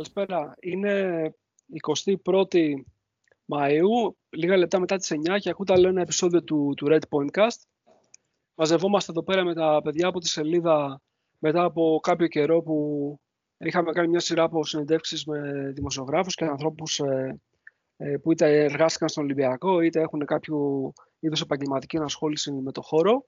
καλησπέρα. 0.00 0.54
Είναι 0.60 1.34
21η 2.24 2.72
Μαΐου, 3.52 4.12
λίγα 4.28 4.56
λεπτά 4.56 4.80
μετά 4.80 4.96
τις 4.96 5.12
9 5.28 5.38
και 5.38 5.50
ακούτε 5.50 5.72
άλλο 5.72 5.88
ένα 5.88 6.00
επεισόδιο 6.00 6.42
του, 6.42 6.72
του 6.76 6.86
Red 6.90 7.00
Pointcast. 7.08 7.60
Μαζευόμαστε 8.54 9.12
εδώ 9.12 9.22
πέρα 9.22 9.44
με 9.44 9.54
τα 9.54 9.80
παιδιά 9.84 10.06
από 10.06 10.20
τη 10.20 10.28
σελίδα 10.28 11.00
μετά 11.38 11.64
από 11.64 12.00
κάποιο 12.02 12.26
καιρό 12.26 12.62
που 12.62 13.16
είχαμε 13.58 13.92
κάνει 13.92 14.08
μια 14.08 14.20
σειρά 14.20 14.42
από 14.42 14.64
συνεντεύξεις 14.64 15.24
με 15.24 15.70
δημοσιογράφους 15.74 16.34
και 16.34 16.44
ανθρώπους 16.44 16.98
ε, 16.98 17.40
ε, 17.96 18.16
που 18.16 18.32
είτε 18.32 18.64
εργάστηκαν 18.64 19.08
στον 19.08 19.24
Ολυμπιακό 19.24 19.80
είτε 19.80 20.00
έχουν 20.00 20.24
κάποιο 20.24 20.92
είδος 21.18 21.40
επαγγελματική 21.40 21.96
ενασχόληση 21.96 22.52
με 22.52 22.72
το 22.72 22.82
χώρο. 22.82 23.24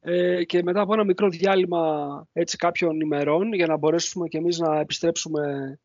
Ε, 0.00 0.44
και 0.44 0.62
μετά 0.62 0.80
από 0.80 0.92
ένα 0.92 1.04
μικρό 1.04 1.28
διάλειμμα 1.28 2.26
έτσι 2.32 2.56
κάποιων 2.56 3.00
ημερών 3.00 3.52
για 3.52 3.66
να 3.66 3.76
μπορέσουμε 3.76 4.28
και 4.28 4.38
εμείς 4.38 4.58
να 4.58 4.80
επιστρέψουμε 4.80 5.76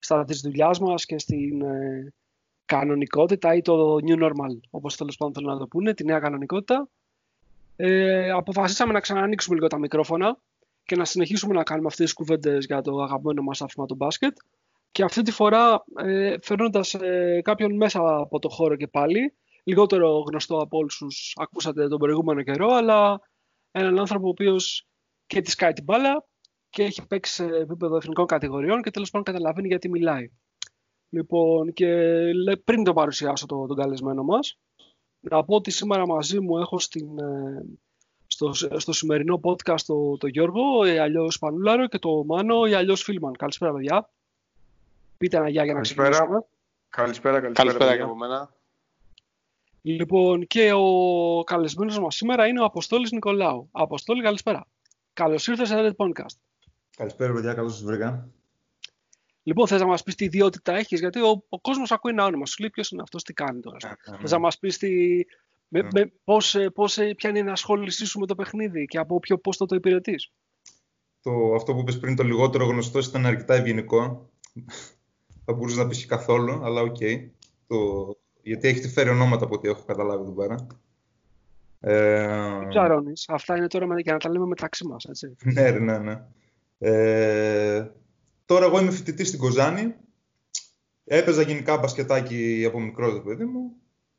στα 0.00 0.24
της 0.24 0.40
δουλειάς 0.40 0.78
μας 0.78 1.04
και 1.04 1.18
στην 1.18 1.62
ε, 1.62 2.12
κανονικότητα 2.64 3.54
ή 3.54 3.62
το 3.62 3.94
new 3.94 4.24
normal, 4.24 4.60
όπως 4.70 4.96
τέλος 4.96 5.16
πάντων 5.16 5.34
θέλουν 5.34 5.52
να 5.52 5.58
το 5.58 5.66
πούνε, 5.66 5.94
τη 5.94 6.04
νέα 6.04 6.18
κανονικότητα. 6.18 6.88
Ε, 7.76 8.30
αποφασίσαμε 8.30 8.92
να 8.92 9.00
ξανανοίξουμε 9.00 9.54
λίγο 9.54 9.66
τα 9.66 9.78
μικρόφωνα 9.78 10.38
και 10.84 10.96
να 10.96 11.04
συνεχίσουμε 11.04 11.54
να 11.54 11.62
κάνουμε 11.62 11.86
αυτές 11.86 12.04
τις 12.04 12.14
κουβέντες 12.14 12.64
για 12.64 12.82
το 12.82 13.02
αγαπημένο 13.02 13.42
μας 13.42 13.62
άφημα 13.62 13.86
του 13.86 13.94
μπάσκετ. 13.94 14.36
Και 14.92 15.02
αυτή 15.02 15.22
τη 15.22 15.30
φορά 15.30 15.84
ε, 15.96 16.36
φέρνοντας 16.42 16.94
ε, 16.94 17.40
κάποιον 17.44 17.76
μέσα 17.76 18.16
από 18.16 18.38
το 18.38 18.48
χώρο 18.48 18.76
και 18.76 18.86
πάλι, 18.86 19.34
λιγότερο 19.64 20.24
γνωστό 20.28 20.56
από 20.56 20.78
όλους 20.78 21.34
ακούσατε 21.36 21.88
τον 21.88 21.98
προηγούμενο 21.98 22.42
καιρό, 22.42 22.68
αλλά 22.72 23.20
έναν 23.70 23.98
άνθρωπο 23.98 24.26
ο 24.26 24.30
οποίος 24.30 24.86
και 25.26 25.40
τη 25.40 25.56
κάνει 25.56 25.72
την 25.72 25.84
μπάλα 25.84 26.28
και 26.70 26.82
έχει 26.82 27.06
παίξει 27.06 27.32
σε 27.32 27.44
επίπεδο 27.44 27.96
εθνικών 27.96 28.26
κατηγοριών 28.26 28.82
και 28.82 28.90
τέλος 28.90 29.10
πάντων 29.10 29.34
καταλαβαίνει 29.34 29.66
γιατί 29.66 29.88
μιλάει. 29.88 30.30
Λοιπόν, 31.08 31.72
και 31.72 31.86
πριν 32.64 32.84
το 32.84 32.92
παρουσιάσω 32.92 33.46
το, 33.46 33.66
τον 33.66 33.76
καλεσμένο 33.76 34.22
μας, 34.22 34.58
να 35.20 35.44
πω 35.44 35.54
ότι 35.54 35.70
σήμερα 35.70 36.06
μαζί 36.06 36.40
μου 36.40 36.58
έχω 36.58 36.78
στην, 36.78 37.18
ε, 37.18 37.64
στο, 38.26 38.52
στο 38.52 38.92
σημερινό 38.92 39.40
podcast 39.42 39.80
το, 39.86 40.16
το 40.16 40.26
Γιώργο, 40.26 40.86
ή 40.86 40.98
αλλιώς 40.98 41.38
Πανούλαρο 41.38 41.88
και 41.88 41.98
το 41.98 42.24
Μάνο, 42.24 42.66
ή 42.66 42.74
αλλιώς 42.74 43.02
Φίλμαν. 43.02 43.36
Καλησπέρα, 43.36 43.72
παιδιά. 43.72 44.10
Πείτε 45.18 45.36
ένα 45.36 45.48
γεια 45.48 45.64
για 45.64 45.74
να 45.74 45.80
ξεκινήσουμε. 45.80 46.44
Καλησπέρα, 46.88 47.40
καλησπέρα, 47.40 47.52
καλησπέρα 47.52 47.96
και 47.96 48.02
από 48.02 48.16
μένα. 48.16 48.54
Λοιπόν, 49.82 50.46
και 50.46 50.72
ο 50.72 51.44
καλεσμένος 51.44 51.98
μας 51.98 52.14
σήμερα 52.14 52.46
είναι 52.46 52.60
ο 52.60 52.64
Αποστόλης 52.64 53.10
Νικολάου. 53.10 53.68
Αποστόλη, 53.72 54.22
καλησπέρα. 54.22 54.66
Καλώς 55.12 55.46
ήρθες 55.46 55.68
σε 55.68 55.74
Red 55.78 56.06
Podcast. 56.06 56.49
Καλησπέρα, 57.00 57.32
παιδιά. 57.32 57.54
Καλώς 57.54 57.72
σας 57.72 57.82
βρήκα. 57.82 58.28
Λοιπόν, 59.42 59.66
θες 59.66 59.80
να 59.80 59.86
μας 59.86 60.02
πεις 60.02 60.14
τι 60.14 60.24
ιδιότητα 60.24 60.76
έχεις, 60.76 61.00
γιατί 61.00 61.20
ο, 61.20 61.44
ο 61.48 61.60
κόσμος 61.60 61.92
ακούει 61.92 62.10
ένα 62.10 62.24
όνομα. 62.24 62.46
Σου 62.46 62.60
λέει 62.60 62.70
ποιος 62.70 62.90
είναι 62.90 63.02
αυτός, 63.02 63.22
τι 63.22 63.32
κάνει 63.32 63.60
τώρα. 63.60 63.76
Yeah, 63.80 64.16
θες 64.20 64.30
να 64.30 64.38
μας 64.38 64.58
πεις 64.58 64.78
τι, 64.78 64.88
με, 65.68 65.88
με, 65.92 66.12
πώς, 66.24 66.56
πώς, 66.74 66.94
ποια 67.16 67.28
είναι 67.28 67.38
η 67.38 67.40
ενασχόλησή 67.40 68.06
σου 68.06 68.18
με 68.18 68.26
το 68.26 68.34
παιχνίδι 68.34 68.84
και 68.84 68.98
από 68.98 69.18
ποιο 69.18 69.38
πώς 69.38 69.56
το 69.56 69.74
υπηρετείς. 69.74 70.32
Το, 71.22 71.54
αυτό 71.54 71.74
που 71.74 71.80
είπες 71.80 71.98
πριν, 71.98 72.16
το 72.16 72.22
λιγότερο 72.22 72.64
γνωστό 72.64 72.98
ήταν 72.98 73.26
αρκετά 73.26 73.54
ευγενικό. 73.54 74.30
Θα 75.44 75.52
μπορούσε 75.52 75.82
να 75.82 75.86
πεις 75.86 76.06
καθόλου, 76.06 76.64
αλλά 76.64 76.80
ok. 76.80 76.96
Okay. 77.00 77.28
Το, 77.66 77.76
γιατί 78.42 78.68
έχετε 78.68 78.88
φέρει 78.88 79.08
ονόματα 79.08 79.44
από 79.44 79.54
ό,τι 79.54 79.68
έχω 79.68 79.82
καταλάβει 79.86 80.22
εδώ 80.22 80.32
πέρα. 80.32 80.66
Ε... 81.80 82.66
Ψαρώνεις. 82.68 83.28
Αυτά 83.28 83.56
είναι 83.56 83.66
τώρα 83.66 84.00
για 84.00 84.12
να 84.12 84.18
τα 84.18 84.30
λέμε 84.30 84.46
μεταξύ 84.46 84.86
μας, 84.86 85.04
έτσι. 85.04 85.36
ναι, 85.54 85.70
ναι, 85.70 85.98
ναι. 85.98 86.22
Ε... 86.82 87.90
Τώρα 88.44 88.64
εγώ 88.64 88.80
είμαι 88.80 88.90
φοιτητής 88.90 89.28
στην 89.28 89.40
Κοζάνη. 89.40 89.94
Έπαιζα 91.04 91.42
γενικά 91.42 91.78
μπασκετάκι 91.78 92.64
από 92.66 92.80
μικρό 92.80 93.12
το 93.12 93.20
παιδί 93.20 93.44
μου. 93.44 93.72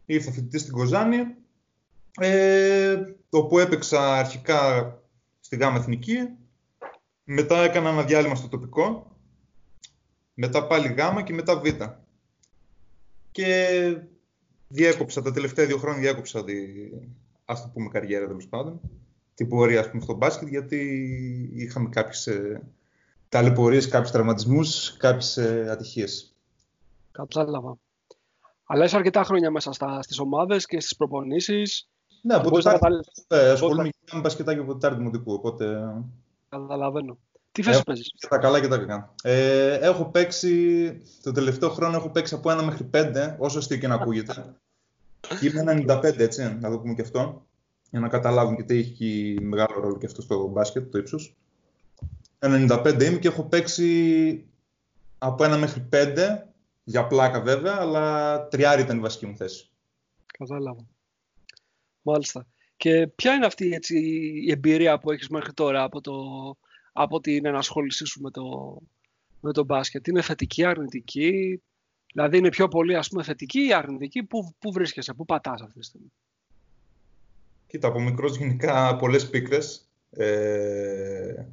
Ήρθα 0.06 0.32
φοιτητής 0.32 0.62
στην 0.62 0.74
Κοζάνη. 0.74 1.18
Ε... 2.20 3.02
Όπου 3.30 3.60
έπαιξα 3.60 4.18
αρχικά 4.18 5.00
στη 5.40 5.56
ΓΑΜΑ 5.56 5.78
Εθνική. 5.78 6.18
Μετά 7.24 7.64
έκανα 7.64 7.90
ένα 7.90 8.04
διάλειμμα 8.04 8.36
στο 8.36 8.48
τοπικό. 8.48 9.16
Μετά 10.34 10.68
πάλι 10.68 10.94
ΓΑΜΑ 10.94 11.22
και 11.22 11.34
μετά 11.34 11.60
Β. 11.60 11.66
Και 13.32 13.68
διέκοψα, 14.68 15.22
τα 15.22 15.32
τελευταία 15.32 15.66
δύο 15.66 15.78
χρόνια 15.78 16.02
διέκοψα 16.02 16.44
τη, 16.44 16.54
ας 17.46 17.62
το 17.62 17.70
πούμε 17.74 17.90
καριέρα 17.90 18.28
τέλος 18.28 18.48
πάντων, 18.48 18.82
την 19.36 19.50
πορεία 19.50 19.80
ας 19.80 19.90
πούμε, 19.90 20.02
στο 20.02 20.14
μπάσκετ, 20.14 20.48
γιατί 20.48 20.80
είχαμε 21.54 21.90
κάποιες 21.90 22.28
ε, 22.28 22.62
ταλαιπωρίες, 23.30 23.88
κάποιους 23.88 24.12
τραυματισμούς, 24.12 24.98
κάποιες 24.98 25.38
ε, 25.38 25.68
ατυχίες. 25.72 26.36
Κατάλαβα. 27.12 27.78
Αλλά 28.66 28.84
είσαι 28.86 28.96
αρκετά 28.96 29.24
χρόνια 29.24 29.52
μέσα 29.52 29.72
στα, 29.72 30.02
στις 30.02 30.20
ομάδες 30.20 30.66
και 30.66 30.80
στις 30.80 30.96
προπονήσεις. 30.96 31.88
Ναι, 32.22 32.34
από 32.34 32.52
το 32.52 32.72
ε, 33.28 33.50
ασχολούμαι 33.50 33.90
με 34.12 34.20
μπασκετάκι 34.20 34.60
από 34.60 34.72
το 34.72 34.78
Τάρτη 34.78 34.98
Δημοτικού, 34.98 35.34
οπότε... 35.34 35.94
Καταλαβαίνω. 36.50 37.18
Τι 37.52 37.64
θέση 37.64 37.84
παίζεις; 37.84 38.14
Και 38.18 38.28
τα 38.28 38.38
καλά 38.38 38.62
και 38.62 38.68
τα 38.68 38.78
κακά. 38.78 39.14
Ε, 39.24 39.74
έχω 39.74 40.06
παίξει, 40.06 41.02
το 41.24 41.32
τελευταίο 41.32 41.70
χρόνο 41.70 41.98
έχω 41.98 42.10
παίξει 42.10 42.34
από 42.34 42.52
ένα 42.52 42.64
μέχρι 42.64 42.84
πέντε, 42.84 43.36
όσο 43.40 43.58
αστείο 43.58 43.78
και 43.78 43.88
να 43.88 43.96
ακούγεται. 43.96 44.56
Είμαι 45.42 45.86
95, 45.88 46.18
έτσι, 46.18 46.58
να 46.62 46.70
το 46.70 46.80
πούμε 46.80 46.94
και 46.94 47.02
αυτό. 47.02 47.46
Για 47.92 48.00
να 48.00 48.08
καταλάβουν 48.08 48.56
και 48.56 48.64
τι 48.64 48.78
έχει 48.78 49.38
μεγάλο 49.42 49.80
ρόλο 49.80 49.98
και 49.98 50.06
αυτό 50.06 50.22
στο 50.22 50.48
μπάσκετ, 50.48 50.92
το 50.92 50.98
ύψος. 50.98 51.36
95 52.40 53.02
είμαι 53.02 53.18
και 53.20 53.28
έχω 53.28 53.44
παίξει 53.44 54.46
από 55.18 55.44
ένα 55.44 55.58
μέχρι 55.58 55.82
πέντε, 55.82 56.48
για 56.84 57.08
πλάκα 57.08 57.42
βέβαια, 57.42 57.76
αλλά 57.80 58.48
τριάρι 58.48 58.82
ήταν 58.82 58.98
η 58.98 59.02
βασική 59.02 59.26
μου 59.26 59.36
θέση. 59.36 59.70
Κατάλαβα. 60.38 60.86
Μάλιστα. 62.02 62.46
Και 62.78 63.08
ποια 63.08 63.34
είναι 63.34 63.46
αυτή 63.46 63.74
έτσι, 63.74 63.98
η 64.46 64.52
εμπειρία 64.52 65.00
που 65.00 65.12
έχεις 65.12 65.30
μέχρι 65.30 65.54
τώρα 65.54 65.84
από 65.84 66.02
το, 66.02 66.14
από 66.92 67.20
την 67.20 67.46
ενασχόλησή 67.46 68.06
σου 68.06 68.22
με 68.22 68.32
το, 68.32 68.78
με 69.42 69.52
το 69.54 69.64
μπάσκετ; 69.64 70.08
Είναι 70.08 70.22
θετική, 70.22 70.66
αρνητική, 70.66 71.62
δηλαδή 72.14 72.38
είναι 72.38 72.50
πιο 72.50 72.68
πολύ 72.68 72.96
ας 72.96 73.10
πούμε 73.10 73.24
θετική 73.24 73.66
ή 73.66 73.74
αρνητική, 73.74 74.24
πού, 74.24 74.56
πού 74.60 74.72
βρίσκεσαι, 74.72 75.14
πού 75.14 75.26
πατάς 75.26 75.62
αυτή 75.62 75.80
τη 75.80 75.86
στιγμή; 75.86 76.12
Κοίτα, 77.72 77.88
από 77.88 78.00
μικρός 78.00 78.38
γενικά 78.38 78.96
πολλές 78.96 79.30
πίκρες. 79.30 79.90
Ε, 80.10 81.46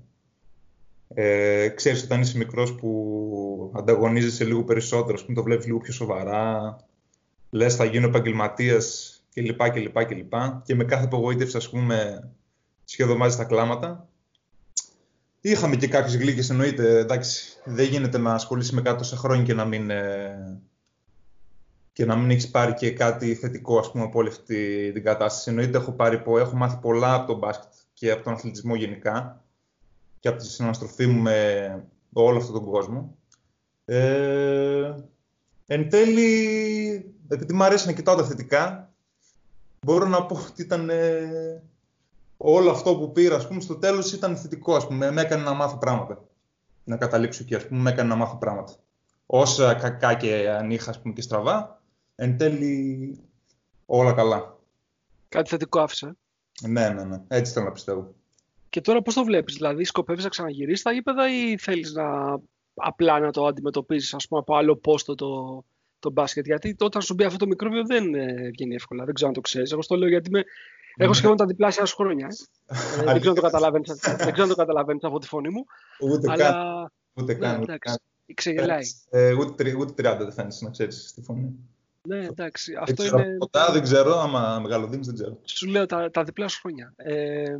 ε, 1.08 1.68
ξέρεις 1.68 2.02
όταν 2.02 2.20
είσαι 2.20 2.36
μικρός 2.36 2.74
που 2.74 3.72
ανταγωνίζεσαι 3.74 4.44
λίγο 4.44 4.64
περισσότερο, 4.64 5.18
πούμε, 5.22 5.34
το 5.34 5.42
βλέπεις 5.42 5.66
λίγο 5.66 5.78
πιο 5.78 5.92
σοβαρά, 5.92 6.76
λες 7.50 7.74
θα 7.74 7.84
γίνω 7.84 8.06
επαγγελματίας 8.06 9.14
κλπ. 9.34 9.70
Και, 9.72 9.80
και, 9.80 10.24
και 10.64 10.74
με 10.74 10.84
κάθε 10.84 11.04
απογοήτευση, 11.04 11.56
ας 11.56 11.70
πούμε, 11.70 12.28
σχεδόν 12.84 13.18
τα 13.36 13.44
κλάματα. 13.44 14.08
Είχαμε 15.40 15.76
και 15.76 15.88
κάποιες 15.88 16.16
γλύκες, 16.16 16.50
εννοείται. 16.50 16.98
Εντάξει, 16.98 17.58
δεν 17.64 17.86
γίνεται 17.86 18.18
να 18.18 18.34
ασχολείσαι 18.34 18.74
με 18.74 18.82
κάτι 18.82 18.98
τόσα 18.98 19.16
χρόνια 19.16 19.44
και 19.44 19.54
να 19.54 19.64
μην, 19.64 19.90
ε, 19.90 20.60
και 21.98 22.04
να 22.04 22.16
μην 22.16 22.30
έχεις 22.30 22.50
πάρει 22.50 22.74
και 22.74 22.92
κάτι 22.92 23.34
θετικό 23.34 23.78
ας 23.78 23.90
πούμε, 23.90 24.04
από 24.04 24.18
όλη 24.18 24.28
αυτή 24.28 24.90
την 24.92 25.04
κατάσταση. 25.04 25.50
Εννοείται, 25.50 25.78
έχω, 25.78 25.92
πάρει, 25.92 26.22
έχω 26.26 26.56
μάθει 26.56 26.76
πολλά 26.76 27.14
από 27.14 27.26
τον 27.26 27.38
μπάσκετ 27.38 27.72
και 27.92 28.10
από 28.10 28.22
τον 28.22 28.32
αθλητισμό 28.32 28.74
γενικά 28.74 29.44
και 30.20 30.28
από 30.28 30.38
τη 30.38 30.46
συναναστροφή 30.46 31.06
μου 31.06 31.22
με 31.22 31.84
όλο 32.12 32.36
αυτόν 32.36 32.54
τον 32.54 32.64
κόσμο. 32.64 33.16
Ε, 33.84 34.94
εν 35.66 35.88
τέλει, 35.88 37.14
επειδή 37.28 37.52
μου 37.52 37.64
αρέσει 37.64 37.86
να 37.86 37.92
κοιτάω 37.92 38.16
τα 38.16 38.24
θετικά, 38.24 38.92
μπορώ 39.80 40.06
να 40.06 40.26
πω 40.26 40.36
ότι 40.50 40.62
ήταν 40.62 40.90
ε, 40.90 41.62
όλο 42.36 42.70
αυτό 42.70 42.96
που 42.96 43.12
πήρα, 43.12 43.36
ας 43.36 43.48
πούμε, 43.48 43.60
στο 43.60 43.76
τέλος 43.76 44.12
ήταν 44.12 44.36
θετικό, 44.36 44.74
ας 44.74 44.86
πούμε, 44.86 45.10
με 45.10 45.20
έκανε 45.20 45.42
να 45.42 45.52
μάθω 45.52 45.76
πράγματα. 45.76 46.24
Να 46.84 46.96
καταλήξω 46.96 47.42
εκεί, 47.42 47.54
ας 47.54 47.66
πούμε, 47.66 47.80
με 47.80 47.90
έκανε 47.90 48.08
να 48.08 48.14
μάθω 48.14 48.36
πράγματα. 48.36 48.72
Όσα 49.26 49.74
κακά 49.74 50.14
και 50.14 50.50
αν 50.50 50.70
είχα, 50.70 50.90
ας 50.90 51.00
πούμε, 51.00 51.14
και 51.14 51.22
στραβά, 51.22 51.77
εν 52.20 52.36
τέλει 52.36 53.18
όλα 53.86 54.12
καλά. 54.12 54.56
Κάτι 55.28 55.48
θετικό 55.48 55.80
άφησε. 55.80 56.16
Ναι, 56.62 56.88
ναι, 56.88 57.04
ναι. 57.04 57.22
Έτσι 57.28 57.52
θέλω 57.52 57.64
να 57.64 57.72
πιστεύω. 57.72 58.14
Και 58.68 58.80
τώρα 58.80 59.02
πώς 59.02 59.14
το 59.14 59.24
βλέπεις, 59.24 59.54
δηλαδή 59.54 59.84
σκοπεύεις 59.84 60.24
να 60.24 60.30
ξαναγυρίσεις 60.30 60.82
τα 60.82 60.92
γήπεδα 60.92 61.30
ή 61.30 61.58
θέλεις 61.58 61.92
να 61.92 62.38
απλά 62.74 63.20
να 63.20 63.32
το 63.32 63.46
αντιμετωπίζεις, 63.46 64.14
ας 64.14 64.28
πούμε, 64.28 64.40
από 64.40 64.56
άλλο 64.56 64.76
πόστο 64.76 65.14
το, 65.14 65.64
το 65.98 66.10
μπάσκετ; 66.10 66.46
Γιατί 66.46 66.76
όταν 66.78 67.02
σου 67.02 67.14
μπει 67.14 67.24
αυτό 67.24 67.38
το 67.38 67.46
μικρόβιο 67.46 67.84
δεν 67.86 68.14
ε, 68.14 68.50
βγαίνει 68.50 68.74
εύκολα. 68.74 69.04
Δεν 69.04 69.14
ξέρω 69.14 69.28
αν 69.28 69.34
το 69.34 69.40
ξέρεις. 69.40 69.72
Εγώ 69.72 69.80
το 69.80 69.96
λέω 69.96 70.08
γιατί 70.08 70.28
είμαι 70.28 70.44
Έχω 70.96 71.12
σχεδόν 71.12 71.36
τα 71.36 71.46
διπλάσια 71.46 71.84
σου 71.84 71.96
χρόνια. 71.96 72.28
Ε. 72.66 73.00
ε 73.00 73.04
δεν 73.12 73.20
ξέρω 73.20 73.32
αν 74.42 74.48
το 74.48 74.54
καταλαβαίνεις 74.54 75.04
από 75.04 75.18
τη 75.18 75.26
φωνή 75.26 75.48
μου. 75.48 75.64
Ούτε 76.00 76.30
αλλά... 76.30 76.44
καν. 76.44 76.90
Ούτε 77.14 77.32
ναι, 77.32 77.38
καν. 77.38 77.62
Εντάξει, 77.62 77.98
ξεγελάει. 78.34 78.82
Ε, 79.10 79.32
ούτε, 79.32 79.74
ούτε 79.74 80.12
30 80.12 80.16
δεν 80.18 80.32
φαίνεται 80.32 80.56
να 80.60 80.70
ξέρεις 80.70 81.12
τη 81.14 81.22
φωνή. 81.22 81.54
Ναι, 82.08 82.24
εντάξει. 82.26 82.74
Αυτό 82.80 83.02
δεν 83.02 83.18
είναι... 83.18 83.36
Ποτά, 83.36 83.72
δεν 83.72 83.82
ξέρω, 83.82 84.18
άμα 84.18 84.58
μεγαλοδίνεις 84.62 85.06
δεν 85.06 85.14
ξέρω. 85.14 85.38
Σου 85.44 85.66
λέω 85.66 85.86
τα, 85.86 86.10
τα 86.10 86.22
διπλά 86.24 86.48
σου 86.48 86.60
χρόνια. 86.60 86.92
Ε, 86.96 87.56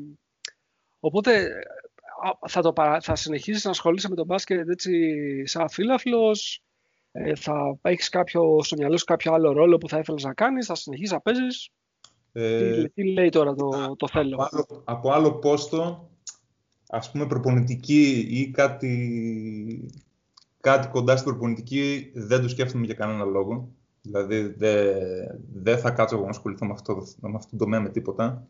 οπότε, 1.00 1.48
θα, 2.48 2.62
το, 2.62 2.72
θα 3.00 3.16
συνεχίσεις 3.16 3.64
να 3.64 3.70
ασχολείσαι 3.70 4.08
με 4.08 4.14
τον 4.14 4.26
μπάσκετ 4.26 4.68
έτσι 4.68 4.92
σαν 5.46 5.68
φίλαφλος, 5.68 6.62
ε, 7.12 7.34
θα 7.34 7.78
έχεις 7.82 8.08
κάποιο, 8.08 8.62
στο 8.62 8.76
μυαλό 8.76 8.96
σου 8.96 9.04
κάποιο 9.04 9.32
άλλο 9.32 9.52
ρόλο 9.52 9.78
που 9.78 9.88
θα 9.88 9.98
ήθελες 9.98 10.22
να 10.22 10.34
κάνεις, 10.34 10.66
θα 10.66 10.74
συνεχίσεις 10.74 11.12
να 11.12 11.20
παίζεις; 11.20 11.70
Ε, 12.32 12.88
τι, 12.88 13.12
λέει 13.12 13.28
τώρα 13.28 13.54
το, 13.54 13.94
το 13.96 14.08
θέλω; 14.08 14.36
Από 14.36 14.48
άλλο, 14.50 14.82
από 14.84 15.12
άλλο 15.12 15.38
πόστο, 15.38 16.10
ας 16.88 17.10
πούμε 17.10 17.26
προπονητική 17.26 18.26
ή 18.30 18.50
κάτι, 18.50 19.90
κάτι 20.60 20.88
κοντά 20.88 21.16
στην 21.16 21.30
προπονητική 21.30 22.10
δεν 22.14 22.42
το 22.42 22.48
σκέφτομαι 22.48 22.84
για 22.84 22.94
κανένα 22.94 23.24
λόγο. 23.24 23.68
Δηλαδή 24.10 24.55
δεν 24.56 24.96
δε 25.52 25.76
θα 25.76 25.90
κάτσω 25.90 26.14
εγώ 26.16 26.25
να 26.25 26.31
ασχοληθώ 26.31 26.66
με 26.66 26.72
αυτό, 26.72 27.06
με 27.20 27.37
αυτό 27.37 27.50
το 27.50 27.56
τομέα 27.56 27.81
με 27.81 27.88
τίποτα. 27.88 28.46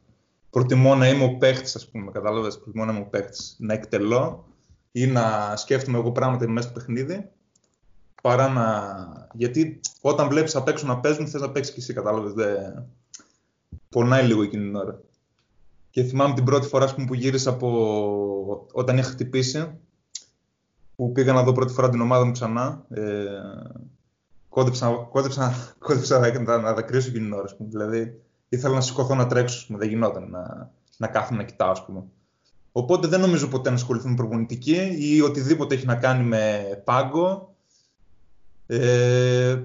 Προτιμώ 0.50 0.95
να 0.95 1.09
είμαι 1.09 1.25
ο 1.25 1.37
παίχτης, 1.37 1.77
ας 1.77 1.88
πούμε, 1.88 2.11
κατάλαβες; 2.11 2.59
Προτιμώ 2.59 2.85
να 2.85 2.93
είμαι 2.93 3.00
ο 3.00 3.09
παίχτης. 3.09 3.57
Να 3.59 3.75
εκτελώ 3.75 4.47
ή 4.93 5.07
να 5.07 5.57
σκέφτομαι 5.57 5.99
εγώ 5.99 6.12
πράγματα 6.12 6.49
μέσα 6.49 6.69
στο 6.69 6.79
παιχνίδι. 6.79 7.29
Παρά 8.23 8.49
να. 8.49 9.29
Γιατί 9.35 9.81
όταν 10.00 10.29
βλέπεις 10.29 10.57
απ' 10.57 10.69
έξω 10.69 10.87
να 10.87 10.99
παίζουν, 11.00 11.27
θες 11.27 11.41
να 11.41 11.50
παίξεις 11.50 11.75
και 11.75 11.81
εσύ, 11.81 11.93
κατάλαβες; 11.93 12.33
Δεν... 12.33 12.87
Πονάει 13.88 14.27
λίγο 14.27 14.43
εκείνη 14.43 14.65
την 14.65 14.75
ώρα. 14.75 15.00
Και 15.91 16.03
θυμάμαι 16.03 16.35
την 16.35 16.45
πρώτη 16.45 16.67
φορά 16.67 16.95
πούμε, 16.95 17.07
που 17.07 17.15
γύρισα 17.15 17.50
από 17.50 18.67
όταν 18.73 18.99
είχα 18.99 19.11
χτυπήσει, 19.11 19.79
που 20.97 21.12
πήγα 21.12 21.33
να 21.33 21.43
δω 21.43 21.53
πρώτη 21.53 21.73
φορά 21.73 21.88
την 21.88 22.00
ομάδα 22.00 22.25
μου 22.25 22.33
ξανά. 22.33 22.85
Ε, 22.88 23.25
κόντεψα, 24.59 25.09
κόντεψα, 25.11 25.55
κόντεψα 25.87 26.19
να, 26.19 26.59
να 26.59 26.73
δακρύσω 26.73 27.09
εκείνη 27.09 27.25
την 27.25 27.33
ώρα. 27.33 27.55
Πούμε. 27.57 27.69
Δηλαδή, 27.69 28.21
ήθελα 28.49 28.75
να 28.75 28.81
σηκωθώ 28.81 29.15
να 29.15 29.27
τρέξω, 29.27 29.67
πούμε. 29.67 29.79
δεν 29.79 29.88
γινόταν 29.88 30.31
να, 30.31 30.73
να 30.97 31.07
κάθομαι 31.07 31.38
να 31.38 31.45
κοιτάω. 31.45 31.71
Ας 31.71 31.85
πούμε. 31.85 32.05
Οπότε 32.73 33.07
δεν 33.07 33.21
νομίζω 33.21 33.49
ποτέ 33.49 33.69
να 33.69 33.75
ασχοληθώ 33.75 34.09
με 34.09 34.15
προπονητική 34.15 34.97
ή 34.99 35.21
οτιδήποτε 35.21 35.75
έχει 35.75 35.87
να 35.87 35.97
κάνει 35.97 36.25
με 36.25 36.65
πάγκο. 36.85 37.55
Ε, 38.67 39.62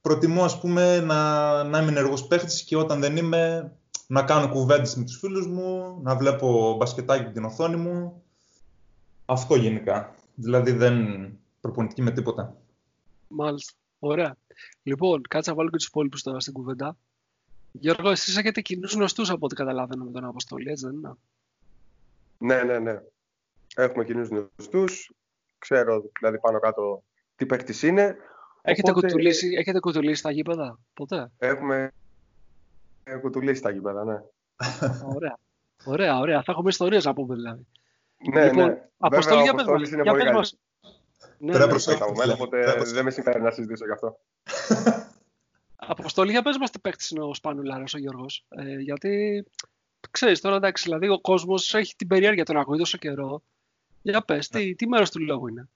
προτιμώ 0.00 0.44
ας 0.44 0.60
πούμε 0.60 1.00
να, 1.00 1.64
να 1.64 1.78
είμαι 1.78 1.90
ενεργός 1.90 2.26
παίχτης 2.26 2.62
και 2.62 2.76
όταν 2.76 3.00
δεν 3.00 3.16
είμαι 3.16 3.72
να 4.06 4.22
κάνω 4.22 4.48
κουβέντες 4.48 4.96
με 4.96 5.04
τους 5.04 5.18
φίλους 5.18 5.46
μου, 5.46 5.98
να 6.02 6.16
βλέπω 6.16 6.76
μπασκετάκι 6.78 7.24
από 7.24 7.32
την 7.32 7.44
οθόνη 7.44 7.76
μου. 7.76 8.22
Αυτό 9.24 9.54
γενικά. 9.54 10.14
Δηλαδή 10.34 10.72
δεν 10.72 11.28
προπονητική 11.60 12.02
με 12.02 12.10
τίποτα. 12.10 12.56
Μάλιστα. 13.28 13.72
Ωραία. 13.98 14.36
Λοιπόν, 14.82 15.22
κάτσε 15.28 15.50
να 15.50 15.56
βάλω 15.56 15.70
και 15.70 15.76
τους 15.76 15.86
υπόλοιπους 15.86 16.22
τώρα 16.22 16.40
στην 16.40 16.52
κουβέντα. 16.52 16.96
Γιώργο, 17.72 18.10
εσείς 18.10 18.36
έχετε 18.36 18.60
κοινούς 18.60 18.94
γνωστούς 18.94 19.30
από 19.30 19.44
ό,τι 19.46 19.54
καταλαβαίνω 19.54 20.04
με 20.04 20.10
τον 20.10 20.24
Αποστολή, 20.24 20.70
έτσι 20.70 20.86
δεν 20.86 20.94
είναι; 20.94 21.12
Ναι, 22.38 22.62
ναι, 22.62 22.78
ναι. 22.78 23.00
Έχουμε 23.76 24.04
κοινούς 24.04 24.28
γνωστούς. 24.28 25.12
Ξέρω 25.58 26.04
δηλαδή 26.18 26.38
πάνω 26.38 26.58
κάτω 26.58 27.02
τι 27.36 27.46
παίκτης 27.46 27.82
είναι. 27.82 28.16
Έχετε, 28.62 28.90
Οπότε... 28.90 29.06
κουτουλήσει, 29.06 29.54
έχετε 29.58 29.78
κουτουλήσει 29.78 30.22
τα 30.22 30.30
γήπεδα, 30.30 30.78
ποτέ; 30.94 31.30
Έχουμε 31.38 31.92
κουτουλήσει 33.20 33.62
τα 33.62 33.70
γήπεδα, 33.70 34.04
ναι. 34.04 34.22
ωραία. 35.14 35.38
Ωραία, 35.84 36.18
ωραία. 36.18 36.42
Θα 36.42 36.52
έχουμε 36.52 36.68
ιστορίες 36.68 37.04
να 37.04 37.14
πούμε 37.14 37.34
δηλαδή. 37.34 37.66
Ναι, 38.32 38.44
λοιπόν, 38.44 38.66
ναι. 38.66 38.88
Αποστολή, 38.98 39.42
για 39.42 39.54
πες 39.54 39.90
Για 40.02 40.12
πες 40.12 40.56
ναι, 41.38 41.52
Πρέπει 41.52 41.74
να 41.86 42.26
ναι, 42.26 42.32
οπότε 42.32 42.82
δεν 42.84 43.04
με 43.04 43.10
συμφέρει 43.10 43.40
να 43.42 43.50
συζητήσω 43.50 43.84
γι' 43.84 43.92
αυτό. 43.92 44.18
Αποστολή, 45.76 46.30
για 46.30 46.42
πες 46.42 46.58
μας 46.58 46.70
τι 46.70 46.78
παίκτης 46.78 47.10
είναι 47.10 47.24
ο 47.24 47.34
Σπανουλάρος, 47.34 47.94
ο 47.94 47.98
Γιώργος. 47.98 48.44
Ε, 48.48 48.78
γιατί, 48.80 49.44
ξέρεις, 50.10 50.40
τώρα 50.40 50.56
εντάξει, 50.56 50.84
δηλαδή 50.84 51.08
ο 51.08 51.20
κόσμος 51.20 51.74
έχει 51.74 51.96
την 51.96 52.08
περιέργεια 52.08 52.44
τον 52.44 52.56
ακούει 52.56 52.78
τόσο 52.78 52.98
καιρό. 52.98 53.42
Για 54.02 54.22
πες, 54.22 54.48
τι, 54.48 54.74
τι 54.74 54.88
μέρος 54.88 55.10
του 55.10 55.20
λόγου 55.20 55.48
είναι; 55.48 55.68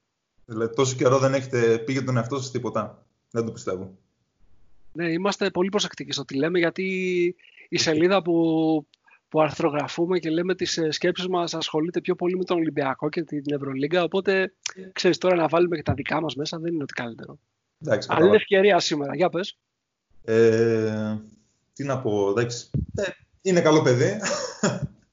Δηλαδή, 0.46 0.74
τόσο 0.74 0.96
καιρό 0.96 1.18
δεν 1.18 1.34
έχετε 1.34 1.78
πει 1.78 1.92
για 1.92 2.04
τον 2.04 2.16
εαυτό 2.16 2.36
σας 2.36 2.50
τίποτα; 2.50 3.06
Δεν 3.30 3.44
το 3.44 3.52
πιστεύω. 3.52 3.98
Ναι, 4.92 5.12
είμαστε 5.12 5.50
πολύ 5.50 5.68
προσεκτικοί 5.68 6.12
στο 6.12 6.24
τι 6.24 6.34
λέμε, 6.34 6.58
γιατί 6.58 6.84
η 7.68 7.78
σελίδα 7.86 8.22
που 8.22 8.86
που 9.32 9.40
αρθρογραφούμε 9.40 10.18
και 10.18 10.30
λέμε 10.30 10.54
τις 10.54 10.76
ε, 10.76 10.90
σκέψεις 10.90 11.28
μας 11.28 11.54
ασχολείται 11.54 12.00
πιο 12.00 12.14
πολύ 12.14 12.36
με 12.36 12.44
τον 12.44 12.56
Ολυμπιακό 12.56 13.08
και 13.08 13.22
την 13.22 13.42
Ευρωλίγκα, 13.54 14.02
οπότε 14.02 14.54
ξέρεις 14.92 15.18
τώρα 15.18 15.34
να 15.34 15.48
βάλουμε 15.48 15.76
και 15.76 15.82
τα 15.82 15.94
δικά 15.94 16.20
μας 16.20 16.34
μέσα 16.34 16.58
δεν 16.58 16.72
είναι 16.72 16.82
ότι 16.82 16.92
καλύτερο. 16.92 17.38
Εντάξει, 17.82 18.08
Αλλά 18.10 18.26
είναι 18.26 18.36
ευκαιρία 18.36 18.78
σήμερα. 18.78 19.16
Για 19.16 19.28
πες. 19.28 19.58
Ε, 20.24 21.16
τι 21.72 21.84
να 21.84 22.00
πω, 22.00 22.30
εντάξει. 22.30 22.70
Ε, 22.94 23.02
είναι 23.42 23.60
καλό 23.60 23.82
παιδί. 23.82 24.20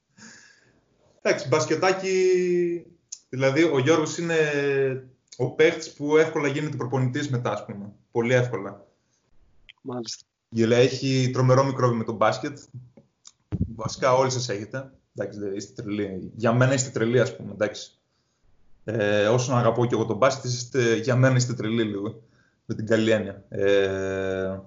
εντάξει, 1.22 1.48
μπασκετάκι, 1.48 2.16
δηλαδή 3.28 3.62
ο 3.62 3.78
Γιώργος 3.78 4.18
είναι 4.18 4.36
ο 5.36 5.50
παίχτης 5.50 5.92
που 5.92 6.16
εύκολα 6.16 6.48
γίνεται 6.48 6.76
προπονητής 6.76 7.30
μετά, 7.30 7.52
ας 7.52 7.64
πούμε. 7.64 7.92
Πολύ 8.10 8.32
εύκολα. 8.32 8.86
Μάλιστα. 9.82 10.24
Γιατί 10.48 10.74
έχει 10.74 11.30
τρομερό 11.32 11.64
μικρόβι 11.64 11.94
με 11.94 12.04
τον 12.04 12.16
μπάσκετ. 12.16 12.58
Βασικά 13.80 14.14
όλοι 14.14 14.30
σας 14.30 14.48
έχετε. 14.48 14.92
Εντάξει, 15.14 15.38
είστε 15.56 15.82
τρελοί. 15.82 16.32
Για 16.34 16.52
μένα 16.52 16.72
είστε 16.72 16.90
τρελοί, 16.90 17.20
ας 17.20 17.36
πούμε. 17.36 17.52
Εντάξει. 17.52 17.90
Ε, 18.84 19.26
όσον 19.26 19.58
αγαπώ 19.58 19.86
και 19.86 19.94
εγώ 19.94 20.06
τον 20.06 20.16
μπάσκετ, 20.16 20.44
είστε, 20.44 20.94
για 20.94 21.16
μένα 21.16 21.36
είστε 21.36 21.54
τρελοί 21.54 21.82
λίγο. 21.82 22.22
Με 22.64 22.74
την 22.74 22.86
καλή 22.86 23.10
έννοια. 23.10 23.44
Ε, 23.48 24.58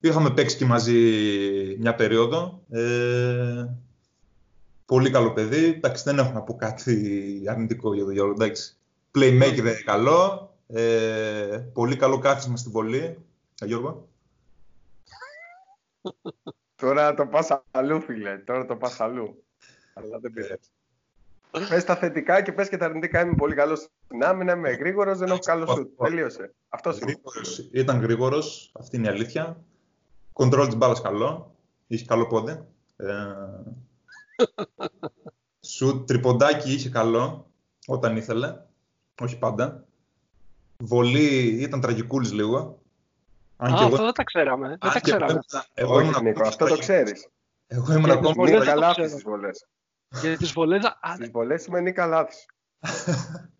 είχαμε 0.00 0.30
παίξει 0.30 0.56
και 0.56 0.64
μαζί 0.64 0.96
μια 1.78 1.94
περίοδο. 1.94 2.62
Ε, 2.70 3.66
πολύ 4.86 5.10
καλό 5.10 5.32
παιδί. 5.32 5.64
Εντάξει, 5.64 6.02
δεν 6.02 6.18
έχω 6.18 6.32
να 6.32 6.42
πω 6.42 6.56
κάτι 6.56 7.42
αρνητικό 7.48 7.94
για 7.94 8.04
τον 8.04 8.12
Γιώργο. 8.12 8.32
Εντάξει. 8.32 8.76
Playmaker 9.14 9.58
είναι 9.58 9.72
καλό. 9.84 10.54
Ε, 10.66 11.64
πολύ 11.72 11.96
καλό 11.96 12.18
κάθισμα 12.18 12.56
στην 12.56 12.72
βολή. 12.72 13.18
Ε, 13.60 13.66
Γιώργο. 13.66 14.08
Τώρα 16.76 17.14
το 17.14 17.26
πας 17.26 17.62
αλλού, 17.70 18.00
φίλε. 18.00 18.36
Τώρα 18.38 18.66
το 18.66 18.76
πας 18.76 19.00
αλλού. 19.00 19.44
Αλλά 19.94 20.18
δεν 20.18 20.32
πειράζει. 20.32 20.70
Πες 21.68 21.84
τα 21.84 21.96
θετικά 21.96 22.42
και 22.42 22.52
πες 22.52 22.68
και 22.68 22.76
τα 22.76 22.84
αρνητικά. 22.84 23.20
Είμαι 23.20 23.34
πολύ 23.34 23.54
καλός 23.54 23.88
στην 24.04 24.24
άμυνα, 24.24 24.52
είμαι 24.52 24.70
γρήγορος, 24.70 25.18
δεν 25.18 25.28
έχω 25.28 25.38
καλό 25.38 25.66
σου. 25.66 25.94
Τελείωσε. 25.96 26.54
Αυτό 26.68 26.90
γρήγορος. 26.90 27.68
Ήταν 27.72 28.00
γρήγορος, 28.00 28.72
αυτή 28.78 28.96
είναι 28.96 29.06
η 29.06 29.10
αλήθεια. 29.10 29.64
Κοντρόλ 30.32 30.66
της 30.66 30.76
μπάλας 30.76 31.00
καλό. 31.00 31.54
Είχε 31.86 32.04
καλό 32.04 32.26
πόδι. 32.26 32.60
Ε... 32.96 33.06
σου 35.60 36.04
τριποντάκι 36.04 36.72
είχε 36.72 36.88
καλό 36.90 37.50
όταν 37.86 38.16
ήθελε. 38.16 38.56
Όχι 39.22 39.38
πάντα. 39.38 39.84
Βολή 40.78 41.46
ήταν 41.46 41.80
τραγικούλης 41.80 42.32
λίγο. 42.32 42.82
Αν 43.56 43.74
Α, 43.74 43.76
εγώ... 43.78 43.86
αυτό 43.86 44.04
δεν 44.04 44.12
τα 44.12 44.24
ξέραμε. 44.24 44.68
Δεν 44.68 44.78
τα 44.78 45.00
ξέραμε. 45.00 45.40
Εγώ 45.74 46.00
ήμουν 46.00 46.22
Νίκο, 46.22 46.46
αυτό 46.46 46.66
το 46.66 46.78
ξέρεις. 46.78 47.28
Εγώ 47.66 47.92
ήμουν 47.92 48.10
ακόμα 48.10 48.32
πολύ 48.32 48.60
καλά 48.60 48.92
στις 48.92 49.22
βολές. 49.22 49.66
Για 50.20 50.36
τις 50.36 50.52
βολές... 50.52 50.98
Στις 51.14 51.30
βολές 51.30 51.66
είμαι 51.66 51.80
Νίκα 51.80 52.06
Λάθης. 52.06 52.46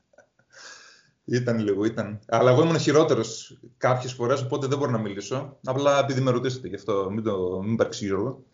Ήταν 1.28 1.58
λίγο, 1.58 1.84
ήταν. 1.84 2.20
Αλλά 2.26 2.50
εγώ 2.50 2.62
ήμουν 2.62 2.78
χειρότερος 2.78 3.58
κάποιες 3.76 4.12
φορές, 4.12 4.42
οπότε 4.42 4.66
δεν 4.66 4.78
μπορώ 4.78 4.90
να 4.90 4.98
μιλήσω. 4.98 5.58
Απλά 5.64 5.98
επειδή 5.98 6.20
με 6.20 6.30
ρωτήσατε 6.30 6.68
γι' 6.68 6.74
αυτό, 6.74 7.10
μην, 7.10 7.24
το, 7.24 7.62
μην 7.62 7.76
παρεξηγώ. 7.76 8.44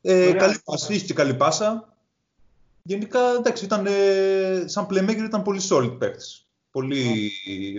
Ε, 0.00 0.28
ε, 0.28 0.32
καλή 0.32 0.58
πάσα, 0.64 0.92
είχε 0.92 1.06
και 1.06 1.14
καλή 1.14 1.34
πάσα. 1.34 1.96
Γενικά, 2.82 3.20
εντάξει, 3.20 3.64
ήταν, 3.64 3.86
σαν 4.64 4.86
playmaker 4.90 5.24
ήταν 5.24 5.42
πολύ 5.42 5.60
solid 5.68 5.96
παίκτης 5.98 6.45
πολύ 6.76 7.32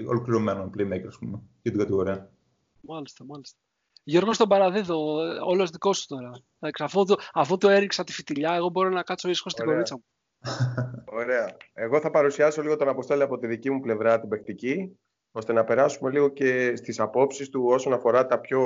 ολοκληρωμένο 0.08 0.70
playmaker, 0.78 1.08
ας 1.08 1.18
πούμε, 1.18 1.42
για 1.62 1.72
την 1.72 1.80
κατηγορία. 1.80 2.32
Μάλιστα, 2.82 3.26
μάλιστα. 3.26 3.58
Γιώργος, 4.04 4.36
στον 4.36 4.48
παραδίδω, 4.48 4.98
όλος 5.46 5.70
δικός 5.70 5.98
σου 5.98 6.06
τώρα. 6.08 6.32
Αφού 6.80 7.06
το, 7.06 7.16
αφού 7.34 7.58
το 7.58 7.70
έριξα 7.70 8.04
τη 8.04 8.14
φιτιλιά, 8.14 8.54
εγώ 8.54 8.70
μπορώ 8.70 8.90
να 8.90 9.04
κάτσω 9.04 9.30
ήσυχος 9.30 9.52
στην 9.52 9.66
κορίτσα 9.66 9.96
μου. 9.96 10.04
Ωραία. 11.20 11.58
Εγώ 11.74 12.00
θα 12.00 12.10
παρουσιάσω 12.10 12.62
λίγο 12.62 12.76
τον 12.76 12.88
Αποστόλη 12.88 13.22
από 13.22 13.38
τη 13.38 13.48
δική 13.48 13.70
μου 13.72 13.80
πλευρά, 13.80 14.20
την 14.20 14.30
παικτική, 14.30 14.98
ώστε 15.32 15.54
να 15.54 15.64
περάσουμε 15.64 16.12
λίγο 16.12 16.30
και 16.30 16.76
στις 16.76 17.00
απόψεις 17.00 17.50
του 17.50 17.66
όσον 17.66 17.94
αφορά 17.94 18.26
τα 18.26 18.40
πιο... 18.40 18.62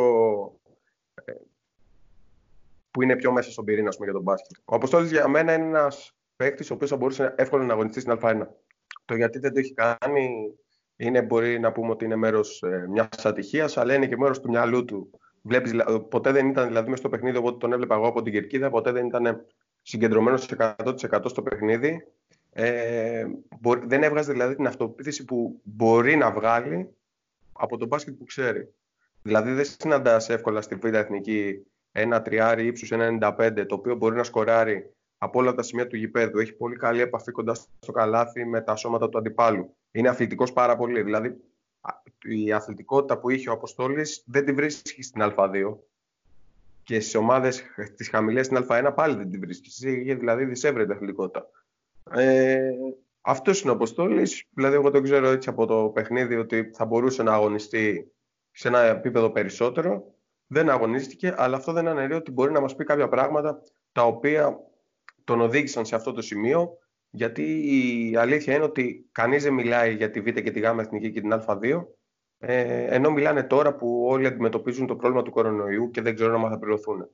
Ε, 1.13 1.33
που 2.91 3.01
είναι 3.01 3.15
πιο 3.15 3.31
μέσα 3.31 3.51
στον 3.51 3.65
πυρήνα 3.65 3.93
για 4.03 4.13
τον 4.13 4.21
μπάσκετ. 4.21 4.57
Ο 4.65 4.75
Αποστόλης 4.75 5.11
για 5.11 5.27
μένα 5.27 5.53
είναι 5.53 5.65
ένας 5.65 6.15
παίκτης 6.35 6.71
ο 6.71 6.73
οποίος 6.73 6.89
θα 6.89 6.97
μπορούσε 6.97 7.33
εύκολα 7.38 7.63
να 7.63 7.73
αγωνιστεί 7.73 8.00
στην 8.00 8.19
Α1. 8.21 8.41
Το 9.05 9.15
γιατί 9.15 9.39
δεν 9.39 9.53
το 9.53 9.60
έχει 9.60 9.74
κάνει 9.74 10.53
είναι, 10.95 11.21
μπορεί 11.21 11.60
να 11.60 11.71
πούμε 11.71 11.91
ότι 11.91 12.05
είναι 12.05 12.15
μέρος 12.15 12.62
ε, 12.63 12.88
μιας 12.89 13.25
ατυχίας, 13.25 13.77
αλλά 13.77 13.93
είναι 13.93 14.07
και 14.07 14.17
μέρος 14.17 14.39
του 14.39 14.50
μυαλού 14.50 14.86
του. 14.86 15.10
Βλέπεις, 15.41 15.74
ποτέ 16.10 16.31
δεν 16.31 16.50
ήταν 16.50 16.67
δηλαδή 16.67 16.89
μέσα 16.89 17.01
στο 17.01 17.10
παιχνίδι, 17.10 17.38
οπότε 17.38 17.57
τον 17.57 17.74
έβλεπα 17.74 17.95
εγώ 17.95 18.07
από 18.07 18.21
την 18.21 18.33
κερκίδα, 18.33 18.69
ποτέ 18.69 18.91
δεν 18.91 19.05
ήταν 19.05 19.45
συγκεντρωμένος 19.81 20.41
σε 20.41 20.75
100% 20.77 21.21
στο 21.25 21.41
παιχνίδι. 21.41 22.07
Ε, 22.50 23.25
μπορεί, 23.60 23.81
δεν 23.86 24.03
έβγαζε 24.03 24.31
δηλαδή 24.31 24.55
την 24.55 24.67
αυτοποίθηση 24.67 25.25
που 25.25 25.62
μπορεί 25.63 26.15
να 26.15 26.31
βγάλει 26.31 26.89
από 27.51 27.77
τον 27.77 27.88
μπάσκετ 27.88 28.13
που 28.17 28.24
ξέρει. 28.24 28.74
Δηλαδή 29.21 29.53
δεν 29.53 29.65
συναντάς 29.65 30.29
εύκολα 30.29 30.62
στη 30.62 30.75
Β' 30.75 30.93
Εθνική 30.93 31.65
ένα 31.91 32.21
τριάρι 32.21 32.65
ύψους 32.65 32.91
1,95 32.93 33.65
το 33.67 33.75
οποίο 33.75 33.95
μπορεί 33.95 34.15
να 34.15 34.24
σκοράρει 34.24 34.93
από 35.23 35.39
όλα 35.39 35.53
τα 35.53 35.63
σημεία 35.63 35.87
του 35.87 35.95
γηπέδου. 35.95 36.39
Έχει 36.39 36.53
πολύ 36.53 36.75
καλή 36.75 37.01
επαφή 37.01 37.31
κοντά 37.31 37.53
στο 37.53 37.91
καλάθι 37.91 38.45
με 38.45 38.61
τα 38.61 38.75
σώματα 38.75 39.09
του 39.09 39.17
αντιπάλου. 39.17 39.75
Είναι 39.91 40.09
αθλητικός 40.09 40.53
πάρα 40.53 40.77
πολύ. 40.77 41.01
Δηλαδή, 41.01 41.35
η 42.23 42.51
αθλητικότητα 42.51 43.19
που 43.19 43.29
είχε 43.29 43.49
ο 43.49 43.53
Αποστόλης 43.53 44.23
δεν 44.25 44.45
τη 44.45 44.53
βρίσκει 44.53 45.01
στην 45.03 45.21
Α2. 45.23 45.77
Και 46.83 46.99
στι 46.99 47.17
ομάδες 47.17 47.63
τις 47.95 48.09
χαμηλές 48.09 48.45
στην 48.45 48.65
Α1 48.69 48.91
πάλι 48.95 49.15
δεν 49.15 49.29
τη 49.29 49.37
βρίσκει. 49.37 49.89
Είχε 49.89 50.15
δηλαδή 50.15 50.45
δυσέβρετη 50.45 50.91
αθλητικότητα. 50.91 51.49
Ε, 52.11 52.71
αυτός 53.21 53.61
είναι 53.61 53.71
ο 53.71 53.73
Αποστόλης. 53.73 54.47
Δηλαδή, 54.53 54.75
εγώ 54.75 54.91
το 54.91 55.01
ξέρω 55.01 55.27
έτσι 55.27 55.49
από 55.49 55.65
το 55.65 55.89
παιχνίδι 55.89 56.35
ότι 56.35 56.71
θα 56.73 56.85
μπορούσε 56.85 57.23
να 57.23 57.33
αγωνιστεί 57.33 58.11
σε 58.51 58.67
ένα 58.67 58.79
επίπεδο 58.79 59.29
περισσότερο. 59.31 60.15
Δεν 60.47 60.69
αγωνίστηκε, 60.69 61.33
αλλά 61.37 61.57
αυτό 61.57 61.73
δεν 61.73 61.87
αναιρεί 61.87 62.13
ότι 62.13 62.31
μπορεί 62.31 62.51
να 62.51 62.59
μας 62.59 62.75
πει 62.75 62.83
κάποια 62.83 63.07
πράγματα 63.07 63.63
τα 63.91 64.03
οποία 64.03 64.70
τον 65.31 65.41
οδήγησαν 65.41 65.85
σε 65.85 65.95
αυτό 65.95 66.11
το 66.11 66.21
σημείο. 66.21 66.77
Γιατί 67.09 67.43
η 67.73 68.15
αλήθεια 68.15 68.55
είναι 68.55 68.63
ότι 68.63 69.09
κανείς 69.11 69.43
δεν 69.43 69.53
μιλάει 69.53 69.95
για 69.95 70.09
τη 70.11 70.21
Β 70.21 70.25
και 70.25 70.51
τη 70.51 70.59
Γ 70.59 70.63
εθνική 70.63 71.11
και 71.11 71.21
την 71.21 71.31
Α2. 71.33 71.85
Ε, 72.38 72.95
ενώ 72.95 73.11
μιλάνε 73.11 73.43
τώρα 73.43 73.75
που 73.75 74.05
όλοι 74.09 74.27
αντιμετωπίζουν 74.27 74.88
το 74.88 74.95
πρόβλημα 74.95 75.23
του 75.23 75.31
κορονοϊού 75.31 75.91
και 75.91 76.01
δεν 76.01 76.15
ξέρουν 76.15 76.43
αν 76.43 76.50
θα 76.50 76.59
πληρωθούν. 76.59 77.09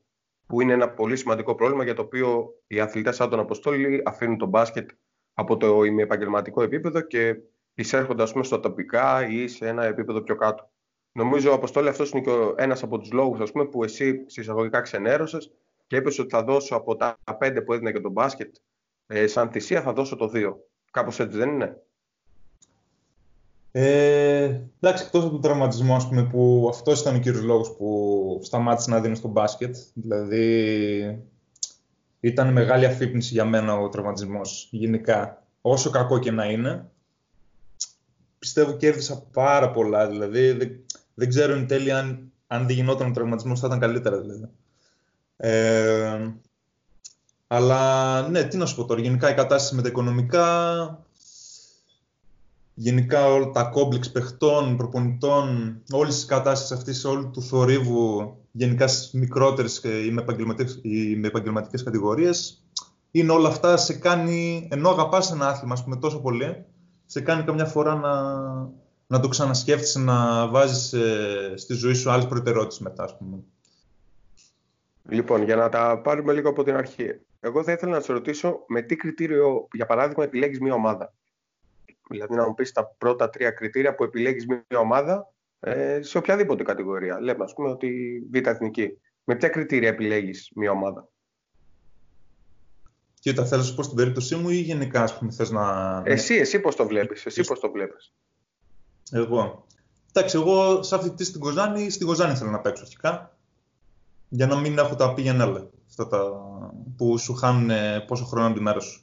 Που 0.48 0.62
είναι 0.62 0.74
ένα 0.74 0.90
πολύ 0.90 1.16
σημαντικό 1.16 1.56
πρόβλημα 1.56 1.84
για 1.84 1.94
το 1.94 2.02
οποίο 2.02 2.54
οι 2.68 2.80
αθλητές 2.80 3.16
σαν 3.16 3.30
τον 3.30 3.40
Αποστόλη 3.40 4.02
αφήνουν 4.06 4.38
τον 4.38 4.50
μπάσκετ 4.50 4.90
από 5.34 5.58
το 5.58 5.84
επαγγελματικό 5.84 6.62
επίπεδο 6.62 7.02
και 7.02 7.36
εισέρχονται 7.74 8.24
ας 8.24 8.32
πούμε, 8.32 8.44
στο 8.44 8.60
τοπικά 8.60 9.28
ή 9.28 9.48
σε 9.48 9.68
ένα 9.68 9.84
επίπεδο 9.86 10.22
πιο 10.22 10.36
κάτω. 10.36 10.72
Νομίζω, 11.12 11.54
Αποστόλη, 11.54 11.90
αυτός 11.90 12.12
είναι 12.12 12.22
και 12.22 12.32
ένας 12.56 12.84
από 12.84 12.98
τους 12.98 13.12
λόγους 13.12 13.52
που 13.52 13.84
εσύ 13.84 14.24
συσσαγωγικά 14.28 14.82
ξενέρωσες 14.82 15.52
και 15.88 15.96
είπε 15.96 16.10
ότι 16.22 16.30
θα 16.30 16.44
δώσω 16.44 16.76
από 16.76 16.96
τα 16.96 17.18
πέντε 17.38 17.62
που 17.62 17.74
έδινα 17.74 17.90
για 17.90 18.02
τον 18.02 18.12
μπάσκετ, 18.12 18.56
ε, 19.08 19.28
σαν 19.28 19.52
θυσία 19.52 19.82
θα 19.82 19.94
δώσω 19.94 20.16
το 20.16 20.28
δύο. 20.28 20.68
Κάπως 20.92 21.20
έτσι 21.20 21.38
δεν 21.38 21.50
είναι; 21.50 21.82
Ε, 23.72 24.62
εντάξει, 24.80 25.04
εκτός 25.06 25.24
από 25.24 25.32
τον 25.32 25.42
τραυματισμό, 25.42 25.96
ας 25.96 26.08
πούμε, 26.08 26.24
που 26.24 26.68
αυτός 26.70 27.02
ήταν 27.02 27.16
ο 27.16 27.20
κύριος 27.20 27.44
λόγος 27.44 27.76
που 27.76 28.40
σταμάτησε 28.44 28.90
να 28.90 29.00
δίνω 29.00 29.16
στο 29.16 29.28
μπάσκετ. 29.28 29.76
Δηλαδή, 29.94 31.26
ήταν 32.20 32.52
μεγάλη 32.52 32.86
αφύπνιση 32.86 33.34
για 33.34 33.46
μένα 33.46 33.78
ο 33.78 33.90
τραυματισμός 33.90 34.68
γενικά. 34.72 35.44
Όσο 35.62 35.90
κακό 35.90 36.20
και 36.20 36.32
να 36.32 36.46
είναι, 36.46 36.90
πιστεύω 38.40 38.72
κέρδισα 38.72 39.24
πάρα 39.32 39.72
πολλά. 39.72 40.08
Δηλαδή, 40.08 40.52
δεν, 40.52 40.86
δεν 41.14 41.30
ξέρω 41.30 41.54
εν 41.54 41.68
τέλει 41.68 41.92
αν, 41.92 42.32
αν 42.48 42.68
δεν 42.68 42.76
γινόταν 42.76 43.10
ο 43.10 43.12
τραυματισμός 43.12 43.60
θα 43.60 43.68
ήταν 43.68 43.80
καλύτερα. 43.80 44.20
Δηλαδή. 44.20 44.50
Ε, 45.38 46.34
αλλά 47.48 48.22
ναι, 48.30 48.44
τι 48.44 48.58
να 48.58 48.66
σου 48.66 48.76
πω 48.76 48.86
τώρα. 48.86 49.02
Γενικά 49.02 49.30
η 49.30 49.34
κατάσταση 49.34 49.76
με 49.76 49.82
τα 49.82 49.88
οικονομικά, 49.88 51.00
γενικά 52.74 53.26
όλα 53.26 53.52
τα 53.52 53.64
κόμπλεξ 53.64 54.12
παιχτών, 54.12 54.78
προπονητών, 54.78 55.78
όλη 55.92 56.14
τη 56.14 56.26
κατάσταση 56.26 56.74
αυτής, 56.74 57.06
όλου 57.06 57.32
του 57.32 57.42
θορύβου, 57.42 58.38
γενικά 58.52 58.88
στις 58.88 59.12
μικρότερες 59.12 59.82
ή 60.82 61.16
με 61.16 61.28
επαγγελματικές 61.28 61.84
κατηγορίες, 61.84 62.64
είναι 63.12 63.32
όλα 63.32 63.48
αυτά 63.48 63.78
σε 63.78 63.94
κάνει, 63.94 64.68
ενώ 64.72 64.90
αγαπάς 64.90 65.32
ένα 65.32 65.48
άθλημα, 65.48 65.74
ας 65.74 65.84
πούμε, 65.84 65.96
τόσο 65.96 66.20
πολύ, 66.20 66.66
σε 67.06 67.22
κάνει 67.22 67.44
καμιά 67.44 67.66
φορά 67.66 67.96
να, 67.96 68.14
να 69.08 69.20
το 69.20 69.28
ξανασκέφτεσαι, 69.28 70.00
να 70.00 70.48
βάζεις 70.48 70.94
ε, 70.94 71.54
στη 71.56 71.74
ζωή 71.74 71.94
σου 71.94 72.12
άλλες 72.12 72.28
προτεραιότητες 72.28 72.80
μετά, 72.80 73.04
ας 73.04 73.18
πούμε. 73.18 73.38
Λοιπόν, 75.10 75.44
για 75.44 75.56
να 75.56 75.70
τα 75.70 76.02
πάρουμε 76.02 76.34
λίγο 76.34 76.50
από 76.50 76.64
την 76.64 76.76
αρχή. 76.76 77.20
Εγώ 77.40 77.64
θα 77.64 77.72
ήθελα 77.72 77.92
να 77.92 78.00
σε 78.00 78.14
ρωτήσω 78.14 78.64
με 78.68 78.82
τι 78.82 78.96
κριτήριο, 78.96 79.68
για 79.72 79.86
παράδειγμα, 79.86 80.24
επιλέγεις 80.24 80.60
μια 80.60 80.74
ομάδα. 80.74 81.14
Δηλαδή 82.10 82.36
να 82.36 82.48
μου 82.48 82.54
πεις 82.54 82.72
τα 82.72 82.96
πρώτα 82.98 83.30
τρία 83.30 83.52
κριτήρια 83.52 83.96
που 83.96 84.04
επιλέγεις 84.04 84.46
μια 84.46 84.80
ομάδα 84.80 85.34
ε, 85.60 86.02
σε 86.02 86.18
οποιαδήποτε 86.18 86.64
κατηγορία. 86.64 87.22
Λέμε, 87.22 87.44
ας 87.44 87.54
πούμε, 87.54 87.70
ότι 87.70 88.20
β' 88.32 88.48
εθνική. 88.48 89.00
Με 89.24 89.36
ποια 89.36 89.50
κριτήρια 89.50 89.90
επιλέγεις 89.90 90.52
μια 90.56 90.72
ομάδα; 90.72 91.10
Κοίτα, 93.20 93.46
θέλω 93.46 93.62
να 93.62 93.68
σου 93.68 93.76
πω 93.76 93.84
στην 93.84 93.96
περίπτωσή 93.96 94.36
μου 94.36 94.50
ή 94.50 94.56
γενικά, 94.56 95.04
ας 95.04 95.18
πούμε, 95.18 95.32
θες 95.32 95.52
να... 95.52 96.02
Εσύ, 96.06 96.36
εσύ 96.36 96.60
πώς 96.60 96.76
το 96.76 96.88
βλέπεις, 96.88 97.26
εσύ 97.26 97.44
πώς 97.44 97.60
το 97.60 97.72
βλέπεις; 97.72 98.14
Εγώ. 99.12 99.66
Εντάξει, 100.14 100.38
εγώ 100.38 100.84
σε 100.84 100.96
αυτή 100.96 101.12
τη 101.12 101.24
στην 101.24 101.40
Κοζάνη, 101.40 101.90
στην 101.90 102.08
Κοζάνη 102.08 102.36
θέλω 102.36 102.50
να 102.50 102.60
παίξω 102.60 102.84
αρχικά. 102.84 103.37
Για 104.30 104.48
να 104.48 104.56
μην 104.56 104.78
έχω 104.78 104.96
τα 104.96 105.14
πήγαινε 105.14 105.44
άλλα. 105.44 105.70
Αυτά 105.88 106.08
τα 106.08 106.32
που 106.98 107.18
σου 107.18 107.34
χάνουν 107.34 107.70
πόσο 108.08 108.26
χρόνο 108.26 108.46
από 108.46 108.56
τη 108.56 108.62
μέρα 108.62 108.80
σου. 108.80 109.02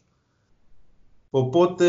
Οπότε, 1.30 1.86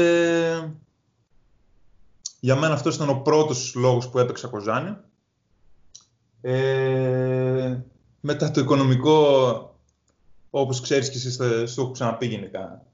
για 2.39 2.55
μένα 2.55 2.73
αυτός 2.73 2.95
ήταν 2.95 3.09
ο 3.09 3.21
πρώτος 3.21 3.73
λόγος 3.75 4.09
που 4.09 4.19
έπαιξα 4.19 4.47
Κοζάνη. 4.47 4.97
Ε, 6.41 7.77
μετά 8.19 8.51
το 8.51 8.61
οικονομικό, 8.61 9.79
όπως 10.49 10.81
ξέρεις 10.81 11.09
και 11.09 11.17
εσύ, 11.17 11.31
στο 11.67 11.81
έχω 11.81 11.91
ξαναπεί 11.91 12.25
γενικά 12.25 12.85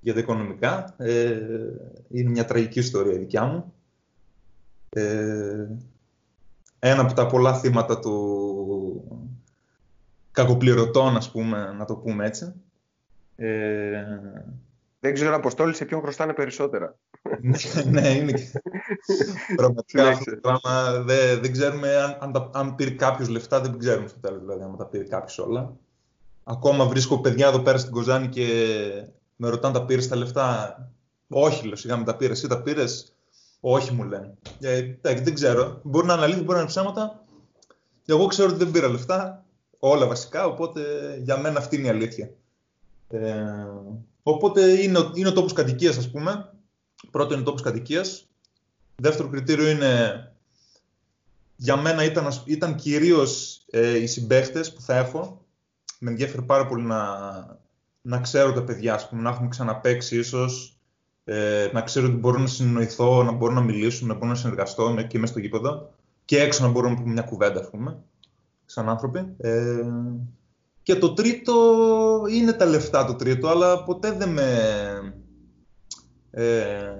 για 0.00 0.14
τα 0.14 0.20
οικονομικά. 0.20 0.94
Ε, 0.96 1.40
είναι 2.08 2.30
μια 2.30 2.44
τραγική 2.44 2.78
ιστορία 2.78 3.18
δικιά 3.18 3.44
μου. 3.44 3.72
Ε, 4.88 5.66
ένα 6.78 7.00
από 7.00 7.12
τα 7.12 7.26
πολλά 7.26 7.58
θύματα 7.58 7.98
του 7.98 9.33
κακοπληρωτών, 10.34 11.16
ας 11.16 11.30
πούμε, 11.30 11.74
να 11.78 11.84
το 11.84 11.94
πούμε 11.94 12.26
έτσι. 12.26 12.52
Ε, 13.36 14.04
δεν 15.00 15.14
ξέρω, 15.14 15.34
Αποστόλη, 15.34 15.74
σε 15.74 15.84
ποιον 15.84 16.00
χρωστάνε 16.00 16.32
περισσότερα. 16.32 16.96
ναι, 17.40 17.56
ναι, 18.00 18.08
είναι 18.08 18.32
και... 18.32 18.62
Πραγματικά 19.56 20.08
αυτό 20.08 20.30
το 20.30 20.36
πράγμα 20.40 21.02
δεν, 21.02 21.40
δεν 21.40 21.52
ξέρουμε 21.52 21.96
αν, 21.96 22.16
αν, 22.20 22.50
αν 22.54 22.74
πήρε 22.74 22.90
κάποιος 22.90 23.28
λεφτά, 23.28 23.60
δεν 23.60 23.78
ξέρουμε 23.78 24.08
στο 24.08 24.18
τέλος, 24.18 24.40
δηλαδή, 24.40 24.62
αν 24.62 24.76
τα 24.76 24.86
πήρε 24.86 25.04
κάποιος 25.04 25.38
όλα. 25.38 25.72
Ακόμα 26.44 26.84
βρίσκω 26.84 27.20
παιδιά 27.20 27.46
εδώ 27.46 27.58
πέρα 27.60 27.78
στην 27.78 27.92
Κοζάνη 27.92 28.28
και 28.28 28.46
με 29.36 29.48
ρωτάνε 29.48 29.74
τα 29.74 29.84
πήρες 29.84 30.08
τα 30.08 30.16
λεφτά; 30.16 30.78
Όχι, 31.28 31.66
λέω, 31.66 31.76
σιγά 31.76 31.96
με 31.96 32.04
τα 32.04 32.16
πήρες, 32.16 32.38
εσύ 32.38 32.48
τα 32.48 32.62
πήρες; 32.62 33.12
Όχι, 33.60 33.92
μου 33.92 34.04
λένε. 34.04 34.34
Ε, 34.60 34.94
δεν 35.00 35.34
ξέρω. 35.34 35.80
Μπορεί 35.82 36.06
να 36.06 36.14
είναι 36.14 36.22
αλήθεια, 36.22 36.42
μπορεί 36.42 36.54
να 36.54 36.60
είναι 36.60 36.68
ψέματα. 36.68 37.24
Εγώ 38.06 38.26
ξέρω 38.26 38.48
ότι 38.48 38.58
δεν 38.58 38.70
πήρα 38.70 38.88
λεφτά. 38.88 39.43
Όλα 39.86 40.06
βασικά, 40.06 40.46
οπότε 40.46 40.82
για 41.22 41.36
μένα 41.36 41.58
αυτή 41.58 41.76
είναι 41.76 41.86
η 41.86 41.90
αλήθεια. 41.90 42.30
Ε, 43.08 43.44
οπότε 44.22 44.82
είναι, 44.82 45.10
είναι 45.14 45.28
ο 45.28 45.32
τόπος 45.32 45.52
κατοικίας, 45.52 45.96
ας 45.96 46.10
πούμε. 46.10 46.52
Πρώτο 47.10 47.32
είναι 47.32 47.42
ο 47.42 47.44
τόπος 47.44 47.62
κατοικίας. 47.62 48.26
Δεύτερο 48.96 49.28
κριτήριο 49.28 49.68
είναι 49.68 50.32
για 51.56 51.76
μένα 51.76 52.04
ήταν, 52.04 52.28
ήταν 52.44 52.74
κυρίως 52.74 53.62
ε, 53.70 53.96
οι 53.98 54.06
συμπαίχτες 54.06 54.72
που 54.72 54.80
θα 54.80 54.96
έχω. 54.96 55.44
Με 55.98 56.10
ενδιαφέρει 56.10 56.42
πάρα 56.42 56.66
πολύ 56.66 56.84
να, 56.84 57.00
να 58.02 58.20
ξέρω 58.20 58.52
τα 58.52 58.64
παιδιά, 58.64 58.94
ας 58.94 59.08
πούμε, 59.08 59.22
να 59.22 59.30
έχουμε 59.30 59.48
ξαναπέξει 59.48 60.18
ίσως, 60.18 60.78
ε, 61.24 61.68
να 61.72 61.82
ξέρω 61.82 62.06
ότι 62.06 62.16
μπορώ 62.16 62.38
να 62.38 62.46
συνεννοηθώ, 62.46 63.22
να 63.22 63.32
μπορώ 63.32 63.52
να 63.52 63.60
μιλήσω, 63.60 64.06
να 64.06 64.14
μπορώ 64.14 64.26
να 64.26 64.34
συνεργαστώ 64.34 65.06
και 65.08 65.18
μέσα 65.18 65.32
στο 65.32 65.40
γήπεδο 65.40 65.90
και 66.24 66.40
έξω 66.40 66.62
να 66.62 66.70
μπορώ 66.70 66.88
να 66.88 66.94
πούμε 66.94 67.12
μια 67.12 67.22
κουβέντα, 67.22 67.60
ας 67.60 67.70
πούμε, 67.70 68.02
σαν 68.74 68.88
άνθρωποι. 68.88 69.34
Ε, 69.36 69.82
και 70.82 70.96
το 70.96 71.12
τρίτο 71.12 71.54
είναι 72.30 72.52
τα 72.52 72.64
λεφτά 72.64 73.04
το 73.04 73.14
τρίτο, 73.14 73.48
αλλά 73.48 73.84
ποτέ 73.84 74.12
δεν 74.12 74.28
με... 74.28 74.48
Ε, 76.30 76.94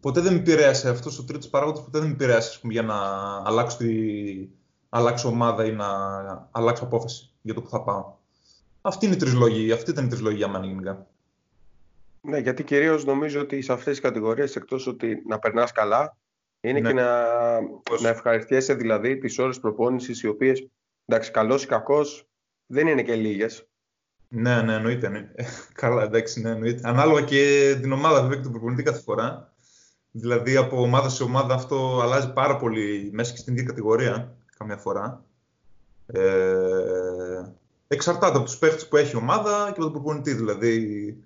ποτέ 0.00 0.20
δεν 0.20 0.32
με 0.32 0.38
επηρέασε 0.38 0.88
αυτός 0.88 1.18
ο 1.18 1.24
τρίτος 1.24 1.48
παράγοντας, 1.48 1.84
ποτέ 1.84 1.98
δεν 1.98 2.06
με 2.06 2.12
επηρέασε 2.12 2.58
πούμε, 2.60 2.72
για 2.72 2.82
να 2.82 2.96
αλλάξω, 3.44 3.76
τη, 3.76 3.88
αλλάξω 4.88 5.28
ομάδα 5.28 5.64
ή 5.64 5.72
να 5.72 5.88
αλλάξω 6.50 6.84
απόφαση 6.84 7.32
για 7.42 7.54
το 7.54 7.62
που 7.62 7.68
θα 7.68 7.82
πάω. 7.82 8.14
Αυτή 8.80 9.06
είναι 9.06 9.14
η 9.14 9.18
τρεις 9.18 9.34
λόγοι, 9.34 9.72
αυτή 9.72 9.90
ήταν 9.90 10.04
η 10.04 10.08
τρεις 10.08 10.20
λόγοι 10.20 10.36
για 10.36 10.48
μένα 10.48 10.66
γενικά. 10.66 11.06
Ναι, 12.20 12.38
γιατί 12.38 12.64
κυρίως 12.64 13.04
νομίζω 13.04 13.40
ότι 13.40 13.62
σε 13.62 13.72
αυτές 13.72 13.92
τις 13.92 14.00
κατηγορίες, 14.00 14.56
εκτός 14.56 14.86
ότι 14.86 15.22
να 15.26 15.38
περνάς 15.38 15.72
καλά, 15.72 16.16
είναι 16.60 16.80
ναι. 16.80 16.88
και 16.88 16.94
να, 16.94 17.26
να 18.00 18.08
ευχαριστιέσαι 18.08 18.74
δηλαδή 18.74 19.18
τις 19.18 19.38
ώρες 19.38 19.60
προπόνησης, 19.60 20.22
οι 20.22 20.26
οποίες 20.26 20.68
εντάξει, 21.06 21.30
καλός 21.30 21.64
ή 21.64 21.66
κακός 21.66 22.28
δεν 22.66 22.86
είναι 22.86 23.02
και 23.02 23.14
λίγες. 23.14 23.66
Ναι, 24.28 24.62
ναι, 24.62 24.74
εννοείται. 24.74 25.08
Ναι. 25.08 25.30
Καλά, 25.72 26.02
εντάξει, 26.02 26.40
ναι, 26.40 26.50
εννοείται. 26.50 26.88
Ανάλογα 26.88 27.22
και 27.22 27.74
την 27.80 27.92
ομάδα 27.92 28.20
βέβαια 28.20 28.36
και 28.36 28.42
τον 28.42 28.52
προπονητή 28.52 28.82
κάθε 28.82 29.00
φορά. 29.00 29.52
Δηλαδή 30.10 30.56
από 30.56 30.82
ομάδα 30.82 31.08
σε 31.08 31.22
ομάδα 31.22 31.54
αυτό 31.54 32.00
αλλάζει 32.02 32.32
πάρα 32.32 32.56
πολύ 32.56 33.10
μέσα 33.12 33.32
και 33.32 33.38
στην 33.38 33.52
ίδια 33.52 33.66
κατηγορία 33.66 34.36
καμιά 34.58 34.76
φορά. 34.76 35.24
Ε, 36.06 37.42
εξαρτάται 37.88 38.36
από 38.36 38.44
τους 38.44 38.58
παίχτες 38.58 38.88
που 38.88 38.96
έχει 38.96 39.14
η 39.14 39.18
ομάδα 39.18 39.64
και 39.64 39.70
από 39.70 39.80
τον 39.80 39.92
προπονητή. 39.92 40.34
Δηλαδή 40.34 41.16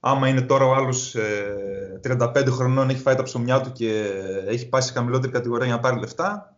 άμα 0.00 0.28
είναι 0.28 0.40
τώρα 0.40 0.64
ο 0.64 0.74
άλλος 0.74 1.14
ε, 1.14 2.00
35 2.04 2.46
χρονών, 2.48 2.90
έχει 2.90 3.00
φάει 3.00 3.14
τα 3.14 3.22
ψωμιά 3.22 3.60
του 3.60 3.72
και 3.72 4.12
έχει 4.46 4.68
πάει 4.68 4.82
σε 4.82 4.92
χαμηλότερη 4.92 5.32
κατηγορία 5.32 5.66
για 5.66 5.74
να 5.74 5.80
πάρει 5.80 5.98
λεφτά, 5.98 6.55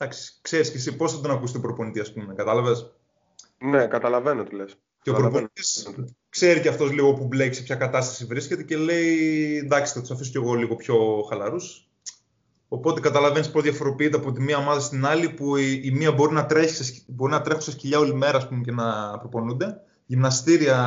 εντάξει, 0.00 0.38
ξέρεις 0.42 0.70
και 0.70 0.76
εσύ 0.76 0.96
πώς 0.96 1.12
θα 1.12 1.20
τον 1.20 1.30
ακούσει 1.30 1.52
τον 1.52 1.62
προπονητή, 1.62 2.00
ας 2.00 2.12
πούμε, 2.12 2.34
κατάλαβες; 2.34 2.92
Ναι, 3.58 3.86
καταλαβαίνω 3.86 4.42
τι 4.42 4.54
λες. 4.54 4.76
Και 5.02 5.10
ο 5.10 5.14
προπονητής 5.14 5.88
ξέρει 6.28 6.60
και 6.60 6.68
αυτός 6.68 6.92
λίγο 6.92 7.14
που 7.14 7.26
μπλέκει 7.26 7.54
σε 7.54 7.62
ποια 7.62 7.74
κατάσταση 7.74 8.24
βρίσκεται 8.24 8.62
και 8.62 8.76
λέει 8.76 9.56
εντάξει 9.56 9.92
θα 9.92 10.00
τους 10.00 10.10
αφήσω 10.10 10.30
κι 10.30 10.36
εγώ 10.36 10.54
λίγο 10.54 10.76
πιο 10.76 11.26
χαλαρούς. 11.28 11.88
Οπότε 12.68 13.00
καταλαβαίνεις 13.00 13.50
πώς 13.50 13.62
διαφοροποιείται 13.62 14.16
από 14.16 14.32
τη 14.32 14.40
μία 14.40 14.56
ομάδα 14.56 14.80
στην 14.80 15.06
άλλη 15.06 15.30
που 15.30 15.56
η, 15.56 15.80
η 15.84 15.90
μία 15.90 16.12
μπορεί 16.12 16.34
να, 16.34 16.46
τρέχει, 16.46 17.04
μπορεί 17.06 17.32
να 17.32 17.40
τρέχουν 17.40 17.62
σε 17.62 17.70
σκυλιά 17.70 17.98
όλη 17.98 18.14
μέρα 18.14 18.46
πούμε, 18.46 18.60
και 18.60 18.72
να 18.72 19.18
προπονούνται. 19.18 19.80
Γυμναστήρια, 20.06 20.78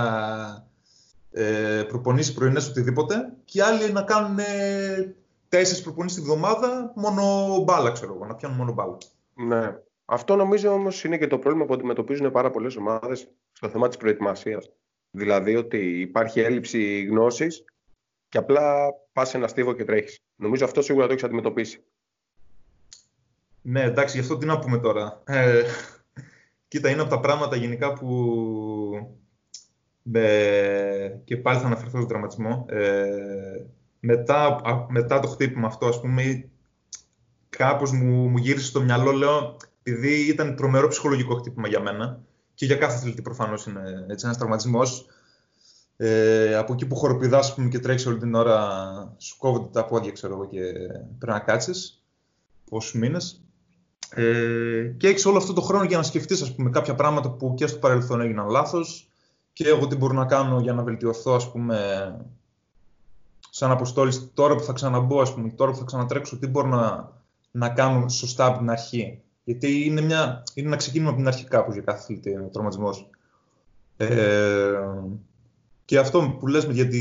ε, 1.31 1.83
προπονήσεις 1.87 2.33
πρωινές, 2.33 2.67
οτιδήποτε. 2.67 3.33
Και 3.45 3.57
οι 3.57 3.61
άλλοι 3.61 3.91
να 3.91 4.01
κάνουν 4.01 4.39
ε, 4.39 5.15
τέσσερις 5.57 5.81
προπονήσεις 5.81 6.17
τη 6.17 6.23
βδομάδα 6.23 6.93
μόνο 6.95 7.57
μπάλα, 7.63 7.91
ξέρω 7.91 8.13
εγώ, 8.13 8.25
να 8.25 8.35
πιάνουν 8.35 8.57
μόνο 8.57 8.73
μπάλα. 8.73 8.97
Ναι. 9.33 9.77
Αυτό 10.05 10.35
νομίζω 10.35 10.71
όμως 10.71 11.03
είναι 11.03 11.17
και 11.17 11.27
το 11.27 11.39
πρόβλημα 11.39 11.65
που 11.65 11.73
αντιμετωπίζουν 11.73 12.31
πάρα 12.31 12.49
πολλές 12.51 12.75
ομάδες 12.75 13.27
στο 13.51 13.69
θέμα 13.69 13.87
της 13.87 13.97
προετοιμασίας. 13.97 14.71
Δηλαδή 15.11 15.55
ότι 15.55 15.99
υπάρχει 15.99 16.39
έλλειψη 16.39 17.03
γνώσης 17.03 17.65
και 18.29 18.37
απλά 18.37 18.93
πας 19.13 19.33
ένα 19.33 19.47
στίβο 19.47 19.73
και 19.73 19.83
τρέχεις. 19.83 20.19
Νομίζω 20.35 20.65
αυτό 20.65 20.81
σίγουρα 20.81 21.05
το 21.05 21.11
έχεις 21.11 21.23
αντιμετωπίσει. 21.23 21.83
Ναι, 23.61 23.81
εντάξει, 23.81 24.15
γι' 24.15 24.23
αυτό 24.23 24.37
τι 24.37 24.45
να 24.45 24.59
πούμε 24.59 24.77
τώρα. 24.77 25.21
Ε, 25.25 25.63
κοίτα, 26.67 26.89
είναι 26.89 27.01
από 27.01 27.09
τα 27.09 27.19
πράγματα 27.19 27.55
γενικά 27.55 27.93
που. 27.93 29.13
Ε, 30.13 31.09
και 31.23 31.37
πάλι 31.37 31.59
θα 31.59 31.65
αναφερθώ 31.65 31.97
στο 31.97 32.07
δραματισμό. 32.07 32.65
Ε, 32.69 33.65
μετά, 34.05 34.61
μετά 34.89 35.19
το 35.19 35.27
χτύπημα 35.27 35.67
αυτό, 35.67 35.85
ας 35.85 35.99
πούμε, 36.01 36.49
κάπως 37.49 37.91
μου, 37.91 38.29
μου 38.29 38.37
γύρισε 38.37 38.65
στο 38.65 38.81
μυαλό, 38.81 39.11
λέω, 39.11 39.57
επειδή 39.83 40.27
ήταν 40.27 40.55
τρομερό 40.55 40.87
ψυχολογικό 40.87 41.35
χτύπημα 41.35 41.67
για 41.67 41.79
μένα 41.79 42.19
και 42.53 42.65
για 42.65 42.75
κάθε 42.75 42.95
αθλητή 42.95 43.21
προφανώς 43.21 43.65
είναι 43.65 44.05
έτσι, 44.09 44.25
ένας 44.25 44.37
τραυματισμός, 44.37 45.05
ε, 45.97 46.55
από 46.55 46.73
εκεί 46.73 46.85
που 46.85 46.95
χοροπηδάς 46.95 47.53
πούμε, 47.53 47.69
και 47.69 47.79
τρέχει 47.79 48.07
όλη 48.07 48.17
την 48.17 48.33
ώρα, 48.35 49.15
σου 49.17 49.37
κόβονται 49.37 49.69
τα 49.71 49.85
πόδια 49.85 50.11
ξέρω 50.11 50.33
εγώ, 50.33 50.47
και 50.47 50.61
πρέπει 51.17 51.25
να 51.25 51.39
κάτσεις 51.39 52.03
πόσους 52.69 52.93
μήνες. 52.93 53.41
Ε, 54.09 54.93
και 54.97 55.07
έχεις 55.07 55.25
όλο 55.25 55.37
αυτό 55.37 55.53
το 55.53 55.61
χρόνο 55.61 55.83
για 55.83 55.97
να 55.97 56.03
σκεφτείς 56.03 56.41
ας 56.41 56.55
πούμε, 56.55 56.69
κάποια 56.69 56.95
πράγματα 56.95 57.29
που 57.29 57.53
και 57.53 57.67
στο 57.67 57.77
παρελθόν 57.77 58.21
έγιναν 58.21 58.49
λάθος 58.49 59.09
και 59.53 59.67
εγώ 59.67 59.87
τι 59.87 59.95
μπορώ 59.95 60.13
να 60.13 60.25
κάνω 60.25 60.59
για 60.59 60.73
να 60.73 60.83
βελτιωθώ 60.83 61.35
ας 61.35 61.51
πούμε, 61.51 61.77
σαν 63.55 63.71
αποστόλης 63.71 64.31
τώρα 64.33 64.55
που 64.55 64.63
θα 64.63 64.73
ξαναμπω, 64.73 65.21
ας 65.21 65.33
πούμε, 65.33 65.49
τώρα 65.49 65.71
που 65.71 65.77
θα 65.77 65.83
ξανατρέξω, 65.83 66.37
τι 66.37 66.47
μπορώ 66.47 66.67
να, 66.67 67.11
να 67.51 67.69
κάνω 67.69 68.09
σωστά 68.09 68.45
από 68.45 68.57
την 68.57 68.69
αρχή; 68.69 69.21
Γιατί 69.43 69.85
είναι, 69.85 70.01
μια, 70.01 70.43
είναι 70.53 70.67
ένα 70.67 70.75
ξεκίνημα 70.75 71.09
από 71.09 71.17
την 71.17 71.27
αρχή 71.27 71.43
κάπως 71.43 71.73
για 71.73 71.83
κάθε 71.83 71.99
αθλητή 72.01 72.35
ο 72.35 72.49
τραυματισμός. 72.51 73.09
Ε, 73.97 74.07
και 75.85 75.97
αυτό 75.97 76.37
που 76.39 76.47
λες 76.47 76.63
για, 76.63 76.87
τη, 76.87 76.99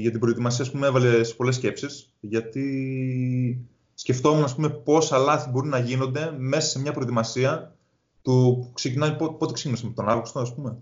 για 0.00 0.10
την 0.10 0.20
προετοιμασία, 0.20 0.70
πούμε, 0.70 0.86
έβαλε 0.86 1.24
σε 1.24 1.34
πολλές 1.34 1.54
σκέψεις, 1.54 2.12
γιατί 2.20 3.66
σκεφτόμουν, 3.94 4.44
ας 4.44 4.54
πούμε, 4.54 4.68
πόσα 4.68 5.18
λάθη 5.18 5.50
μπορεί 5.50 5.68
να 5.68 5.78
γίνονται 5.78 6.34
μέσα 6.38 6.68
σε 6.68 6.80
μια 6.80 6.92
προετοιμασία 6.92 7.74
του 8.22 8.58
που 8.62 8.72
ξεκινάει, 8.72 9.16
πότε 9.16 9.52
ξεκίνησε, 9.52 9.86
με 9.86 9.92
τον 9.92 10.08
Αύγουστο, 10.08 10.40
ας 10.40 10.54
πούμε. 10.54 10.76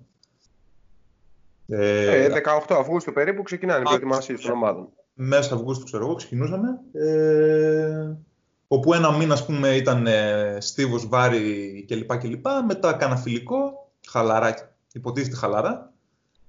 Ε, 1.68 2.28
18 2.68 2.74
ε, 2.74 2.74
Αυγούστου 2.74 3.12
περίπου 3.12 3.42
ξεκινάνε 3.42 3.80
οι 3.80 3.82
προετοιμασίε 3.82 4.36
των 4.36 4.50
ομάδων. 4.50 4.88
Μέσα 5.22 5.54
Αυγούστου, 5.54 5.84
ξέρω 5.84 6.04
εγώ, 6.04 6.14
ξεκινούσαμε. 6.14 6.68
Ε, 6.92 8.16
όπου 8.68 8.94
ένα 8.94 9.12
μήνα, 9.12 9.32
ας 9.32 9.46
πούμε, 9.46 9.68
ήταν 9.68 10.06
ε, 10.06 10.56
στίβος, 10.60 11.08
βάρη 11.08 11.84
κλπ. 11.88 12.16
κλπ. 12.16 12.46
Μετά 12.66 12.92
κάνα 12.92 13.16
φιλικό, 13.16 13.90
χαλαρά, 14.08 14.54
υποτίθεται 14.92 15.36
χαλαρά 15.36 15.92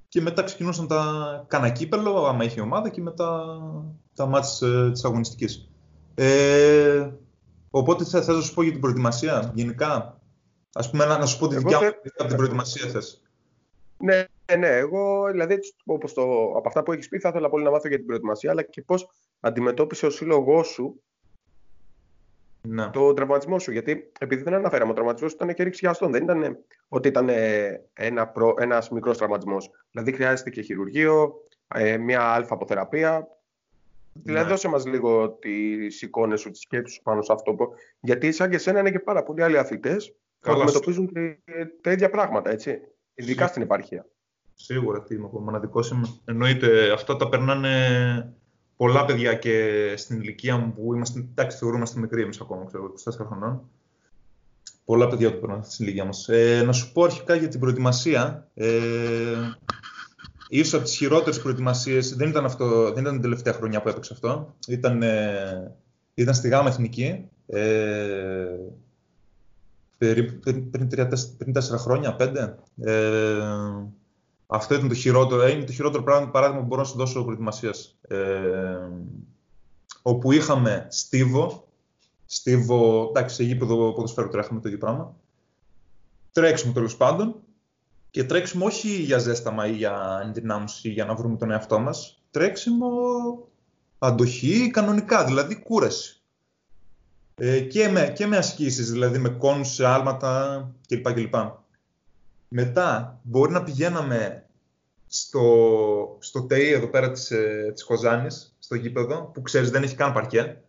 και 0.08 0.22
μετά 0.22 0.44
ξεκινούσαν 0.44 0.88
τα 0.88 1.06
κάνα 1.48 1.70
κύπελο, 1.70 2.26
άμα 2.26 2.44
είχε 2.44 2.62
ομάδα, 2.62 2.90
και 2.90 3.02
μετά 3.02 3.58
τα 4.16 4.26
μάτια 4.26 4.68
ε, 4.68 4.92
της 4.92 5.06
αγωνιστικής. 5.06 5.70
Ε, 6.16 7.10
οπότε 7.70 8.04
θες 8.04 8.28
να 8.28 8.42
σου 8.42 8.54
πω 8.54 8.62
για 8.62 8.72
την 8.72 8.82
προετοιμασία, 8.82 9.52
γενικά. 9.54 10.20
Ας 10.74 10.90
πούμε, 10.90 11.06
να, 11.06 11.18
να 11.18 11.26
σου 11.26 11.40
πω 11.40 11.48
τη 11.48 11.58
δικιά 11.58 11.80
μου 11.82 11.88
από 12.18 12.28
την 12.28 12.38
προετοιμασία 12.38 12.90
θες. 12.90 13.22
Ναι, 13.98 14.26
ναι, 14.58 14.78
εγώ 14.78 15.28
δηλαδή 15.32 15.60
όπως 15.86 16.14
το, 16.14 16.22
από 16.56 16.68
αυτά 16.68 16.84
που 16.84 16.92
έχεις 16.92 17.08
πει 17.08 17.20
θα 17.20 17.30
ήθελα 17.30 17.50
πολύ 17.50 17.64
να 17.64 17.72
μάθω 17.72 17.88
για 17.88 17.98
την 17.98 18.06
προετοιμασία 18.06 18.52
αλλά 18.52 18.62
και 18.62 18.82
πώς 18.82 19.10
αντιμετώπισε 19.40 20.06
ο 20.06 20.10
σύλλογός 20.10 20.68
σου 20.68 21.02
ναι. 22.62 22.90
το 22.90 23.14
τραυματισμό 23.14 23.60
σου. 23.60 23.72
Γιατί 23.72 24.12
επειδή 24.20 24.44
δεν 24.44 24.54
αναφέραμε, 24.54 24.92
ο 24.92 24.94
τραυματισμός 24.94 25.34
ήταν 25.34 25.54
και 25.54 25.64
ρίξει 25.64 25.88
αστών. 25.88 26.12
Δεν 26.12 26.24
ήταν 26.24 26.58
ότι 26.88 27.08
ήταν 27.08 27.30
ένα 27.94 28.28
προ, 28.28 28.56
ένας 28.58 28.90
μικρός 28.90 29.18
τραυματισμός. 29.18 29.70
Δηλαδή 29.92 30.12
χρειάζεται 30.12 30.50
και 30.50 30.62
χειρουργείο, 30.62 31.34
ε, 31.76 31.98
μια 31.98 32.22
αλφα 32.22 32.54
αποθεραπεία. 32.54 33.28
Ναι. 34.14 34.22
Δηλαδή 34.24 34.50
δώσε 34.50 34.68
μας 34.68 34.86
λίγο 34.86 35.30
τις 35.30 36.02
εικόνες 36.02 36.40
σου, 36.40 36.52
τις 36.52 36.62
σκέψεις 36.62 36.96
σου 36.96 37.02
πάνω 37.02 37.22
σε 37.22 37.34
αυτό. 37.34 37.56
Γιατί 38.00 38.32
σαν 38.32 38.50
και 38.50 38.56
εσένα 38.56 38.80
είναι 38.80 38.92
και 38.92 39.00
πάρα 39.00 39.24
πολλοί 39.24 39.44
άλλοι 39.44 39.58
αθλητές 39.58 40.16
που 40.40 40.52
αντιμετωπίζουν 40.52 41.12
τα 41.82 41.92
ίδια 41.92 42.10
πράγματα, 42.10 42.50
έτσι. 42.50 42.82
Ειδικά 43.14 43.48
στην 43.48 43.62
επαρχία. 43.62 44.06
Σίγουρα, 44.64 45.04
τι 45.04 45.16
είμαι 45.16 45.30
μοναδικός 45.32 45.90
είμαι. 45.90 46.08
Εννοείται, 46.26 46.92
αυτά 46.92 47.16
τα 47.16 47.30
περνάνε 47.30 48.34
πολλά 48.76 49.06
παιδιά 49.06 49.34
και 49.34 49.94
στην 49.98 50.20
ηλικία 50.22 50.58
μου 50.58 50.74
που 50.74 50.94
είμαστε, 50.94 51.20
εντάξει, 51.20 51.58
θεωρούμαστε 51.58 52.00
μικροί 52.00 52.22
εμείς 52.22 52.42
ακόμα, 52.42 52.66
ξέρω, 52.66 52.94
24 53.10 53.26
χρονών. 53.28 53.62
Πολλά 54.86 55.08
παιδιά 55.08 55.32
το 55.32 55.38
περνάνε 55.38 55.64
στην 55.64 55.86
ηλικία 55.86 56.06
μας. 56.06 56.30
Ε, 56.30 56.64
να 56.66 56.72
σου 56.72 56.92
πω 56.92 57.04
αρχικά 57.04 57.36
για 57.36 57.48
την 57.48 57.60
προετοιμασία. 57.60 58.48
Ε, 58.54 58.70
ίσως 60.50 60.74
από 60.74 60.84
τις 60.84 60.96
χειρότερες 60.96 61.42
προετοιμασίες, 61.42 62.16
δεν 62.16 62.30
ήταν, 62.30 62.46
αυτό, 62.46 62.92
δεν 62.92 63.02
ήταν 63.02 63.14
την 63.14 63.22
τελευταία 63.22 63.54
χρονιά 63.54 63.82
που 63.82 63.90
έπαιξε 63.90 64.14
αυτό. 64.14 64.56
Ήταν, 64.68 65.02
ε, 65.02 65.76
ήταν 66.14 66.34
στη 66.34 66.48
ΓΑΜΑ 66.48 66.70
Εθνική. 66.70 67.30
Ε, 67.46 68.46
πριν, 69.98 70.40
πριν, 70.40 70.70
πριν, 71.38 71.54
τέσσερα 71.54 71.78
χρόνια, 71.78 72.16
πέντε. 72.16 72.56
Ε, 72.82 73.38
αυτό 74.54 74.76
ήταν 74.76 74.88
το 74.88 74.94
χειρότερο, 74.94 75.48
είναι 75.48 75.64
το 75.64 75.72
χειρότερο 75.72 76.04
πράγμα, 76.04 76.30
παράδειγμα 76.30 76.62
που 76.62 76.68
μπορώ 76.68 76.82
να 76.82 76.88
σου 76.88 76.98
δώσω 76.98 77.24
προετοιμασίας. 77.24 77.98
Ε, 78.08 78.18
όπου 80.02 80.32
είχαμε 80.32 80.88
στίβο, 80.90 81.68
στίβο, 82.26 83.08
εντάξει, 83.10 83.36
σε 83.36 83.44
γήπεδο 83.44 83.94
ποδοσφαίρου 83.94 84.28
τρέχαμε 84.28 84.60
το 84.60 84.68
ίδιο 84.68 84.80
πράγμα. 84.80 85.16
Τρέξιμο 86.32 86.74
τέλος 86.74 86.98
πάντων 86.98 87.36
και 88.10 88.24
τρέξιμο 88.24 88.66
όχι 88.66 88.90
για 88.90 89.18
ζέσταμα 89.18 89.68
ή 89.68 89.72
για 89.72 90.22
ενδυνάμωση 90.24 90.90
ή 90.90 90.92
για 90.92 91.06
να 91.06 91.16
βρούμε 91.16 91.38
τον 91.38 91.52
εαυτό 91.52 91.80
μας. 91.80 92.22
Τρέξιμο 92.32 92.88
αντοχή 94.00 94.70
κανονικά, 94.72 95.26
δηλαδή 95.26 95.60
κούραση. 95.60 96.22
Ε, 97.36 97.60
και, 97.60 97.88
με, 97.88 98.14
και 98.16 98.26
με 98.26 98.38
ασκήσεις, 98.38 98.92
δηλαδή 98.92 99.18
με 99.18 99.30
κόνους 99.30 99.74
σε 99.74 99.86
άλματα 99.86 100.72
κλπ. 100.88 101.14
κλπ. 101.14 101.36
Μετά 102.54 103.20
μπορεί 103.24 103.52
να 103.52 103.64
πηγαίναμε 103.64 104.46
στο, 105.08 106.18
στο 106.20 106.42
ΤΕΙ 106.42 106.72
εδώ 106.72 106.88
πέρα 106.88 107.12
της, 107.12 107.32
ε, 107.32 107.72
της 107.74 107.84
Κοζάνης, 107.84 108.56
στο 108.60 108.76
γήπεδο, 108.76 109.32
που 109.34 109.42
ξέρεις 109.42 109.70
δεν 109.70 109.84
έχει 109.84 109.96
καν 109.96 110.14
παρκέ. 110.14 110.62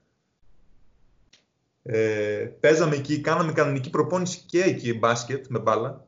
Ε, 1.83 2.51
παίζαμε 2.61 2.97
εκεί, 2.97 3.21
κάναμε 3.21 3.53
κανονική 3.53 3.90
προπόνηση 3.90 4.42
και 4.47 4.62
εκεί 4.62 4.99
μπάσκετ 4.99 5.47
με 5.49 5.59
μπάλα. 5.59 6.07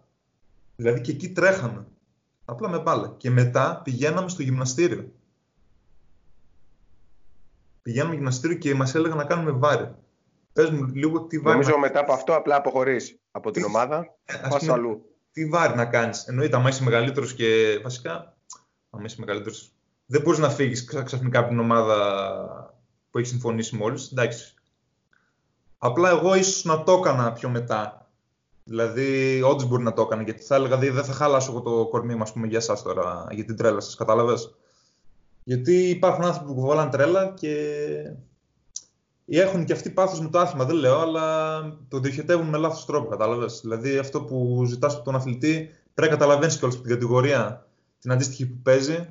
Δηλαδή 0.76 1.00
και 1.00 1.10
εκεί 1.10 1.32
τρέχαμε. 1.32 1.87
Απλά 2.44 2.68
με 2.68 2.78
μπάλα. 2.78 3.14
Και 3.16 3.30
μετά 3.30 3.80
πηγαίναμε 3.84 4.28
στο 4.28 4.42
γυμναστήριο. 4.42 5.12
Πηγαίναμε 7.82 8.10
στο 8.10 8.18
γυμναστήριο 8.18 8.56
και 8.56 8.74
μας 8.74 8.94
έλεγαν 8.94 9.16
να 9.16 9.24
κάνουμε 9.24 9.50
βάρη. 9.50 9.94
Πες 10.52 10.70
μου 10.70 10.84
λίγο 10.84 11.20
τι 11.20 11.38
βάρη. 11.38 11.58
Νομίζω 11.58 11.78
μετά 11.78 12.00
από 12.00 12.12
αυτό 12.12 12.34
απλά 12.34 12.56
αποχωρείς 12.56 13.18
από 13.30 13.50
την 13.50 13.64
ομάδα, 13.64 14.16
ε, 14.24 14.48
πας 14.48 14.68
αλλού 14.68 15.13
τι 15.35 15.47
βάρη 15.47 15.77
να 15.77 15.85
κάνεις. 15.85 16.25
Εννοείται, 16.27 16.57
αν 16.57 16.66
είσαι 16.66 16.83
μεγαλύτερος 16.83 17.35
και 17.35 17.81
βασικά, 17.83 18.37
αν 18.90 19.05
είσαι 19.05 19.16
μεγαλύτερος, 19.18 19.70
δεν 20.07 20.23
μπορείς 20.23 20.38
να 20.38 20.51
φύγεις 20.51 20.85
ξαφνικά 21.05 21.38
από 21.38 21.49
την 21.49 21.59
ομάδα 21.59 22.79
που 23.11 23.18
έχεις 23.18 23.31
συμφωνήσει 23.31 23.77
μόλις. 23.77 24.11
Εντάξει. 24.12 24.55
Απλά 25.79 26.11
εγώ 26.11 26.35
ίσως 26.35 26.64
να 26.64 26.83
το 26.83 26.92
έκανα 26.92 27.33
πιο 27.33 27.49
μετά. 27.49 28.09
Δηλαδή, 28.64 29.42
όντως 29.42 29.64
μπορεί 29.64 29.83
να 29.83 29.92
το 29.92 30.03
έκανα. 30.03 30.23
Γιατί 30.23 30.42
θα 30.42 30.55
έλεγα, 30.55 30.77
δηλαδή, 30.77 30.97
δεν 30.97 31.05
θα 31.05 31.12
χάλασω 31.12 31.51
εγώ 31.51 31.61
το 31.61 31.87
κορμί 31.87 32.14
μου, 32.14 32.25
πούμε, 32.33 32.47
για 32.47 32.59
εσάς 32.59 32.83
τώρα, 32.83 33.27
για 33.31 33.44
την 33.44 33.57
τρέλα 33.57 33.81
σας. 33.81 33.94
Κατάλαβες; 33.94 34.55
Γιατί 35.44 35.88
υπάρχουν 35.88 36.25
άνθρωποι 36.25 36.53
που 36.53 36.66
βάλαν 36.66 36.90
τρέλα 36.90 37.35
και 37.37 37.57
έχουν 39.26 39.64
και 39.64 39.72
αυτοί 39.72 39.90
πάθος 39.90 40.20
με 40.20 40.28
το 40.28 40.38
άθλημα, 40.38 40.64
δεν 40.64 40.76
λέω, 40.76 40.98
αλλά 40.98 41.60
το 41.88 41.98
διοχετεύουν 41.98 42.46
με 42.46 42.58
λάθος 42.58 42.84
τρόπο, 42.84 43.08
κατάλαβες. 43.08 43.60
Δηλαδή, 43.60 43.98
αυτό 43.98 44.22
που 44.22 44.64
ζητάς 44.66 44.94
από 44.94 45.04
τον 45.04 45.14
αθλητή 45.14 45.70
πρέπει 45.94 46.12
να 46.12 46.18
καταλαβαίνεις 46.18 46.58
κιόλας 46.58 46.80
την 46.80 46.90
κατηγορία 46.90 47.66
την 48.00 48.12
αντίστοιχη 48.12 48.46
που 48.46 48.58
παίζει. 48.62 49.08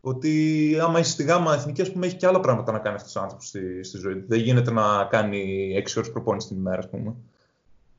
Ότι 0.00 0.76
άμα 0.82 0.98
είσαι 0.98 1.10
στη 1.10 1.22
γάμα 1.22 1.54
εθνική, 1.54 1.82
ας 1.82 1.92
πούμε, 1.92 2.06
έχει 2.06 2.16
και 2.16 2.26
άλλα 2.26 2.40
πράγματα 2.40 2.72
να 2.72 2.78
κάνει 2.78 2.96
αυτός 2.96 3.16
ο 3.16 3.20
άνθρωπος 3.20 3.46
στη, 3.46 3.82
στη 3.84 3.98
ζωή 3.98 4.14
του. 4.14 4.24
Δεν 4.28 4.38
γίνεται 4.38 4.70
να 4.70 5.04
κάνει 5.04 5.72
6 5.86 5.92
ώρες 5.96 6.10
προπόνηση 6.10 6.48
την 6.48 6.56
ημέρα, 6.56 6.78
ας 6.78 6.88
πούμε. 6.88 7.14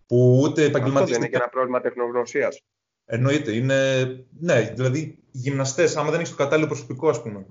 Που 0.08 0.40
ούτε 0.44 0.64
επαγγελματία. 0.64 1.02
Αυτό 1.02 1.12
δεν 1.12 1.22
είναι 1.22 1.30
και 1.30 1.36
ένα 1.36 1.50
πρόβλημα 1.50 1.82
τεχνογνωσίας. 1.82 2.62
Εννοείται. 3.06 3.56
Είναι... 3.56 4.06
Ναι, 4.40 4.74
δηλαδή 4.76 5.00
οι 5.00 5.18
γυμναστές, 5.32 5.96
άμα 5.96 6.10
δεν 6.12 6.20
έχεις 6.20 6.32
το 6.32 6.36
κατάλληλο 6.36 6.68
προσωπικό, 6.68 7.10
ας 7.10 7.22
πούμε, 7.22 7.46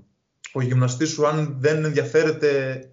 ο 0.52 0.60
γυμναστής 0.60 1.08
σου, 1.08 1.26
αν 1.26 1.56
δεν 1.58 1.84
ενδιαφέρεται, 1.84 2.84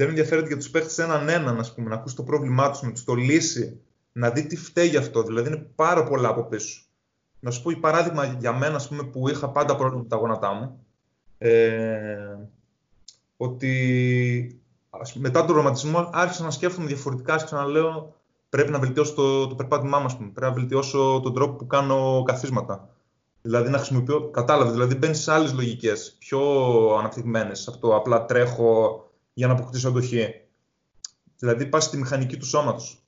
δεν 0.00 0.08
ενδιαφέρεται 0.08 0.46
για 0.46 0.56
τους 0.56 0.70
παίχτες 0.70 0.98
έναν 0.98 1.28
έναν, 1.28 1.58
ας 1.58 1.74
πούμε, 1.74 1.88
να 1.88 1.94
ακούσει 1.94 2.16
το 2.16 2.22
πρόβλημά 2.22 2.70
τους, 2.70 2.82
να 2.82 2.92
τους 2.92 3.04
το 3.04 3.14
λύσει, 3.14 3.80
να 4.12 4.30
δει 4.30 4.46
τι 4.46 4.56
φταίει 4.56 4.88
γι' 4.88 4.96
αυτό. 4.96 5.22
Δηλαδή 5.22 5.48
είναι 5.48 5.66
πάρα 5.74 6.04
πολλά 6.04 6.28
από 6.28 6.42
πίσω. 6.42 6.82
Να 7.40 7.50
σου 7.50 7.62
πω 7.62 7.70
παράδειγμα 7.80 8.24
για 8.24 8.52
μένα, 8.52 8.76
ας 8.76 8.88
πούμε, 8.88 9.02
που 9.02 9.28
είχα 9.28 9.50
πάντα 9.50 9.76
πρόβλημα 9.76 10.02
με 10.02 10.08
τα 10.08 10.16
γόνατά 10.16 10.52
μου. 10.52 10.86
Ε, 11.38 12.36
ότι 13.36 14.60
μετά 15.14 15.44
τον 15.44 15.56
ρωματισμό 15.56 16.10
άρχισα 16.12 16.42
να 16.42 16.50
σκέφτομαι 16.50 16.86
διαφορετικά 16.86 17.36
και 17.36 17.44
ξαναλέω 17.44 18.14
πρέπει 18.48 18.70
να 18.70 18.78
βελτιώσω 18.78 19.14
το, 19.14 19.46
το 19.46 19.54
περπάτημά 19.54 19.98
μα. 19.98 20.06
Πρέπει 20.16 20.40
να 20.40 20.52
βελτιώσω 20.52 21.20
τον 21.22 21.34
τρόπο 21.34 21.52
που 21.56 21.66
κάνω 21.66 22.22
καθίσματα. 22.26 22.88
Δηλαδή 23.42 23.70
να 23.70 23.76
χρησιμοποιώ. 23.76 24.30
Κατάλαβες, 24.30 24.72
δηλαδή 24.72 24.94
μπαίνεις 24.94 25.22
σε 25.22 25.32
άλλες 25.32 25.52
λογικές, 25.52 26.16
πιο 26.18 26.40
αναπτυγμένες. 26.98 27.68
Αυτό 27.68 27.96
απλά 27.96 28.24
τρέχω 28.24 29.04
για 29.32 29.46
να 29.46 29.52
αποκτήσω 29.52 29.88
αντοχή. 29.88 30.44
Δηλαδή 31.38 31.66
πας 31.66 31.84
στη 31.84 31.96
μηχανική 31.96 32.36
του 32.36 32.46
σώματος. 32.46 33.04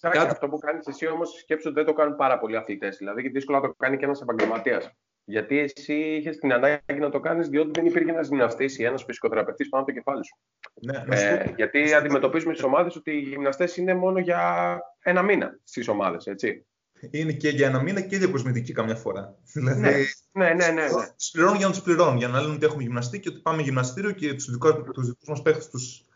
Κάτι... 0.00 0.18
Αυτό 0.18 0.48
που 0.48 0.58
κάνεις 0.58 0.86
εσύ 0.86 1.08
όμως 1.08 1.30
σκέψου 1.30 1.68
ότι 1.68 1.76
δεν 1.76 1.86
το 1.86 1.92
κάνουν 1.92 2.16
πάρα 2.16 2.38
πολλοί 2.38 2.56
αθλητές. 2.56 2.96
Δηλαδή 2.96 3.22
και 3.22 3.28
δύσκολο 3.28 3.58
να 3.60 3.66
το 3.66 3.74
κάνει 3.78 3.96
και 3.96 4.04
ένας 4.04 4.20
επαγγελματίας. 4.20 4.90
Γιατί 5.24 5.58
εσύ 5.58 5.94
είχες 5.94 6.36
την 6.36 6.52
ανάγκη 6.52 6.98
να 6.98 7.10
το 7.10 7.20
κάνεις, 7.20 7.48
διότι 7.48 7.70
δεν 7.74 7.86
υπήρχε 7.86 8.10
ένας 8.10 8.28
γυμναστής 8.28 8.78
ή 8.78 8.84
ένας 8.84 9.04
φυσικοθεραπευτής 9.04 9.68
πάνω 9.68 9.82
από 9.82 9.92
το 9.92 9.98
κεφάλι 9.98 10.24
σου. 10.24 10.36
Ναι, 10.74 11.04
ε, 11.16 11.52
γιατί 11.56 11.94
αντιμετωπίζουμε 11.94 12.52
στις 12.52 12.66
ομάδες 12.66 12.96
ότι 12.96 13.10
οι 13.10 13.20
γυμναστές 13.20 13.76
είναι 13.76 13.94
μόνο 13.94 14.18
για 14.18 14.80
ένα 15.02 15.22
μήνα 15.22 15.58
στις 15.64 15.88
ομάδες, 15.88 16.26
έτσι. 16.26 16.66
Είναι 17.10 17.32
και 17.32 17.48
για 17.48 17.66
ένα 17.66 17.82
μήνα 17.82 18.00
και 18.00 18.16
για 18.16 18.26
κοσμητική 18.26 18.72
καμιά 18.72 18.96
φορά. 18.96 19.34
Δηλαδή, 19.52 19.80
ναι, 19.80 19.90
ναι, 20.32 20.54
ναι. 20.54 20.54
ναι, 20.54 20.82
ναι. 20.82 20.88
πληρώνουν 21.32 21.56
για 21.56 21.66
να 21.66 21.72
τους 21.72 21.82
πληρώνουν. 21.82 22.16
Για 22.16 22.28
να 22.28 22.40
λένε 22.40 22.54
ότι 22.54 22.64
έχουμε 22.64 22.82
γυμναστή 22.82 23.20
και 23.20 23.28
ότι 23.28 23.38
πάμε 23.38 23.62
γυμναστήριο 23.62 24.10
και 24.10 24.34
τους 24.34 25.06
δικούς 25.06 25.28
μας 25.28 25.42
παίχτε 25.42 25.64
τους 25.70 26.06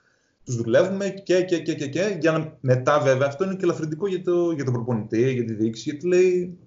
τους 0.44 0.56
δουλεύουμε 0.56 1.08
και, 1.08 1.42
και, 1.42 1.60
και, 1.60 1.74
και, 1.74 1.88
και, 1.88 2.16
για 2.20 2.32
να 2.32 2.56
μετά 2.60 3.00
βέβαια 3.00 3.26
αυτό 3.26 3.44
είναι 3.44 3.54
και 3.54 3.64
ελαφρυντικό 3.64 4.06
για, 4.06 4.22
το, 4.22 4.50
για 4.50 4.64
τον 4.64 4.72
προπονητή, 4.72 5.32
για 5.32 5.44
τη 5.44 5.52
διοίκηση, 5.52 5.90
γιατί 5.90 6.06
λέει 6.06 6.58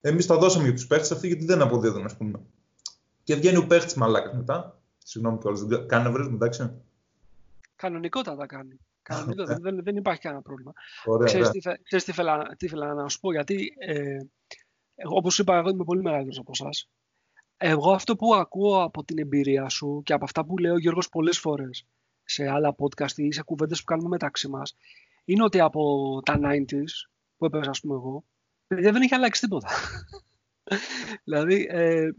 εμείς 0.00 0.26
τα 0.26 0.38
δώσαμε 0.38 0.64
για 0.64 0.74
τους 0.74 0.86
παίχτε 0.86 1.14
αυτοί 1.14 1.26
γιατί 1.26 1.44
δεν 1.44 1.62
αποδίδουν, 1.62 2.04
ας 2.04 2.16
πούμε. 2.16 2.40
Και 3.24 3.34
βγαίνει 3.34 3.56
ο 3.56 3.66
παίχτη 3.66 3.98
μαλάκας 3.98 4.34
μετά. 4.34 4.80
Συγγνώμη 4.98 5.38
κιόλας, 5.38 5.62
δεν 5.62 5.88
κάνει 5.88 6.04
να 6.04 6.10
βρει 6.10 6.24
εντάξει. 6.26 6.70
Κανονικότατα 7.76 8.46
κάνει. 8.46 8.78
Κανονικότατα, 9.08 9.58
δεν, 9.60 9.82
δεν 9.82 9.96
υπάρχει 9.96 10.20
κανένα 10.20 10.42
πρόβλημα. 10.42 10.72
Ωραία, 11.04 11.26
ξέρεις, 11.26 11.50
τι, 11.50 11.58
ξέρεις 11.58 12.04
τι, 12.04 12.10
ήθελα, 12.10 12.54
τι 12.56 12.66
ήθελα 12.66 12.94
να 12.94 13.08
σου 13.08 13.20
πω, 13.20 13.32
γιατί 13.32 13.74
ε, 13.78 14.18
όπως 15.04 15.38
είπα, 15.38 15.56
εγώ 15.56 15.68
είμαι 15.68 15.84
πολύ 15.84 16.02
μεγαλύτερος 16.02 16.38
από 16.38 16.50
εσάς. 16.54 16.90
Εγώ 17.56 17.92
αυτό 17.92 18.16
που 18.16 18.34
ακούω 18.34 18.82
από 18.82 19.04
την 19.04 19.18
εμπειρία 19.18 19.68
σου 19.68 20.02
και 20.04 20.12
από 20.12 20.24
αυτά 20.24 20.44
που 20.44 20.58
λέει 20.58 20.70
ο 20.70 20.78
Γιώργος 20.78 21.08
πολλές 21.08 21.38
φορές 21.38 21.86
σε 22.24 22.48
άλλα 22.48 22.74
podcast 22.78 23.12
ή 23.16 23.32
σε 23.32 23.42
κουβέντες 23.42 23.78
που 23.78 23.84
κάνουμε 23.84 24.08
μεταξύ 24.08 24.48
μας, 24.48 24.76
είναι 25.24 25.42
ότι 25.42 25.60
από 25.60 25.82
τα 26.24 26.40
90s 26.42 27.08
που 27.36 27.44
έπαιζα, 27.44 27.70
ας 27.70 27.80
πούμε 27.80 27.94
εγώ, 27.94 28.24
δεν 28.66 28.94
έχει 28.94 29.14
αλλάξει 29.14 29.40
τίποτα. 29.40 29.68
δηλαδή, 31.24 31.66
ε, 31.70 32.10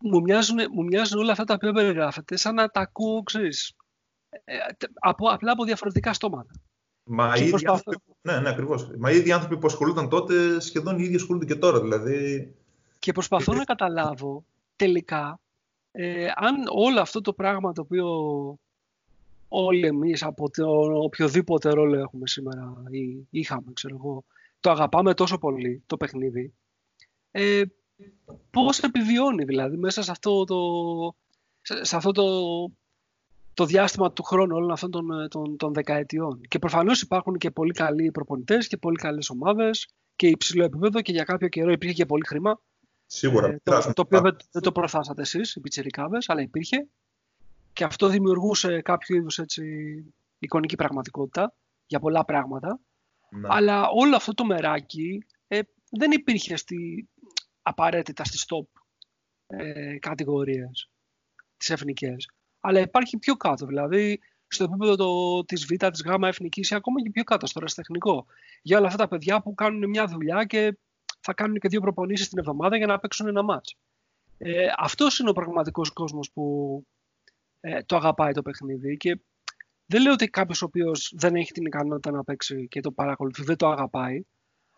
μου, 0.00 0.20
μοιάζουν, 0.20 0.58
μου 0.72 0.84
μοιάζουν 0.84 1.18
όλα 1.18 1.32
αυτά 1.32 1.44
τα 1.44 1.54
οποία 1.54 1.72
περιγράφεται 1.72 2.36
σαν 2.36 2.54
να 2.54 2.68
τα 2.68 2.80
ακούω, 2.80 3.22
ξέρεις, 3.22 3.68
ε, 3.68 3.74
από, 4.94 5.28
απλά 5.28 5.52
από 5.52 5.64
διαφορετικά 5.64 6.12
στόματα. 6.12 6.50
Μα 7.04 7.32
οι 7.36 7.46
ίδιοι 7.46 7.66
άνθρωποι, 7.66 8.02
ναι, 8.20 8.40
ναι, 8.40 8.48
ακριβώς. 8.48 8.90
Μα 8.98 9.10
οι 9.10 9.16
ίδιοι 9.16 9.32
άνθρωποι 9.32 9.58
που 9.58 9.66
ασχολούνταν 9.66 10.08
τότε 10.08 10.60
σχεδόν 10.60 10.98
οι 10.98 11.02
ίδιοι 11.04 11.14
ασχολούνται 11.14 11.44
και 11.44 11.54
τώρα. 11.54 11.80
Δηλαδή... 11.80 12.54
Και 12.98 13.12
προσπαθώ 13.12 13.54
να 13.54 13.64
καταλάβω 13.64 14.44
τελικά 14.76 15.40
ε, 15.96 16.26
αν 16.34 16.54
όλο 16.68 17.00
αυτό 17.00 17.20
το 17.20 17.32
πράγμα 17.32 17.72
το 17.72 17.80
οποίο 17.80 18.08
όλοι 19.48 19.86
εμείς 19.86 20.22
από 20.22 20.50
το 20.50 20.70
οποιοδήποτε 21.02 21.70
ρόλο 21.70 21.98
έχουμε 21.98 22.26
σήμερα 22.26 22.82
ή 22.90 23.26
είχαμε, 23.30 23.72
ξέρω 23.72 23.94
εγώ, 23.96 24.24
το 24.60 24.70
αγαπάμε 24.70 25.14
τόσο 25.14 25.38
πολύ 25.38 25.82
το 25.86 25.96
παιχνίδι, 25.96 26.54
ε, 27.30 27.62
πώς 28.50 28.78
επιβιώνει 28.78 29.44
δηλαδή 29.44 29.76
μέσα 29.76 30.02
σε 30.02 30.10
αυτό 30.10 30.44
το, 30.44 30.58
σε 31.60 31.96
αυτό 31.96 32.12
το, 32.12 32.24
το 33.54 33.64
διάστημα 33.64 34.12
του 34.12 34.22
χρόνου 34.22 34.56
όλων 34.56 34.70
αυτών 34.70 34.90
των, 34.90 35.28
των, 35.28 35.56
των 35.56 35.72
δεκαετιών. 35.72 36.40
Και 36.48 36.58
προφανώς 36.58 37.02
υπάρχουν 37.02 37.38
και 37.38 37.50
πολύ 37.50 37.72
καλοί 37.72 38.10
προπονητές 38.10 38.66
και 38.66 38.76
πολύ 38.76 38.96
καλές 38.96 39.30
ομάδες 39.30 39.88
και 40.16 40.28
υψηλό 40.28 40.64
επίπεδο 40.64 41.00
και 41.00 41.12
για 41.12 41.24
κάποιο 41.24 41.48
καιρό 41.48 41.70
υπήρχε 41.70 41.94
και 41.94 42.06
πολύ 42.06 42.26
χρήμα. 42.26 42.60
Σίγουρα. 43.06 43.48
Ε, 43.48 43.60
το, 43.62 43.92
το 43.94 44.02
οποίο 44.02 44.20
δεν, 44.20 44.62
το 44.62 44.72
προφθάσατε 44.72 45.22
εσείς, 45.22 45.54
οι 45.54 45.60
πιτσιρικάδες, 45.60 46.28
αλλά 46.28 46.40
υπήρχε. 46.40 46.86
Και 47.72 47.84
αυτό 47.84 48.08
δημιουργούσε 48.08 48.80
κάποιο 48.80 49.16
είδους 49.16 49.38
έτσι, 49.38 49.64
εικονική 50.38 50.76
πραγματικότητα 50.76 51.54
για 51.86 52.00
πολλά 52.00 52.24
πράγματα. 52.24 52.80
Ναι. 53.30 53.48
Αλλά 53.50 53.88
όλο 53.88 54.16
αυτό 54.16 54.34
το 54.34 54.44
μεράκι 54.44 55.24
ε, 55.48 55.60
δεν 55.90 56.10
υπήρχε 56.10 56.56
στη, 56.56 57.08
απαραίτητα 57.62 58.24
στις 58.24 58.44
top 58.48 58.80
ε, 59.46 59.98
κατηγορίες, 59.98 60.90
τις 61.56 61.70
εθνικές. 61.70 62.28
Αλλά 62.66 62.80
υπάρχει 62.80 63.18
πιο 63.18 63.36
κάτω, 63.36 63.66
δηλαδή 63.66 64.20
στο 64.46 64.64
επίπεδο 64.64 64.96
το, 64.96 65.44
της 65.44 65.66
Β, 65.66 65.68
της 65.68 66.02
Γ 66.02 66.24
εθνικής 66.26 66.70
ή 66.70 66.74
ακόμα 66.74 67.02
και 67.02 67.10
πιο 67.10 67.24
κάτω 67.24 67.46
στο 67.46 67.60
τεχνικό. 67.74 68.26
Για 68.62 68.78
όλα 68.78 68.86
αυτά 68.86 68.98
τα 68.98 69.08
παιδιά 69.08 69.42
που 69.42 69.54
κάνουν 69.54 69.88
μια 69.88 70.06
δουλειά 70.06 70.44
και 70.44 70.78
θα 71.20 71.34
κάνουν 71.34 71.58
και 71.58 71.68
δύο 71.68 71.80
προπονήσεις 71.80 72.28
την 72.28 72.38
εβδομάδα 72.38 72.76
για 72.76 72.86
να 72.86 72.98
παίξουν 72.98 73.28
ένα 73.28 73.42
μάτς. 73.42 73.76
Ε, 74.38 74.66
αυτός 74.76 75.18
είναι 75.18 75.30
ο 75.30 75.32
πραγματικός 75.32 75.90
κόσμος 75.90 76.30
που 76.30 76.86
ε, 77.60 77.82
το 77.82 77.96
αγαπάει 77.96 78.32
το 78.32 78.42
παιχνίδι 78.42 78.96
και 78.96 79.20
δεν 79.86 80.02
λέω 80.02 80.12
ότι 80.12 80.28
κάποιος 80.28 80.62
ο 80.62 80.64
οποίος 80.64 81.12
δεν 81.16 81.34
έχει 81.34 81.52
την 81.52 81.66
ικανότητα 81.66 82.10
να 82.10 82.24
παίξει 82.24 82.68
και 82.68 82.80
το 82.80 82.90
παρακολουθεί, 82.92 83.42
δεν 83.42 83.56
το 83.56 83.68
αγαπάει, 83.68 84.22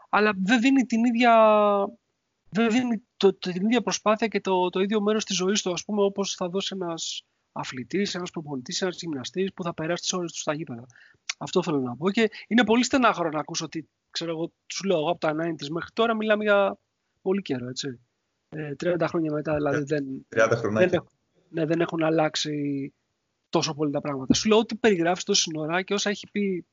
αλλά 0.08 0.32
δεν 0.36 0.60
δίνει 0.60 0.82
την 0.82 1.04
ίδια, 1.04 1.34
δεν 2.50 2.70
δίνει 2.70 3.02
το, 3.16 3.34
την 3.34 3.64
ίδια 3.64 3.82
προσπάθεια 3.82 4.26
και 4.26 4.40
το, 4.40 4.68
το 4.68 4.80
ίδιο 4.80 5.00
μέρος 5.00 5.24
της 5.24 5.36
ζωής 5.36 5.62
του, 5.62 5.72
ας 5.72 5.84
πούμε, 5.84 6.02
όπως 6.02 6.34
θα 6.34 6.48
δώσει 6.48 6.74
ένας 6.74 7.24
αθλητής, 7.56 8.14
ένας 8.14 8.30
προπονητής, 8.30 8.82
ένας 8.82 8.96
γυμναστής 8.96 9.52
που 9.52 9.62
θα 9.62 9.74
περάσει 9.74 10.02
τις 10.02 10.12
ώρες 10.12 10.32
του 10.32 10.38
στα 10.38 10.54
γήπεδα. 10.54 10.86
Αυτό 11.38 11.62
θέλω 11.62 11.80
να 11.80 11.96
πω. 11.96 12.10
Και 12.10 12.30
είναι 12.46 12.64
πολύ 12.64 12.84
στενάχωρο 12.84 13.28
να 13.28 13.38
ακούσω 13.38 13.64
ότι, 13.64 13.88
ξέρω 14.10 14.30
εγώ, 14.30 14.46
του 14.46 14.86
λέω 14.86 14.98
εγώ 14.98 15.10
από 15.10 15.20
τα 15.20 15.32
90 15.32 15.68
μέχρι 15.70 15.90
τώρα 15.92 16.14
μιλάμε 16.14 16.44
για 16.44 16.78
πολύ 17.22 17.42
καιρό, 17.42 17.68
έτσι. 17.68 18.00
Ε, 18.48 18.72
30 18.84 19.04
χρόνια 19.08 19.32
μετά, 19.32 19.54
δηλαδή 19.54 19.84
δεν, 19.84 20.26
30 20.36 20.48
δεν, 20.72 21.04
ναι, 21.48 21.66
δεν 21.66 21.80
έχουν 21.80 22.02
αλλάξει 22.02 22.52
τόσο 23.48 23.74
πολύ 23.74 23.90
τα 23.90 24.00
πράγματα. 24.00 24.34
Σου 24.34 24.48
λέω 24.48 24.58
ότι 24.58 24.76
περιγράφεις 24.76 25.24
το 25.24 25.34
σύνορα 25.34 25.82
και 25.82 25.94
όσα 25.94 26.10
έχει 26.10 26.30
πει 26.30 26.66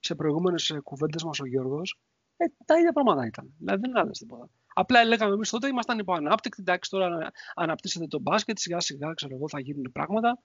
σε 0.00 0.14
προηγούμενες 0.14 0.78
κουβέντες 0.82 1.22
μας 1.22 1.40
ο 1.40 1.46
Γιώργος, 1.46 1.98
ε, 2.36 2.44
τα 2.64 2.78
ίδια 2.78 2.92
πράγματα 2.92 3.26
ήταν. 3.26 3.54
Δηλαδή 3.58 3.80
δεν 3.80 3.96
άλλαξε 3.96 4.24
τίποτα. 4.24 4.48
Απλά 4.78 5.04
λέγαμε 5.04 5.34
εμείς 5.34 5.50
τότε 5.50 5.68
ήμασταν 5.68 5.98
υποανάπτυκτοι. 5.98 6.60
Εντάξει, 6.60 6.90
τώρα 6.90 7.32
αναπτύσσεται 7.54 8.06
το 8.06 8.20
μπάσκετ, 8.20 8.58
σιγά 8.58 8.80
σιγά 8.80 9.12
ξέρω 9.14 9.34
εγώ, 9.34 9.48
θα 9.48 9.60
γίνουν 9.60 9.92
πράγματα. 9.92 10.38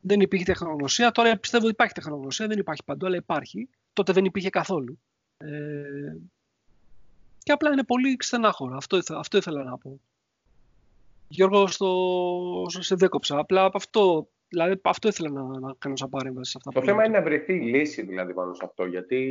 Δεν 0.00 0.20
υπήρχε 0.20 0.44
τεχνογνωσία. 0.44 1.10
Τώρα 1.10 1.38
πιστεύω 1.38 1.62
ότι 1.62 1.72
υπάρχει 1.72 1.94
τεχνογνωσία, 1.94 2.46
δεν 2.46 2.58
υπάρχει 2.58 2.84
παντού, 2.84 3.06
αλλά 3.06 3.16
υπάρχει. 3.16 3.68
Τότε 3.92 4.12
δεν 4.12 4.24
υπήρχε 4.24 4.48
καθόλου. 4.48 5.00
Ε, 5.36 6.16
και 7.38 7.52
απλά 7.52 7.70
είναι 7.72 7.84
πολύ 7.84 8.16
στενάχωρο. 8.20 8.76
Αυτό, 8.76 9.00
αυτό 9.08 9.36
ήθελα 9.36 9.64
να 9.64 9.78
πω. 9.78 10.00
Γιώργο, 11.28 11.66
στο... 11.66 12.66
σε 12.68 12.94
δέκοψα. 12.94 13.38
Απλά 13.38 13.64
από 13.64 13.76
αυτό, 13.76 14.28
δηλαδή, 14.48 14.80
αυτό 14.84 15.08
ήθελα 15.08 15.30
να, 15.30 15.58
να 15.58 15.74
κάνω 15.78 15.96
σαν 15.96 16.08
παρέμβαση. 16.08 16.56
Αυτά 16.56 16.80
το 16.80 16.86
θέμα 16.86 17.04
είναι 17.04 17.18
να 17.18 17.24
βρεθεί 17.24 17.52
λύση 17.52 18.02
δηλαδή 18.02 18.34
πάνω 18.34 18.54
σε 18.54 18.62
αυτό, 18.64 18.84
γιατί 18.84 19.26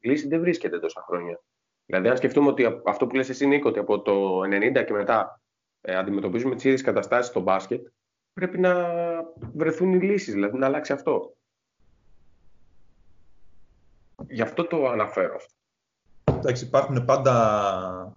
λύση 0.00 0.28
δεν 0.28 0.40
βρίσκεται 0.40 0.78
τόσα 0.78 1.04
χρόνια. 1.06 1.40
Δηλαδή, 1.86 2.08
αν 2.08 2.16
σκεφτούμε 2.16 2.48
ότι 2.48 2.80
αυτό 2.84 3.06
που 3.06 3.14
λες 3.14 3.28
εσύ, 3.28 3.46
Νίκο, 3.46 3.68
ότι 3.68 3.78
από 3.78 4.02
το 4.02 4.40
90 4.40 4.84
και 4.86 4.92
μετά 4.92 5.40
ε, 5.80 5.96
αντιμετωπίζουμε 5.96 6.54
τις 6.54 6.64
ίδιες 6.64 6.82
καταστάσεις 6.82 7.30
στο 7.30 7.40
μπάσκετ, 7.40 7.86
πρέπει 8.32 8.58
να 8.58 8.74
βρεθούν 9.54 9.92
οι 9.92 10.00
λύσεις, 10.00 10.34
δηλαδή 10.34 10.58
να 10.58 10.66
αλλάξει 10.66 10.92
αυτό. 10.92 11.36
Γι' 14.28 14.42
αυτό 14.42 14.66
το 14.66 14.88
αναφέρω 14.88 15.34
αυτό. 15.34 15.54
Εντάξει, 16.38 16.64
υπάρχουν 16.64 17.04
πάντα 17.04 18.16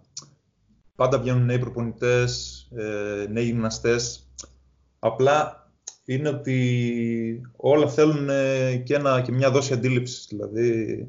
πάντα 0.98 1.20
βγαίνουν 1.20 1.46
νέοι 1.46 1.60
προπονητές, 1.60 2.62
ε, 2.76 3.26
νέοι 3.30 3.44
γυμναστές. 3.44 4.30
Απλά 5.00 5.70
είναι 6.06 6.30
ότι 6.30 7.42
όλα 7.56 7.90
θέλουν 7.90 8.30
ε, 8.30 8.76
και, 8.76 8.96
ένα, 8.96 9.22
και 9.22 9.32
μια 9.32 9.52
δόση 9.52 9.74
αντίληψης. 9.74 10.28
Δηλαδή, 10.30 11.06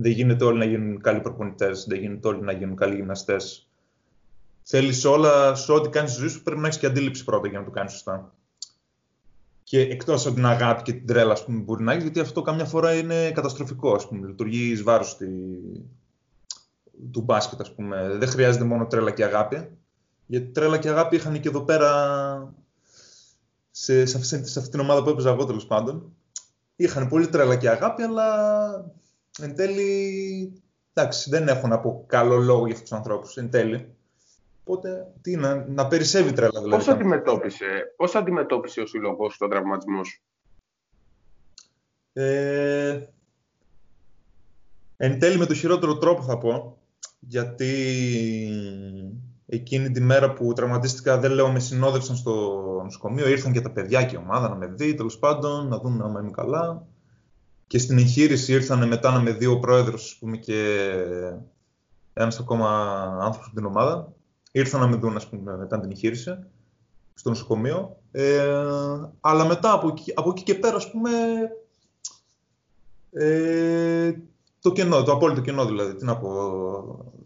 δεν 0.00 0.12
γίνεται 0.12 0.44
όλοι 0.44 0.58
να 0.58 0.64
γίνουν 0.64 1.00
καλοί 1.00 1.20
προπονητές, 1.20 1.84
δεν 1.88 1.98
γίνεται 1.98 2.28
όλοι 2.28 2.40
να 2.40 2.52
γίνουν 2.52 2.76
καλοί 2.76 2.94
γυμναστές. 2.94 3.68
Θέλεις 4.62 5.04
όλα, 5.04 5.54
σε 5.54 5.72
ό,τι 5.72 5.88
κάνεις 5.88 6.10
στη 6.10 6.20
ζωή 6.20 6.28
σου, 6.28 6.42
πρέπει 6.42 6.60
να 6.60 6.66
έχεις 6.66 6.78
και 6.78 6.86
αντίληψη 6.86 7.24
πρώτα 7.24 7.48
για 7.48 7.58
να 7.58 7.64
το 7.64 7.70
κάνεις 7.70 7.92
σωστά. 7.92 8.34
Και 9.62 9.80
εκτός 9.80 10.26
από 10.26 10.34
την 10.34 10.46
αγάπη 10.46 10.82
και 10.82 10.92
την 10.92 11.06
τρέλα 11.06 11.34
που 11.44 11.52
μπορεί 11.52 11.82
να 11.82 11.92
έχεις, 11.92 12.02
γιατί 12.02 12.20
αυτό 12.20 12.42
καμιά 12.42 12.64
φορά 12.64 12.94
είναι 12.94 13.30
καταστροφικό. 13.30 13.94
Ας 13.94 14.08
πούμε, 14.08 14.26
λειτουργεί 14.26 14.70
εις 14.70 14.82
βάρος 14.82 15.16
τη, 15.16 15.26
του 17.10 17.20
μπάσκετ, 17.20 17.60
ας 17.60 17.74
πούμε. 17.74 18.16
Δεν 18.18 18.28
χρειάζεται 18.28 18.64
μόνο 18.64 18.86
τρέλα 18.86 19.10
και 19.10 19.24
αγάπη. 19.24 19.68
Γιατί 20.26 20.46
τρέλα 20.46 20.78
και 20.78 20.88
αγάπη 20.88 21.16
είχαν 21.16 21.40
και 21.40 21.48
εδώ 21.48 21.60
πέρα 21.60 22.54
σε, 23.70 24.06
σε, 24.06 24.24
σε, 24.24 24.46
σε 24.46 24.58
αυτή 24.58 24.70
την 24.70 24.80
ομάδα 24.80 25.02
που 25.02 25.10
έπαιζα 25.10 25.30
εγώ 25.30 25.44
τέλος 25.44 25.66
πάντων. 25.66 26.12
Είχαν 26.76 27.08
πολύ 27.08 27.28
τρέλα 27.28 27.56
και 27.56 27.68
αγάπη, 27.68 28.02
αλλά 28.02 28.26
εν 29.42 29.54
τέλει 29.54 30.62
εντάξει, 30.92 31.30
δεν 31.30 31.48
έχω 31.48 31.66
να 31.66 31.80
πω 31.80 32.04
καλό 32.06 32.36
λόγο 32.36 32.66
για 32.66 32.74
αυτούς 32.74 32.88
τους 32.88 32.98
ανθρώπους. 32.98 33.36
Εν 33.36 33.50
τέλει. 33.50 33.94
Οπότε, 34.64 35.06
τι, 35.20 35.36
να, 35.36 35.54
να 35.68 35.86
περισσεύει 35.86 36.32
τρέλα 36.32 36.60
δηλαδή. 36.60 36.84
Πώς 36.84 36.88
αντιμετώπισε, 36.88 37.94
πώς 37.96 38.14
αντιμετώπισε 38.14 38.80
ο 38.80 38.86
σύλλογος 38.86 39.36
τον 39.36 39.50
τραυματισμό 39.50 40.04
σου, 40.04 40.22
ε, 42.12 43.08
Εν 45.02 45.18
τέλει 45.18 45.38
με 45.38 45.46
το 45.46 45.54
χειρότερο 45.54 45.98
τρόπο 45.98 46.22
θα 46.22 46.38
πω, 46.38 46.78
γιατί 47.18 47.72
εκείνη 49.46 49.90
τη 49.90 50.00
μέρα 50.00 50.32
που 50.32 50.52
τραυματίστηκα, 50.52 51.18
δεν 51.18 51.32
λέω, 51.32 51.52
με 51.52 51.58
συνόδευσαν 51.58 52.16
στο 52.16 52.32
νοσοκομείο, 52.84 53.28
ήρθαν 53.28 53.52
και 53.52 53.60
τα 53.60 53.70
παιδιά 53.70 54.04
και 54.04 54.16
η 54.16 54.18
ομάδα 54.18 54.48
να 54.48 54.54
με 54.54 54.66
δει, 54.66 54.94
τέλος 54.94 55.18
πάντων, 55.18 55.68
να 55.68 55.78
δουν 55.78 56.02
αν 56.02 56.22
είμαι 56.22 56.30
καλά. 56.30 56.86
Και 57.70 57.78
στην 57.78 57.98
εγχείρηση 57.98 58.52
ήρθαν 58.52 58.88
μετά 58.88 59.10
να 59.10 59.20
με 59.20 59.32
δει 59.32 59.46
ο 59.46 59.58
πρόεδρος, 59.58 60.16
πούμε, 60.20 60.36
και 60.36 60.90
ένας 62.12 62.38
ακόμα 62.38 62.68
άνθρωπος 63.20 63.46
από 63.46 63.56
την 63.56 63.64
ομάδα. 63.64 64.12
Ήρθαν 64.52 64.80
να 64.80 64.86
με 64.86 64.96
δουν, 64.96 65.16
ας 65.16 65.28
πούμε, 65.28 65.56
μετά 65.56 65.80
την 65.80 65.90
εγχείρηση, 65.90 66.38
στο 67.14 67.28
νοσοκομείο. 67.28 67.96
Ε, 68.10 68.56
αλλά 69.20 69.44
μετά 69.44 69.72
από 69.72 69.88
εκεί, 69.88 70.12
από 70.16 70.30
εκεί 70.30 70.42
και 70.42 70.54
πέρα, 70.54 70.76
ας 70.76 70.90
πούμε, 70.90 71.10
ε, 73.10 74.12
το 74.60 74.72
κενό, 74.72 75.02
το 75.02 75.12
απόλυτο 75.12 75.40
κενό 75.40 75.64
δηλαδή. 75.64 75.94
Τι 75.94 76.04
να 76.04 76.16
πω. 76.16 76.30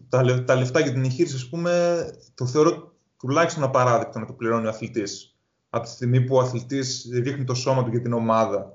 Τα, 0.09 0.43
τα 0.43 0.55
λεφτά 0.55 0.79
για 0.79 0.91
την 0.91 1.03
εγχείρηση, 1.03 1.35
ας 1.35 1.49
πούμε, 1.49 2.05
το 2.35 2.45
θεωρώ 2.45 2.93
τουλάχιστον 3.19 3.63
απαράδεκτο 3.63 4.19
να 4.19 4.25
το 4.25 4.33
πληρώνει 4.33 4.65
ο 4.65 4.69
αθλητής. 4.69 5.35
Από 5.69 5.85
τη 5.85 5.91
στιγμή 5.91 6.21
που 6.21 6.35
ο 6.35 6.39
αθλητής 6.39 7.09
ρίχνει 7.13 7.43
το 7.43 7.53
σώμα 7.53 7.83
του 7.83 7.89
για 7.89 8.01
την 8.01 8.13
ομάδα, 8.13 8.74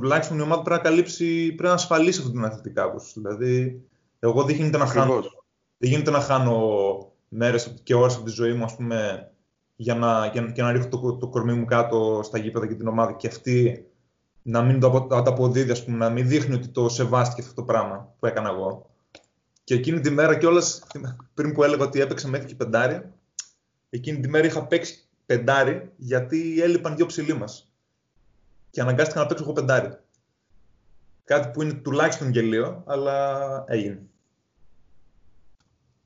τουλάχιστον 0.00 0.38
η 0.38 0.42
ομάδα 0.42 0.62
πρέπει 0.62 0.82
να 0.82 0.90
καλύψει, 0.90 1.46
πρέπει 1.46 1.62
να 1.62 1.72
ασφαλίσει 1.72 2.18
αυτόν 2.18 2.34
τον 2.34 2.44
αθλητή 2.44 2.70
κάπω. 2.70 3.00
Δηλαδή, 3.14 3.82
εγώ 4.18 4.42
δεν 4.42 4.56
γίνεται 4.56 4.78
να 4.78 4.86
χάνω, 4.86 5.20
δεν 5.78 5.90
γίνεται 5.90 6.10
να 6.10 6.20
χάνω 6.20 6.58
μέρες 7.28 7.74
και 7.82 7.94
ώρες 7.94 8.14
από 8.14 8.24
τη 8.24 8.30
ζωή 8.30 8.52
μου, 8.52 8.64
ας 8.64 8.76
πούμε, 8.76 9.30
για 9.76 9.94
να, 9.94 10.26
για, 10.26 10.50
για 10.54 10.64
να 10.64 10.72
ρίχνω 10.72 10.88
το, 10.88 11.16
το 11.16 11.28
κορμί 11.28 11.52
μου 11.52 11.64
κάτω 11.64 12.20
στα 12.24 12.38
γήπεδα 12.38 12.66
για 12.66 12.76
την 12.76 12.88
ομάδα 12.88 13.12
και 13.12 13.26
αυτή 13.26 13.86
να 14.42 14.62
μην 14.62 14.80
το 14.80 15.08
ανταποδίδει, 15.10 15.70
ας 15.70 15.84
πούμε, 15.84 15.96
να 15.96 16.10
μην 16.10 16.28
δείχνει 16.28 16.54
ότι 16.54 16.68
το 16.68 16.88
σεβάστηκε 16.88 17.40
αυτό 17.40 17.54
το 17.54 17.62
πράγμα 17.62 18.14
που 18.18 18.26
έκανα 18.26 18.48
εγώ. 18.48 18.90
Και 19.64 19.74
εκείνη 19.74 20.00
τη 20.00 20.10
μέρα 20.10 20.38
κιόλας, 20.38 20.82
πριν 21.34 21.52
που 21.52 21.64
έλεγα 21.64 21.84
ότι 21.84 22.00
έπαιξα 22.00 22.28
μέχρι 22.28 22.46
και 22.46 22.54
πεντάρι, 22.54 23.12
εκείνη 23.90 24.20
τη 24.20 24.28
μέρα 24.28 24.46
είχα 24.46 24.66
παίξει 24.66 25.08
πεντάρι 25.26 25.92
γιατί 25.96 26.60
έλειπαν 26.62 26.96
δύο 26.96 27.06
ψηλοί 27.06 27.34
μας. 27.34 27.73
Και 28.74 28.80
αναγκάστηκα 28.80 29.20
να 29.20 29.26
παίξω 29.26 29.44
εγώ 29.44 29.52
πεντάρι. 29.52 29.98
Κάτι 31.24 31.50
που 31.52 31.62
είναι 31.62 31.72
τουλάχιστον 31.72 32.30
γελίο, 32.30 32.82
αλλά 32.86 33.64
έγινε. 33.66 34.02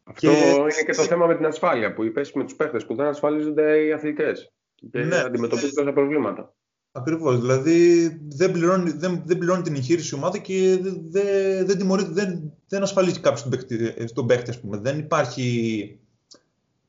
Αυτό 0.04 0.31
και... 0.31 0.54
είναι 0.57 0.83
και 0.87 0.92
το 0.92 1.02
θέμα 1.02 1.26
με 1.26 1.37
την 1.37 1.46
ασφάλεια 1.46 1.94
που 1.94 2.04
είπες 2.04 2.33
με 2.33 2.44
τους 2.44 2.54
παίχτες 2.54 2.87
που 2.87 2.94
δεν 2.94 3.07
ασφαλίζονται 3.07 3.85
οι 3.85 3.92
αθλητές 3.92 4.52
και 4.90 4.98
ναι. 4.98 5.16
αντιμετωπίζουν 5.16 5.74
τόσα 5.74 5.92
προβλήματα. 5.92 6.54
Ακριβώς. 6.92 7.40
Δηλαδή 7.40 8.09
δεν 8.28 8.52
πληρώνει, 8.52 8.90
δεν, 8.90 9.22
δεν 9.24 9.38
πληρώνει 9.38 9.62
την 9.62 9.74
εγχείρηση 9.74 10.14
η 10.14 10.18
ομάδα 10.18 10.38
και 10.38 10.78
δεν, 10.81 11.66
δεν, 11.66 11.78
τιμωρεί, 11.78 12.04
δεν, 12.11 12.52
δεν 12.68 12.83
ασφαλίζει 12.83 13.20
κάποιος 13.20 13.42
τον 13.42 13.50
παίχτη, 13.50 14.07
στον 14.09 14.26
παίχτη, 14.26 14.50
ας 14.50 14.61
πούμε. 14.61 14.76
Δεν 14.76 14.98
υπάρχει 14.98 15.98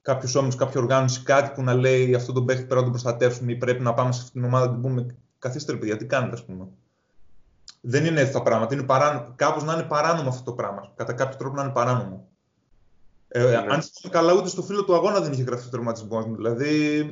κάποιος 0.01 0.35
όμω, 0.35 0.55
κάποια 0.55 0.81
οργάνωση, 0.81 1.23
κάτι 1.23 1.51
που 1.55 1.63
να 1.63 1.73
λέει 1.73 2.15
αυτό 2.15 2.33
τον 2.33 2.45
παίχτη 2.45 2.61
πρέπει 2.61 2.75
να 2.75 2.81
τον 2.81 2.91
προστατεύσουμε 2.91 3.51
ή 3.51 3.55
πρέπει 3.55 3.81
να 3.81 3.93
πάμε 3.93 4.11
σε 4.11 4.21
αυτήν 4.21 4.41
την 4.41 4.49
ομάδα 4.49 4.65
να 4.65 4.71
την 4.71 4.81
πούμε 4.81 5.17
καθίστε 5.39 5.73
παιδιά, 5.73 5.97
τι 5.97 6.05
κάνετε, 6.05 6.33
ας 6.33 6.45
πούμε. 6.45 6.67
Δεν 7.81 8.05
είναι 8.05 8.21
έτσι 8.21 8.33
τα 8.33 8.43
πράγματα. 8.43 8.73
Είναι 8.73 8.83
παράνομο, 8.83 9.33
κάπως 9.35 9.63
να 9.63 9.73
είναι 9.73 9.83
παράνομο 9.83 10.29
αυτό 10.29 10.43
το 10.43 10.53
πράγμα. 10.53 10.93
Κατά 10.95 11.13
κάποιο 11.13 11.37
τρόπο 11.37 11.55
να 11.55 11.63
είναι 11.63 11.71
παράνομο. 11.71 12.27
Ε, 13.27 13.43
ναι. 13.43 13.55
Αν 13.55 13.63
θυμάμαι 13.63 13.81
καλά, 14.09 14.33
ούτε 14.33 14.49
στο 14.49 14.61
φίλο 14.61 14.83
του 14.83 14.95
αγώνα 14.95 15.19
δεν 15.19 15.31
είχε 15.31 15.43
γραφτεί 15.43 15.69
τερματισμός. 15.69 16.25
Δηλαδή, 16.25 17.03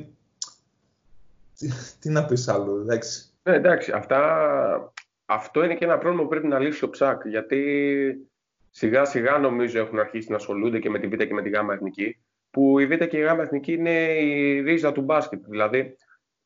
τι, 1.98 2.10
να 2.10 2.24
πεις 2.24 2.48
άλλο, 2.48 2.80
εντάξει. 2.80 3.30
Ναι, 3.42 3.54
εντάξει, 3.54 3.92
αυτά, 3.92 4.92
αυτό 5.26 5.64
είναι 5.64 5.74
και 5.74 5.84
ένα 5.84 5.98
πρόβλημα 5.98 6.22
που 6.22 6.28
πρέπει 6.28 6.46
να 6.46 6.58
λύσει 6.58 6.84
ο 6.84 6.90
Ψάκ, 6.90 7.26
γιατί 7.26 8.28
σιγά 8.70 9.04
σιγά 9.04 9.38
νομίζω 9.38 9.78
έχουν 9.78 9.98
αρχίσει 9.98 10.30
να 10.30 10.36
ασχολούνται 10.36 10.78
και 10.78 10.90
με 10.90 10.98
τη 10.98 11.06
Β' 11.06 11.16
και 11.16 11.34
με 11.34 11.42
τη 11.42 11.48
Γ' 11.48 11.70
Εθνική, 11.72 12.18
που 12.50 12.78
η 12.78 12.86
Β' 12.86 13.04
και 13.04 13.18
η 13.18 13.22
Γ' 13.22 13.38
Εθνική 13.38 13.72
είναι 13.72 14.04
η 14.18 14.60
ρίζα 14.60 14.92
του 14.92 15.00
μπάσκετ. 15.00 15.44
Δηλαδή, 15.46 15.96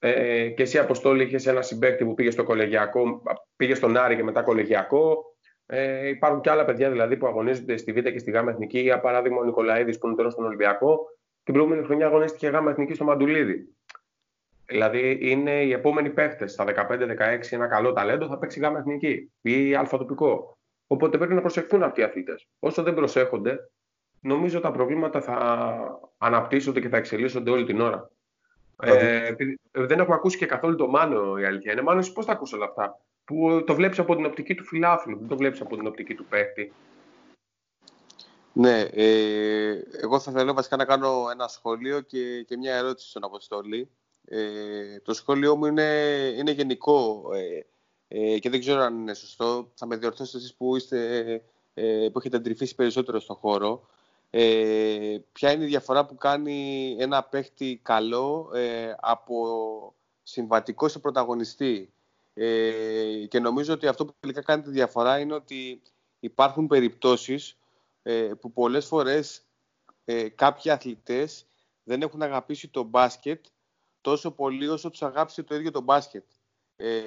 ε, 0.04 0.48
και 0.48 0.62
εσύ 0.62 0.78
Αποστόλη 0.78 1.22
είχες 1.22 1.46
ένα 1.46 1.62
συμπέκτη 1.62 2.04
που 2.04 2.14
πήγε 2.14 2.30
στο 2.30 2.44
κολεγιακό, 2.44 3.22
πήγε 3.56 3.74
στον 3.74 3.96
Άρη 3.96 4.16
και 4.16 4.22
μετά 4.22 4.42
κολεγιακό. 4.42 5.24
Ε, 5.66 6.08
υπάρχουν 6.08 6.40
και 6.40 6.50
άλλα 6.50 6.64
παιδιά 6.64 6.90
δηλαδή 6.90 7.16
που 7.16 7.26
αγωνίζονται 7.26 7.76
στη 7.76 7.92
Β' 7.92 7.98
και 7.98 8.18
στη 8.18 8.30
Γ' 8.30 8.48
Εθνική. 8.48 8.78
Για 8.78 9.00
παράδειγμα, 9.00 9.38
ο 9.38 9.44
Νικολαίδης 9.44 9.98
που 9.98 10.06
είναι 10.06 10.16
τώρα 10.16 10.30
στον 10.30 10.44
Ολυμπιακό. 10.44 10.98
Την 11.42 11.54
προηγούμενη 11.54 11.84
χρονιά 11.84 12.06
αγωνίστηκε 12.06 12.48
Γ' 12.48 12.68
Εθνική 12.68 12.94
στο 12.94 13.04
Μαντουλίδη. 13.04 13.74
Δηλαδή 14.66 15.18
είναι 15.20 15.62
οι 15.62 15.72
επόμενοι 15.72 16.10
παίχτες 16.10 16.52
στα 16.52 16.64
15-16 16.64 17.38
ένα 17.50 17.66
καλό 17.66 17.92
ταλέντο 17.92 18.26
θα 18.26 18.38
παίξει 18.38 18.60
γάμα 18.60 18.78
εθνική 18.78 19.32
ή 19.40 19.74
αλφατοπικό. 19.74 20.58
Οπότε 20.86 21.18
πρέπει 21.18 21.34
να 21.34 21.40
προσεχθούν 21.40 21.82
αυτοί 21.82 22.00
οι 22.00 22.04
αθλητές. 22.04 22.48
Όσο 22.58 22.82
δεν 22.82 22.94
προσέχονται, 22.94 23.58
νομίζω 24.20 24.60
τα 24.60 24.70
προβλήματα 24.70 25.20
θα 25.20 25.36
αναπτύσσονται 26.18 26.80
και 26.80 26.88
θα 26.88 26.96
εξελίσσονται 26.96 27.50
όλη 27.50 27.64
την 27.64 27.80
ώρα. 27.80 28.10
Ε, 28.84 29.34
δεν 29.70 29.98
έχουμε 29.98 30.14
ακούσει 30.14 30.38
και 30.38 30.46
καθόλου 30.46 30.76
το 30.76 30.86
Μάνο 30.86 31.38
η 31.38 31.44
αλήθεια 31.44 31.72
είναι. 31.72 31.82
Μάνος, 31.82 32.04
εσύ 32.04 32.14
πώς 32.14 32.24
θα 32.24 32.32
ακούσει 32.32 32.54
όλα 32.54 32.64
αυτά; 32.64 33.00
Που 33.24 33.64
το 33.66 33.74
βλέπεις 33.74 33.98
από 33.98 34.16
την 34.16 34.24
οπτική 34.24 34.54
του 34.54 34.64
φιλάθλου, 34.64 35.18
δεν 35.18 35.28
το 35.28 35.36
βλέπεις 35.36 35.60
από 35.60 35.76
την 35.76 35.86
οπτική 35.86 36.14
του 36.14 36.24
παίχτη; 36.24 36.72
Ναι, 38.52 38.80
ε, 38.80 39.82
εγώ 40.00 40.20
θα 40.20 40.32
θέλω 40.32 40.52
βασικά 40.52 40.76
να 40.76 40.84
κάνω 40.84 41.28
ένα 41.32 41.48
σχόλιο 41.48 42.00
και, 42.00 42.42
και 42.42 42.56
μια 42.56 42.74
ερώτηση 42.74 43.08
στον 43.08 43.24
Αποστόλη. 43.24 43.90
Ε, 44.24 45.00
το 45.02 45.14
σχόλιο 45.14 45.56
μου 45.56 45.66
είναι, 45.66 45.82
είναι 46.38 46.50
γενικό 46.50 47.30
ε, 47.34 47.66
ε, 48.08 48.38
και 48.38 48.50
δεν 48.50 48.60
ξέρω 48.60 48.80
αν 48.80 49.00
είναι 49.00 49.14
σωστό. 49.14 49.70
Θα 49.74 49.86
με 49.86 49.96
διορθώσετε 49.96 50.38
εσείς 50.38 50.54
που, 50.54 50.76
είστε, 50.76 51.24
ε, 51.74 52.08
που 52.12 52.18
έχετε 52.18 52.36
αντριφήσει 52.36 52.74
περισσότερο 52.74 53.20
στον 53.20 53.36
χώρο. 53.36 53.86
Ε, 54.34 55.18
ποια 55.32 55.52
είναι 55.52 55.64
η 55.64 55.66
διαφορά 55.66 56.06
που 56.06 56.14
κάνει 56.14 56.96
ένα 56.98 57.22
παίχτη 57.22 57.80
καλό 57.82 58.50
ε, 58.54 58.94
από 59.00 59.94
συμβατικό 60.22 60.88
σε 60.88 60.98
πρωταγωνιστή; 60.98 61.92
Ε, 62.34 63.26
και 63.28 63.40
νομίζω 63.40 63.72
ότι 63.72 63.86
αυτό 63.86 64.04
που 64.04 64.14
τελικά 64.20 64.42
κάνει 64.42 64.62
τη 64.62 64.70
διαφορά 64.70 65.18
είναι 65.18 65.34
ότι 65.34 65.82
υπάρχουν 66.20 66.66
περιπτώσεις 66.66 67.56
ε, 68.02 68.30
που 68.40 68.52
πολλές 68.52 68.86
φορές 68.86 69.42
ε, 70.04 70.28
κάποιοι 70.28 70.70
αθλητές 70.70 71.46
δεν 71.84 72.02
έχουν 72.02 72.22
αγαπήσει 72.22 72.68
το 72.68 72.82
μπάσκετ 72.82 73.44
τόσο 74.00 74.30
πολύ 74.30 74.68
όσο 74.68 74.90
τους 74.90 75.02
αγάπησε 75.02 75.42
το 75.42 75.54
ίδιο 75.54 75.70
το 75.70 75.80
μπάσκετ. 75.80 76.24
Ε, 76.76 77.02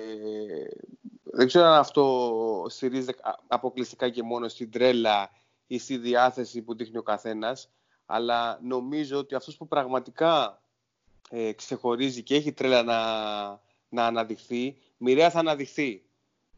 δεν 1.24 1.48
ξέρω 1.48 1.66
αν 1.66 1.80
αυτό 1.80 2.66
στηρίζεται 2.70 3.18
αποκλειστικά 3.48 4.10
και 4.10 4.24
μόνο 4.24 4.48
στην 4.48 4.72
τρέλα 4.72 5.32
ή 5.68 5.78
στη 5.78 5.98
διάθεση 5.98 6.62
που 6.62 6.76
δείχνει 6.76 6.98
ο 6.98 7.04
καθένας, 7.04 7.70
αλλά 8.06 8.60
νομίζω 8.64 9.18
ότι 9.18 9.36
αυτός 9.36 9.58
που 9.58 9.68
πραγματικά 9.68 10.62
ε, 11.30 11.52
ξεχωρίζει 11.52 12.24
και 12.24 12.36
έχει 12.36 12.54
τρέλα 12.54 12.84
να, 12.84 13.00
να 13.90 14.06
αναδειχθεί, 14.06 14.78
μοιραία 14.98 15.30
θα 15.30 15.40
αναδειχθεί. 15.40 16.04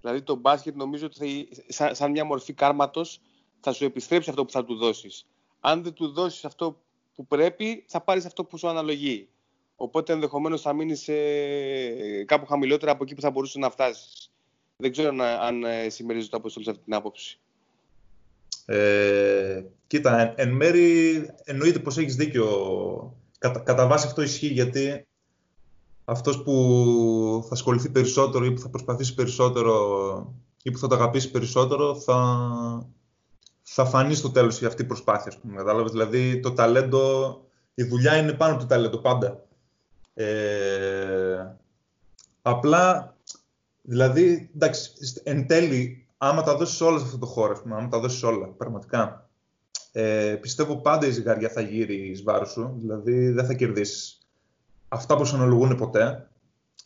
Δηλαδή 0.02 0.22
το 0.22 0.36
μπάσκετ 0.36 0.76
νομίζω 0.76 1.06
ότι 1.06 1.50
θα, 1.70 1.94
σαν, 1.94 2.12
μια 2.12 2.26
μορφή 2.26 2.54
κάρματος 2.54 3.22
θα 3.60 3.74
σου 3.74 3.86
επιστρέψει 3.86 4.30
αυτό 4.30 4.46
που 4.46 4.52
θα 4.52 4.66
του 4.66 4.76
δώσεις. 4.76 5.26
Αν 5.60 5.84
δεν 5.84 5.94
του 5.94 6.12
δώσεις 6.12 6.46
αυτό 6.46 6.82
που 7.16 7.28
πρέπει, 7.28 7.86
θα 7.88 8.02
πάρεις 8.02 8.26
αυτό 8.26 8.46
που 8.46 8.58
σου 8.58 8.68
αναλογεί. 8.68 9.30
Οπότε 9.76 10.14
ενδεχομένως 10.14 10.62
θα 10.62 10.74
μείνεις 10.74 11.10
κάπου 12.26 12.46
χαμηλότερα 12.46 12.92
από 12.92 13.04
εκεί 13.04 13.16
που 13.16 13.22
θα 13.22 13.32
μπορούσες 13.32 13.56
να 13.56 13.70
φτάσεις. 13.70 14.32
Δεν 14.78 14.92
ξέρω 14.92 15.10
αν, 15.10 15.22
αν 15.22 15.64
ε, 15.64 15.90
συμμερίζεται 15.90 16.32
το 16.32 16.38
αποστολή 16.38 16.66
σε 16.66 16.72
αυτή 16.72 16.84
την 16.84 16.94
άποψη. 16.94 17.40
Ε, 18.70 19.64
κοίτα, 19.88 20.34
εν, 20.38 20.50
μέρη 20.50 21.30
εννοείται 21.44 21.80
πως 21.80 21.98
έχεις 21.98 22.16
δίκιο. 22.16 22.48
Κατα, 23.38 23.60
κατά 23.60 23.88
βάση 23.88 24.08
αυτό 24.08 24.22
ισχύει 24.22 24.48
γιατί 24.48 25.08
αυτός 26.06 26.44
που 26.44 27.44
θα 27.48 27.54
ασχοληθεί 27.54 27.90
περισσότερο 27.90 28.46
ή 28.46 28.52
που 28.52 28.60
θα 28.60 28.70
προσπαθήσει 28.70 29.14
περισσότερο 29.14 30.34
ή 30.64 30.72
που 30.72 30.78
θα 30.78 30.88
το 30.88 30.96
αγαπήσει 30.96 31.32
περισσότερο 31.32 31.96
θα, 31.96 32.88
θα 33.62 33.86
φανεί 33.86 34.16
στο 34.16 34.30
τέλος 34.30 34.60
για 34.60 34.68
αυτή 34.68 34.82
η 34.82 34.86
προσπάθεια. 34.86 35.34
Δηλαδή 35.88 36.40
το 36.40 36.52
ταλέντο, 36.52 37.42
η 37.74 37.84
δουλειά 37.84 38.18
είναι 38.18 38.34
πάνω 38.34 38.54
από 38.54 38.62
το 38.62 38.68
ταλέντο 38.68 38.98
πάντα. 38.98 39.46
Ε, 40.14 41.56
απλά, 42.42 43.16
δηλαδή, 43.82 44.50
εντάξει, 44.56 44.92
εν 45.24 45.48
τέλει, 45.48 46.07
άμα 46.18 46.44
τα 46.44 46.56
δώσεις 46.56 46.82
όλα 46.82 47.00
σε 47.00 47.06
αυτό 47.06 47.18
το 47.18 47.26
χώρο, 47.26 47.62
άμα 47.66 47.88
τα 47.88 48.00
δώσεις 48.00 48.24
όλα, 48.24 48.48
πραγματικά, 48.48 49.30
ε, 49.92 50.38
πιστεύω 50.42 50.76
πάντα 50.78 51.08
η 51.08 51.12
ζυγαριά 51.12 51.50
θα 51.50 51.62
γύρει 51.62 51.96
εις 51.96 52.24
βάρος 52.24 52.50
σου, 52.50 52.78
δηλαδή 52.82 53.30
δεν 53.30 53.46
θα 53.46 53.54
κερδίσεις. 53.54 54.18
Αυτά 54.88 55.16
που 55.16 55.32
αναλογούν 55.34 55.76
ποτέ. 55.76 56.30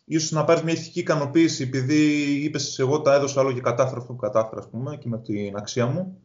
Ίσως 0.05 0.31
να 0.31 0.43
πάρεις 0.43 0.63
μια 0.63 0.73
ηθική 0.73 0.99
ικανοποίηση, 0.99 1.63
επειδή 1.63 2.21
είπες 2.43 2.79
εγώ 2.79 3.01
τα 3.01 3.13
έδωσα 3.13 3.39
άλλο 3.39 3.51
και 3.51 3.61
κατάφερα 3.61 3.99
αυτό 3.99 4.13
που 4.13 4.19
κατάφερα, 4.19 4.61
ας 4.61 4.69
πούμε, 4.69 4.97
και 4.97 5.07
με 5.07 5.19
την 5.19 5.55
αξία 5.55 5.85
μου. 5.85 6.21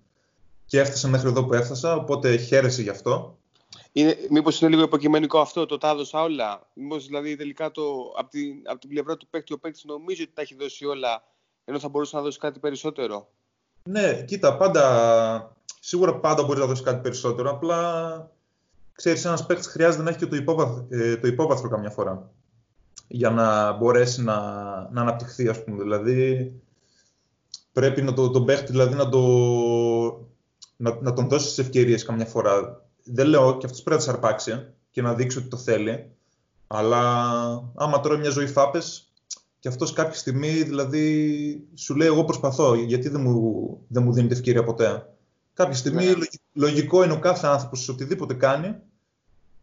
Και 0.67 0.81
έφτασα 0.81 1.09
μέχρι 1.09 1.29
εδώ 1.29 1.45
που 1.45 1.55
έφτασα, 1.55 1.95
οπότε 1.95 2.37
χαίρεσαι 2.37 2.83
γι' 2.83 2.89
αυτό. 2.89 3.39
Είναι, 3.93 4.17
μήπως 4.31 4.61
είναι 4.61 4.71
λίγο 4.71 4.83
υποκειμενικό 4.83 5.41
αυτό, 5.41 5.67
το 5.67 5.79
τα 5.79 5.89
έδωσα 5.89 6.23
όλα; 6.23 6.71
Μήπως 6.75 7.07
δηλαδή 7.07 7.37
τελικά 7.37 7.71
το, 7.71 7.83
από, 8.17 8.31
την, 8.31 8.63
από 8.65 8.79
την 8.79 8.89
πλευρά 8.89 9.17
του 9.17 9.27
παίκτη, 9.31 9.53
ο 9.53 9.59
παίκτης 9.59 9.85
νομίζει 9.85 10.23
ότι 10.23 10.33
τα 10.35 10.43
έχει 10.43 10.55
δώσει 10.55 10.85
όλα, 10.85 11.23
ενώ 11.69 11.79
θα 11.79 11.89
μπορούσε 11.89 12.17
να 12.17 12.23
δώσει 12.23 12.39
κάτι 12.39 12.59
περισσότερο. 12.59 13.29
Ναι, 13.83 14.25
κοίτα, 14.25 14.57
πάντα, 14.57 15.57
σίγουρα 15.81 16.17
πάντα 16.17 16.43
μπορεί 16.45 16.59
να 16.59 16.67
δώσει 16.67 16.83
κάτι 16.83 17.01
περισσότερο. 17.01 17.51
Απλά, 17.51 18.31
ξέρεις, 18.93 19.25
ένας 19.25 19.47
παίκτης 19.47 19.67
χρειάζεται 19.67 20.03
να 20.03 20.11
έχει 20.11 20.19
και 20.19 20.27
το 20.27 20.37
υπόβαθρο, 20.37 20.87
ε, 20.89 21.17
το 21.17 21.27
υπόβαθρο 21.27 21.69
καμιά 21.69 21.91
φορά 21.91 22.31
για 23.09 23.31
να 23.31 23.73
μπορέσει 23.73 24.23
να, 24.23 24.41
να 24.93 25.01
αναπτυχθεί, 25.01 25.49
ας 25.49 25.65
πούμε. 25.65 25.83
Δηλαδή, 25.83 26.53
πρέπει 27.73 28.03
να 28.03 28.13
το, 28.13 28.31
τον 28.31 28.45
παίχτη 28.45 28.73
δηλαδή, 28.73 28.95
να, 28.95 29.09
το, 29.09 29.21
να, 30.77 30.99
να 31.01 31.13
τον 31.13 31.29
δώσει 31.29 31.47
τις 31.47 31.59
ευκαιρίες 31.59 32.05
καμιά 32.05 32.27
φορά. 32.27 32.85
Δεν 33.05 33.27
λέω 33.27 33.57
και 33.57 33.67
αυτός 33.67 33.83
πρέπει 33.83 34.01
να 34.01 34.07
τις 34.07 34.15
αρπάξει 34.15 34.67
και 34.91 35.03
να 35.03 35.15
δείξει 35.15 35.39
ότι 35.39 35.49
το 35.49 35.57
θέλει. 35.57 36.11
Αλλά 36.67 37.01
άμα 37.75 38.01
τρώει 38.01 38.19
μια 38.19 38.31
ζωή 38.31 38.47
φάπες, 38.47 39.13
και 39.67 39.73
αυτός 39.73 39.93
κάποια 39.93 40.19
στιγμή 40.19 40.63
δηλαδή 40.63 41.69
σου 41.75 41.95
λέει: 41.95 42.09
Εγώ 42.09 42.25
προσπαθώ, 42.25 42.75
γιατί 42.75 43.09
δεν 43.09 43.21
μου, 43.21 43.85
δεν 43.89 44.03
μου 44.03 44.13
δίνει 44.13 44.33
ευκαιρία 44.33 44.65
ποτέ. 44.65 45.09
Κάποια 45.55 45.75
στιγμή 45.75 46.05
ναι. 46.05 46.27
λογικό 46.53 47.05
είναι 47.05 47.13
ο 47.13 47.19
κάθε 47.19 47.47
άνθρωπος 47.47 47.83
σε 47.83 47.91
οτιδήποτε 47.91 48.35
κάνει 48.35 48.77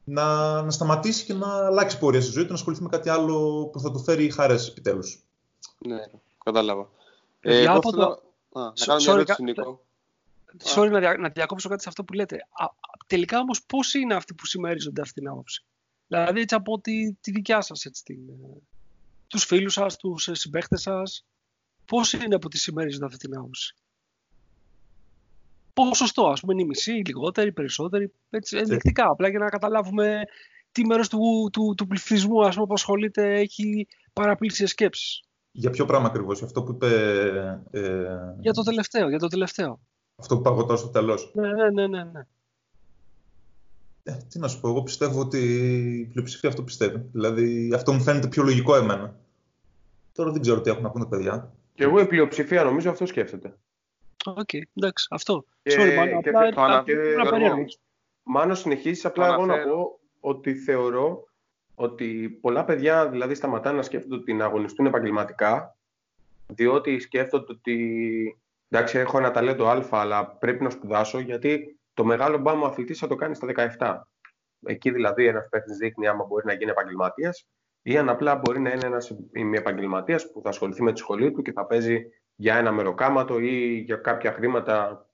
να, 0.04 0.62
να 0.62 0.72
σταματήσει 0.72 1.26
και 1.26 1.34
να 1.34 1.66
αλλάξει 1.66 2.00
πορεία 2.00 2.22
στη 2.22 2.32
ζωή 2.32 2.44
του, 2.44 2.50
να 2.50 2.56
ασχοληθεί 2.56 2.84
με 2.84 2.90
κάτι 2.90 3.10
άλλο 3.10 3.66
που 3.72 3.80
θα 3.80 3.92
του 3.92 4.00
φέρει 4.00 4.30
χαρές 4.30 4.68
επιτέλους. 4.68 5.24
Ναι, 5.78 6.04
κατάλαβα. 6.44 6.90
Ε, 7.40 7.62
εγώ 7.62 7.80
θέλω... 7.82 8.22
το... 8.50 8.60
να 8.60 8.74
κάνω 8.86 9.00
μια 9.00 9.14
ερώτηση, 9.14 9.44
Νίκο. 9.44 9.86
Sorry 10.76 10.90
να, 10.92 11.18
να 11.18 11.30
διακόψω 11.30 11.70
κάτι 11.70 11.82
σε 11.82 11.90
αυτό 11.90 12.04
που 12.04 12.14
λέτε. 12.14 12.36
Α, 12.36 12.66
τελικά 13.08 13.40
όμως 13.40 13.64
πώς 13.64 13.94
είναι 13.94 14.16
αυτοί 14.16 14.34
που 14.34 14.46
συμμερίζονται 14.46 15.02
αυτή 15.02 15.14
την 15.14 15.30
άποψη; 15.30 15.66
Δηλαδή 16.08 16.42
έτσι 16.42 16.56
από 16.56 16.80
τη, 16.80 17.14
τη 17.14 17.32
δικιά 17.32 17.62
σας, 17.62 17.86
έτσι, 17.86 18.04
την, 18.04 18.30
ε, 18.30 18.73
τους 19.34 19.44
φίλους 19.46 19.74
σας, 19.74 19.98
τους 19.98 20.28
ε, 20.28 20.34
συμπαίχτες 20.34 20.82
σας. 20.82 21.26
Πώς 21.86 22.14
είναι 22.14 22.40
που 22.40 22.48
τη 22.48 22.58
συμμερίζονται 22.58 23.06
αυτή 23.06 23.18
την 23.18 23.38
άποψη. 23.38 23.76
Ποσοστό, 25.74 26.28
ας 26.28 26.40
πούμε, 26.40 26.54
είναι 26.54 26.62
η 26.62 26.66
μισή, 26.66 26.92
λιγότερη, 26.92 27.52
περισσότερη, 27.52 28.12
έτσι, 28.30 28.58
ενδεικτικά, 28.58 29.06
απλά 29.10 29.30
για 29.30 29.40
να 29.40 29.50
καταλάβουμε 29.50 30.22
τι 30.72 30.86
μέρος 30.86 31.10
του, 31.10 31.50
του, 31.52 31.74
του 31.78 31.88
πληθυσμού 31.88 32.46
ας 32.46 32.56
πούμε, 32.56 32.68
που 32.68 32.74
ασχολείται 32.74 33.40
έχει 33.40 33.88
παραπλήσιες 34.14 34.70
σκέψεις. 34.70 35.24
Για 35.52 35.70
ποιο 35.70 35.86
πράγμα 35.86 36.08
ακριβώς, 36.08 36.44
αυτό 36.44 36.64
που 36.64 36.72
είπε... 36.72 36.88
Ε... 37.72 38.18
Για 38.40 38.54
το 38.54 38.62
τελευταίο, 38.62 39.10
για 39.10 39.20
το 39.20 39.28
τελευταίο. 39.28 39.80
Αυτό 40.16 40.36
που 40.36 40.42
ρωτάω 40.42 40.78
στο 40.78 40.90
τέλος. 40.90 41.32
Ναι, 41.34 41.48
ναι, 41.48 41.70
ναι, 41.70 41.88
ναι. 41.88 42.04
ναι. 42.04 42.28
Ε, 44.04 44.18
τι 44.30 44.40
να 44.40 44.48
σου 44.48 44.60
πω, 44.60 44.68
εγώ 44.70 44.84
πιστεύω 44.84 45.20
ότι 45.20 45.40
η 46.00 46.06
πλειοψηφία 46.06 46.50
αυτό 46.50 46.64
πιστεύει. 46.64 47.10
Δηλαδή 47.12 47.72
αυτό 47.74 47.94
μου 47.94 48.02
φαίνεται 48.02 48.28
πιο 48.28 48.44
λογικό 48.44 48.76
εμένα. 48.76 49.22
Τώρα 50.14 50.32
δεν 50.32 50.42
ξέρω 50.42 50.62
τι 50.62 50.70
έχουν 50.70 50.84
να 50.84 50.92
πούνε 50.92 51.06
παιδιά. 51.06 51.54
Και 51.74 51.84
εγώ 51.84 52.00
η 52.00 52.08
πλειοψηφία 52.08 52.64
νομίζω 52.64 52.90
αυτό 52.90 53.06
σκέφτεται. 53.06 53.58
Ok, 54.26 54.50
okay, 54.54 54.62
εντάξει, 54.76 55.08
αυτό. 55.10 55.46
Και, 55.62 55.76
Sorry, 55.80 55.96
Μάνο, 55.96 56.22
και 56.22 56.30
απλά, 56.30 56.52
το 56.52 56.62
ανα... 57.36 57.66
Μάνος 58.24 58.60
συνεχίζεις 58.60 59.06
απλά 59.06 59.28
εγώ 59.28 59.46
να 59.46 59.58
πω 59.58 60.00
ότι 60.20 60.56
θεωρώ 60.56 61.28
ότι 61.76 62.30
πολλά 62.42 62.66
παιδιά 62.66 63.10
δηλαδή 63.10 63.36
σταματάνε 63.36 63.78
να 63.78 63.84
σκέφτονται 63.84 64.16
ότι 64.16 64.34
να 64.34 64.46
αγωνιστούν 64.46 64.86
επαγγελματικά 64.86 65.78
διότι 66.48 67.00
σκέφτονται 67.00 67.52
ότι 67.52 68.42
εντάξει 68.70 68.98
έχω 68.98 69.18
ένα 69.18 69.32
ταλέντο 69.32 69.68
α 69.68 69.88
αλλά 69.90 70.28
πρέπει 70.28 70.64
να 70.64 70.70
σπουδάσω 70.70 71.20
γιατί 71.20 71.80
το 71.94 72.06
μεγάλο 72.06 72.38
μπάμ 72.38 72.62
ο 72.62 72.66
αθλητής 72.66 73.00
θα 73.00 73.08
το 73.08 73.16
κάνει 73.16 73.36
στα 73.36 73.76
17. 73.78 74.00
Εκεί 74.66 74.92
δηλαδή 74.92 75.28
ένας 75.28 75.50
παίκτης 75.50 75.78
δείχνει 75.78 76.08
άμα 76.08 76.26
μπορεί 76.26 76.46
να 76.46 76.54
γίνει 76.54 76.72
επαγγελματίας 76.72 77.48
ή 77.84 77.98
αν 77.98 78.10
απλά 78.10 78.36
μπορεί 78.36 78.60
να 78.60 78.70
είναι 78.70 78.86
ένας 78.86 79.18
επαγγελματία 79.54 80.22
που 80.34 80.42
θα 80.42 80.50
ασχοληθεί 80.50 80.84
με 80.84 80.92
τη 80.92 81.00
σχολή 81.00 81.32
του 81.32 81.42
και 81.42 81.52
θα 81.52 81.66
παίζει 81.66 82.06
για 82.36 82.58
ένα 82.58 82.72
μεροκάματο 82.72 83.40
ή 83.40 83.84
για 83.86 83.96
κάποια 83.96 84.32
χρήματα 84.32 85.06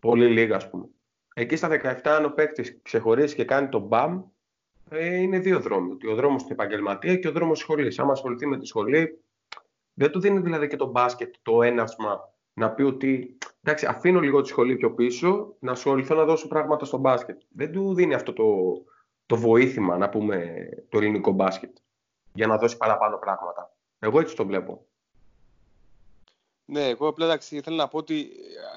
πολύ 0.00 0.26
λίγα, 0.26 0.56
ας 0.56 0.70
πούμε. 0.70 0.88
Εκεί 1.34 1.56
στα 1.56 1.68
17, 1.68 2.08
αν 2.08 2.24
ο 2.24 2.28
παίκτης 2.28 2.78
ξεχωρίσει 2.82 3.34
και 3.34 3.44
κάνει 3.44 3.68
το 3.68 3.78
μπαμ, 3.78 4.22
ε, 4.90 5.16
είναι 5.16 5.38
δύο 5.38 5.60
δρόμοι. 5.60 5.96
Ο 6.10 6.14
δρόμος 6.14 6.40
στην 6.40 6.52
επαγγελματία 6.52 7.16
και 7.16 7.28
ο 7.28 7.32
δρόμος 7.32 7.58
σχολή. 7.58 7.94
Αν 7.96 8.10
ασχοληθεί 8.10 8.46
με 8.46 8.58
τη 8.58 8.66
σχολή, 8.66 9.20
δεν 9.94 10.10
του 10.10 10.20
δίνει 10.20 10.40
δηλαδή 10.40 10.66
και 10.66 10.76
το 10.76 10.86
μπάσκετ 10.86 11.34
το 11.42 11.62
έναυσμα 11.62 12.20
να 12.52 12.70
πει 12.70 12.82
ότι 12.82 13.38
εντάξει, 13.62 13.86
αφήνω 13.86 14.20
λίγο 14.20 14.40
τη 14.40 14.48
σχολή 14.48 14.76
πιο 14.76 14.94
πίσω, 14.94 15.56
να 15.58 15.72
ασχοληθώ 15.72 16.14
να 16.14 16.24
δώσω 16.24 16.48
πράγματα 16.48 16.84
στο 16.84 16.98
μπάσκετ. 16.98 17.40
Δεν 17.48 17.72
του 17.72 17.94
δίνει 17.94 18.14
αυτό 18.14 18.32
το, 18.32 18.44
το 19.26 19.36
βοήθημα, 19.36 19.96
να 19.96 20.08
πούμε, 20.08 20.68
το 20.88 20.98
ελληνικό 20.98 21.30
μπάσκετ, 21.30 21.76
για 22.36 22.46
να 22.46 22.58
δώσει 22.58 22.76
παραπάνω 22.76 23.16
πράγματα. 23.16 23.72
Εγώ 23.98 24.20
έτσι 24.20 24.36
το 24.36 24.46
βλέπω. 24.46 24.86
Ναι, 26.64 26.88
εγώ 26.88 27.08
απλά 27.08 27.24
εντάξει, 27.24 27.60
θέλω 27.60 27.76
να 27.76 27.88
πω 27.88 27.98
ότι 27.98 28.30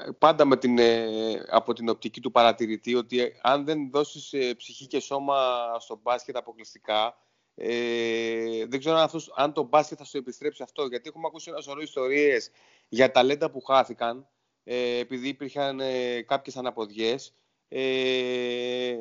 ε, 0.08 0.12
πάντα 0.12 0.46
με 0.46 0.58
την, 0.58 0.78
ε, 0.80 1.04
από 1.50 1.74
την 1.74 1.90
οπτική 1.90 2.22
του 2.22 2.32
παρατηρητή 2.32 2.96
ότι 2.96 3.22
ε, 3.22 3.32
αν 3.42 3.66
δεν 3.66 3.90
δώσεις 3.92 4.56
ψυχή 4.58 4.88
και 4.88 5.00
σώμα 5.00 5.36
στο 5.80 6.00
μπάσκετ 6.04 6.38
αποκλειστικά, 6.38 7.18
ε, 7.56 8.66
δεν 8.66 8.80
ξέρω 8.80 8.96
αν, 8.96 9.04
αυτός, 9.04 9.34
αν 9.36 9.54
το 9.54 9.64
μπάσκετ 9.64 9.98
θα 10.00 10.06
σου 10.06 10.18
επιστρέψει 10.18 10.64
αυτό. 10.64 10.86
Γιατί 10.86 11.10
έχουμε 11.10 11.28
ακούσει 11.28 11.50
ένα 11.50 11.62
σωρό 11.62 11.82
ιστορίες 11.82 12.52
για 12.90 13.12
ταλέντα 13.12 13.52
που 13.52 13.62
χάθηκαν 13.62 14.28
ε, 14.64 14.98
επειδή 14.98 15.28
υπήρχαν 15.28 15.80
ε, 15.80 16.22
κάποιες 16.22 16.58
αναποδιές. 16.58 17.34
Ε, 17.68 18.96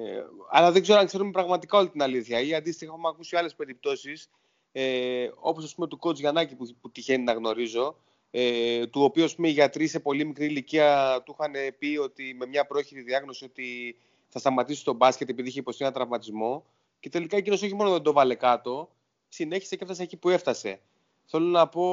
αλλά 0.51 0.73
δεν 0.73 0.83
ξέρω 0.83 0.99
αν 0.99 1.07
ξέρουμε 1.07 1.31
πραγματικά 1.31 1.79
όλη 1.79 1.89
την 1.89 2.03
αλήθεια. 2.03 2.41
Ή 2.41 2.55
αντίστοιχα 2.55 2.93
έχουμε 2.93 3.09
ακούσει 3.09 3.37
άλλες 3.37 3.55
περιπτώσεις 3.55 4.31
ε, 4.73 5.31
όπως 5.35 5.65
ας 5.65 5.75
πούμε 5.75 5.87
του 5.87 5.99
coach 6.03 6.15
Γιαννάκη 6.15 6.55
που, 6.55 6.77
που 6.81 6.91
τυχαίνει 6.91 7.25
να 7.25 7.33
γνωρίζω 7.33 7.97
ε, 8.31 8.87
του 8.87 9.03
οποίου 9.03 9.25
ας 9.25 9.35
πούμε, 9.35 9.49
οι 9.49 9.53
γιατροί 9.53 9.87
σε 9.87 10.01
πολύ 10.01 10.25
μικρή 10.25 10.45
ηλικία 10.45 11.23
του 11.25 11.37
είχαν 11.39 11.75
πει 11.79 11.97
ότι 11.97 12.35
με 12.39 12.47
μια 12.47 12.67
πρόχειρη 12.67 13.03
διάγνωση 13.03 13.45
ότι 13.45 13.97
θα 14.29 14.39
σταματήσει 14.39 14.85
το 14.85 14.93
μπάσκετ 14.93 15.29
επειδή 15.29 15.49
είχε 15.49 15.59
υποστεί 15.59 15.85
ένα 15.85 15.93
τραυματισμό 15.93 16.65
και 17.01 17.09
τελικά 17.09 17.37
εκείνος 17.37 17.63
όχι 17.63 17.75
μόνο 17.75 17.91
δεν 17.91 18.03
το 18.03 18.13
βάλε 18.13 18.35
κάτω, 18.35 18.91
συνέχισε 19.29 19.77
και 19.77 19.83
έφτασε 19.83 20.03
εκεί 20.03 20.17
που 20.17 20.29
έφτασε. 20.29 20.81
Θέλω 21.25 21.47
να 21.47 21.69
πω, 21.69 21.85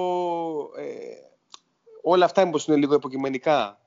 ε, 0.78 0.93
όλα 2.01 2.26
αυτά 2.26 2.45
μήπως 2.45 2.67
είναι 2.67 2.78
λίγο 2.78 2.93
υποκειμενικά. 2.93 3.80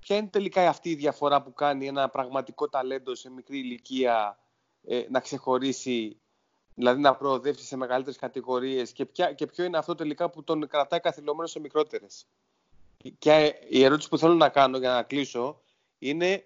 Ποια 0.00 0.16
είναι 0.16 0.26
τελικά 0.26 0.68
αυτή 0.68 0.90
η 0.90 0.94
διαφορά 0.94 1.42
που 1.42 1.52
κάνει 1.52 1.86
ένα 1.86 2.08
πραγματικό 2.08 2.68
ταλέντο 2.68 3.14
σε 3.14 3.30
μικρή 3.30 3.58
ηλικία 3.58 4.38
ε, 4.86 5.04
να 5.10 5.20
ξεχωρίσει, 5.20 6.16
δηλαδή 6.74 7.00
να 7.00 7.14
προοδεύσει 7.14 7.64
σε 7.64 7.76
μεγαλύτερες 7.76 8.18
κατηγορίες 8.18 8.92
και, 8.92 9.06
και 9.34 9.46
ποιο 9.46 9.64
είναι 9.64 9.78
αυτό 9.78 9.94
τελικά 9.94 10.30
που 10.30 10.44
τον 10.44 10.68
κρατάει 10.68 11.00
καθυλωμένος 11.00 11.50
σε 11.50 11.60
μικρότερες. 11.60 12.26
Και 13.18 13.54
η 13.68 13.84
ερώτηση 13.84 14.08
που 14.08 14.18
θέλω 14.18 14.34
να 14.34 14.48
κάνω 14.48 14.78
για 14.78 14.90
να 14.90 15.02
κλείσω 15.02 15.62
είναι 15.98 16.44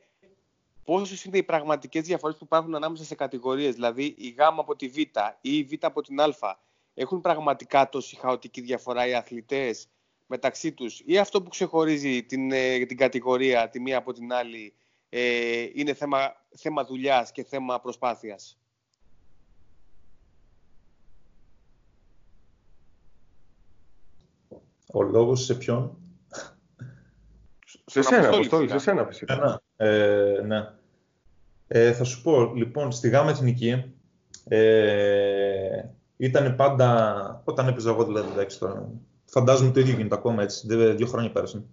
πόσες 0.85 1.25
είναι 1.25 1.37
οι 1.37 1.43
πραγματικές 1.43 2.03
διαφορές 2.03 2.37
που 2.37 2.45
υπάρχουν 2.45 2.75
ανάμεσα 2.75 3.05
σε 3.05 3.15
κατηγορίες. 3.15 3.75
Δηλαδή, 3.75 4.15
η 4.19 4.29
Γ 4.29 4.41
από 4.41 4.77
τη 4.77 4.89
Β 4.89 4.97
ή 4.97 5.11
η 5.41 5.63
Β 5.63 5.73
από 5.85 6.03
την 6.03 6.21
Α 6.21 6.59
έχουν 6.95 7.21
πραγματικά 7.21 7.89
τόση 7.89 8.17
χαοτική 8.17 8.61
διαφορά 8.61 9.07
οι 9.07 9.15
αθλητές 9.15 9.89
μεταξύ 10.27 10.73
τους, 10.73 11.03
ή 11.05 11.19
αυτό 11.19 11.43
που 11.43 11.49
ξεχωρίζει 11.49 12.23
την, 12.23 12.53
ε, 12.53 12.85
την 12.85 12.97
κατηγορία 12.97 13.69
τη 13.69 13.81
μία 13.81 13.99
από 13.99 14.13
την 14.13 14.33
άλλη 14.33 14.75
ε, 15.09 15.69
είναι 15.75 15.95
θέμα, 15.95 16.47
θέμα 16.57 16.85
δουλειάς 16.85 17.33
και 17.33 17.45
θέμα 17.45 17.81
προσπάθειας; 17.81 18.59
Ο 24.93 25.03
λόγος 25.03 25.45
σε 25.45 25.55
ποιον; 25.55 25.97
Σε 27.87 28.03
σένα, 28.03 28.29
Αποστόλη, 28.29 28.69
σε 28.69 28.79
σένα 28.79 29.05
φυσικά. 29.05 29.63
Ε, 29.77 30.41
ναι. 30.47 30.69
Ε, 31.69 31.93
θα 31.93 32.05
σου 32.05 32.23
πω, 32.23 32.55
λοιπόν, 32.55 32.93
στη 32.93 33.09
ΓΑΜΑ 33.09 33.31
Εθνική 33.31 33.95
ε, 34.49 35.83
ήταν 36.17 36.57
πάντα, 36.57 37.43
όταν 37.45 37.69
έπαιζα 37.69 37.91
εγώ 37.91 38.05
δηλαδή, 38.05 38.29
εντάξει, 38.33 38.59
τώρα, 38.59 38.89
φαντάζομαι 39.25 39.71
το 39.71 39.81
ίδιο 39.81 39.95
γίνεται 39.95 40.15
ακόμα 40.15 40.43
έτσι, 40.43 40.67
δύο 40.95 41.07
χρόνια 41.07 41.31
πέρασαν. 41.31 41.67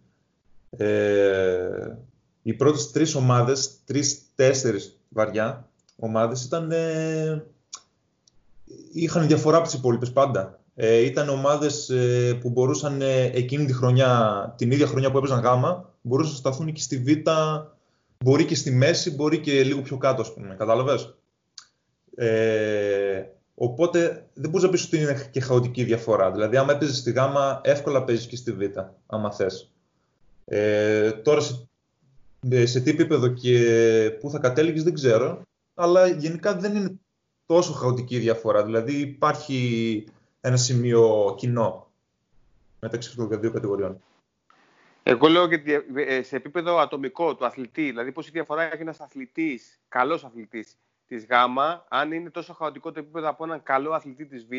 Ε, 0.69 1.97
οι 2.41 2.53
πρώτες 2.53 2.91
τρεις 2.91 3.15
ομάδες, 3.15 3.83
τρεις-τέσσερις 3.85 4.99
βαριά 5.09 5.69
ομάδες 5.95 6.43
ήταν, 6.43 6.71
ε, 6.71 7.45
είχαν 8.93 9.27
διαφορά 9.27 9.57
από 9.57 9.65
τις 9.65 9.75
υπόλοιπες 9.75 10.11
πάντα. 10.11 10.62
Ε, 10.75 10.97
ήταν 10.97 11.29
ομάδες 11.29 11.89
ε, 11.89 12.37
που 12.41 12.49
μπορούσαν 12.49 13.01
ε, 13.01 13.23
εκείνη 13.23 13.65
τη 13.65 13.73
χρονιά, 13.73 14.53
την 14.57 14.71
ίδια 14.71 14.87
χρονιά 14.87 15.11
που 15.11 15.17
έπαιζαν 15.17 15.39
γάμα, 15.39 15.93
μπορούσαν 16.01 16.31
να 16.31 16.37
σταθούν 16.37 16.73
και 16.73 16.81
στη 16.81 16.97
Β 16.97 17.29
μπορεί 18.23 18.45
και 18.45 18.55
στη 18.55 18.71
μέση, 18.71 19.11
μπορεί 19.11 19.39
και 19.39 19.63
λίγο 19.63 19.81
πιο 19.81 19.97
κάτω, 19.97 20.21
ας 20.21 20.33
πούμε. 20.33 20.55
Κατάλαβες; 20.55 21.15
Ε, 22.15 23.23
οπότε 23.55 24.25
δεν 24.33 24.49
μπορείς 24.49 24.65
να 24.65 24.71
πεις 24.71 24.85
ότι 24.85 24.97
είναι 24.97 25.29
και 25.31 25.39
χαοτική 25.39 25.83
διαφορά. 25.83 26.31
Δηλαδή, 26.31 26.57
άμα 26.57 26.73
έπαιζες 26.73 26.97
στη 26.97 27.11
γάμα, 27.11 27.61
εύκολα 27.63 28.03
παίζεις 28.03 28.25
και 28.25 28.35
στη 28.35 28.51
β, 28.51 28.61
άμα 29.05 29.31
θες. 29.31 29.71
Ε, 30.45 31.11
τώρα 31.11 31.41
σε, 31.41 31.67
ε, 32.49 32.65
σε 32.65 32.79
τι 32.79 32.89
επίπεδο 32.89 33.27
και 33.27 34.17
πού 34.19 34.29
θα 34.29 34.39
κατέληγες 34.39 34.83
δεν 34.83 34.93
ξέρω, 34.93 35.41
αλλά 35.73 36.07
γενικά 36.07 36.55
δεν 36.55 36.75
είναι 36.75 36.91
τόσο 37.45 37.73
χαοτική 37.73 38.17
διαφορά. 38.17 38.63
Δηλαδή, 38.63 38.93
υπάρχει 38.99 40.03
ένα 40.45 40.57
σημείο 40.57 41.33
κοινό 41.37 41.87
μεταξύ 42.79 43.15
των 43.15 43.39
δύο 43.39 43.51
κατηγοριών. 43.51 44.03
Εγώ 45.03 45.27
λέω 45.27 45.47
και 45.47 45.83
ε, 45.95 46.21
σε 46.21 46.35
επίπεδο 46.35 46.77
ατομικό 46.77 47.35
του 47.35 47.45
αθλητή, 47.45 47.83
δηλαδή 47.83 48.11
πώς 48.11 48.27
η 48.27 48.31
διαφορά 48.31 48.63
έχει 48.63 48.81
ένας 48.81 48.99
αθλητής, 48.99 49.79
καλός 49.89 50.23
αθλητής 50.23 50.77
της 51.07 51.25
Γ, 51.25 51.31
αν 51.87 52.11
είναι 52.11 52.29
τόσο 52.29 52.53
χαοτικό 52.53 52.91
το 52.91 52.99
επίπεδο 52.99 53.29
από 53.29 53.43
έναν 53.43 53.63
καλό 53.63 53.91
αθλητή 53.91 54.25
της 54.25 54.45
Β, 54.45 54.49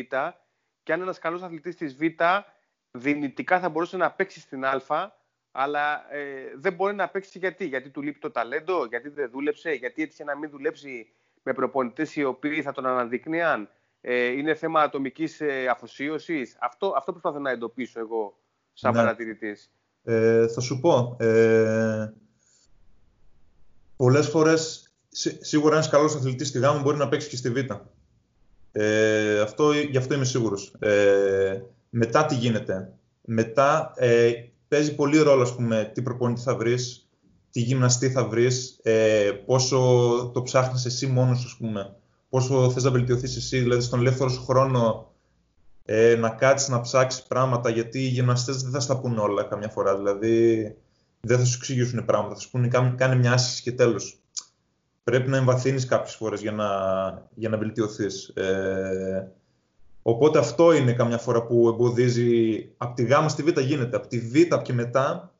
και 0.83 0.93
αν 0.93 1.01
ένας 1.01 1.19
καλός 1.19 1.41
αθλητής 1.41 1.75
της 1.75 1.95
Β 1.95 2.01
δυνητικά 2.91 3.59
θα 3.59 3.69
μπορούσε 3.69 3.97
να 3.97 4.11
παίξει 4.11 4.39
στην 4.39 4.65
Α, 4.65 4.81
αλλά 5.51 6.13
ε, 6.13 6.53
δεν 6.55 6.73
μπορεί 6.73 6.95
να 6.95 7.09
παίξει 7.09 7.39
γιατί. 7.39 7.65
Γιατί 7.65 7.89
του 7.89 8.01
λείπει 8.01 8.19
το 8.19 8.31
ταλέντο, 8.31 8.85
γιατί 8.85 9.09
δεν 9.09 9.29
δούλεψε, 9.29 9.71
γιατί 9.71 10.01
έτυχε 10.01 10.23
να 10.23 10.37
μην 10.37 10.49
δουλέψει 10.49 11.07
με 11.43 11.53
προπονητές 11.53 12.15
οι 12.15 12.23
οποίοι 12.23 12.61
θα 12.61 12.71
τον 12.71 12.85
αναδείκνυαν. 12.85 13.69
Ε, 14.07 14.25
είναι 14.25 14.55
θέμα 14.55 14.81
ατομικής 14.81 15.41
ε, 15.41 15.67
αφοσίωσης. 15.67 16.57
Αυτό, 16.59 16.93
αυτό 16.97 17.11
προσπαθώ 17.11 17.39
να 17.39 17.51
εντοπίσω 17.51 17.99
εγώ 17.99 18.37
σαν 18.73 18.93
ναι. 18.93 18.97
παρατηρητής. 18.97 19.71
Ε, 20.03 20.47
θα 20.47 20.61
σου 20.61 20.79
πω. 20.79 21.15
Ε, 21.19 22.13
πολλές 23.95 24.27
φορές, 24.27 24.93
σίγουρα 25.39 25.75
ένας 25.75 25.89
καλός 25.89 26.15
αθλητής 26.15 26.47
στη 26.47 26.59
γάμα 26.59 26.81
μπορεί 26.81 26.97
να 26.97 27.09
παίξει 27.09 27.29
και 27.29 27.35
στη 27.35 27.49
β. 27.49 27.57
Ε, 28.71 29.39
αυτό, 29.39 29.71
γι' 29.73 29.97
αυτό 29.97 30.13
είμαι 30.13 30.25
σίγουρος. 30.25 30.75
Ε, 30.79 31.61
μετά 31.89 32.25
τι 32.25 32.35
γίνεται. 32.35 32.93
Μετά 33.21 33.93
ε, 33.95 34.31
παίζει 34.67 34.95
πολύ 34.95 35.17
ρόλο, 35.17 35.41
ας 35.41 35.55
πούμε, 35.55 35.91
τι 35.93 36.01
προπονητή 36.01 36.41
θα 36.41 36.55
βρεις, 36.55 37.09
τι 37.51 37.59
γυμναστή 37.59 38.09
θα 38.09 38.27
βρεις, 38.27 38.79
ε, 38.83 39.31
πόσο 39.45 39.77
το 40.33 40.41
ψάχνεις 40.41 40.85
εσύ 40.85 41.07
μόνος, 41.07 41.45
ας 41.45 41.55
πούμε, 41.57 41.95
πόσο 42.29 42.69
θες 42.71 42.83
να 42.83 42.91
βελτιωθείς 42.91 43.35
εσύ, 43.35 43.59
δηλαδή 43.59 43.81
στον 43.81 43.99
ελεύθερο 43.99 44.29
σου 44.29 44.45
χρόνο 44.45 45.11
ε, 45.85 46.15
να 46.15 46.29
κάτσεις 46.29 46.69
να 46.69 46.81
ψάξεις 46.81 47.23
πράγματα, 47.23 47.69
γιατί 47.69 47.99
οι 47.99 48.07
γυμναστές 48.07 48.61
δεν 48.61 48.71
θα 48.71 48.79
στα 48.79 48.99
πούνε 48.99 49.19
όλα 49.19 49.43
καμιά 49.43 49.69
φορά, 49.69 49.97
δηλαδή 49.97 50.75
δεν 51.21 51.37
θα 51.37 51.45
σου 51.45 51.57
εξηγήσουν 51.57 52.05
πράγματα, 52.05 52.33
θα 52.35 52.39
σου 52.39 52.49
πούνε 52.49 52.67
κάνε 52.97 53.15
μια 53.15 53.33
άσκηση 53.33 53.61
και 53.61 53.71
τέλος. 53.71 54.19
Πρέπει 55.03 55.29
να 55.29 55.37
εμβαθύνεις 55.37 55.85
κάποιες 55.85 56.15
φορές 56.15 56.41
για 56.41 56.51
να, 56.51 56.67
για 57.35 57.49
να 57.49 57.57
βελτιωθείς. 57.57 58.27
Ε, 58.27 59.31
οπότε 60.01 60.39
αυτό 60.39 60.73
είναι 60.73 60.93
καμιά 60.93 61.17
φορά 61.17 61.43
που 61.43 61.67
εμποδίζει, 61.67 62.69
από 62.77 62.95
τη 62.95 63.03
γάμα 63.03 63.29
στη 63.29 63.43
β 63.43 63.59
γίνεται, 63.59 63.97
από 63.97 64.07
τη 64.07 64.19
β 64.19 64.35
και 64.61 64.73
μετά, 64.73 65.33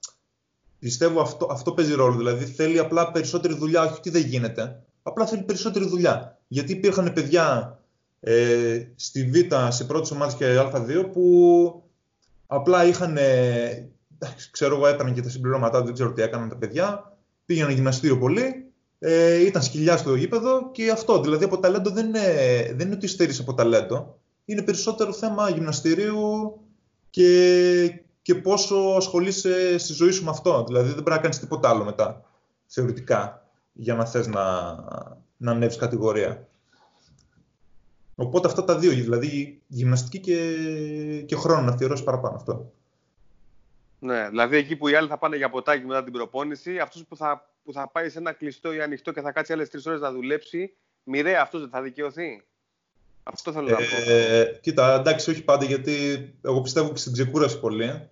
πιστεύω 0.79 1.21
αυτό, 1.21 1.47
αυτό 1.51 1.71
παίζει 1.71 1.93
ρόλο, 1.93 2.17
δηλαδή 2.17 2.45
θέλει 2.45 2.79
απλά 2.79 3.11
περισσότερη 3.11 3.53
δουλειά, 3.53 3.81
όχι 3.81 3.93
ότι 3.97 4.09
δεν 4.09 4.21
γίνεται, 4.21 4.83
απλά 5.03 5.25
θέλει 5.25 5.43
περισσότερη 5.43 5.87
δουλειά. 5.87 6.34
Γιατί 6.47 6.71
υπήρχαν 6.71 7.13
παιδιά 7.13 7.79
ε, 8.19 8.87
στη 8.95 9.23
Β, 9.23 9.35
σε 9.69 9.83
πρώτες 9.83 10.11
ομάδες 10.11 10.35
και 10.35 10.45
Α2 10.59 11.09
που 11.11 11.83
απλά 12.47 12.85
είχαν, 12.85 13.17
ε, 13.17 13.89
ξέρω 14.51 14.75
εγώ, 14.75 14.87
έπαιρναν 14.87 15.13
και 15.13 15.21
τα 15.21 15.29
συμπληρώματά 15.29 15.81
δεν 15.83 15.93
ξέρω 15.93 16.11
τι 16.11 16.21
έκαναν 16.21 16.49
τα 16.49 16.55
παιδιά, 16.55 17.17
πήγαιναν 17.45 17.71
γυμναστήριο 17.71 18.17
πολύ, 18.17 18.65
ε, 18.99 19.45
ήταν 19.45 19.61
σκυλιά 19.61 19.97
στο 19.97 20.15
γήπεδο 20.15 20.71
και 20.71 20.91
αυτό. 20.91 21.21
Δηλαδή 21.21 21.43
από 21.43 21.59
ταλέντο 21.59 21.89
δεν 21.89 22.05
είναι, 22.05 22.23
δεν 22.75 22.87
είναι 22.87 22.95
ότι 22.95 23.07
στερείς 23.07 23.39
από 23.39 23.53
ταλέντο, 23.53 24.19
είναι 24.45 24.61
περισσότερο 24.61 25.13
θέμα 25.13 25.49
γυμναστηρίου 25.49 26.59
και, 27.09 28.01
και 28.21 28.35
πόσο 28.35 28.75
ασχολείσαι 28.75 29.77
στη 29.77 29.93
ζωή 29.93 30.11
σου 30.11 30.23
με 30.23 30.29
αυτό. 30.29 30.63
Δηλαδή 30.67 30.85
δεν 30.85 30.93
πρέπει 30.93 31.09
να 31.09 31.17
κάνεις 31.17 31.39
τίποτα 31.39 31.69
άλλο 31.69 31.83
μετά, 31.83 32.21
θεωρητικά, 32.65 33.49
για 33.73 33.95
να 33.95 34.05
θες 34.05 34.27
να, 34.27 34.41
να 35.37 35.51
ανέβεις 35.51 35.77
κατηγορία. 35.77 36.47
Οπότε 38.15 38.47
αυτά 38.47 38.63
τα 38.63 38.77
δύο, 38.77 38.91
δηλαδή 38.91 39.61
γυμναστική 39.67 40.19
και, 40.19 41.23
και 41.25 41.35
χρόνο 41.35 41.61
να 41.61 41.71
αφιερώσει 41.71 42.03
παραπάνω 42.03 42.35
αυτό. 42.35 42.71
Ναι, 43.99 44.29
δηλαδή 44.29 44.57
εκεί 44.57 44.75
που 44.75 44.87
οι 44.87 44.95
άλλοι 44.95 45.07
θα 45.07 45.17
πάνε 45.17 45.35
για 45.35 45.49
ποτάκι 45.49 45.85
μετά 45.85 46.03
την 46.03 46.13
προπόνηση, 46.13 46.79
αυτός 46.79 47.05
που 47.05 47.15
θα, 47.15 47.49
που 47.63 47.73
θα 47.73 47.89
πάει 47.89 48.09
σε 48.09 48.17
ένα 48.17 48.31
κλειστό 48.31 48.73
ή 48.73 48.81
ανοιχτό 48.81 49.11
και 49.11 49.21
θα 49.21 49.31
κάτσει 49.31 49.53
άλλες 49.53 49.69
τρεις 49.69 49.85
ώρες 49.85 49.99
να 49.99 50.11
δουλέψει, 50.11 50.73
μοιραία 51.03 51.41
αυτός 51.41 51.61
δεν 51.61 51.69
θα 51.69 51.81
δικαιωθεί; 51.81 52.43
Αυτό 53.23 53.51
θέλω 53.51 53.69
να 53.69 53.75
πω. 53.75 54.11
Ε, 54.11 54.59
κοίτα, 54.61 54.99
εντάξει, 54.99 55.29
όχι 55.29 55.43
πάντα, 55.43 55.65
γιατί 55.65 55.93
εγώ 56.41 56.61
πιστεύω 56.61 56.89
και 56.89 56.97
στην 56.97 57.13
ξεκούραση 57.13 57.59
πολύ 57.59 58.09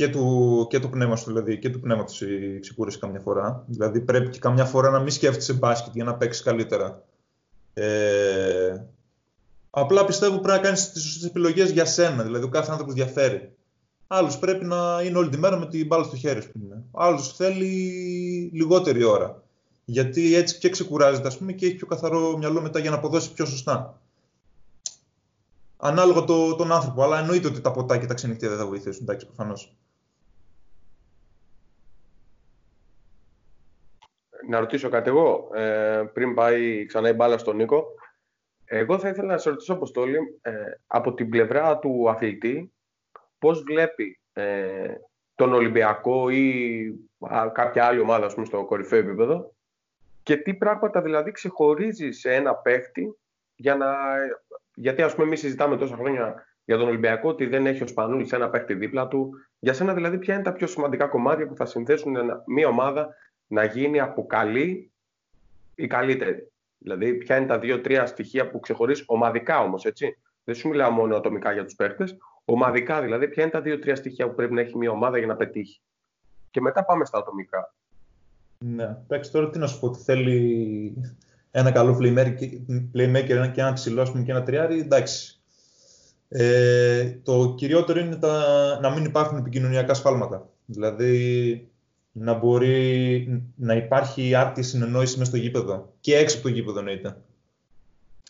και 0.00 0.08
του, 0.08 0.66
και 0.70 0.80
του 0.80 0.90
πνεύμα 0.90 1.14
του, 1.14 1.22
δηλαδή, 1.26 1.58
και 1.58 1.70
του 1.70 1.80
πνεύματος 1.80 2.20
η 2.20 2.58
ξεκούραση 2.60 2.98
καμιά 2.98 3.20
φορά. 3.20 3.64
Δηλαδή 3.66 4.00
πρέπει 4.00 4.28
και 4.28 4.38
καμιά 4.38 4.64
φορά 4.64 4.90
να 4.90 4.98
μην 4.98 5.10
σκέφτεσαι 5.10 5.52
μπάσκετ 5.52 5.94
για 5.94 6.04
να 6.04 6.14
παίξεις 6.14 6.42
καλύτερα. 6.42 7.02
Ε, 7.74 8.84
Απλά 9.70 10.04
πιστεύω 10.04 10.38
πρέπει 10.38 10.56
να 10.56 10.58
κάνεις 10.58 10.92
τις 10.92 11.02
σωστές 11.02 11.24
επιλογές 11.24 11.70
για 11.70 11.84
σένα. 11.84 12.22
Δηλαδή, 12.22 12.44
ο 12.44 12.48
κάθε 12.48 12.70
άνθρωπος 12.70 12.94
διαφέρει. 12.94 13.52
Άλλος 14.06 14.38
πρέπει 14.38 14.64
να 14.64 15.02
είναι 15.02 15.18
όλη 15.18 15.28
τη 15.28 15.38
μέρα 15.38 15.58
με 15.58 15.66
την 15.66 15.86
μπάλα 15.86 16.04
στο 16.04 16.16
χέρι, 16.16 16.38
ας 16.38 16.48
πούμε. 16.48 16.84
Άλλος 16.92 17.36
θέλει 17.36 17.70
λιγότερη 18.52 19.04
ώρα. 19.04 19.42
Γιατί 19.84 20.34
έτσι 20.34 20.58
και 20.58 20.68
ξεκουράζεται, 20.68 21.26
ας 21.26 21.38
πούμε, 21.38 21.52
και 21.52 21.66
έχει 21.66 21.74
πιο 21.74 21.86
καθαρό 21.86 22.36
μυαλό 22.38 22.60
μετά 22.60 22.78
για 22.78 22.90
να 22.90 22.96
αποδώσει 22.96 23.32
πιο 23.32 23.44
σωστά. 23.44 24.00
Ανάλογα 25.76 26.24
το, 26.24 26.54
τον 26.54 26.72
άνθρωπο. 26.72 27.02
Αλλά 27.02 27.18
εννοείται 27.18 27.48
ότι 27.48 27.60
τα 27.60 27.70
ποτά 27.70 27.98
και 27.98 28.06
τα 28.06 28.14
ξενυχτία 28.14 28.48
δεν 28.48 28.58
θα 28.58 28.66
βοηθήσουν. 28.66 29.02
Εντάξει, 29.02 29.26
προφανώς. 29.26 29.74
Να 34.48 34.58
ρωτήσω 34.60 34.88
κάτι 34.88 35.08
εγώ, 35.08 35.50
ε, 35.54 36.02
πριν 36.12 36.34
πάει 36.34 36.86
ξανά 36.86 37.08
η 37.08 37.12
μπάλα 37.12 37.38
στον 37.38 37.56
Νίκο. 37.56 37.84
Εγώ 38.64 38.98
θα 38.98 39.08
ήθελα 39.08 39.32
να 39.32 39.38
σε 39.38 39.50
ρωτήσω, 39.50 39.72
Αποστόλη, 39.72 40.18
ε, 40.42 40.52
από 40.86 41.14
την 41.14 41.28
πλευρά 41.28 41.78
του 41.78 42.10
αθλητή, 42.10 42.72
πώς 43.38 43.62
βλέπει 43.62 44.20
ε, 44.32 44.94
τον 45.34 45.52
Ολυμπιακό 45.52 46.28
ή 46.28 46.82
κάποια 47.52 47.84
άλλη 47.84 48.00
ομάδα 48.00 48.34
πούμε, 48.34 48.46
στο 48.46 48.64
κορυφαίο 48.64 48.98
επίπεδο 48.98 49.54
και 50.22 50.36
τι 50.36 50.54
πράγματα 50.54 51.02
δηλαδή 51.02 51.30
ξεχωρίζει 51.30 52.10
σε 52.10 52.34
ένα 52.34 52.54
παίχτη 52.54 53.18
για 53.54 53.74
να... 53.74 53.94
γιατί 54.74 55.02
ας 55.02 55.14
πούμε 55.14 55.26
εμείς 55.26 55.40
συζητάμε 55.40 55.76
τόσα 55.76 55.96
χρόνια 55.96 56.44
για 56.64 56.76
τον 56.78 56.88
Ολυμπιακό 56.88 57.28
ότι 57.28 57.46
δεν 57.46 57.66
έχει 57.66 57.82
ο 57.82 57.86
Σπανούλη 57.86 58.28
ένα 58.32 58.50
παίχτη 58.50 58.74
δίπλα 58.74 59.08
του. 59.08 59.30
Για 59.58 59.72
σένα 59.72 59.94
δηλαδή 59.94 60.18
ποια 60.18 60.34
είναι 60.34 60.42
τα 60.42 60.52
πιο 60.52 60.66
σημαντικά 60.66 61.06
κομμάτια 61.06 61.46
που 61.46 61.56
θα 61.56 61.66
συνθέσουν 61.66 62.16
μια 62.46 62.68
ομάδα 62.68 63.14
να 63.50 63.64
γίνει 63.64 64.00
από 64.00 64.26
καλή 64.26 64.90
ή 65.74 65.86
καλύτερη. 65.86 66.52
Δηλαδή, 66.78 67.14
ποια 67.14 67.36
είναι 67.36 67.46
τα 67.46 67.58
δύο-τρία 67.58 68.06
στοιχεία 68.06 68.50
που 68.50 68.60
ξεχωρίζει 68.60 69.02
ομαδικά 69.06 69.60
όμως, 69.60 69.84
έτσι. 69.84 70.18
Δεν 70.44 70.54
σου 70.54 70.68
μιλάω 70.68 70.90
μόνο 70.90 71.16
ατομικά 71.16 71.52
για 71.52 71.64
τους 71.64 71.74
παίχτε. 71.74 72.04
Ομαδικά 72.44 73.02
δηλαδή, 73.02 73.28
ποια 73.28 73.42
είναι 73.42 73.52
τα 73.52 73.60
δύο-τρία 73.60 73.96
στοιχεία 73.96 74.28
που 74.28 74.34
πρέπει 74.34 74.52
να 74.52 74.60
έχει 74.60 74.76
μια 74.76 74.90
ομάδα 74.90 75.18
για 75.18 75.26
να 75.26 75.36
πετύχει. 75.36 75.80
Και 76.50 76.60
μετά 76.60 76.84
πάμε 76.84 77.04
στα 77.04 77.18
ατομικά. 77.18 77.74
Ναι, 78.58 78.96
εντάξει, 79.02 79.32
τώρα 79.32 79.50
τι 79.50 79.58
να 79.58 79.66
σου 79.66 79.80
πω, 79.80 79.86
ότι 79.86 80.02
θέλει 80.02 80.94
ένα 81.50 81.70
καλό 81.70 81.98
playmaker 82.00 83.50
και 83.52 83.60
ένα 83.60 83.72
ψηλό 83.72 84.22
και 84.24 84.30
ένα 84.30 84.42
τριάρι, 84.42 84.78
εντάξει. 84.78 85.40
Ε, 86.28 87.10
το 87.22 87.54
κυριότερο 87.56 88.00
είναι 88.00 88.16
τα, 88.16 88.78
να 88.80 88.90
μην 88.90 89.04
υπάρχουν 89.04 89.38
επικοινωνιακά 89.38 89.94
σφάλματα. 89.94 90.48
Δηλαδή, 90.64 91.69
να 92.12 92.34
μπορεί 92.34 93.42
να 93.56 93.74
υπάρχει 93.74 94.34
άρτια 94.34 94.62
συνεννόηση 94.62 95.18
μέσα 95.18 95.30
στο 95.30 95.40
γήπεδο 95.40 95.92
και 96.00 96.16
έξω 96.16 96.36
από 96.36 96.46
το 96.46 96.52
γήπεδο 96.52 96.78
εννοείται. 96.78 97.16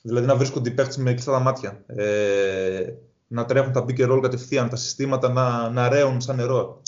Δηλαδή 0.02 0.26
να 0.26 0.36
βρίσκονται 0.36 0.68
οι 0.68 0.72
παίχτε 0.72 1.02
με 1.02 1.12
κλειστά 1.12 1.32
τα 1.32 1.38
μάτια. 1.38 1.84
Ε, 1.86 2.92
να 3.26 3.44
τρέχουν 3.44 3.72
τα 3.72 3.84
pick 3.84 4.00
and 4.00 4.12
roll 4.12 4.20
κατευθείαν, 4.22 4.68
τα 4.68 4.76
συστήματα 4.76 5.28
να, 5.32 5.70
να 5.70 5.88
ρέουν 5.88 6.20
σαν 6.20 6.36
νερό. 6.36 6.82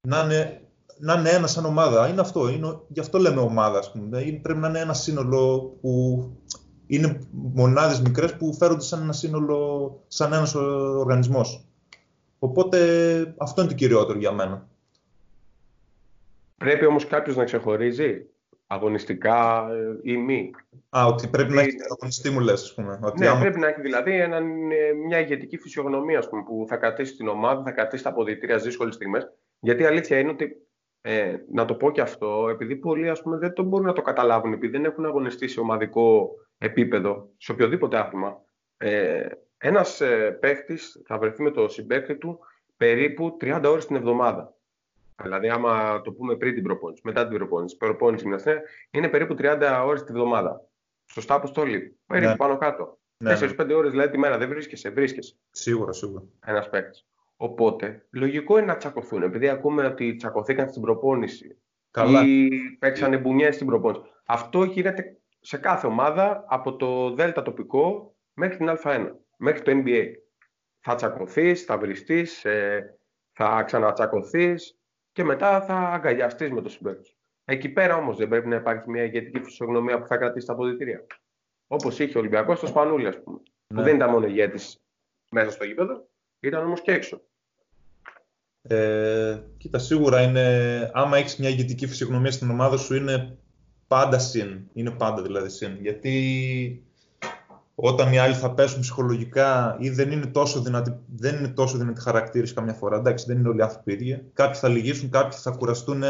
Να 0.00 0.20
είναι, 0.20 0.60
να 0.98 1.14
είναι 1.14 1.30
ένα 1.30 1.46
σαν 1.46 1.64
ομάδα. 1.64 2.08
Είναι 2.08 2.20
αυτό. 2.20 2.48
Είναι, 2.48 2.80
γι' 2.88 3.00
αυτό 3.00 3.18
λέμε 3.18 3.40
ομάδα, 3.40 3.78
ας 3.78 3.92
πούμε. 3.92 4.20
Είναι, 4.22 4.38
πρέπει 4.38 4.58
να 4.58 4.68
είναι 4.68 4.78
ένα 4.78 4.94
σύνολο 4.94 5.58
που 5.80 6.22
είναι 6.86 7.18
μονάδες 7.32 8.00
μικρές 8.00 8.36
που 8.36 8.54
φέρονται 8.54 8.84
σαν 8.84 9.02
ένα 9.02 9.12
σύνολο, 9.12 9.90
σαν 10.08 10.32
ένας 10.32 10.54
οργανισμός. 10.54 11.64
Οπότε 12.38 12.78
αυτό 13.38 13.60
είναι 13.60 13.70
το 13.70 13.76
κυριότερο 13.76 14.18
για 14.18 14.32
μένα. 14.32 14.68
Πρέπει 16.58 16.86
όμως 16.86 17.06
κάποιος 17.06 17.36
να 17.36 17.44
ξεχωρίζει 17.44 18.26
αγωνιστικά 18.66 19.68
ή 20.02 20.16
μη. 20.16 20.50
Α, 20.88 21.06
ότι 21.06 21.28
πρέπει 21.28 21.52
να 21.52 21.60
έχεις 21.60 21.74
αγωνιστή 21.90 22.30
μου 22.30 22.40
λες, 22.40 22.62
ας 22.62 22.74
πούμε. 22.74 22.98
Ότι 23.02 23.20
ναι, 23.20 23.40
πρέπει 23.40 23.58
να 23.58 23.68
έχει 23.68 23.80
δηλαδή 23.80 24.20
ένα, 24.20 24.40
μια 25.06 25.20
ηγετική 25.20 25.58
φυσιογνωμία, 25.58 26.18
ας 26.18 26.28
πούμε, 26.28 26.42
που 26.42 26.64
θα 26.68 26.76
κρατήσει 26.76 27.16
την 27.16 27.28
ομάδα, 27.28 27.62
θα 27.62 27.70
κρατήσει 27.70 28.02
τα 28.02 28.10
αποδητήρια 28.10 28.54
στις 28.54 28.68
δύσκολες 28.68 28.94
στιγμές. 28.94 29.32
Γιατί 29.60 29.82
η 29.82 29.86
αλήθεια 29.86 30.18
είναι 30.18 30.30
ότι 30.30 30.56
ε, 31.00 31.36
να 31.52 31.64
το 31.64 31.74
πω 31.74 31.90
και 31.90 32.00
αυτό, 32.00 32.48
επειδή 32.50 32.76
πολλοί 32.76 33.08
ας 33.08 33.22
πούμε, 33.22 33.36
δεν 33.36 33.52
το 33.52 33.62
μπορούν 33.62 33.86
να 33.86 33.92
το 33.92 34.02
καταλάβουν, 34.02 34.52
επειδή 34.52 34.72
δεν 34.72 34.84
έχουν 34.84 35.04
αγωνιστεί 35.06 35.48
σε 35.48 35.60
ομαδικό 35.60 36.30
επίπεδο, 36.58 37.28
σε 37.36 37.52
οποιοδήποτε 37.52 37.98
άθλημα, 37.98 38.40
ε, 38.76 39.26
ένας 39.58 40.00
ε, 40.00 40.30
παίχτης 40.40 41.02
θα 41.06 41.18
βρεθεί 41.18 41.42
με 41.42 41.50
το 41.50 41.68
συμπαίχτη 41.68 42.16
του 42.16 42.38
περίπου 42.76 43.36
30 43.40 43.62
ώρες 43.64 43.86
την 43.86 43.96
εβδομάδα. 43.96 44.54
Δηλαδή, 45.22 45.48
άμα 45.48 46.00
το 46.00 46.12
πούμε 46.12 46.36
πριν 46.36 46.54
την 46.54 46.62
προπόνηση, 46.62 47.02
μετά 47.04 47.28
την 47.28 47.36
προπόνηση, 47.36 47.76
προπόνηση 47.76 48.22
γυμναστή, 48.22 48.52
είναι 48.90 49.08
περίπου 49.08 49.34
30 49.38 49.82
ώρες 49.86 50.04
την 50.04 50.14
εβδομάδα. 50.14 50.68
Σωστά, 51.12 51.34
αποστολή. 51.34 51.98
Περίπου 52.06 52.30
ναι. 52.30 52.36
πάνω 52.36 52.58
κάτω. 52.58 52.98
Ναι, 53.24 53.38
4-5 53.40 53.66
ναι. 53.66 53.74
ώρες 53.74 53.90
δηλαδή 53.90 54.10
τη 54.10 54.18
μέρα 54.18 54.38
δεν 54.38 54.48
βρίσκεσαι, 54.48 54.90
βρίσκεσαι. 54.90 55.34
Σίγουρα, 55.50 55.92
σίγουρα. 55.92 56.24
Ένας 56.46 56.70
παίκτης. 56.70 57.06
Οπότε, 57.36 58.06
λογικό 58.10 58.58
είναι 58.58 58.66
να 58.66 58.76
τσακωθούν. 58.76 59.22
Επειδή 59.22 59.48
ακούμε 59.48 59.86
ότι 59.86 60.16
τσακωθήκαν 60.16 60.68
στην 60.68 60.82
προπόνηση 60.82 61.58
Καλά. 61.90 62.24
ή 62.24 62.48
παίξανε 62.78 63.18
μπουνιές 63.18 63.54
στην 63.54 63.66
προπόνηση. 63.66 64.02
Αυτό 64.26 64.64
γίνεται 64.64 65.20
σε 65.40 65.56
κάθε 65.56 65.86
ομάδα 65.86 66.44
από 66.48 66.76
το 66.76 67.14
Δέλτα 67.14 67.42
τοπικό 67.42 68.16
μέχρι 68.32 68.56
την 68.56 68.68
Α1, 68.82 69.10
μέχρι 69.36 69.62
το 69.62 69.72
NBA. 69.74 70.04
Θα 70.80 70.94
τσακωθείς, 70.94 71.64
θα 71.64 71.78
βριστείς, 71.78 72.44
ε, 72.44 72.98
θα 73.32 73.62
ξανατσακωθείς 73.62 74.77
και 75.18 75.24
μετά 75.24 75.60
θα 75.60 75.74
αγκαλιαστείς 75.74 76.50
με 76.50 76.62
το 76.62 76.68
συμπέκτη. 76.68 77.10
Εκεί 77.44 77.68
πέρα 77.68 77.96
όμως 77.96 78.16
δεν 78.16 78.28
πρέπει 78.28 78.48
να 78.48 78.56
υπάρχει 78.56 78.90
μια 78.90 79.04
ηγετική 79.04 79.40
φυσιογνωμία 79.40 80.00
που 80.00 80.06
θα 80.06 80.16
κρατήσει 80.16 80.46
τα 80.46 80.52
αποδητήρια. 80.52 81.06
Όπως 81.66 81.98
είχε 81.98 82.16
ο 82.16 82.20
Ολυμπιακός 82.20 82.58
στο 82.58 82.66
Σπανούλι, 82.66 83.06
ας 83.06 83.22
πούμε. 83.22 83.38
Που 83.66 83.74
ναι. 83.74 83.82
δεν 83.82 83.94
ήταν 83.96 84.10
μόνο 84.10 84.26
ηγέτης 84.26 84.78
μέσα 85.30 85.50
στο 85.50 85.64
γήπεδο, 85.64 86.08
ήταν 86.40 86.64
όμως 86.64 86.80
και 86.80 86.92
έξω. 86.92 87.20
Ε, 88.62 89.38
κοίτα, 89.56 89.78
σίγουρα 89.78 90.22
είναι, 90.22 90.90
άμα 90.94 91.16
έχεις 91.16 91.36
μια 91.36 91.48
ηγετική 91.48 91.86
φυσιογνωμία 91.86 92.30
στην 92.30 92.50
ομάδα 92.50 92.76
σου, 92.76 92.94
είναι 92.94 93.38
πάντα 93.86 94.18
συν. 94.18 94.68
Είναι 94.72 94.90
πάντα 94.90 95.22
δηλαδή 95.22 95.48
συν. 95.48 95.76
Γιατί 95.80 96.86
όταν 97.80 98.12
οι 98.12 98.18
άλλοι 98.18 98.34
θα 98.34 98.50
πέσουν 98.50 98.80
ψυχολογικά 98.80 99.76
ή 99.78 99.90
δεν 99.90 100.10
είναι 100.10 100.26
τόσο 100.26 100.60
δυνατοί, 100.60 100.94
δεν 101.16 101.36
είναι 101.36 101.48
τόσο 101.48 101.78
δυνατοί 101.78 102.00
χαρακτήρες 102.00 102.52
καμιά 102.52 102.72
φορά, 102.72 102.96
εντάξει, 102.96 103.24
δεν 103.28 103.38
είναι 103.38 103.48
όλοι 103.48 103.62
άνθρωποι 103.62 103.92
ίδιοι. 103.92 104.22
Κάποιοι 104.32 104.60
θα 104.60 104.68
λυγίσουν, 104.68 105.10
κάποιοι 105.10 105.38
θα 105.38 105.50
κουραστούν, 105.50 106.02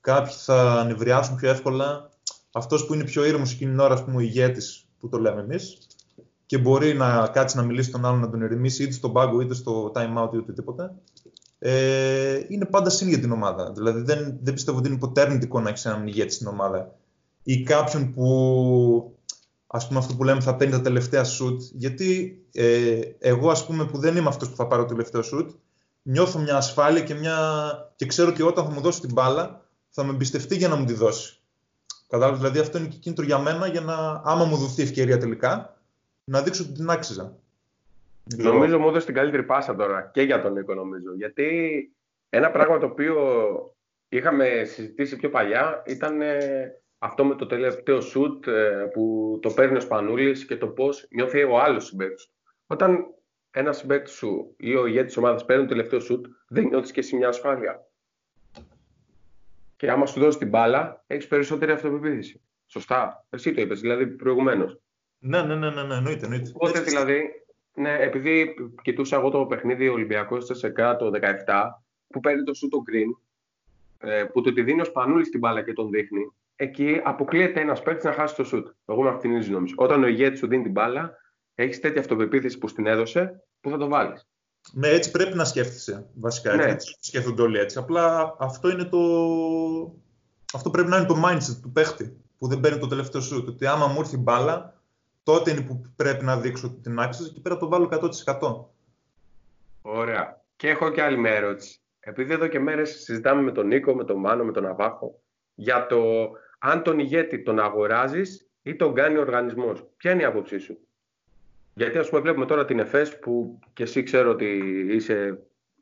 κάποιοι 0.00 0.32
θα 0.36 0.84
νευριάσουν 0.84 1.36
πιο 1.36 1.50
εύκολα. 1.50 2.08
Αυτός 2.52 2.86
που 2.86 2.94
είναι 2.94 3.04
πιο 3.04 3.24
ήρεμος 3.24 3.52
εκείνη 3.52 3.70
την 3.70 3.80
ώρα, 3.80 3.94
ας 3.94 4.04
πούμε, 4.04 4.16
ο 4.16 4.20
ηγέτης, 4.20 4.86
που 5.00 5.08
το 5.08 5.18
λέμε 5.18 5.40
εμείς, 5.40 5.78
και 6.46 6.58
μπορεί 6.58 6.94
να 6.94 7.28
κάτσει 7.28 7.56
να 7.56 7.62
μιλήσει 7.62 7.90
τον 7.90 8.04
άλλον, 8.04 8.20
να 8.20 8.30
τον 8.30 8.42
ερεμήσει 8.42 8.82
είτε 8.82 8.92
στον 8.92 9.12
πάγκο 9.12 9.40
είτε 9.40 9.54
στο 9.54 9.92
time 9.94 10.22
out 10.22 10.34
ή 10.34 10.36
οτιδήποτε, 10.36 10.90
ε, 11.58 12.40
είναι 12.48 12.64
πάντα 12.64 12.90
συν 12.90 13.08
για 13.08 13.18
την 13.18 13.32
ομάδα. 13.32 13.72
Δηλαδή 13.72 14.00
δεν, 14.00 14.38
δεν 14.42 14.54
πιστεύω 14.54 14.78
ότι 14.78 14.88
είναι 14.88 14.98
ποτέ 14.98 15.20
αρνητικό 15.20 15.60
να 15.60 15.68
έχεις 15.68 15.84
έναν 15.84 16.06
ηγέτη 16.06 16.32
στην 16.32 16.46
ομάδα 16.46 16.94
ή 17.42 17.62
κάποιον 17.62 18.12
που 18.12 19.15
ας 19.76 19.86
πούμε 19.86 19.98
αυτό 19.98 20.14
που 20.14 20.24
λέμε 20.24 20.40
θα 20.40 20.56
παίρνει 20.56 20.72
τα 20.72 20.80
τελευταία 20.80 21.24
σουτ 21.24 21.62
γιατί 21.72 22.38
ε, 22.52 23.00
εγώ 23.18 23.50
ας 23.50 23.66
πούμε 23.66 23.86
που 23.86 23.98
δεν 23.98 24.16
είμαι 24.16 24.28
αυτός 24.28 24.50
που 24.50 24.56
θα 24.56 24.66
πάρω 24.66 24.82
το 24.82 24.88
τελευταίο 24.88 25.22
σουτ 25.22 25.50
νιώθω 26.02 26.38
μια 26.38 26.56
ασφάλεια 26.56 27.02
και, 27.02 27.14
μια... 27.14 27.36
και 27.96 28.06
ξέρω 28.06 28.28
ότι 28.28 28.42
όταν 28.42 28.64
θα 28.64 28.70
μου 28.70 28.80
δώσει 28.80 29.00
την 29.00 29.12
μπάλα 29.12 29.64
θα 29.88 30.04
με 30.04 30.12
εμπιστευτεί 30.12 30.56
για 30.56 30.68
να 30.68 30.76
μου 30.76 30.84
τη 30.84 30.92
δώσει. 30.92 31.38
Κατάλαβες, 32.08 32.40
δηλαδή 32.40 32.58
αυτό 32.58 32.78
είναι 32.78 32.86
και 32.86 32.96
κίνητρο 32.96 33.24
για 33.24 33.38
μένα 33.38 33.66
για 33.66 33.80
να, 33.80 34.22
άμα 34.24 34.44
μου 34.44 34.56
δοθεί 34.56 34.82
ευκαιρία 34.82 35.18
τελικά, 35.18 35.76
να 36.24 36.42
δείξω 36.42 36.62
ότι 36.62 36.72
την 36.72 36.90
άξιζα. 36.90 37.36
Νομίζω 38.36 38.78
μου 38.78 38.88
έδωσε 38.88 39.06
την 39.06 39.14
καλύτερη 39.14 39.42
πάσα 39.42 39.76
τώρα 39.76 40.10
και 40.12 40.22
για 40.22 40.42
τον 40.42 40.52
Νίκο 40.52 40.74
νομίζω. 40.74 41.14
Γιατί 41.16 41.48
ένα 42.30 42.50
πράγμα 42.50 42.78
το 42.78 42.86
οποίο 42.86 43.14
είχαμε 44.08 44.64
συζητήσει 44.64 45.16
πιο 45.16 45.30
παλιά 45.30 45.82
ήταν 45.86 46.20
ε, 46.20 46.80
αυτό 47.06 47.24
με 47.24 47.34
το 47.34 47.46
τελευταίο 47.46 48.00
σουτ 48.00 48.46
ε, 48.46 48.88
που 48.92 49.38
το 49.42 49.50
παίρνει 49.50 49.76
ο 49.76 49.80
Σπανούλης 49.80 50.46
και 50.46 50.56
το 50.56 50.66
πώς 50.66 51.06
νιώθει 51.10 51.42
ο 51.42 51.58
άλλος 51.60 51.86
συμπαίκτης. 51.86 52.30
Όταν 52.66 53.06
ένα 53.50 53.72
συμπαίκτης 53.72 54.14
σου 54.14 54.54
ή 54.56 54.74
ο 54.74 54.86
ηγέτης 54.86 55.06
της 55.06 55.16
ομάδας 55.16 55.44
παίρνει 55.44 55.62
το 55.62 55.68
τελευταίο 55.68 56.00
σουτ, 56.00 56.26
δεν 56.48 56.66
νιώθεις 56.66 56.90
και 56.90 57.00
εσύ 57.00 57.16
μια 57.16 57.28
ασφάλεια. 57.28 57.86
Και 59.76 59.90
άμα 59.90 60.06
σου 60.06 60.20
δώσει 60.20 60.38
την 60.38 60.48
μπάλα, 60.48 61.04
έχεις 61.06 61.26
περισσότερη 61.26 61.72
αυτοπεποίθηση. 61.72 62.40
Σωστά. 62.66 63.26
Εσύ 63.30 63.52
το 63.52 63.60
είπες, 63.60 63.80
δηλαδή 63.80 64.06
προηγουμένως. 64.06 64.80
Ναι, 65.18 65.42
ναι, 65.42 65.54
ναι, 65.54 65.70
ναι, 65.70 65.82
ναι, 65.82 65.94
εννοείται. 65.94 66.24
εννοείται. 66.24 66.50
Οπότε 66.54 66.80
δηλαδή, 66.80 67.22
ναι, 67.74 67.98
επειδή 68.00 68.54
κοιτούσα 68.82 69.16
εγώ 69.16 69.30
το 69.30 69.46
παιχνίδι 69.46 69.88
Ολυμπιακός 69.88 70.50
σε 70.52 70.70
το 70.72 71.10
17, 71.46 71.70
που 72.06 72.20
παίρνει 72.20 72.42
το 72.42 72.54
σου 72.54 72.68
το 72.68 72.78
green, 72.90 73.20
ε, 73.98 74.24
που 74.24 74.40
το 74.40 74.52
τη 74.52 74.62
δίνει 74.62 74.80
ο 74.80 74.84
Σπανούλης 74.84 75.26
στην 75.26 75.40
μπάλα 75.40 75.62
και 75.62 75.72
τον 75.72 75.90
δείχνει, 75.90 76.32
εκεί 76.56 77.00
αποκλείεται 77.04 77.60
ένας 77.60 77.82
παίκτης 77.82 78.04
να 78.04 78.12
χάσει 78.12 78.34
το 78.34 78.44
σουτ. 78.44 78.68
Εγώ 78.86 79.02
με 79.02 79.08
αυτήν 79.08 79.40
την 79.40 79.52
νόμιζα. 79.52 79.74
Όταν 79.76 80.02
ο 80.02 80.06
ηγέτης 80.06 80.38
σου 80.38 80.46
δίνει 80.46 80.62
την 80.62 80.72
μπάλα, 80.72 81.12
έχεις 81.54 81.80
τέτοια 81.80 82.00
αυτοπεποίθηση 82.00 82.58
που 82.58 82.68
στην 82.68 82.86
έδωσε, 82.86 83.44
που 83.60 83.70
θα 83.70 83.76
το 83.76 83.88
βάλεις. 83.88 84.28
Ναι, 84.72 84.88
έτσι 84.88 85.10
πρέπει 85.10 85.36
να 85.36 85.44
σκέφτεσαι. 85.44 86.06
Βασικά, 86.14 86.54
ναι. 86.54 86.64
έτσι 86.64 86.96
σκέφτονται 87.00 87.42
όλοι 87.42 87.58
έτσι. 87.58 87.78
Απλά 87.78 88.36
αυτό 88.38 88.70
είναι 88.70 88.84
το. 88.84 88.98
Αυτό 90.54 90.70
πρέπει 90.70 90.88
να 90.88 90.96
είναι 90.96 91.06
το 91.06 91.22
mindset 91.24 91.60
του 91.62 91.72
παίχτη 91.72 92.16
που 92.38 92.48
δεν 92.48 92.60
παίρνει 92.60 92.78
το 92.78 92.86
τελευταίο 92.86 93.20
σουτ. 93.20 93.48
Ότι 93.48 93.66
άμα 93.66 93.86
μου 93.86 94.00
έρθει 94.00 94.16
μπάλα, 94.16 94.80
τότε 95.22 95.50
είναι 95.50 95.60
που 95.60 95.82
πρέπει 95.96 96.24
να 96.24 96.36
δείξω 96.36 96.70
την 96.82 96.98
άξιζα 96.98 97.32
και 97.32 97.40
πέρα 97.40 97.56
το 97.56 97.68
βάλω 97.68 97.88
100%. 98.24 98.64
Ωραία. 99.82 100.42
Και 100.56 100.68
έχω 100.68 100.90
και 100.90 101.02
άλλη 101.02 101.18
μια 101.18 101.32
ερώτηση. 101.32 101.80
Επειδή 102.00 102.32
εδώ 102.32 102.46
και 102.46 102.58
μέρες 102.58 102.90
συζητάμε 102.90 103.42
με 103.42 103.52
τον 103.52 103.66
Νίκο, 103.66 103.94
με 103.94 104.04
τον 104.04 104.16
Μάνο, 104.18 104.44
με 104.44 104.52
τον 104.52 104.62
Ναβάχο 104.62 105.20
για 105.54 105.86
το 105.86 106.30
αν 106.58 106.82
τον 106.82 106.98
ηγέτη 106.98 107.42
τον 107.42 107.58
αγοράζεις 107.58 108.50
ή 108.62 108.76
τον 108.76 108.94
κάνει 108.94 109.16
ο 109.16 109.20
οργανισμός. 109.20 109.86
Ποια 109.96 110.10
είναι 110.10 110.22
η 110.22 110.24
άποψή 110.24 110.58
σου; 110.58 110.78
Γιατί 111.74 111.98
ας 111.98 112.08
πούμε 112.08 112.20
βλέπουμε 112.20 112.46
τώρα 112.46 112.64
την 112.64 112.78
ΕΦΕΣ 112.78 113.18
που 113.18 113.58
και 113.72 113.82
εσύ 113.82 114.02
ξέρω 114.02 114.30
ότι 114.30 114.46
είσαι 114.90 115.38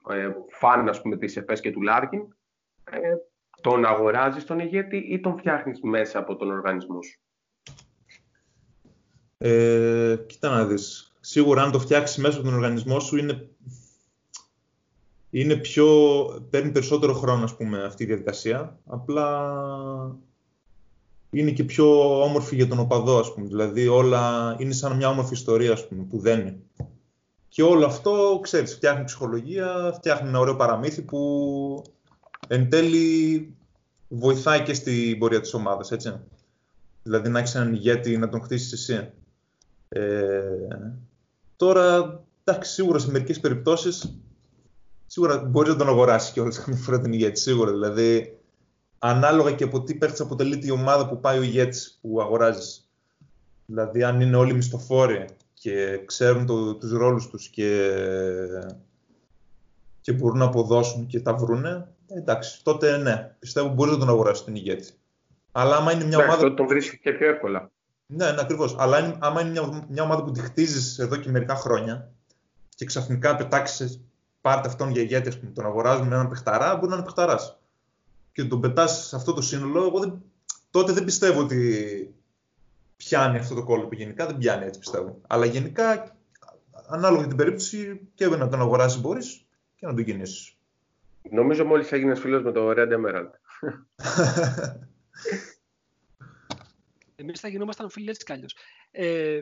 ε, 0.08 0.30
φαν 0.48 0.88
ας 0.88 1.02
πούμε 1.02 1.16
της 1.16 1.36
ΕΦΕΣ 1.36 1.60
και 1.60 1.72
του 1.72 1.82
Λάρκιν. 1.82 2.20
Ε, 2.90 2.98
τον 3.60 3.84
αγοράζεις 3.84 4.44
τον 4.44 4.58
ηγέτη 4.58 4.96
ή 4.96 5.20
τον 5.20 5.38
φτιάχνεις 5.38 5.80
μέσα 5.80 6.18
από 6.18 6.36
τον 6.36 6.50
οργανισμό 6.50 7.02
σου; 7.02 7.20
Ε, 9.38 10.16
κοίτα 10.26 10.48
να 10.50 10.66
δεις. 10.66 11.14
Σίγουρα 11.20 11.62
αν 11.62 11.70
το 11.70 11.78
φτιάξεις 11.78 12.16
μέσα 12.16 12.36
από 12.36 12.46
τον 12.46 12.54
οργανισμό 12.54 13.00
σου 13.00 13.16
είναι, 13.16 13.48
είναι 15.30 15.56
πιο, 15.56 15.88
παίρνει 16.50 16.70
περισσότερο 16.70 17.12
χρόνο 17.12 17.44
ας 17.44 17.56
πούμε, 17.56 17.84
αυτή 17.84 18.02
η 18.02 18.06
διαδικασία. 18.06 18.78
Απλά 18.86 19.56
είναι 21.34 21.50
και 21.50 21.64
πιο 21.64 22.20
όμορφη 22.22 22.54
για 22.54 22.68
τον 22.68 22.78
οπαδό, 22.78 23.18
ας 23.18 23.34
πούμε. 23.34 23.46
Δηλαδή 23.46 23.88
όλα 23.88 24.56
είναι 24.58 24.72
σαν 24.72 24.96
μια 24.96 25.08
όμορφη 25.08 25.34
ιστορία, 25.34 25.72
ας 25.72 25.88
πούμε, 25.88 26.02
που 26.02 26.18
δένει. 26.18 26.62
Και 27.48 27.62
όλο 27.62 27.86
αυτό, 27.86 28.38
ξέρεις, 28.42 28.74
φτιάχνει 28.74 29.04
ψυχολογία, 29.04 29.92
φτιάχνει 29.94 30.28
ένα 30.28 30.38
ωραίο 30.38 30.56
παραμύθι 30.56 31.02
που 31.02 31.82
εν 32.48 32.68
τέλει 32.68 33.54
βοηθάει 34.08 34.62
και 34.62 34.74
στην 34.74 35.18
πορεία 35.18 35.40
της 35.40 35.54
ομάδας, 35.54 35.90
έτσι. 35.90 36.20
Δηλαδή 37.02 37.28
να 37.28 37.38
έχεις 37.38 37.54
έναν 37.54 37.74
ηγέτη 37.74 38.16
να 38.16 38.28
τον 38.28 38.42
χτίσεις 38.42 38.72
εσύ. 38.72 39.10
Ε, 39.88 40.42
τώρα, 41.56 42.20
εντάξει, 42.44 42.72
σίγουρα 42.72 42.98
σε 42.98 43.10
μερικές 43.10 43.40
περιπτώσεις 43.40 44.18
σίγουρα 45.06 45.38
μπορείς 45.38 45.72
να 45.72 45.78
τον 45.78 45.88
αγοράσεις 45.88 46.32
και 46.32 46.40
όλες 46.40 46.58
καμιά 46.64 46.80
φορά 46.80 47.00
την 47.00 47.12
ηγέτη. 47.12 47.40
Σίγουρα 47.40 47.70
δηλαδή, 47.70 48.38
ανάλογα 49.06 49.52
και 49.52 49.64
από 49.64 49.82
τι 49.82 49.94
παίχτη 49.94 50.22
αποτελείται 50.22 50.66
η 50.66 50.70
ομάδα 50.70 51.08
που 51.08 51.20
πάει 51.20 51.38
ο 51.38 51.42
ηγέτη 51.42 51.78
που 52.00 52.20
αγοράζεις. 52.20 52.88
Δηλαδή, 53.66 54.02
αν 54.02 54.20
είναι 54.20 54.36
όλοι 54.36 54.54
μισθοφόροι 54.54 55.24
και 55.54 56.00
ξέρουν 56.04 56.46
το, 56.46 56.74
τους 56.74 56.92
ρόλους 56.92 57.28
τους 57.28 57.48
και, 57.48 57.90
και 60.00 60.12
μπορούν 60.12 60.38
να 60.38 60.44
αποδώσουν 60.44 61.06
και 61.06 61.20
τα 61.20 61.34
βρούνε, 61.34 61.88
εντάξει, 62.06 62.64
τότε 62.64 62.96
ναι, 62.96 63.34
πιστεύω 63.38 63.68
μπορεί 63.68 63.90
να 63.90 63.98
τον 63.98 64.08
αγοράσει 64.08 64.44
την 64.44 64.54
ηγέτη. 64.54 64.92
Αλλά 65.52 65.76
άμα 65.76 65.92
είναι 65.92 66.04
μια 66.04 66.18
ομάδα. 66.18 66.42
Τότε 66.42 66.54
τον 66.54 66.66
βρίσκει 66.66 66.98
και 66.98 67.12
πιο 67.12 67.28
εύκολα. 67.28 67.70
Ναι, 68.06 68.30
ναι 68.30 68.40
ακριβώς. 68.40 68.76
Αλλά 68.78 69.16
άμα 69.18 69.40
είναι 69.40 69.50
μια, 69.50 69.86
μια 69.88 70.02
ομάδα 70.02 70.24
που 70.24 70.30
τη 70.30 70.40
χτίζεις 70.40 70.98
εδώ 70.98 71.16
και 71.16 71.30
μερικά 71.30 71.54
χρόνια 71.54 72.10
και 72.74 72.84
ξαφνικά 72.84 73.36
πετάξεις, 73.36 74.00
πάρτε 74.40 74.68
αυτόν 74.68 74.90
για 74.90 75.02
ηγέτη, 75.02 75.36
πούμε, 75.36 75.50
τον 75.50 75.64
αγοράζουν 75.64 76.06
με 76.06 76.14
έναν 76.14 76.28
παιχταρά, 76.28 76.74
μπορεί 76.74 76.88
να 76.88 76.94
είναι 76.94 77.04
παιχταράς. 77.04 77.58
Και 78.34 78.44
τον 78.44 78.60
πετάς 78.60 79.06
σε 79.06 79.16
αυτό 79.16 79.32
το 79.32 79.42
σύνολο, 79.42 79.84
εγώ 79.84 79.98
δεν, 79.98 80.22
τότε 80.70 80.92
δεν 80.92 81.04
πιστεύω 81.04 81.40
ότι 81.40 82.14
πιάνει 82.96 83.38
αυτό 83.38 83.54
το 83.54 83.64
κόλλο 83.64 83.86
που 83.86 83.94
γενικά 83.94 84.26
δεν 84.26 84.38
πιάνει 84.38 84.64
έτσι 84.64 84.78
πιστεύω. 84.78 85.20
Αλλά 85.26 85.44
γενικά, 85.44 86.16
ανάλογα 86.86 87.22
με 87.22 87.28
την 87.28 87.36
περίπτωση, 87.36 88.00
και 88.14 88.26
να 88.26 88.48
τον 88.48 88.60
αγοράσει 88.60 89.00
μπορείς 89.00 89.46
και 89.76 89.86
να 89.86 89.94
τον 89.94 90.04
κινήσεις. 90.04 90.56
Νομίζω 91.30 91.64
μόλις 91.64 91.92
έγινε 91.92 92.14
φίλος 92.14 92.42
με 92.42 92.52
το 92.52 92.70
Red 92.70 92.88
Emerald. 92.92 93.30
Εμείς 97.16 97.40
θα 97.40 97.48
γινόμασταν 97.48 97.90
φίλοι 97.90 98.08
έτσι 98.08 98.24
κι 98.24 98.32
αλλιώς. 98.32 98.56
Ε, 98.90 99.40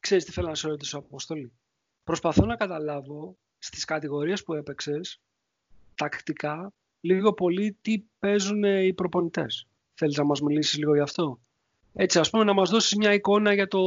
ξέρεις 0.00 0.24
τι 0.24 0.32
θέλω 0.32 0.48
να 0.48 0.54
σε 0.54 0.68
ρωτήσω, 0.68 0.98
Αποστολή. 0.98 1.52
Προσπαθώ 2.04 2.46
να 2.46 2.56
καταλάβω 2.56 3.36
στις 3.58 3.84
κατηγορίες 3.84 4.42
που 4.42 4.54
έπαιξες, 4.54 5.20
τακτικά, 5.94 6.72
λίγο 7.00 7.32
πολύ 7.32 7.76
τι 7.80 8.02
παίζουν 8.18 8.64
οι 8.64 8.92
προπονητές. 8.92 9.66
Θέλεις 9.94 10.16
να 10.16 10.24
μας 10.24 10.40
μιλήσεις 10.40 10.78
λίγο 10.78 10.94
γι' 10.94 11.00
αυτό; 11.00 11.38
Έτσι, 11.94 12.18
ας 12.18 12.30
πούμε, 12.30 12.44
να 12.44 12.52
μας 12.52 12.70
δώσεις 12.70 12.96
μια 12.96 13.12
εικόνα 13.12 13.54
για 13.54 13.68
το 13.68 13.80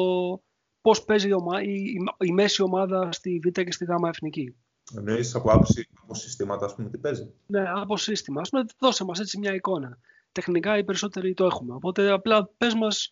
πώς 0.81 1.03
παίζει 1.03 1.27
η, 1.27 1.33
η, 1.63 1.97
η, 2.19 2.31
μέση 2.31 2.61
ομάδα 2.61 3.11
στη 3.11 3.39
Β 3.43 3.47
και 3.47 3.71
στη 3.71 3.85
Γ 3.85 3.89
Εθνική. 4.07 4.55
Εννοείς 4.97 5.35
από 5.35 5.51
άποψη 5.51 5.87
από 6.03 6.13
συστήματα, 6.13 6.65
ας 6.65 6.75
πούμε, 6.75 6.89
τι 6.89 6.97
παίζει; 6.97 7.31
Ναι, 7.45 7.63
από 7.75 7.97
σύστημα. 7.97 8.41
Ας 8.41 8.49
πούμε, 8.49 8.65
δώσε 8.79 9.03
μας 9.03 9.19
έτσι 9.19 9.37
μια 9.37 9.53
εικόνα. 9.53 9.97
Τεχνικά 10.31 10.77
οι 10.77 10.83
περισσότεροι 10.83 11.33
το 11.33 11.45
έχουμε. 11.45 11.73
Οπότε 11.73 12.11
απλά 12.11 12.49
πες 12.57 12.73
μας 12.73 13.11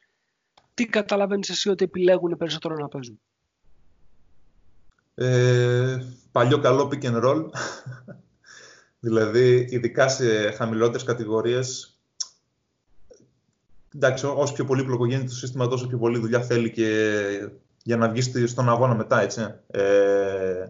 τι 0.73 0.85
καταλαβαίνεις 0.85 1.49
εσύ 1.49 1.69
ότι 1.69 1.83
επιλέγουν 1.83 2.37
περισσότερο 2.37 2.75
να 2.75 2.87
παίζουν. 2.87 3.19
Ε, 5.15 5.97
παλιό 6.31 6.59
καλό 6.59 6.91
pick 6.91 7.03
and 7.03 7.23
roll. 7.23 7.49
Δηλαδή, 8.99 9.67
ειδικά 9.69 10.07
σε 10.07 10.51
χαμηλότερες 10.51 11.03
κατηγορίες, 11.03 11.99
εντάξει, 13.95 14.25
όσο 14.25 14.53
πιο 14.53 14.65
πολύπλοκο 14.65 15.05
γίνεται 15.05 15.27
το 15.27 15.35
σύστημα, 15.35 15.67
τόσο 15.67 15.87
πιο 15.87 15.97
πολύ 15.97 16.19
δουλειά 16.19 16.41
θέλει 16.41 16.71
και 16.71 17.49
για 17.83 17.97
να 17.97 18.09
βγεις 18.09 18.31
στον 18.45 18.69
αγώνα 18.69 18.95
μετά, 18.95 19.21
έτσι. 19.21 19.41
Ε, 19.67 20.67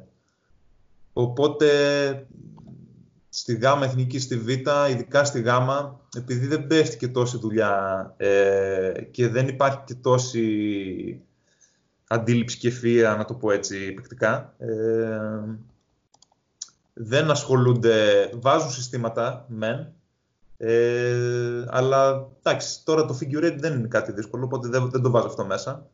οπότε, 1.14 1.68
στη 3.30 3.56
ΓΑΜΑ 3.56 3.86
εθνική, 3.86 4.20
στη 4.20 4.38
Β, 4.38 4.48
ειδικά 4.90 5.24
στη 5.24 5.42
ΓΑΜΑ, 5.42 6.00
επειδή 6.18 6.48
δεν 6.48 6.68
πέφτει 6.68 6.98
και 6.98 7.08
τόση 7.08 7.38
δουλειά 7.38 8.14
ε, 8.18 8.92
και 9.12 9.28
δεν 9.28 9.48
υπάρχει 9.48 9.80
και 9.86 9.96
τόση 9.96 11.22
αντίληψη 12.08 12.58
και 12.58 12.70
φία, 12.70 13.16
να 13.16 13.26
το 13.26 13.34
πω 13.34 13.52
έτσι 13.52 13.92
παικτικά, 13.92 14.56
ε, 14.58 14.70
δεν 17.02 17.32
ασχολούνται, 17.32 18.30
βάζουν 18.34 18.72
συστήματα, 18.72 19.46
μεν, 19.48 19.94
ε, 20.58 21.66
αλλά 21.68 22.28
εντάξει, 22.44 22.84
τώρα 22.84 23.06
το 23.06 23.18
figure 23.22 23.44
eight 23.44 23.56
δεν 23.58 23.74
είναι 23.74 23.88
κάτι 23.88 24.12
δύσκολο, 24.12 24.46
οπότε 24.46 24.68
δεν, 24.68 24.90
δεν 24.90 25.02
το 25.02 25.10
βάζω 25.10 25.28
αυτό 25.28 25.46
μέσα. 25.46 25.88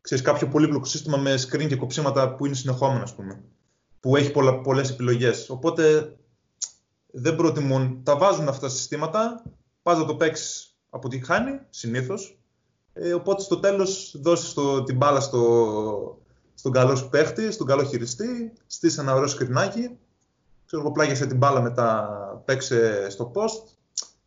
Ξέρεις, 0.00 0.24
κάποιο 0.24 0.48
πολύπλοκο 0.48 0.84
σύστημα 0.84 1.16
με 1.16 1.34
screen 1.34 1.66
και 1.66 1.76
κοψίματα 1.76 2.34
που 2.34 2.46
είναι 2.46 2.54
συνεχόμενα, 2.54 3.02
ας 3.02 3.14
πούμε, 3.14 3.42
που 4.00 4.16
έχει 4.16 4.30
πολλα, 4.30 4.60
πολλές 4.60 4.90
επιλογές. 4.90 5.50
Οπότε 5.50 6.16
δεν 7.10 7.36
προτιμούν, 7.36 8.00
τα 8.02 8.16
βάζουν 8.16 8.48
αυτά 8.48 8.66
τα 8.66 8.72
συστήματα, 8.72 9.42
πας 9.82 9.98
να 9.98 10.04
το 10.04 10.14
παίξεις 10.14 10.76
από 10.90 11.08
τη 11.08 11.24
χάνει, 11.24 11.60
συνήθως, 11.70 12.38
ε, 12.92 13.12
οπότε 13.12 13.42
στο 13.42 13.58
τέλος 13.58 14.16
δώσεις 14.20 14.52
το, 14.52 14.82
την 14.82 14.96
μπάλα 14.96 15.20
στο, 15.20 16.22
στον 16.54 16.72
καλό 16.72 16.96
σου 16.96 17.08
παίχτη, 17.08 17.52
στον 17.52 17.66
καλό 17.66 17.84
χειριστή, 17.84 18.52
στήσεις 18.66 18.98
ένα 18.98 19.14
ωραίο 19.14 19.28
σκρινάκι, 19.28 19.98
ξέρω 20.72 20.86
εγώ 20.86 20.94
πλάγιασε 20.94 21.26
την 21.26 21.36
μπάλα 21.36 21.60
μετά, 21.60 22.42
παίξε 22.44 23.10
στο 23.10 23.32
post, 23.34 23.76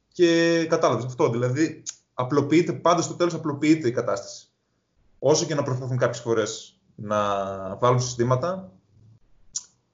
και 0.07 0.65
κατάλαβες 0.69 1.05
αυτό. 1.05 1.29
Δηλαδή, 1.29 1.83
απλοποιείται, 2.13 2.73
πάντα 2.73 3.01
στο 3.01 3.13
τέλος 3.13 3.33
απλοποιείται 3.33 3.87
η 3.87 3.91
κατάσταση. 3.91 4.47
Όσο 5.19 5.45
και 5.45 5.55
να 5.55 5.63
προσπαθούν 5.63 5.97
κάποιες 5.97 6.21
φορές 6.21 6.79
να 6.95 7.17
βάλουν 7.75 7.99
συστήματα, 7.99 8.71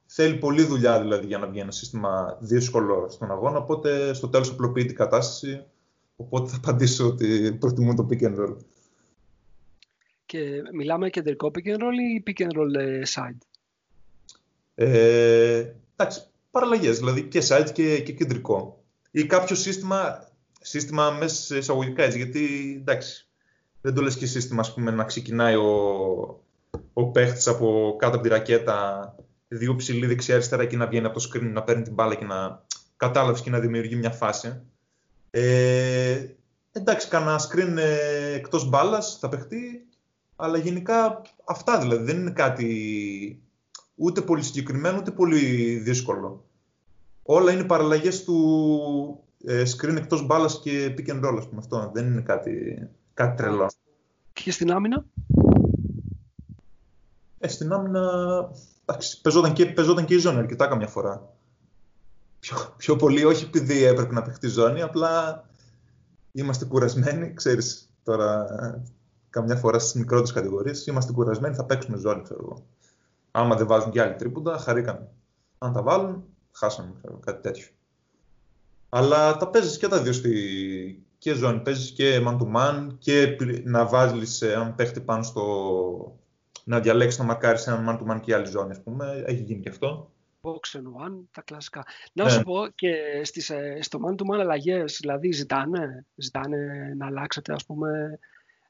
θέλει 0.06 0.36
πολλή 0.36 0.64
δουλειά 0.64 1.02
δηλαδή 1.02 1.26
για 1.26 1.38
να 1.38 1.48
βγει 1.48 1.60
ένα 1.60 1.72
σύστημα 1.72 2.38
δύσκολο 2.40 3.08
στον 3.10 3.32
αγώνα. 3.32 3.58
Οπότε 3.58 4.14
στο 4.14 4.28
τέλος 4.28 4.50
απλοποιείται 4.50 4.92
η 4.92 4.96
κατάσταση. 4.96 5.64
Οπότε 6.16 6.50
θα 6.50 6.58
απαντήσω 6.58 7.08
ότι 7.08 7.58
προτιμούν 7.60 7.96
το 7.96 8.08
pick 8.10 8.22
and 8.22 8.40
roll. 8.40 8.56
Και 10.26 10.62
μιλάμε 10.74 11.10
κεντρικό 11.10 11.52
pick 11.54 11.68
and 11.68 11.80
roll 11.80 11.96
ή 12.16 12.24
pick 12.26 12.42
and 12.42 12.60
roll 12.60 12.80
ε, 12.80 13.02
side; 13.16 13.38
Ε, 14.76 15.74
εντάξει, 15.96 16.31
παραλλαγές, 16.52 16.98
δηλαδή 16.98 17.24
και 17.24 17.44
side 17.48 17.70
και, 17.74 18.02
και 18.02 18.14
κεντρικό 18.14 18.84
ή 19.12 19.26
κάποιο 19.26 19.56
σύστημα, 19.56 20.28
σύστημα 20.62 21.10
μέσα 21.10 21.36
σε 21.36 21.58
εισαγωγικά 21.58 22.04
έτσι, 22.04 22.18
γιατί 22.18 22.76
εντάξει, 22.80 23.28
δεν 23.82 23.94
το 23.94 24.02
λες 24.02 24.18
και 24.18 24.26
σύστημα 24.26 24.62
ας 24.62 24.74
πούμε, 24.74 24.92
να 24.92 25.04
ξεκινάει 25.04 25.56
ο, 25.56 26.44
ο 26.94 27.06
παίχτης 27.12 27.48
από 27.48 27.96
κάτω 28.00 28.14
από 28.16 28.24
τη 28.24 28.30
ρακέτα 28.30 29.16
δύο 29.48 29.76
ψηλή 29.76 30.06
δεξιά-αριστερά 30.06 30.66
και 30.66 30.78
να 30.78 30.88
βγαίνει 30.88 31.06
από 31.06 31.20
το 31.20 31.30
screen, 31.30 31.52
να 31.52 31.64
παίρνει 31.64 31.84
την 31.84 31.94
μπάλα 31.94 32.16
και 32.16 32.26
να 32.26 32.66
κατάλαβες 32.98 33.42
και 33.42 33.50
να 33.50 33.60
δημιουργεί 33.60 33.96
μια 33.96 34.12
φάση. 34.12 34.62
Ε, 35.30 36.26
εντάξει, 36.72 37.08
κανένα 37.08 37.40
screen 37.50 37.78
ε, 37.78 38.34
εκτός 38.34 38.70
μπάλας 38.70 39.18
θα 39.20 39.30
παιχτεί, 39.30 39.86
αλλά 40.36 40.58
γενικά 40.58 41.22
αυτά 41.46 41.80
δηλαδή 41.80 42.04
δεν 42.04 42.18
είναι 42.18 42.32
κάτι 42.32 43.42
ούτε 44.02 44.22
πολύ 44.22 44.44
συγκεκριμένο 44.44 44.98
ούτε 44.98 45.12
πολύ 45.12 45.76
δύσκολο 45.76 46.46
όλα 47.24 47.52
είναι 47.52 47.64
παραλλαγές 47.64 48.24
του 48.24 49.24
ε, 49.46 49.64
screen 49.66 49.96
εκτός 49.98 50.26
μπάλας 50.26 50.60
και 50.60 50.94
pick 50.98 51.10
and 51.10 51.26
roll, 51.26 51.36
ας 51.38 51.48
πούμε, 51.48 51.58
αυτό. 51.60 51.92
Δεν 51.94 52.06
είναι 52.06 52.22
κάτι, 52.22 52.88
κάτι 53.14 53.38
τρελό. 53.38 53.72
Και 54.34 54.52
στην 54.52 54.72
άμυνα; 54.72 55.06
Ε, 57.40 57.48
στην 57.48 57.74
άμυνα, 57.74 58.02
εντάξει, 58.86 59.22
παίζονταν 59.22 59.54
και, 59.54 59.66
παίζονταν 59.66 60.06
και 60.06 60.14
η 60.14 60.18
ζώνη 60.18 60.38
αρκετά 60.38 60.68
καμιά 60.68 60.88
φορά. 60.88 61.34
Πιο, 62.40 62.58
πιο 62.78 62.96
πολύ, 62.96 63.26
όχι 63.26 63.44
επειδή 63.44 63.84
έπρεπε 63.84 64.14
να 64.14 64.22
παιχτεί 64.22 64.48
ζώνη, 64.48 64.82
απλά 64.82 65.44
είμαστε 66.32 66.66
κουρασμένοι, 66.66 67.34
ξέρεις, 67.34 67.90
τώρα 68.04 68.48
καμιά 69.30 69.56
φορά 69.56 69.80
στις 69.80 69.94
μικρότερες 69.94 70.32
κατηγορίες, 70.32 70.86
είμαστε 70.86 71.12
κουρασμένοι, 71.14 71.56
θα 71.56 71.66
παίξουμε 71.66 71.98
ζώνη, 71.98 72.22
ξέρω 72.22 72.40
εγώ. 72.44 72.66
Άμα 73.32 73.56
δεν 73.56 73.68
βάζουν 73.68 73.92
και 73.92 74.02
άλλοι 74.02 74.16
τρίποντα, 74.16 74.58
χαρήκαμε. 74.58 75.08
Αν 75.58 75.74
τα 75.74 75.82
βάλουν, 75.82 76.24
χάσαμε, 76.52 76.94
ξέρω, 76.98 77.20
κάτι 77.26 77.42
τέτοιο. 77.42 77.68
Αλλά 78.90 79.38
τα 79.38 79.48
παίζεις 79.48 79.78
και 79.78 79.88
τα 79.88 80.02
δύο 80.02 80.14
στη 80.14 81.06
και 81.18 81.34
ζώνη. 81.34 81.60
Παίζεις 81.60 81.92
και 81.92 82.24
man 82.26 82.38
to 82.38 82.56
man 82.56 82.88
και 82.98 83.38
να 83.64 83.86
βάζει 83.86 84.46
έναν 84.46 84.76
παίχτη 84.76 85.00
πάνω 85.02 85.24
στο. 85.24 86.20
να 86.64 86.80
διαλέξεις 86.80 87.20
να 87.20 87.26
μαρκάρεις 87.26 87.68
έναν 87.68 87.86
man 87.90 88.02
to 88.02 88.12
man 88.12 88.20
και 88.22 88.34
άλλη 88.36 88.46
ζώνη, 88.46 88.72
ας 88.72 88.82
πούμε. 88.82 89.24
Έχει 89.26 89.44
γίνει 89.44 89.60
και 89.60 89.70
αυτό. 89.70 90.12
Box 90.42 90.78
and 90.78 91.08
one, 91.08 91.14
τα 91.32 91.42
κλασικά. 91.42 91.86
Να 92.14 92.24
ναι. 92.24 92.30
σου 92.30 92.42
πω 92.42 92.68
και 92.76 92.94
στις, 93.24 93.50
ε, 93.50 93.78
στο 93.82 94.00
man 94.06 94.12
to 94.12 94.34
man 94.34 94.40
αλλαγές, 94.40 94.98
δηλαδή 95.02 95.32
ζητάνε, 95.32 96.06
ζητάνε 96.16 96.94
να 96.98 97.06
αλλάξετε, 97.06 97.54
ας 97.54 97.66
πούμε, 97.66 98.20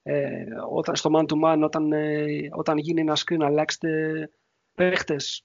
ε, 0.04 0.44
όταν, 0.72 0.96
στο 0.96 1.10
man 1.14 1.26
to 1.26 1.36
man, 1.44 1.62
όταν, 1.64 1.92
ε, 1.92 2.26
όταν 2.52 2.78
γίνει 2.78 3.02
ένα 3.02 3.18
screen, 3.18 3.42
αλλάξετε 3.42 3.90
παίχτες 4.82 5.44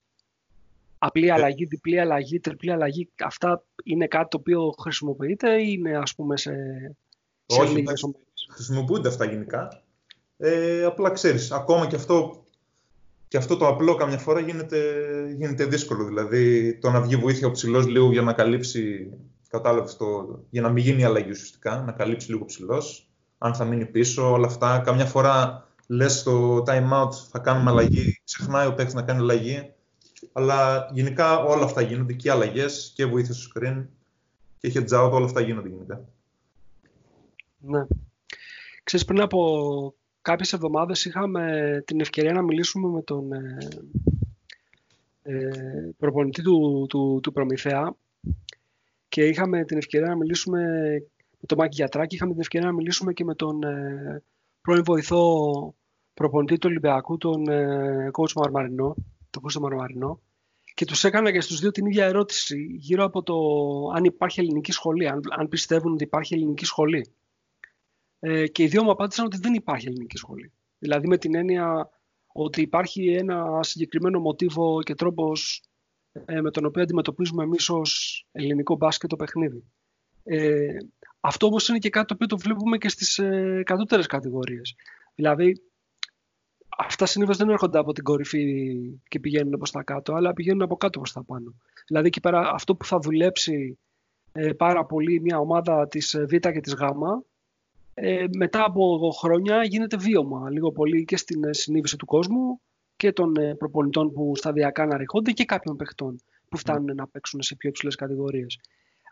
απλή 0.97 1.27
ε. 1.27 1.31
αλλαγή, 1.31 1.65
διπλή 1.65 1.99
αλλαγή, 1.99 2.39
τριπλή 2.39 2.71
αλλαγή, 2.71 3.09
αυτά 3.23 3.63
είναι 3.83 4.07
κάτι 4.07 4.27
το 4.29 4.37
οποίο 4.37 4.73
χρησιμοποιείται 4.79 5.61
ή 5.61 5.75
είναι 5.77 5.97
ας 5.97 6.15
πούμε 6.15 6.37
σε, 6.37 6.53
σε 7.45 7.61
Όχι, 7.61 7.83
χρησιμοποιούνται 8.49 9.07
αυτά 9.07 9.25
γενικά. 9.25 9.81
Ε, 10.37 10.83
απλά 10.83 11.09
ξέρεις, 11.09 11.51
ακόμα 11.51 11.87
και 11.87 11.95
αυτό, 11.95 12.43
και 13.27 13.37
αυτό 13.37 13.57
το 13.57 13.67
απλό 13.67 13.95
καμιά 13.95 14.17
φορά 14.17 14.39
γίνεται, 14.39 14.79
γίνεται 15.37 15.65
δύσκολο. 15.65 16.05
Δηλαδή 16.05 16.73
το 16.77 16.89
να 16.89 17.01
βγει 17.01 17.15
βοήθεια 17.15 17.47
ο 17.47 17.51
ψηλός 17.51 17.87
λίγο 17.87 18.11
για 18.11 18.21
να 18.21 18.33
καλύψει, 18.33 19.09
κατάλαβες 19.49 19.97
το, 19.97 20.39
για 20.49 20.61
να 20.61 20.69
μην 20.69 20.83
γίνει 20.83 21.03
αλλαγή 21.03 21.29
ουσιαστικά, 21.29 21.83
να 21.85 21.91
καλύψει 21.91 22.31
λίγο 22.31 22.45
ψηλός, 22.45 23.09
αν 23.37 23.55
θα 23.55 23.65
μείνει 23.65 23.85
πίσω, 23.85 24.31
όλα 24.31 24.47
αυτά. 24.47 24.79
Καμιά 24.79 25.05
φορά 25.05 25.66
λες 25.87 26.19
στο 26.19 26.63
time 26.67 26.91
out 26.91 27.11
θα 27.31 27.39
κάνουμε 27.39 27.69
αλλαγή, 27.69 28.21
ξεχνάει 28.23 28.67
ο 28.67 28.73
παίκτης 28.73 28.93
να 28.93 29.01
κάνει 29.01 29.19
αλλαγή 29.19 29.71
αλλά 30.31 30.89
γενικά 30.93 31.39
όλα 31.39 31.63
αυτά 31.63 31.81
γίνονται 31.81 32.13
και 32.13 32.31
αλλαγές 32.31 32.91
και 32.95 33.05
βοήθεια 33.05 33.33
στο 33.33 33.49
screen 33.55 33.85
και 34.59 34.71
heads 34.75 35.05
out, 35.05 35.11
όλα 35.11 35.25
αυτά 35.25 35.41
γίνονται 35.41 35.69
γενικά. 35.69 36.05
Ναι. 37.59 37.85
Ξέρεις, 38.83 39.05
πριν 39.05 39.21
από 39.21 39.95
κάποιες 40.21 40.53
εβδομάδες 40.53 41.05
είχαμε 41.05 41.83
την 41.85 41.99
ευκαιρία 41.99 42.33
να 42.33 42.41
μιλήσουμε 42.41 42.87
με 42.87 43.01
τον 43.01 43.33
ε, 43.33 43.57
ε, 45.21 45.89
προπονητή 45.97 46.41
του, 46.41 46.85
του, 46.89 47.19
του 47.23 47.31
Προμηθέα 47.31 47.95
και 49.09 49.25
είχαμε 49.25 49.65
την 49.65 49.77
ευκαιρία 49.77 50.07
να 50.07 50.15
μιλήσουμε 50.15 50.61
με 51.39 51.45
τον 51.45 51.57
Μάκη 51.57 51.75
Γιατράκη, 51.75 52.15
είχαμε 52.15 52.31
την 52.31 52.41
ευκαιρία 52.41 52.67
να 52.67 52.73
μιλήσουμε 52.73 53.13
και 53.13 53.23
με 53.23 53.35
τον 53.35 53.63
ε, 53.63 54.23
πρώην 54.61 54.83
βοηθό 54.83 55.75
προπονητή 56.17 56.57
του 56.57 56.67
Ολυμπιακού, 56.69 57.17
τον 57.17 57.49
ε, 57.49 58.09
coach 58.11 58.33
Μαρμαρινό, 58.35 58.95
τον 59.29 59.41
Κώστα 59.41 59.59
Μαρμαρινό, 59.59 60.21
και 60.73 60.85
τους 60.85 61.03
έκανα 61.03 61.31
και 61.31 61.41
στους 61.41 61.59
δύο 61.59 61.71
την 61.71 61.85
ίδια 61.85 62.05
ερώτηση 62.05 62.67
γύρω 62.79 63.03
από 63.03 63.23
το 63.23 63.35
αν 63.95 64.03
υπάρχει 64.03 64.39
ελληνική 64.39 64.71
σχολή, 64.71 65.07
αν, 65.07 65.21
αν 65.29 65.47
πιστεύουν 65.47 65.93
ότι 65.93 66.03
υπάρχει 66.03 66.33
ελληνική 66.33 66.65
σχολή. 66.65 67.13
Ε, 68.19 68.47
και 68.47 68.63
οι 68.63 68.67
δύο 68.67 68.83
μου 68.83 68.91
απάντησαν 68.91 69.25
ότι 69.25 69.37
δεν 69.37 69.53
υπάρχει 69.53 69.87
ελληνική 69.87 70.17
σχολή. 70.17 70.51
Δηλαδή 70.79 71.07
με 71.07 71.17
την 71.17 71.35
έννοια 71.35 71.89
ότι 72.27 72.61
υπάρχει 72.61 73.13
ένα 73.13 73.63
συγκεκριμένο 73.63 74.19
μοτίβο 74.19 74.81
και 74.83 74.95
τρόπος 74.95 75.63
ε, 76.25 76.41
με 76.41 76.51
τον 76.51 76.65
οποίο 76.65 76.81
αντιμετωπίζουμε 76.81 77.43
εμείς 77.43 77.69
ως 77.69 78.25
ελληνικό 78.31 78.75
μπάσκετ 78.75 79.09
το 79.09 79.15
παιχνίδι. 79.15 79.63
Ε, 80.23 80.77
αυτό 81.19 81.45
όμως 81.45 81.67
είναι 81.67 81.77
και 81.77 81.89
κάτι 81.89 82.07
το 82.07 82.13
οποίο 82.13 82.27
το 82.27 82.37
βλέπουμε 82.37 82.77
και 82.77 82.89
στις 82.89 83.17
ε, 83.17 83.61
κατώτερες 83.65 84.05
κατηγορίες. 84.05 84.75
Δηλαδή 85.15 85.61
αυτά 86.77 87.05
συνήθως 87.05 87.37
δεν 87.37 87.49
έρχονται 87.49 87.77
από 87.77 87.91
την 87.93 88.03
κορυφή 88.03 88.75
και 89.07 89.19
πηγαίνουν 89.19 89.57
προς 89.57 89.71
τα 89.71 89.83
κάτω, 89.83 90.13
αλλά 90.13 90.33
πηγαίνουν 90.33 90.61
από 90.61 90.77
κάτω 90.77 90.99
προς 90.99 91.11
τα 91.11 91.23
πάνω. 91.23 91.55
Δηλαδή 91.87 92.07
εκεί 92.07 92.19
πέρα 92.19 92.51
αυτό 92.53 92.75
που 92.75 92.85
θα 92.85 92.99
δουλέψει 92.99 93.79
ε, 94.31 94.53
πάρα 94.53 94.85
πολύ 94.85 95.21
μια 95.21 95.39
ομάδα 95.39 95.87
της 95.87 96.17
Β 96.27 96.35
και 96.35 96.59
της 96.59 96.73
Γ. 96.73 96.81
Ε, 97.93 98.25
μετά 98.37 98.63
από 98.65 99.11
χρόνια 99.19 99.63
γίνεται 99.63 99.97
βίωμα 99.97 100.49
λίγο 100.49 100.71
πολύ 100.71 101.05
και 101.05 101.17
στην 101.17 101.53
συνείδηση 101.53 101.97
του 101.97 102.05
κόσμου 102.05 102.61
και 102.95 103.11
των 103.11 103.35
ε, 103.35 103.55
προπονητών 103.55 104.13
που 104.13 104.35
σταδιακά 104.35 104.83
αναρριχόνται 104.83 105.31
και 105.31 105.45
κάποιων 105.45 105.75
παιχτών 105.75 106.21
που 106.49 106.57
φτάνουν 106.57 106.95
να 106.95 107.07
παίξουν 107.07 107.41
σε 107.41 107.55
πιο 107.55 107.69
υψηλές 107.69 107.95
κατηγορίες. 107.95 108.59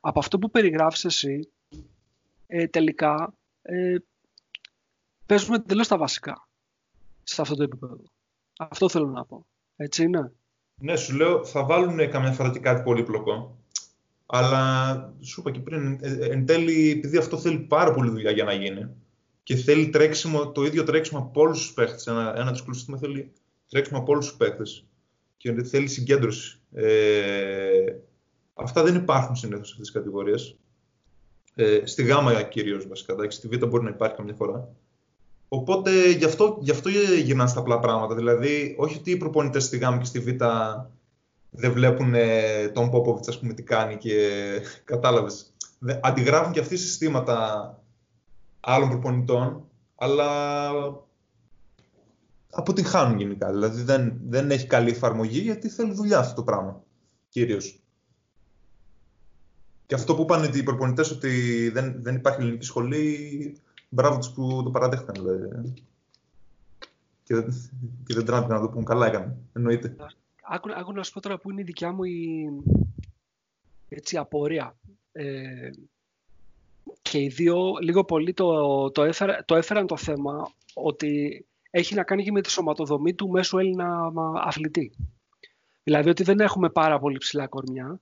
Από 0.01 0.19
αυτό 0.19 0.39
που 0.39 0.49
περιγράφεις 0.49 1.05
εσύ, 1.05 1.49
ε, 2.47 2.67
τελικά 2.67 3.33
ε, 3.61 3.95
παίζουμε 5.25 5.59
τελείως 5.59 5.87
τα 5.87 5.97
βασικά 5.97 6.44
σε 7.25 7.41
αυτό 7.41 7.55
το 7.55 7.63
επίπεδο. 7.63 7.97
Αυτό 8.57 8.89
θέλω 8.89 9.07
να 9.07 9.25
πω. 9.25 9.45
Έτσι 9.75 10.03
είναι. 10.03 10.31
Ναι, 10.75 10.95
σου 10.95 11.15
λέω, 11.15 11.45
θα 11.45 11.65
βάλουν 11.65 12.09
καμιά 12.09 12.31
φορά 12.31 12.51
και 12.51 12.59
κάτι 12.59 12.83
πολύπλοκο. 12.83 13.57
Αλλά 14.25 15.13
σου 15.21 15.39
είπα 15.39 15.51
και 15.51 15.59
πριν, 15.59 15.99
ε, 16.01 16.11
ε, 16.11 16.31
εν 16.31 16.45
τέλει, 16.45 16.91
επειδή 16.91 17.17
αυτό 17.17 17.37
θέλει 17.37 17.59
πάρα 17.59 17.93
πολύ 17.93 18.09
δουλειά 18.09 18.31
για 18.31 18.43
να 18.43 18.53
γίνει 18.53 18.89
και 19.43 19.55
θέλει 19.55 19.89
τρέξιμο, 19.89 20.51
το 20.51 20.63
ίδιο 20.63 20.83
τρέξιμο 20.83 21.19
από 21.19 21.41
όλους 21.41 21.57
τους 21.57 21.73
παίχτες. 21.73 22.07
Ένα, 22.07 22.33
ένα 22.37 22.51
δυσκολό 22.51 22.73
σύστημα 22.73 22.97
θέλει 22.97 23.31
τρέξιμο 23.69 23.99
από 23.99 24.11
όλους 24.11 24.27
τους 24.27 24.37
παίχτες 24.37 24.85
και 25.37 25.63
θέλει 25.63 25.87
συγκέντρωση. 25.87 26.59
Ε, 26.73 27.95
αυτά 28.53 28.83
δεν 28.83 28.95
υπάρχουν 28.95 29.35
συνήθως 29.35 29.67
σε 29.67 29.71
αυτές 29.71 29.91
τις 29.91 30.01
κατηγορίες. 30.01 30.57
Ε, 31.55 31.85
στη 31.85 32.03
Γάμα 32.03 32.41
κυρίως 32.41 32.87
βασικά. 32.87 33.31
Στη 33.31 33.47
Β 33.47 33.65
μπορεί 33.65 33.83
να 33.83 33.89
υπάρχει 33.89 34.15
καμιά 34.15 34.33
φορά. 34.33 34.75
Οπότε 35.47 36.11
γι' 36.11 36.25
αυτό, 36.25 36.57
γι 36.61 36.71
αυτό 36.71 36.89
γυρνάνε 37.23 37.49
στα 37.49 37.59
απλά 37.59 37.79
πράγματα. 37.79 38.15
Δηλαδή, 38.15 38.75
όχι 38.77 38.97
ότι 38.97 39.11
οι 39.11 39.17
προπονητές 39.17 39.63
στη 39.63 39.77
ΓΑΜ 39.77 39.97
και 39.97 40.05
στη 40.05 40.19
Β 40.19 40.27
δεν 41.49 41.71
βλέπουν 41.71 42.13
ε, 42.13 42.67
τον 42.67 42.89
Πόποβιτ, 42.89 43.29
ας 43.29 43.39
πούμε, 43.39 43.53
τι 43.53 43.63
κάνει 43.63 43.97
και 43.97 44.29
κατάλαβες. 44.83 45.53
Αντιγράφουν 46.01 46.51
και 46.51 46.59
αυτοί 46.59 46.77
συστήματα 46.77 47.69
άλλων 48.59 48.89
προπονητών, 48.89 49.63
αλλά 49.95 50.29
αποτυγχάνουν 52.49 53.19
γενικά. 53.19 53.51
Δηλαδή 53.51 53.81
δεν, 53.81 54.19
δεν 54.27 54.51
έχει 54.51 54.67
καλή 54.67 54.89
εφαρμογή 54.89 55.39
γιατί 55.39 55.69
θέλει 55.69 55.93
δουλειά 55.93 56.19
αυτό 56.19 56.35
το 56.35 56.43
πράγμα. 56.43 56.83
Κυρίως. 57.29 57.79
Και 59.85 59.95
αυτό 59.95 60.15
που 60.15 60.21
είπαν 60.21 60.51
οι 60.53 60.63
προπονητές 60.63 61.11
ότι 61.11 61.69
δεν, 61.69 61.95
δεν 62.01 62.15
υπάρχει 62.15 62.41
ελληνική 62.41 62.65
σχολή, 62.65 63.57
μπράβο 63.95 64.17
τους 64.17 64.31
που 64.31 64.61
το 64.63 64.69
παραδέχτηκαν. 64.69 65.23
Δηλαδή. 65.23 65.73
Και, 67.23 67.33
και 68.05 68.13
δεν 68.13 68.25
τράπηκαν 68.25 68.55
να 68.55 68.67
το 68.67 68.69
πούν. 68.73 68.83
Καλά 68.83 69.07
έκανε. 69.07 69.37
Εννοείται. 69.53 69.95
Άκου, 70.77 70.93
να 70.93 71.03
σου 71.03 71.13
πω 71.13 71.21
τώρα 71.21 71.37
που 71.37 71.51
είναι 71.51 71.61
η 71.61 71.63
δικιά 71.63 71.91
μου 71.91 72.03
η 72.03 72.49
έτσι, 73.89 74.17
απορία. 74.17 74.75
Ε, 75.11 75.69
και 77.01 77.19
οι 77.19 77.27
δύο 77.27 77.73
λίγο 77.81 78.03
πολύ 78.03 78.33
το, 78.33 78.91
το, 78.91 79.03
έφερα, 79.03 79.43
το 79.45 79.55
έφεραν 79.55 79.87
το 79.87 79.97
θέμα 79.97 80.51
ότι 80.73 81.45
έχει 81.71 81.95
να 81.95 82.03
κάνει 82.03 82.23
και 82.23 82.31
με 82.31 82.41
τη 82.41 82.51
σωματοδομή 82.51 83.13
του 83.13 83.29
μέσου 83.29 83.57
Έλληνα 83.57 84.11
αθλητή. 84.35 84.95
Δηλαδή 85.83 86.09
ότι 86.09 86.23
δεν 86.23 86.39
έχουμε 86.39 86.69
πάρα 86.69 86.99
πολύ 86.99 87.17
ψηλά 87.17 87.47
κορμιά. 87.47 87.99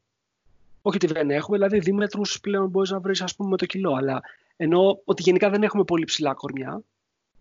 Όχι 0.82 0.96
ότι 0.96 1.08
δεν 1.08 1.30
έχουμε, 1.30 1.58
δηλαδή 1.58 1.80
δίμετρους 1.80 2.40
πλέον 2.40 2.70
μπορείς 2.70 2.90
να 2.90 3.00
βρεις 3.00 3.22
ας 3.22 3.36
πούμε 3.36 3.50
με 3.50 3.58
το 3.58 3.66
κιλό, 3.66 3.94
αλλά 3.94 4.22
ενώ 4.56 5.02
ότι 5.04 5.22
γενικά 5.22 5.50
δεν 5.50 5.64
έχουμε 5.64 5.84
πολύ 5.84 6.06
ψηλά 6.06 6.34
κορμιά. 6.34 6.84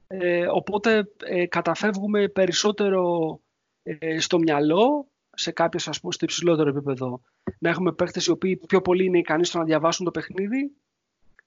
Ε, 0.06 0.46
οπότε 0.46 1.10
ε, 1.24 1.46
καταφεύγουμε 1.46 2.28
περισσότερο 2.28 3.40
ε, 3.82 4.20
στο 4.20 4.38
μυαλό, 4.38 5.08
σε 5.34 5.50
κάποιες 5.50 5.88
ας 5.88 6.00
πούμε 6.00 6.12
στο 6.12 6.24
υψηλότερο 6.24 6.68
επίπεδο, 6.68 7.20
να 7.58 7.68
έχουμε 7.68 7.92
παίχτες 7.92 8.26
οι 8.26 8.30
οποίοι 8.30 8.56
πιο 8.56 8.82
πολύ 8.82 9.04
είναι 9.04 9.18
ικανοί 9.18 9.44
στο 9.44 9.58
να 9.58 9.64
διαβάσουν 9.64 10.04
το 10.04 10.10
παιχνίδι, 10.10 10.72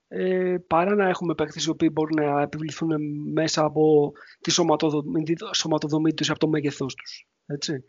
ε, 0.07 0.55
παρά 0.67 0.95
να 0.95 1.09
έχουμε 1.09 1.35
παίχτες 1.35 1.65
οι 1.65 1.69
οποίοι 1.69 1.89
μπορούν 1.93 2.15
να 2.15 2.41
επιβληθούν 2.41 2.91
μέσα 3.31 3.63
από 3.63 4.11
τη 4.41 4.51
σωματοδομή, 4.51 5.23
σωματοδομή 5.53 6.13
τους, 6.13 6.29
από 6.29 6.39
το 6.39 6.47
μέγεθός 6.47 6.93
τους. 6.95 7.27
Έτσι. 7.45 7.71
Ναι. 7.71 7.79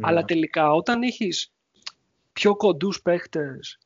Αλλά 0.00 0.24
τελικά 0.24 0.72
όταν 0.72 1.02
έχεις 1.02 1.52
πιο 2.32 2.56
κοντούς 2.56 3.02
παίχτες, 3.02 3.78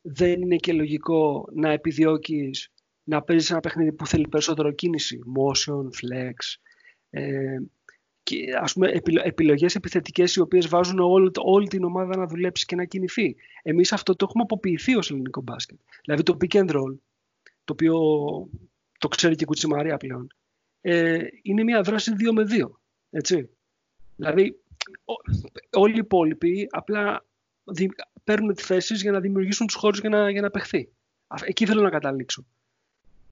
δεν 0.00 0.42
είναι 0.42 0.56
και 0.56 0.72
λογικό 0.72 1.48
να 1.54 1.70
επιδιώκεις 1.70 2.72
να 3.08 3.22
παίζεις 3.22 3.50
ένα 3.50 3.60
παιχνίδι 3.60 3.92
που 3.92 4.06
θέλει 4.06 4.28
περισσότερο 4.28 4.72
κίνηση, 4.72 5.18
motion, 5.36 5.84
flex, 5.84 6.34
ε, 7.10 7.58
και, 8.22 8.36
ας 8.60 8.72
πούμε, 8.72 8.90
επιλογές 9.22 9.74
επιθετικές 9.74 10.34
οι 10.34 10.40
οποίες 10.40 10.68
βάζουν 10.68 10.98
όλη, 10.98 11.30
όλη 11.36 11.68
την 11.68 11.84
ομάδα 11.84 12.16
να 12.16 12.26
δουλέψει 12.26 12.64
και 12.64 12.76
να 12.76 12.84
κινηθεί. 12.84 13.36
Εμείς 13.62 13.92
αυτό 13.92 14.16
το 14.16 14.24
έχουμε 14.28 14.42
αποποιηθεί 14.42 14.96
ως 14.96 15.10
ελληνικό 15.10 15.40
μπάσκετ. 15.40 15.78
Δηλαδή 16.04 16.22
το 16.22 16.36
pick 16.40 16.56
and 16.56 16.70
roll, 16.70 16.98
το 17.64 17.72
οποίο 17.72 17.98
το 18.98 19.08
ξέρει 19.08 19.34
και 19.34 19.44
η 19.44 19.46
Κουτσιμαρία 19.46 19.96
πλέον, 19.96 20.26
ε, 20.80 21.18
είναι 21.42 21.62
μια 21.62 21.82
δράση 21.82 22.12
2 22.12 22.32
με 22.32 22.44
2. 22.44 22.80
Έτσι. 23.10 23.50
Δηλαδή 24.16 24.60
όλοι 25.70 25.94
οι 25.94 25.98
υπόλοιποι 25.98 26.66
απλά 26.70 27.26
δι, 27.64 27.88
παίρνουν 28.24 28.54
τις 28.54 28.66
θέσεις 28.66 29.02
για 29.02 29.12
να 29.12 29.20
δημιουργήσουν 29.20 29.66
τους 29.66 29.76
χώρους 29.76 30.00
για 30.00 30.08
να, 30.08 30.30
για 30.30 30.40
να 30.40 30.50
παιχθεί. 30.50 30.92
Εκεί 31.44 31.66
θέλω 31.66 31.82
να 31.82 31.90
καταλήξω. 31.90 32.46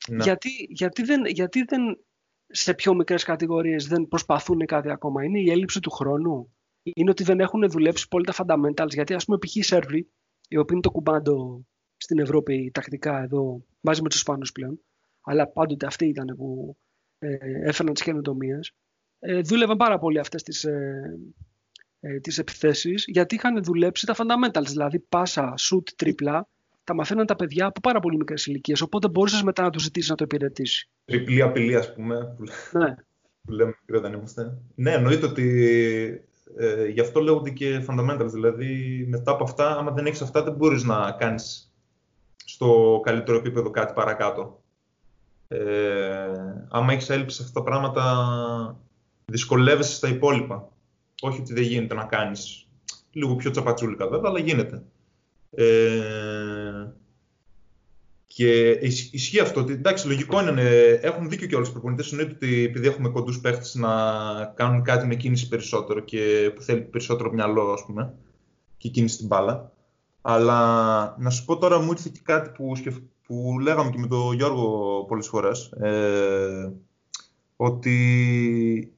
Γιατί, 0.09 0.51
γιατί, 0.69 1.03
δεν, 1.03 1.25
γιατί 1.27 1.63
δεν 1.63 2.05
σε 2.47 2.75
πιο 2.75 2.95
μικρές 2.95 3.25
κατηγορίες 3.25 3.87
δεν 3.87 4.09
προσπαθούν 4.09 4.67
κάτι 4.67 4.91
ακόμα. 4.91 5.25
Είναι 5.25 5.41
η 5.41 5.51
έλλειψη 5.51 5.81
του 5.81 5.91
χρόνου. 5.91 6.57
Είναι 6.83 7.11
ότι 7.11 7.23
δεν 7.23 7.41
έχουν 7.41 7.71
δουλέψει 7.71 8.09
πολύ 8.09 8.25
τα 8.25 8.35
fundamentals. 8.37 8.91
Γιατί 8.91 9.15
ας 9.15 9.25
πούμε 9.25 9.39
π.χ. 9.39 9.57
οι 9.57 9.63
Σέρβοι, 9.63 10.11
οι 10.49 10.57
οποίοι 10.57 10.71
είναι 10.71 10.81
το 10.81 10.91
κουμπάντο 10.91 11.67
στην 11.97 12.19
Ευρώπη 12.19 12.71
τακτικά 12.75 13.23
εδώ, 13.23 13.65
μαζί 13.81 14.03
με 14.03 14.09
τους 14.09 14.19
Ισπανούς 14.19 14.53
πλέον, 14.53 14.81
αλλά 15.21 15.49
πάντοτε 15.49 15.87
αυτοί 15.87 16.07
ήταν 16.07 16.37
που 16.37 16.77
ε, 17.19 17.37
έφεραν 17.69 17.93
τις 17.93 18.03
καινοτομίες, 18.03 18.75
ε, 19.19 19.41
δούλευαν 19.41 19.77
πάρα 19.77 19.99
πολύ 19.99 20.19
αυτές 20.19 20.43
τις, 20.43 20.65
ε, 20.65 21.19
ε, 22.01 22.21
τις 22.21 22.39
επιθέσεις, 22.39 23.05
γιατί 23.07 23.35
είχαν 23.35 23.63
δουλέψει 23.63 24.07
τα 24.07 24.15
fundamentals, 24.17 24.67
δηλαδή 24.67 24.99
πάσα, 24.99 25.55
shoot, 25.59 25.89
τρίπλα, 25.97 26.49
τα 26.87 26.95
μαθαίναν 26.95 27.27
τα 27.27 27.37
παιδιά 27.37 27.67
από 27.67 27.81
πάρα 27.81 28.01
πολύ 28.01 28.17
μικρές 28.17 28.47
ηλικίες. 28.47 28.81
Οπότε 28.81 29.09
μπορούσε 29.09 29.45
μετά 29.45 29.63
να 29.63 29.71
του 29.71 29.81
ζητήσεις 29.81 30.11
να 30.11 30.17
το 30.17 30.25
υπηρετήσεις. 30.25 30.89
Τριπλή 31.05 31.43
απειλή, 31.43 31.77
ας 31.77 31.95
πούμε. 31.95 32.37
Ναι. 32.73 32.95
Που 33.43 33.53
λέμε 33.53 33.75
μικρό 33.81 34.01
δεν 34.01 34.13
είμαστε. 34.13 34.59
Ναι, 34.75 34.93
εννοείται 34.93 35.27
ότι 35.27 35.47
ε, 36.57 36.87
γι' 36.87 37.01
αυτό 37.01 37.21
λέγονται 37.21 37.51
και 37.51 37.85
fundamentals. 37.89 38.31
Δηλαδή, 38.33 39.05
μετά 39.09 39.31
από 39.31 39.45
αυτά, 39.45 39.77
άμα 39.77 39.91
δεν 39.91 40.07
έχεις 40.07 40.23
αυτά, 40.23 40.43
δεν 40.43 40.53
μπορείς 40.53 40.85
να 40.85 41.11
κάνεις 41.11 41.73
στο 42.45 43.01
καλύτερο 43.05 43.39
επίπεδο 43.39 43.71
κάτι 43.71 43.93
παρακάτω. 43.93 44.63
Ε, 45.49 45.67
άμα 46.69 46.93
έχεις 46.93 47.11
έλλειψη 47.11 47.37
σε 47.37 47.43
αυτά 47.43 47.61
τα 47.61 47.67
πράγματα, 47.67 48.81
δυσκολεύεσαι 49.25 49.95
στα 49.95 50.09
υπόλοιπα. 50.09 50.69
Όχι 51.21 51.41
ότι 51.41 51.53
δεν 51.53 51.63
γίνεται 51.63 51.95
να 51.95 52.05
κάνεις 52.05 52.69
λίγο 53.13 53.37
πιο 53.37 53.51
τσαπατσούλικα 53.51 54.09
βέβαια, 54.09 54.31
αλλά 54.31 54.39
γίνεται. 54.39 54.83
Ε, 55.51 56.36
και 58.37 58.71
ισχύει 59.11 59.41
αυτό 59.41 59.61
ότι 59.61 59.73
εντάξει, 59.73 60.07
λογικό 60.07 60.41
είναι. 60.41 60.63
Έχουν 61.03 61.29
δίκιο 61.29 61.47
και 61.47 61.57
όλε 61.57 61.67
οι 61.67 61.71
προπονητές. 61.71 62.13
Εννοείται 62.13 62.35
ότι 62.35 62.65
επειδή 62.65 62.87
έχουμε 62.87 63.09
κοντούς 63.09 63.41
παίχτες 63.41 63.75
να 63.75 63.91
κάνουν 64.55 64.83
κάτι 64.83 65.07
με 65.07 65.15
κίνηση 65.15 65.49
περισσότερο 65.49 66.01
και 66.01 66.53
που 66.55 66.63
θέλει 66.63 66.81
περισσότερο 66.81 67.33
μυαλό, 67.33 67.73
ας 67.73 67.85
πούμε, 67.87 68.15
και 68.77 68.89
κίνηση 68.89 69.15
στην 69.15 69.27
μπάλα. 69.27 69.73
Αλλά 70.21 71.17
να 71.19 71.31
σου 71.31 71.45
πω 71.45 71.59
τώρα, 71.59 71.81
μου 71.81 71.91
ήρθε 71.91 72.11
και 72.13 72.21
κάτι 72.23 72.51
που, 72.51 72.73
που 73.27 73.59
λέγαμε 73.61 73.91
και 73.91 73.99
με 73.99 74.07
τον 74.07 74.35
Γιώργο 74.35 75.05
πολλές 75.09 75.27
φορές. 75.27 75.71
Ε, 75.71 76.73
ότι 77.57 78.93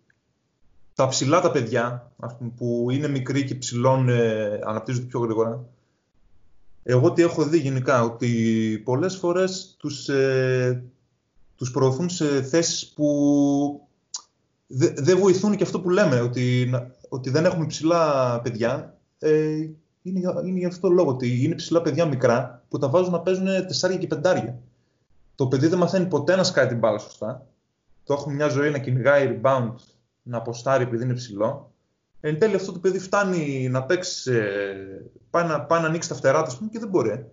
τα 0.94 1.08
ψηλά 1.08 1.40
τα 1.40 1.50
παιδιά, 1.50 2.12
ας 2.18 2.36
πούμε, 2.36 2.52
που 2.56 2.86
είναι 2.90 3.08
μικροί 3.08 3.44
και 3.44 3.54
ψηλών, 3.54 4.08
ε, 4.08 4.60
αναπτύσσονται 4.64 5.06
πιο 5.06 5.20
γρήγορα, 5.20 5.68
εγώ 6.90 7.12
τι 7.12 7.22
έχω 7.22 7.44
δει 7.44 7.58
γενικά, 7.58 8.02
ότι 8.02 8.82
πολλές 8.84 9.16
φορές 9.16 9.74
τους, 9.78 10.08
ε, 10.08 10.82
τους 11.56 11.70
προωθούν 11.70 12.08
σε 12.08 12.42
θέσεις 12.42 12.88
που 12.88 13.88
δεν 14.94 15.18
βοηθούν 15.18 15.56
και 15.56 15.62
αυτό 15.62 15.80
που 15.80 15.90
λέμε, 15.90 16.20
ότι, 16.20 16.70
ότι 17.08 17.30
δεν 17.30 17.44
έχουμε 17.44 17.66
ψηλά 17.66 18.40
παιδιά. 18.40 18.98
Ε, 19.18 19.68
είναι, 20.02 20.20
είναι 20.44 20.58
για 20.58 20.68
αυτό 20.68 20.88
το 20.88 20.94
λόγο, 20.94 21.10
ότι 21.10 21.44
είναι 21.44 21.54
ψηλά 21.54 21.82
παιδιά 21.82 22.06
μικρά 22.06 22.62
που 22.68 22.78
τα 22.78 22.88
βάζουν 22.88 23.12
να 23.12 23.20
παίζουν 23.20 23.46
τεσσάρια 23.46 23.98
και 23.98 24.06
πεντάρια. 24.06 24.58
Το 25.34 25.46
παιδί 25.46 25.66
δεν 25.66 25.78
μαθαίνει 25.78 26.06
ποτέ 26.06 26.36
να 26.36 26.44
σκάει 26.44 26.66
την 26.66 26.78
μπάλα 26.78 26.98
σωστά. 26.98 27.46
Το 28.04 28.14
έχουμε 28.14 28.34
μια 28.34 28.48
ζωή 28.48 28.70
να 28.70 28.78
κυνηγάει 28.78 29.40
rebound, 29.42 29.74
να 30.22 30.36
αποστάρει 30.36 30.82
επειδή 30.82 31.04
είναι 31.04 31.14
ψηλό 31.14 31.72
Εν 32.20 32.38
τέλει 32.38 32.54
αυτό 32.54 32.72
το 32.72 32.78
παιδί 32.78 32.98
φτάνει 32.98 33.68
να 33.68 33.82
παίξει, 33.82 34.32
ε, 34.32 34.74
πάει, 35.30 35.46
να, 35.46 35.60
πάει 35.60 35.80
να 35.80 35.86
ανοίξει 35.86 36.08
τα 36.08 36.14
φτερά 36.14 36.42
του 36.42 36.68
και 36.70 36.78
δεν 36.78 36.88
μπορεί. 36.88 37.26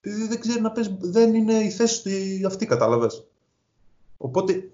Επειδή 0.00 0.26
δεν 0.26 0.40
ξέρει 0.40 0.60
να 0.60 0.72
παίζει, 0.72 0.96
δεν 1.00 1.34
είναι 1.34 1.54
η 1.54 1.70
θέση 1.70 2.02
του 2.02 2.46
αυτή, 2.46 2.66
κατάλαβες. 2.66 3.24
Οπότε 4.16 4.70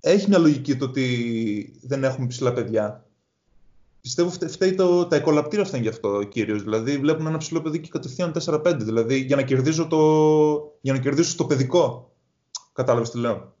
έχει 0.00 0.28
μια 0.28 0.38
λογική 0.38 0.76
το 0.76 0.84
ότι 0.84 1.78
δεν 1.82 2.04
έχουμε 2.04 2.26
ψηλά 2.26 2.52
παιδιά. 2.52 3.06
Πιστεύω 4.00 4.30
φταίει 4.30 4.74
το, 4.74 5.06
τα 5.06 5.16
οικολαπτήρα 5.16 5.64
φταίνει 5.64 5.82
γι' 5.82 5.88
αυτό 5.88 6.22
κύριο. 6.22 6.58
Δηλαδή 6.58 6.98
βλέπουν 6.98 7.26
ένα 7.26 7.38
ψηλό 7.38 7.62
παιδί 7.62 7.80
και 7.80 7.88
κατευθείαν 7.88 8.34
4-5. 8.46 8.76
Δηλαδή 8.78 9.18
για 9.18 9.36
να 9.36 9.42
κερδίζω 9.42 9.86
το, 9.86 9.98
για 10.80 10.92
να 10.92 10.98
κερδίσω 10.98 11.36
το 11.36 11.44
παιδικό. 11.44 12.12
Κατάλαβες 12.72 13.10
τι 13.10 13.18
λέω. 13.18 13.51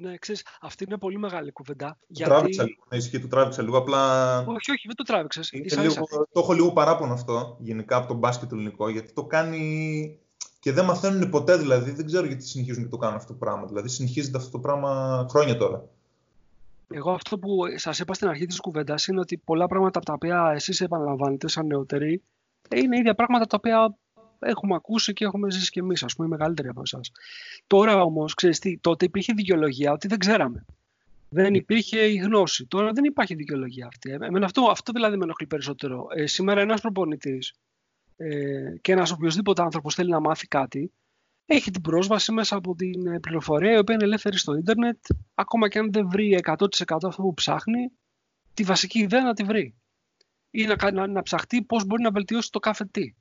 Ναι, 0.00 0.16
ξέρεις, 0.16 0.46
αυτή 0.60 0.84
είναι 0.84 0.96
πολύ 0.98 1.18
μεγάλη 1.18 1.52
κουβέντα. 1.52 1.96
Το 2.00 2.06
γιατί... 2.08 2.30
τράβηξα 2.30 2.62
λίγο, 2.62 2.84
ναι, 2.90 2.96
ισχύει, 2.96 3.20
το 3.20 3.28
τράβηξα 3.28 3.62
λίγο, 3.62 3.76
απλά... 3.76 4.38
Όχι, 4.38 4.70
όχι, 4.70 4.86
δεν 4.86 4.96
το 4.96 5.02
τράβηξες. 5.02 5.52
Λίγο, 5.52 5.94
το 6.32 6.40
έχω 6.40 6.52
λίγο 6.52 6.72
παράπονο 6.72 7.12
αυτό, 7.12 7.56
γενικά, 7.60 7.96
από 7.96 8.06
τον 8.06 8.16
μπάσκετ 8.16 8.52
ελληνικό, 8.52 8.88
γιατί 8.88 9.12
το 9.12 9.24
κάνει 9.24 10.18
και 10.60 10.72
δεν 10.72 10.84
μαθαίνουν 10.84 11.30
ποτέ, 11.30 11.56
δηλαδή, 11.56 11.90
δεν 11.90 12.06
ξέρω 12.06 12.26
γιατί 12.26 12.44
συνεχίζουν 12.44 12.82
και 12.82 12.88
το 12.88 12.96
κάνουν 12.96 13.16
αυτό 13.16 13.32
το 13.32 13.38
πράγμα. 13.38 13.66
Δηλαδή, 13.66 13.88
συνεχίζεται 13.88 14.38
αυτό 14.38 14.50
το 14.50 14.58
πράγμα 14.58 15.26
χρόνια 15.30 15.56
τώρα. 15.56 15.84
Εγώ 16.88 17.12
αυτό 17.12 17.38
που 17.38 17.56
σας 17.74 17.98
είπα 17.98 18.14
στην 18.14 18.28
αρχή 18.28 18.46
της 18.46 18.60
κουβέντας 18.60 19.06
είναι 19.06 19.20
ότι 19.20 19.36
πολλά 19.36 19.66
πράγματα 19.66 19.98
από 19.98 20.06
τα 20.06 20.12
οποία 20.12 20.52
εσείς 20.54 20.80
επαναλαμβάνετε 20.80 21.48
σαν 21.48 21.66
νεότεροι 21.66 22.22
είναι 22.76 22.98
ίδια 22.98 23.14
πράγματα 23.14 23.46
τα 23.46 23.56
οποία 23.58 23.96
έχουμε 24.38 24.74
ακούσει 24.74 25.12
και 25.12 25.24
έχουμε 25.24 25.50
ζήσει 25.50 25.70
κι 25.70 25.78
εμείς, 25.78 26.02
ας 26.02 26.14
πούμε, 26.14 26.26
οι 26.26 26.30
μεγαλύτεροι 26.30 26.68
από 26.68 26.80
εσάς. 26.80 27.10
Τώρα 27.66 28.02
όμως, 28.02 28.34
ξέρεις 28.34 28.58
τι, 28.58 28.78
τότε 28.78 29.04
υπήρχε 29.04 29.32
δικαιολογία 29.32 29.92
ότι 29.92 30.08
δεν 30.08 30.18
ξέραμε. 30.18 30.64
Δεν 31.28 31.54
υπήρχε 31.54 31.98
η 31.98 32.14
γνώση. 32.14 32.66
Τώρα 32.66 32.92
δεν 32.92 33.04
υπάρχει 33.04 33.34
δικαιολογία 33.34 33.86
αυτή. 33.86 34.10
Εμένα 34.10 34.44
αυτό, 34.44 34.62
αυτό 34.70 34.92
δηλαδή 34.92 35.16
με 35.16 35.24
ενοχλεί 35.24 35.46
περισσότερο. 35.46 36.06
Ε, 36.14 36.26
σήμερα 36.26 36.60
ένας 36.60 36.80
προπονητής 36.80 37.54
ε, 38.16 38.76
και 38.80 38.92
ένας 38.92 39.10
οποιοδήποτε 39.10 39.62
άνθρωπος 39.62 39.94
θέλει 39.94 40.10
να 40.10 40.20
μάθει 40.20 40.46
κάτι, 40.46 40.92
έχει 41.46 41.70
την 41.70 41.82
πρόσβαση 41.82 42.32
μέσα 42.32 42.56
από 42.56 42.74
την 42.74 43.06
ε, 43.06 43.20
πληροφορία 43.20 43.72
η 43.72 43.78
οποία 43.78 43.94
είναι 43.94 44.04
ελεύθερη 44.04 44.38
στο 44.38 44.54
ίντερνετ, 44.54 44.98
ακόμα 45.34 45.68
και 45.68 45.78
αν 45.78 45.92
δεν 45.92 46.08
βρει 46.08 46.40
100% 46.42 46.54
αυτό 46.88 47.22
που 47.22 47.34
ψάχνει, 47.34 47.92
τη 48.54 48.62
βασική 48.62 48.98
ιδέα 48.98 49.22
να 49.22 49.34
τη 49.34 49.42
βρει. 49.42 49.74
Ή 50.50 50.64
να, 50.64 50.90
να, 50.90 51.06
να 51.06 51.22
ψαχτεί 51.22 51.62
πώς 51.62 51.84
μπορεί 51.84 52.02
να 52.02 52.10
βελτιώσει 52.10 52.50
το 52.50 52.58
κάθε 52.58 52.84
τι. 52.84 53.14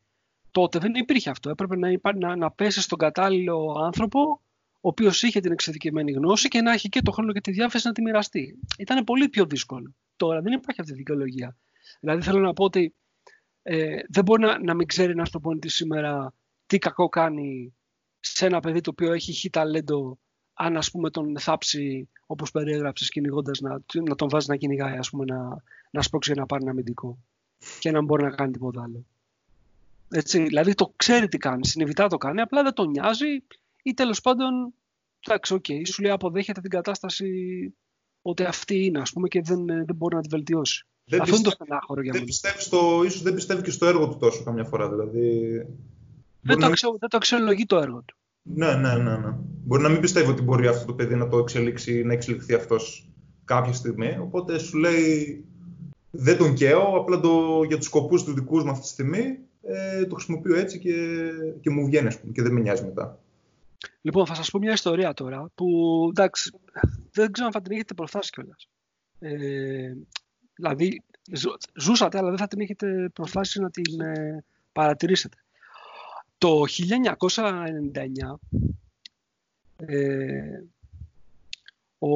Τότε 0.57 0.79
δεν 0.79 0.95
υπήρχε 0.95 1.29
αυτό. 1.29 1.49
Έπρεπε 1.49 1.77
να, 1.77 1.89
υπά, 1.89 2.15
να, 2.15 2.35
να 2.35 2.51
πέσει 2.51 2.81
στον 2.81 2.97
κατάλληλο 2.97 3.81
άνθρωπο, 3.85 4.41
ο 4.71 4.87
οποίος 4.87 5.23
είχε 5.23 5.39
την 5.39 5.51
εξειδικευμένη 5.51 6.11
γνώση 6.11 6.47
και 6.47 6.61
να 6.61 6.73
έχει 6.73 6.89
και 6.89 7.01
το 7.01 7.11
χρόνο 7.11 7.31
και 7.31 7.41
τη 7.41 7.51
διάθεση 7.51 7.87
να 7.87 7.93
τη 7.93 8.01
μοιραστεί. 8.01 8.59
Ήταν 8.77 9.03
πολύ 9.03 9.29
πιο 9.29 9.45
δύσκολο. 9.45 9.95
Τώρα 10.15 10.41
δεν 10.41 10.53
υπάρχει 10.53 10.81
αυτή 10.81 10.93
η 10.93 10.95
δικαιολογία. 10.95 11.57
Δηλαδή 11.99 12.21
θέλω 12.21 12.39
να 12.39 12.53
πω 12.53 12.63
ότι 12.63 12.95
ε, 13.61 13.99
δεν 14.09 14.23
μπορεί 14.23 14.41
να, 14.41 14.59
να 14.59 14.73
μην 14.73 14.87
ξέρει 14.87 15.11
ένα 15.11 15.27
προπονητή 15.31 15.69
σήμερα 15.69 16.33
τι 16.65 16.77
κακό 16.77 17.09
κάνει 17.09 17.75
σε 18.19 18.45
ένα 18.45 18.59
παιδί 18.59 18.81
το 18.81 18.89
οποίο 18.89 19.13
έχει 19.13 19.31
χει 19.31 19.49
ταλέντο 19.49 20.19
αν 20.53 20.77
ας 20.77 20.91
πούμε 20.91 21.09
τον 21.09 21.39
θάψει 21.39 22.09
όπως 22.25 22.51
περιέγραψες 22.51 23.09
κυνηγώντας 23.09 23.59
να, 23.59 23.81
να 24.07 24.15
τον 24.15 24.29
βάζεις 24.29 24.47
να 24.47 24.55
κυνηγάει 24.55 24.97
ας 24.97 25.09
πούμε 25.09 25.25
να, 25.25 25.63
να 25.91 26.01
σπρώξει 26.01 26.31
για 26.31 26.41
να 26.41 26.47
πάρει 26.47 26.61
ένα 26.61 26.71
αμυντικό 26.71 27.17
και 27.79 27.91
να 27.91 28.01
μπορεί 28.01 28.23
να 28.23 28.29
κάνει 28.29 28.51
τίποτα 28.51 28.83
άλλο. 28.83 29.05
Έτσι, 30.09 30.43
δηλαδή 30.43 30.73
το 30.73 30.93
ξέρει 30.95 31.27
τι 31.27 31.37
κάνει, 31.37 31.65
συνειδητά 31.65 32.07
το 32.07 32.17
κάνει, 32.17 32.41
απλά 32.41 32.63
δεν 32.63 32.73
τον 32.73 32.89
νοιάζει 32.89 33.43
ή 33.83 33.93
τέλος 33.93 34.21
πάντων, 34.21 34.73
εντάξει, 35.27 35.53
OK, 35.53 35.65
okay, 35.67 35.81
σου 35.85 36.01
λέει 36.01 36.11
αποδέχεται 36.11 36.61
την 36.61 36.69
κατάσταση 36.69 37.29
ότι 38.21 38.43
αυτή 38.43 38.85
είναι 38.85 38.99
ας 38.99 39.11
πούμε 39.11 39.27
και 39.27 39.41
δεν, 39.41 39.65
δεν 39.65 39.95
μπορεί 39.95 40.15
να 40.15 40.21
τη 40.21 40.27
βελτιώσει. 40.27 40.85
Δεν 41.09 41.21
Αυτό 41.21 41.33
πιστεύει, 41.33 41.49
είναι 41.49 41.57
το 41.57 41.63
στενάχωρο 41.63 42.01
για 42.01 42.13
μένα. 42.13 42.25
στο, 42.57 43.03
ίσως 43.05 43.21
δεν 43.21 43.33
πιστεύει 43.33 43.61
και 43.61 43.71
στο 43.71 43.85
έργο 43.85 44.07
του 44.07 44.17
τόσο 44.17 44.43
καμιά 44.43 44.63
φορά. 44.63 44.89
Δηλαδή, 44.89 45.65
δεν, 46.41 46.59
το 46.59 46.65
αξιο, 46.65 46.97
δεν 46.99 47.09
το 47.09 47.17
αξιολογεί 47.17 47.65
το 47.65 47.77
έργο 47.77 48.03
του. 48.05 48.15
Ναι, 48.41 48.75
ναι, 48.75 48.95
ναι, 48.95 49.17
ναι. 49.17 49.35
Μπορεί 49.65 49.81
να 49.81 49.89
μην 49.89 49.99
πιστεύει 49.99 50.29
ότι 50.31 50.41
μπορεί 50.41 50.67
αυτό 50.67 50.85
το 50.85 50.93
παιδί 50.93 51.15
να 51.15 51.27
το 51.27 51.37
εξελίξει, 51.37 52.03
να 52.03 52.13
εξελιχθεί 52.13 52.53
αυτός 52.53 53.09
κάποια 53.45 53.73
στιγμή. 53.73 54.17
Οπότε 54.21 54.59
σου 54.59 54.77
λέει 54.77 55.45
δεν 56.11 56.37
τον 56.37 56.53
καίω, 56.53 56.97
απλά 56.97 57.19
το, 57.19 57.63
για 57.67 57.77
τους 57.77 57.85
σκοπούς 57.85 58.23
τους 58.23 58.33
δικούς 58.33 58.63
μου 58.63 58.69
αυτή 58.69 58.83
τη 58.83 58.89
στιγμή 58.89 59.37
ε, 59.67 60.05
το 60.05 60.15
χρησιμοποιώ 60.15 60.55
έτσι 60.55 60.79
και, 60.79 61.29
και 61.61 61.69
μου 61.69 61.85
βγαίνει, 61.85 62.15
πούμε, 62.19 62.31
και 62.31 62.41
δεν 62.41 62.53
με 62.53 62.59
νοιάζει 62.59 62.85
μετά. 62.85 63.19
Λοιπόν, 64.01 64.25
θα 64.25 64.33
σας 64.33 64.49
πω 64.49 64.59
μια 64.59 64.71
ιστορία 64.71 65.13
τώρα 65.13 65.51
που 65.55 65.67
εντάξει, 66.09 66.51
δεν 67.11 67.31
ξέρω 67.31 67.47
αν 67.47 67.53
θα 67.53 67.61
την 67.61 67.71
έχετε 67.71 67.93
προφτάσει 67.93 68.31
κιόλας. 68.31 68.67
Ε, 69.19 69.93
δηλαδή, 70.53 71.01
ζούσατε, 71.73 72.17
αλλά 72.17 72.29
δεν 72.29 72.37
θα 72.37 72.47
την 72.47 72.59
έχετε 72.59 73.09
προφτάσει 73.13 73.59
να 73.59 73.69
την 73.69 74.01
ε, 74.01 74.43
παρατηρήσετε. 74.71 75.37
Το 76.37 76.63
1999 76.89 77.27
ε, 79.75 80.63
ο, 81.99 82.09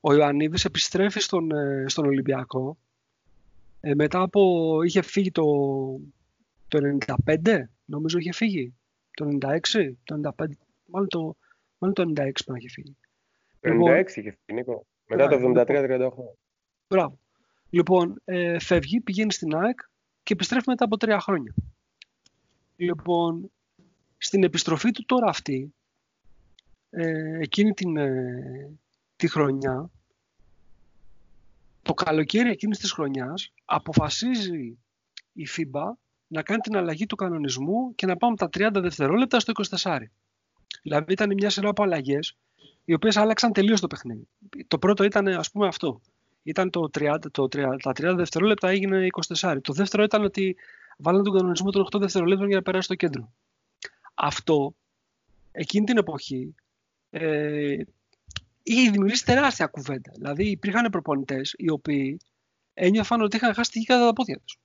ο 0.00 0.14
Ιωαννίδης 0.14 0.64
επιστρέφει 0.64 1.20
στον, 1.20 1.50
ε, 1.50 1.84
στον 1.88 2.06
Ολυμπιακό 2.06 2.76
ε, 3.80 3.94
μετά 3.94 4.20
από 4.20 4.82
είχε 4.82 5.02
φύγει 5.02 5.30
το, 5.30 5.44
το 6.72 6.98
95 7.26 7.62
νομίζω 7.84 8.18
είχε 8.18 8.32
φύγει. 8.32 8.74
Το 9.10 9.38
96 9.40 9.58
το 10.04 10.20
95 10.38 10.46
μάλλον 10.86 11.08
το, 11.08 11.36
μάλλον 11.78 11.94
το 11.94 12.22
96 12.22 12.30
που 12.46 12.56
είχε 12.56 12.68
φύγει. 12.68 12.96
Το 13.60 13.70
96 13.70 13.72
λοιπόν, 13.72 13.96
είχε 13.96 14.12
φύγει 14.12 14.36
Νίκο. 14.52 14.86
Μετά 15.06 15.28
το 15.28 15.36
73-38 15.56 16.10
Μπράβο. 16.88 17.18
Λοιπόν, 17.70 18.20
ε, 18.24 18.58
φεύγει, 18.58 19.00
πηγαίνει 19.00 19.32
στην 19.32 19.56
ΑΕΚ 19.56 19.80
και 20.22 20.32
επιστρέφει 20.32 20.68
μετά 20.68 20.84
από 20.84 20.96
τρία 20.96 21.20
χρόνια. 21.20 21.54
Λοιπόν, 22.76 23.52
στην 24.18 24.44
επιστροφή 24.44 24.90
του 24.90 25.04
τώρα 25.04 25.28
αυτή, 25.28 25.74
ε, 26.90 27.38
εκείνη 27.40 27.72
την, 27.72 27.96
ε, 27.96 28.78
τη 29.16 29.28
χρονιά, 29.28 29.90
το 31.82 31.94
καλοκαίρι 31.94 32.50
εκείνης 32.50 32.78
της 32.78 32.92
χρονιάς, 32.92 33.52
αποφασίζει 33.64 34.78
η 35.32 35.46
FIBA 35.56 35.92
να 36.32 36.42
κάνει 36.42 36.60
την 36.60 36.76
αλλαγή 36.76 37.06
του 37.06 37.16
κανονισμού 37.16 37.94
και 37.94 38.06
να 38.06 38.16
πάμε 38.16 38.36
τα 38.36 38.48
30 38.52 38.70
δευτερόλεπτα 38.72 39.40
στο 39.40 39.52
24. 39.80 39.98
Δηλαδή 40.82 41.12
ήταν 41.12 41.32
μια 41.32 41.50
σειρά 41.50 41.68
από 41.68 41.82
αλλαγές, 41.82 42.36
οι 42.84 42.92
οποίες 42.92 43.16
άλλαξαν 43.16 43.52
τελείως 43.52 43.80
το 43.80 43.86
παιχνίδι. 43.86 44.28
Το 44.68 44.78
πρώτο 44.78 45.04
ήταν 45.04 45.26
ας 45.28 45.50
πούμε 45.50 45.66
αυτό. 45.66 46.00
Ήταν 46.42 46.70
το 46.70 46.88
30, 46.98 47.18
το 47.30 47.42
30, 47.42 47.76
τα 47.82 47.90
30 47.90 48.14
δευτερόλεπτα 48.16 48.68
έγινε 48.68 49.06
24. 49.38 49.56
Το 49.62 49.72
δεύτερο 49.72 50.02
ήταν 50.02 50.24
ότι 50.24 50.56
βάλανε 50.98 51.24
τον 51.24 51.36
κανονισμό 51.36 51.70
των 51.70 51.86
8 51.92 52.00
δευτερολέπτων 52.00 52.46
για 52.46 52.56
να 52.56 52.62
περάσει 52.62 52.84
στο 52.84 52.94
κέντρο. 52.94 53.32
Αυτό, 54.14 54.74
εκείνη 55.52 55.86
την 55.86 55.96
εποχή, 55.96 56.54
ε, 57.10 57.76
είχε 58.62 58.90
δημιουργήσει 58.90 59.24
τεράστια 59.24 59.66
κουβέντα. 59.66 60.12
Δηλαδή 60.14 60.50
υπήρχαν 60.50 60.90
προπονητές 60.90 61.54
οι 61.56 61.70
οποίοι 61.70 62.20
ένιωθαν 62.74 63.20
ότι 63.20 63.36
είχαν 63.36 63.54
χάσει 63.54 63.70
τη 63.70 63.78
γη 63.78 63.84
κατά 63.84 64.04
τα 64.06 64.12
πόδια 64.12 64.38
τους. 64.44 64.61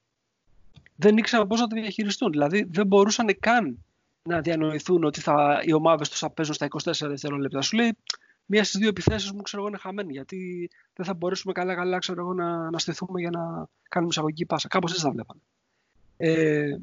Δεν 1.00 1.18
ήξεραν 1.18 1.48
πώς 1.48 1.60
να 1.60 1.68
τη 1.68 1.80
διαχειριστούν. 1.80 2.32
Δηλαδή 2.32 2.68
δεν 2.72 2.88
μπορούσαν 2.88 3.40
καν 3.40 3.86
να 4.24 4.42
διανοηθούν 4.42 5.04
ότι 5.04 5.22
θα, 5.22 5.62
οι 5.66 5.74
ομάδες 5.74 6.10
τους 6.10 6.20
θα 6.20 6.32
παίζουν 6.32 6.54
στα 6.54 6.68
24 6.84 6.92
δευτερόλεπτα. 7.02 7.62
Σου 7.62 7.76
λέει, 7.76 7.98
μία 8.46 8.64
στις 8.64 8.80
δύο 8.80 8.90
επιθέσεις 8.90 9.32
μου 9.32 9.42
ξέρω 9.42 9.62
εγώ 9.62 9.72
είναι 9.72 9.82
χαμένη. 9.82 10.12
Γιατί 10.12 10.70
δεν 10.94 11.06
θα 11.06 11.14
μπορέσουμε 11.14 11.54
καλά-καλά 11.54 12.00
να, 12.36 12.70
να 12.70 12.80
στηθούμε 12.80 13.20
για 13.20 13.30
να 13.30 13.68
κάνουμε 13.90 14.12
εισαγωγική 14.12 14.46
πάσα. 14.46 14.68
Κάπως 14.68 14.92
έτσι 14.92 15.04
θα 15.04 15.12
βλέπανε. 15.12 15.42
Ε, 16.18 16.78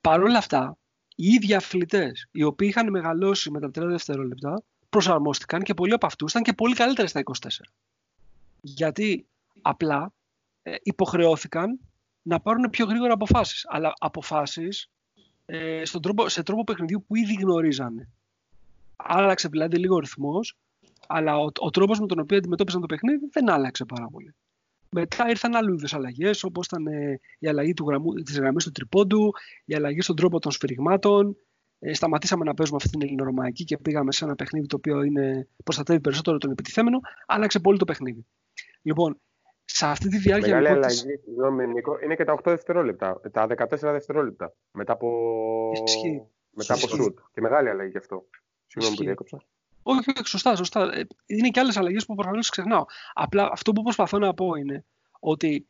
Παρ' 0.00 0.22
όλα 0.22 0.38
αυτά, 0.38 0.78
οι 1.16 1.26
ίδιοι 1.26 1.54
αθλητές, 1.54 2.28
οι 2.30 2.42
οποίοι 2.42 2.68
είχαν 2.70 2.90
μεγαλώσει 2.90 3.50
με 3.50 3.60
τα 3.60 3.66
30 3.66 3.70
δευτερόλεπτα, 3.72 4.62
προσαρμόστηκαν 4.88 5.62
και 5.62 5.74
πολλοί 5.74 5.92
από 5.92 6.06
αυτούς 6.06 6.30
ήταν 6.30 6.42
και 6.42 6.52
πολύ 6.52 6.74
καλύτεροι 6.74 7.08
στα 7.08 7.22
24. 7.22 7.48
Γιατί 8.60 9.26
απλά 9.62 10.12
ε, 10.62 10.74
υποχρεώθηκαν 10.82 11.80
να 12.26 12.40
πάρουν 12.40 12.70
πιο 12.70 12.86
γρήγορα 12.86 13.12
αποφάσεις. 13.12 13.66
Αλλά 13.68 13.92
αποφάσεις 13.98 14.90
ε, 15.46 15.82
τρόπο, 16.02 16.28
σε 16.28 16.42
τρόπο 16.42 16.64
παιχνιδιού 16.64 17.04
που 17.06 17.16
ήδη 17.16 17.34
γνωρίζανε. 17.34 18.08
Άλλαξε 18.96 19.48
δηλαδή 19.48 19.78
λίγο 19.78 19.94
ο 19.94 19.98
ρυθμός, 19.98 20.56
αλλά 21.06 21.38
ο, 21.38 21.46
ο 21.58 21.70
τρόπος 21.70 22.00
με 22.00 22.06
τον 22.06 22.18
οποίο 22.18 22.36
αντιμετώπισαν 22.36 22.80
το 22.80 22.86
παιχνίδι 22.86 23.28
δεν 23.32 23.50
άλλαξε 23.50 23.84
πάρα 23.84 24.08
πολύ. 24.08 24.34
Μετά 24.90 25.28
ήρθαν 25.28 25.56
άλλου 25.56 25.74
είδους 25.74 25.94
αλλαγές, 25.94 26.44
όπως 26.44 26.66
ήταν 26.66 26.86
ε, 26.86 27.20
η 27.38 27.48
αλλαγή 27.48 27.74
της 28.24 28.38
γραμμής 28.38 28.64
του 28.64 28.70
τριπώντου, 28.70 29.30
η 29.64 29.74
αλλαγή 29.74 30.00
στον 30.00 30.16
τρόπο 30.16 30.38
των 30.38 30.52
σφυριγμάτων. 30.52 31.36
Ε, 31.78 31.94
σταματήσαμε 31.94 32.44
να 32.44 32.54
παίζουμε 32.54 32.78
αυτή 32.82 32.90
την 32.90 33.02
ελληνορωμαϊκή 33.02 33.64
και 33.64 33.78
πήγαμε 33.78 34.12
σε 34.12 34.24
ένα 34.24 34.34
παιχνίδι 34.34 34.66
το 34.66 34.76
οποίο 34.76 35.02
είναι, 35.02 35.48
προστατεύει 35.64 36.00
περισσότερο 36.00 36.38
τον 36.38 36.50
επιτιθέμενο. 36.50 37.00
Άλλαξε 37.26 37.60
πολύ 37.60 37.78
το 37.78 37.84
παιχνίδι. 37.84 38.26
Λοιπόν, 38.82 39.20
σε 39.76 39.86
αυτή 39.86 40.08
τη 40.08 40.18
διάρκεια. 40.18 40.56
Μεγάλη 40.56 40.68
λοιπόν, 40.68 40.84
αλλαγή, 40.84 41.20
συγγνώμη 41.24 41.66
Νίκο, 41.66 41.98
είναι 42.02 42.14
και 42.14 42.24
τα 42.24 42.34
8 42.34 42.40
δευτερόλεπτα. 42.44 43.20
Τα 43.32 43.46
14 43.46 43.68
δευτερόλεπτα. 43.68 44.52
Μετά 44.72 44.92
από, 44.92 45.08
μετά 46.50 46.74
από 46.74 46.88
σουτ. 46.88 47.18
Και 47.32 47.40
μεγάλη 47.40 47.68
αλλαγή 47.68 47.90
γι' 47.90 47.98
αυτό. 47.98 48.24
Συγγνώμη 48.66 48.96
που 48.96 49.02
διέκοψα. 49.02 49.42
Όχι, 49.82 49.98
όχι, 49.98 50.28
σωστά, 50.28 50.56
σωστά. 50.56 50.80
Ε, 50.94 51.06
είναι 51.26 51.48
και 51.48 51.60
άλλες 51.60 51.76
αλλαγές 51.76 52.06
που 52.06 52.14
προφανώς 52.14 52.48
ξεχνάω. 52.48 52.84
Απλά 53.14 53.48
αυτό 53.52 53.72
που 53.72 53.82
προσπαθώ 53.82 54.18
να 54.18 54.34
πω 54.34 54.54
είναι 54.54 54.84
ότι 55.20 55.66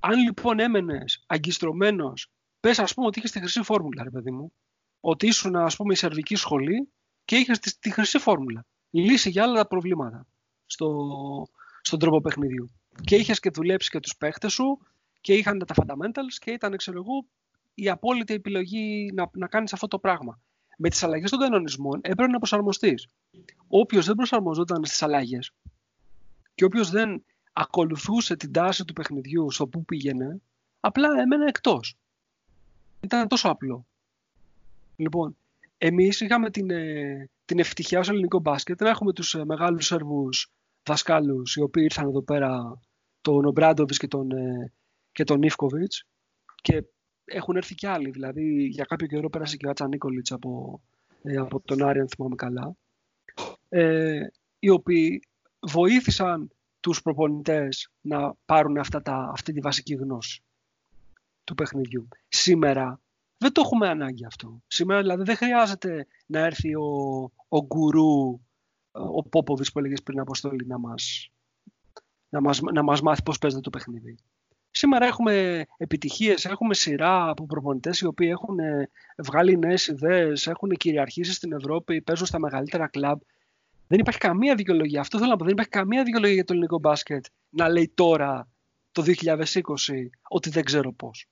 αν 0.00 0.18
λοιπόν 0.18 0.58
έμενες 0.58 1.24
αγκιστρωμένος, 1.26 2.30
πες 2.60 2.78
ας 2.78 2.94
πούμε 2.94 3.06
ότι 3.06 3.18
είχες 3.18 3.30
τη 3.30 3.38
χρυσή 3.38 3.62
φόρμουλα, 3.62 4.02
ρε 4.02 4.10
παιδί 4.10 4.30
μου, 4.30 4.52
ότι 5.00 5.26
ήσουν 5.26 5.56
ας 5.56 5.76
πούμε 5.76 5.92
η 5.92 5.96
σερβική 5.96 6.34
σχολή 6.34 6.88
και 7.24 7.36
είχες 7.36 7.58
τη, 7.58 7.78
τη 7.78 7.90
χρυσή 7.90 8.18
φόρμουλα. 8.18 8.64
Λύση 8.90 9.30
για 9.30 9.42
άλλα 9.42 9.54
τα 9.54 9.66
προβλήματα 9.66 10.26
στο, 10.66 10.88
στον 11.80 11.98
τρόπο 11.98 12.20
παιχνιδιού. 12.20 12.70
Και 13.02 13.16
είχες 13.16 13.40
και 13.40 13.50
δουλέψεις 13.50 13.90
και 13.90 14.00
τους 14.00 14.16
παίχτες 14.16 14.52
σου 14.52 14.78
και 15.20 15.34
είχαν 15.34 15.58
τα 15.66 15.74
fundamentals 15.74 16.36
και 16.38 16.50
ήταν, 16.50 16.76
ξέρω 16.76 16.98
εγώ, 16.98 17.26
η 17.74 17.88
απόλυτη 17.88 18.34
επιλογή 18.34 19.10
να, 19.14 19.30
να 19.32 19.46
κάνεις 19.46 19.72
αυτό 19.72 19.88
το 19.88 19.98
πράγμα. 19.98 20.40
Με 20.78 20.88
τις 20.88 21.02
αλλαγές 21.02 21.30
των 21.30 21.38
κανονισμών 21.38 22.00
έπρεπε 22.02 22.30
να 22.30 22.38
προσαρμοστείς. 22.38 23.08
Όποιος 23.68 24.06
δεν 24.06 24.14
προσαρμοζόταν 24.14 24.84
στις 24.84 25.02
αλλαγές 25.02 25.52
και 26.54 26.64
όποιος 26.64 26.90
δεν 26.90 27.24
ακολουθούσε 27.52 28.36
την 28.36 28.52
τάση 28.52 28.84
του 28.84 28.92
παιχνιδιού 28.92 29.50
στο 29.50 29.68
που 29.68 29.84
πήγαινε, 29.84 30.40
απλά 30.80 31.08
έμενε 31.20 31.44
εκτός. 31.44 31.96
Ήταν 33.00 33.28
τόσο 33.28 33.48
απλό. 33.48 33.86
Λοιπόν, 34.96 35.36
εμείς 35.78 36.20
είχαμε 36.20 36.50
την, 36.50 36.70
ε, 36.70 37.30
την 37.44 37.58
ευτυχία 37.58 37.98
ως 37.98 38.08
ελληνικό 38.08 38.38
μπάσκετ 38.38 38.82
να 38.82 38.88
έχουμε 38.88 39.12
τους 39.12 39.34
ε, 39.34 39.44
μεγάλους 39.44 39.86
Σέρβους 39.86 40.50
δασκάλους 40.82 41.56
οι 41.56 41.60
οποίοι 41.60 41.82
ήρθαν 41.86 42.08
εδώ 42.08 42.22
πέρα, 42.22 42.80
τον 43.32 43.44
Ομπράντοβιτς 43.44 43.98
και 43.98 44.08
τον, 44.08 44.30
ε, 44.30 44.72
και 45.12 45.24
τον 45.24 45.40
και 46.62 46.84
έχουν 47.24 47.56
έρθει 47.56 47.74
κι 47.74 47.86
άλλοι. 47.86 48.10
Δηλαδή, 48.10 48.64
για 48.64 48.84
κάποιο 48.84 49.06
καιρό 49.06 49.30
πέρασε 49.30 49.56
και 49.56 49.66
ο 49.66 49.70
Άτσα 49.70 49.88
Νίκολιτς 49.88 50.32
από, 50.32 50.80
ε, 51.22 51.36
από 51.36 51.60
τον 51.60 51.82
Άρη, 51.82 52.00
αν 52.00 52.08
θυμάμαι 52.08 52.34
καλά. 52.34 52.76
Ε, 53.68 54.26
οι 54.58 54.68
οποίοι 54.68 55.22
βοήθησαν 55.60 56.50
τους 56.80 57.02
προπονητές 57.02 57.90
να 58.00 58.34
πάρουν 58.44 58.78
αυτά 58.78 59.02
τα, 59.02 59.30
αυτή 59.32 59.52
τη 59.52 59.60
βασική 59.60 59.94
γνώση 59.94 60.42
του 61.44 61.54
παιχνιδιού. 61.54 62.08
Σήμερα 62.28 63.00
δεν 63.38 63.52
το 63.52 63.60
έχουμε 63.64 63.88
ανάγκη 63.88 64.24
αυτό. 64.24 64.62
Σήμερα 64.66 65.00
δηλαδή 65.00 65.22
δεν 65.22 65.36
χρειάζεται 65.36 66.06
να 66.26 66.38
έρθει 66.38 66.74
ο, 66.74 67.20
ο 67.48 67.64
γκουρού, 67.64 68.40
ο 68.90 69.22
Πόποβης 69.22 69.72
που 69.72 69.78
έλεγες 69.78 70.02
πριν 70.02 70.20
αποστολή 70.20 70.66
να 70.66 70.78
μας, 70.78 71.30
να 72.28 72.40
μας, 72.40 72.60
να 72.60 72.82
μας 72.82 73.00
μάθει 73.00 73.22
πώς 73.22 73.38
παίζεται 73.38 73.62
το 73.62 73.70
παιχνίδι. 73.70 74.16
Σήμερα 74.70 75.06
έχουμε 75.06 75.66
επιτυχίες, 75.76 76.44
έχουμε 76.44 76.74
σειρά 76.74 77.28
από 77.28 77.46
προπονητές 77.46 78.00
οι 78.00 78.06
οποίοι 78.06 78.28
έχουν 78.30 78.58
ε, 78.58 78.90
βγάλει 79.16 79.58
νέες 79.58 79.86
ιδέες, 79.86 80.46
έχουν 80.46 80.70
κυριαρχήσει 80.70 81.32
στην 81.32 81.52
Ευρώπη, 81.52 82.02
παίζουν 82.02 82.26
στα 82.26 82.38
μεγαλύτερα 82.38 82.88
κλαμπ. 82.88 83.20
Δεν 83.86 83.98
υπάρχει 83.98 84.20
καμία 84.20 84.54
δικαιολογία. 84.54 85.00
Αυτό 85.00 85.18
θέλω 85.18 85.30
να 85.30 85.36
πω. 85.36 85.44
Δεν 85.44 85.52
υπάρχει 85.52 85.70
καμία 85.70 86.02
δικαιολογία 86.02 86.34
για 86.34 86.44
το 86.44 86.52
ελληνικό 86.52 86.78
μπάσκετ 86.78 87.24
να 87.50 87.68
λέει 87.68 87.92
τώρα 87.94 88.48
το 88.92 89.02
2020 89.06 89.62
ότι 90.28 90.50
δεν 90.50 90.64
ξέρω 90.64 90.92
πώς. 90.92 91.26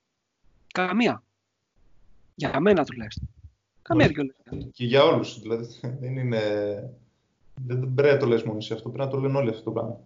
Καμία. 0.73 1.23
Για 2.35 2.61
μένα 2.61 2.85
τουλάχιστον. 2.85 3.29
Καμία 3.83 4.07
δικαιολογία. 4.07 4.71
Και 4.73 4.85
για 4.85 5.05
όλους. 5.05 5.41
Δηλαδή 5.41 5.67
δεν 6.01 6.17
είναι... 6.17 6.41
Δεν 7.67 7.95
πρέπει 7.95 8.15
να 8.15 8.21
το 8.21 8.27
λες 8.27 8.43
μόνο 8.43 8.61
σε 8.61 8.75
αυτό. 8.75 8.89
Πρέπει 8.89 9.05
να 9.05 9.11
το 9.11 9.21
λένε 9.21 9.39
όλοι 9.39 9.51
αυτό 9.51 9.63
το 9.63 9.71
πράγμα. 9.71 10.01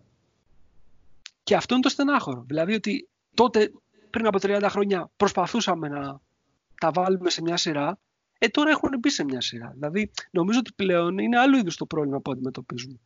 Και 1.51 1.57
αυτό 1.57 1.75
είναι 1.75 1.83
το 1.83 1.89
στενάχωρο. 1.89 2.45
Δηλαδή 2.47 2.75
ότι 2.75 3.09
τότε 3.35 3.73
πριν 4.11 4.27
από 4.27 4.39
30 4.43 4.67
χρόνια 4.69 5.11
προσπαθούσαμε 5.17 5.89
να 5.89 6.21
τα 6.81 6.91
βάλουμε 6.91 7.31
σε 7.31 7.43
μια 7.43 7.57
σειρά, 7.57 7.99
ε, 8.39 8.49
τώρα 8.49 8.71
έχουν 8.71 8.91
μπει 8.99 9.11
σε 9.11 9.25
μια 9.25 9.41
σειρά. 9.41 9.71
Δηλαδή, 9.75 10.11
νομίζω 10.31 10.59
ότι 10.59 10.73
πλέον 10.77 11.19
είναι 11.19 11.39
άλλο 11.39 11.57
είδους 11.57 11.77
το 11.77 11.87
πρόβλημα 11.87 12.21
που 12.21 12.31
αντιμετωπίζουμε. 12.31 12.97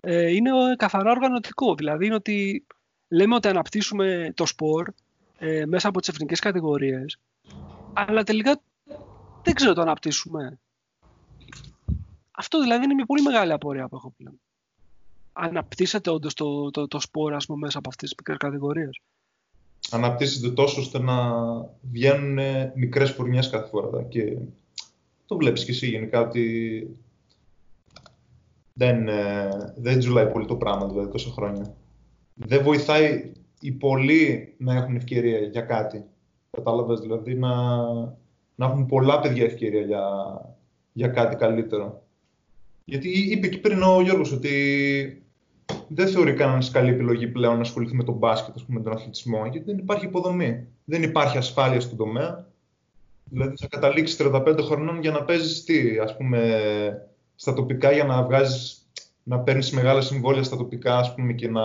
Ε, 0.00 0.30
είναι 0.34 0.50
καθαρά 0.76 1.10
οργανωτικό. 1.10 1.74
Δηλαδή, 1.74 2.06
είναι 2.06 2.14
ότι 2.14 2.66
λέμε 3.08 3.34
ότι 3.34 3.48
αναπτύσσουμε 3.48 4.32
το 4.34 4.46
σπορ 4.46 4.92
ε, 5.38 5.66
μέσα 5.66 5.88
από 5.88 6.00
τις 6.00 6.08
εθνικές 6.08 6.40
κατηγορίες, 6.40 7.18
αλλά 7.92 8.22
τελικά 8.22 8.62
δεν 9.42 9.54
ξέρω 9.54 9.72
το 9.72 9.80
αναπτύσσουμε. 9.80 10.60
Αυτό 12.30 12.60
δηλαδή 12.60 12.84
είναι 12.84 12.94
μια 12.94 13.06
πολύ 13.06 13.22
μεγάλη 13.22 13.52
απορία 13.52 13.88
που 13.88 13.96
έχω 13.96 14.14
πλέον. 14.16 14.40
Αναπτύσσεται 15.38 16.10
όντως 16.10 16.34
το, 16.34 16.70
το, 16.70 16.88
το 16.88 17.00
σπορ, 17.00 17.34
ας 17.34 17.46
πούμε, 17.46 17.58
μέσα 17.58 17.78
από 17.78 17.88
αυτές 17.88 18.08
τις 18.08 18.18
μικρές 18.18 18.36
κατηγορίες; 18.36 19.00
Αναπτύσσεται 19.90 20.50
τόσο 20.50 20.80
ώστε 20.80 20.98
να 20.98 21.16
βγαίνουν 21.90 22.38
μικρές 22.74 23.10
φουρνιές 23.10 23.50
κάθε 23.50 23.68
φορά. 23.68 24.02
Και 24.02 24.36
το 25.26 25.36
βλέπεις 25.36 25.64
και 25.64 25.70
εσύ 25.70 25.88
γενικά 25.88 26.20
ότι 26.20 26.96
δεν, 28.72 29.08
ε, 29.08 29.48
δεν 29.76 29.98
τζουλάει 29.98 30.30
πολύ 30.30 30.46
το 30.46 30.56
πράγμα 30.56 30.86
δηλαδή 30.86 31.10
τόσα 31.10 31.30
χρόνια. 31.30 31.74
Δεν 32.34 32.62
βοηθάει 32.62 33.32
οι 33.60 33.72
πολλοί 33.72 34.54
να 34.58 34.74
έχουν 34.74 34.96
ευκαιρία 34.96 35.38
για 35.38 35.60
κάτι. 35.60 36.04
Κατάλαβες 36.50 37.00
δηλαδή 37.00 37.34
να, 37.34 37.76
να 38.54 38.66
έχουν 38.66 38.86
πολλά 38.86 39.20
παιδιά 39.20 39.44
ευκαιρία 39.44 39.80
για, 39.80 40.04
για 40.92 41.08
κάτι 41.08 41.36
καλύτερο. 41.36 42.02
Γιατί 42.84 43.08
είπε 43.08 43.48
και 43.48 43.58
πριν 43.58 43.82
ο 43.82 44.00
Γιώργος 44.00 44.32
ότι 44.32 45.25
δεν 45.88 46.08
θεωρεί 46.08 46.34
κανένας 46.34 46.70
καλή 46.70 46.90
επιλογή 46.90 47.26
πλέον 47.26 47.54
να 47.54 47.60
ασχοληθεί 47.60 47.94
με 47.94 48.04
τον 48.04 48.14
μπάσκετ, 48.14 48.54
ας 48.54 48.64
πούμε, 48.64 48.78
με 48.78 48.84
τον 48.84 48.92
αθλητισμό, 48.92 49.46
γιατί 49.46 49.66
δεν 49.66 49.78
υπάρχει 49.78 50.06
υποδομή. 50.06 50.66
Δεν 50.84 51.02
υπάρχει 51.02 51.36
ασφάλεια 51.36 51.80
στον 51.80 51.96
τομέα. 51.96 52.46
Δηλαδή 53.24 53.54
θα 53.56 53.66
καταλήξεις 53.66 54.16
35 54.20 54.58
χρονών 54.62 55.00
για 55.00 55.10
να 55.10 55.24
παίζεις 55.24 55.64
τι, 55.64 55.98
ας 55.98 56.16
πούμε, 56.16 57.08
στα 57.34 57.54
τοπικά 57.54 57.92
για 57.92 58.04
να 58.04 58.22
βγάζεις, 58.22 58.88
να 59.22 59.38
παίρνεις 59.38 59.70
μεγάλα 59.70 60.00
συμβόλαια 60.00 60.42
στα 60.42 60.56
τοπικά, 60.56 60.96
ας 60.98 61.14
πούμε, 61.14 61.32
και 61.32 61.48
να, 61.48 61.62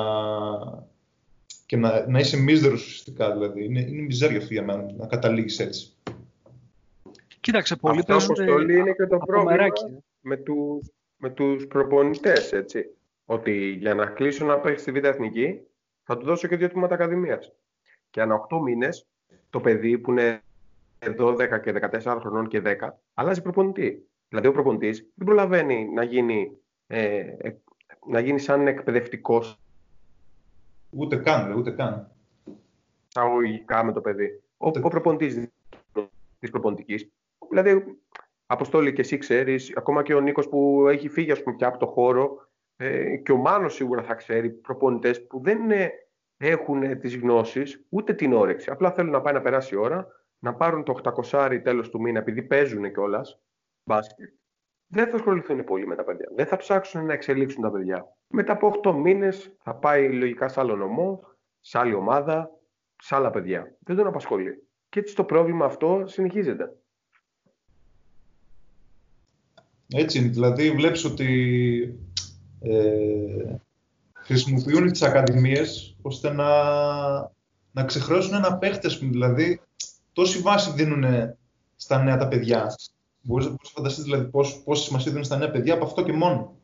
και 1.66 1.78
να, 1.78 2.08
να 2.08 2.20
είσαι 2.20 2.38
μίζερος 2.38 2.86
ουσιαστικά. 2.86 3.32
Δηλαδή. 3.32 3.64
Είναι, 3.66 3.80
είναι 3.80 4.02
μιζέρια 4.02 4.38
αυτό 4.38 4.54
για 4.54 4.64
μένα 4.64 4.86
να 4.98 5.06
καταλήγεις 5.06 5.60
έτσι. 5.60 5.94
Κοίταξε, 7.40 7.76
πολύ 7.76 8.00
Αυτό 8.00 8.14
αποστολή 8.14 8.78
είναι 8.78 8.92
και 8.92 9.06
το 9.06 9.18
πρόβλημα 9.18 9.66
με, 10.22 10.38
τους, 10.38 10.88
με 11.18 11.30
τους 11.30 11.68
προπονητές, 11.68 12.52
έτσι 12.52 12.86
ότι 13.26 13.70
για 13.70 13.96
να 13.96 14.06
κλείσω 14.06 14.46
να 14.46 14.60
παίξει 14.60 14.82
στη 14.82 14.92
Β' 14.92 15.06
Εθνική, 15.06 15.62
θα 16.04 16.18
του 16.18 16.26
δώσω 16.26 16.48
και 16.48 16.56
δύο 16.56 16.70
τμήματα 16.70 16.94
Ακαδημίας. 16.94 17.54
Και 18.10 18.22
ανά 18.22 18.48
8 18.50 18.60
μήνες 18.62 19.08
το 19.50 19.60
παιδί 19.60 19.98
που 19.98 20.12
είναι 20.12 20.42
12 21.00 21.60
και 21.64 21.74
14 22.04 22.18
χρονών 22.20 22.48
και 22.48 22.62
10 22.66 22.76
αλλάζει 23.14 23.42
προπονητή. 23.42 24.10
Δηλαδή 24.30 24.48
ο 24.48 24.52
προπονητής 24.52 25.12
δεν 25.16 25.26
προλαβαίνει 25.26 25.90
να 25.94 26.04
γίνει, 26.04 26.58
ε, 26.88 27.18
ε, 27.38 27.56
να 28.08 28.20
γίνει 28.20 28.40
σαν 28.40 28.68
εκπαιδευτικός. 28.68 29.60
Ούτε 30.90 31.16
καν, 31.16 31.54
ούτε 31.54 31.72
καν. 31.72 32.12
Αγωγικά 33.14 33.84
με 33.84 33.92
το 33.92 34.02
παιδί. 34.02 34.42
Ο, 34.58 34.68
ο 34.68 34.88
προπονητής 34.88 35.50
της 36.40 36.50
προπονητικής. 36.50 37.12
Δηλαδή, 37.50 38.00
Αποστόλη 38.46 38.94
και 38.94 39.02
εσύ 39.02 39.18
ξέρεις, 39.18 39.74
ακόμα 39.76 40.04
και 40.04 40.14
ο 40.14 40.20
Νίκος 40.20 40.50
που 40.50 40.88
έχει 40.88 41.10
φύγει 41.10 41.32
ας 41.32 41.44
πούμε, 41.44 41.56
και 41.56 41.66
από 41.66 41.78
το 41.78 41.86
χώρο, 41.86 42.50
ε, 42.84 43.16
και 43.16 43.32
ο 43.32 43.38
Μάνος 43.38 43.74
σίγουρα 43.74 44.04
θα 44.04 44.14
ξέρει 44.14 44.50
προπονητές 44.50 45.28
που 45.28 45.42
δεν 45.42 45.60
έχουν 46.38 47.00
τις 47.00 47.18
γνώσεις 47.18 47.86
ούτε 47.90 48.14
την 48.14 48.34
όρεξη. 48.34 48.70
Απλά 48.70 48.92
θέλουν 48.92 49.12
να 49.12 49.22
πάει 49.22 49.34
να 49.34 49.42
περάσει 49.42 49.76
η 49.76 49.78
ώρα, 49.78 50.08
να 50.40 50.54
πάρουν 50.54 50.84
το 50.84 51.00
800 51.32 51.62
τέλος 51.64 51.90
του 51.90 52.02
μήνα 52.02 52.20
επειδή 52.20 52.44
παίζουν 52.44 52.92
κιόλας 52.92 53.42
μπάσκετ. 53.84 54.30
Δεν 54.88 55.08
θα 55.08 55.16
ασχοληθούν 55.16 55.64
πολύ 55.64 55.88
με 55.88 55.96
τα 55.96 56.04
παιδιά. 56.04 56.32
Δεν 56.36 56.46
θα 56.46 56.58
ψάξουν 56.58 57.06
να 57.06 57.14
εξελίξουν 57.14 57.62
τα 57.62 57.72
παιδιά. 57.72 58.18
Μετά 58.28 58.54
από 58.54 58.80
8 58.84 58.94
μήνες 58.94 59.56
θα 59.60 59.76
πάει 59.76 60.14
λογικά 60.14 60.48
σε 60.48 60.60
άλλο 60.60 60.76
νομό, 60.76 61.24
σε 61.60 61.78
άλλη 61.78 61.94
ομάδα, 61.94 62.52
σε 62.96 63.16
άλλα 63.16 63.30
παιδιά. 63.30 63.76
Δεν 63.80 63.96
τον 63.96 64.08
απασχολεί. 64.08 64.68
Και 64.90 65.00
έτσι 65.00 65.16
το 65.16 65.24
πρόβλημα 65.24 65.66
αυτό 65.66 66.04
συνεχίζεται. 66.06 66.76
Έτσι 69.94 70.20
είναι. 70.20 70.28
Δηλαδή 70.28 70.72
βλέπεις 70.72 71.06
ότι 71.06 71.30
ε, 72.62 73.56
χρησιμοποιούν 74.14 74.92
τις 74.92 75.02
ακαδημίες 75.02 75.96
ώστε 76.02 76.32
να, 76.34 76.50
να 77.72 77.84
ξεχρεώσουν 77.86 78.34
ένα 78.34 78.58
παίχτη, 78.58 78.88
ας 78.88 78.98
πούμε, 79.00 79.12
δηλαδή 79.12 79.62
τόση 80.14 80.40
βάση 80.40 80.72
δίνουν 80.72 81.04
στα 81.76 82.04
νέα 82.04 82.18
τα 82.18 82.28
παιδιά. 82.28 82.76
Μπορείς, 83.22 83.48
να 83.48 83.56
φανταστείς 83.62 84.04
δηλαδή 84.04 84.26
πώς, 84.26 84.62
πόση 84.64 84.84
σημασία 84.84 85.12
δίνουν 85.12 85.26
στα 85.26 85.38
νέα 85.38 85.52
παιδιά 85.52 85.74
από 85.74 85.86
αυτό 85.86 86.04
και 86.04 86.14
μόνο. 86.14 86.56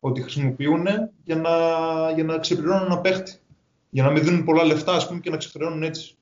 Ότι 0.00 0.22
χρησιμοποιούν 0.22 0.86
για 1.24 1.36
να, 1.36 1.50
για 2.10 2.24
να 2.24 2.38
ξεπληρώνουν 2.38 2.84
ένα 2.84 3.00
παίχτη. 3.00 3.38
Για 3.90 4.02
να 4.02 4.10
μην 4.10 4.24
δίνουν 4.24 4.44
πολλά 4.44 4.64
λεφτά, 4.64 4.92
ας 4.92 5.08
πούμε, 5.08 5.20
και 5.20 5.30
να 5.30 5.36
ξεχρεώνουν 5.36 5.82
έτσι. 5.82 6.14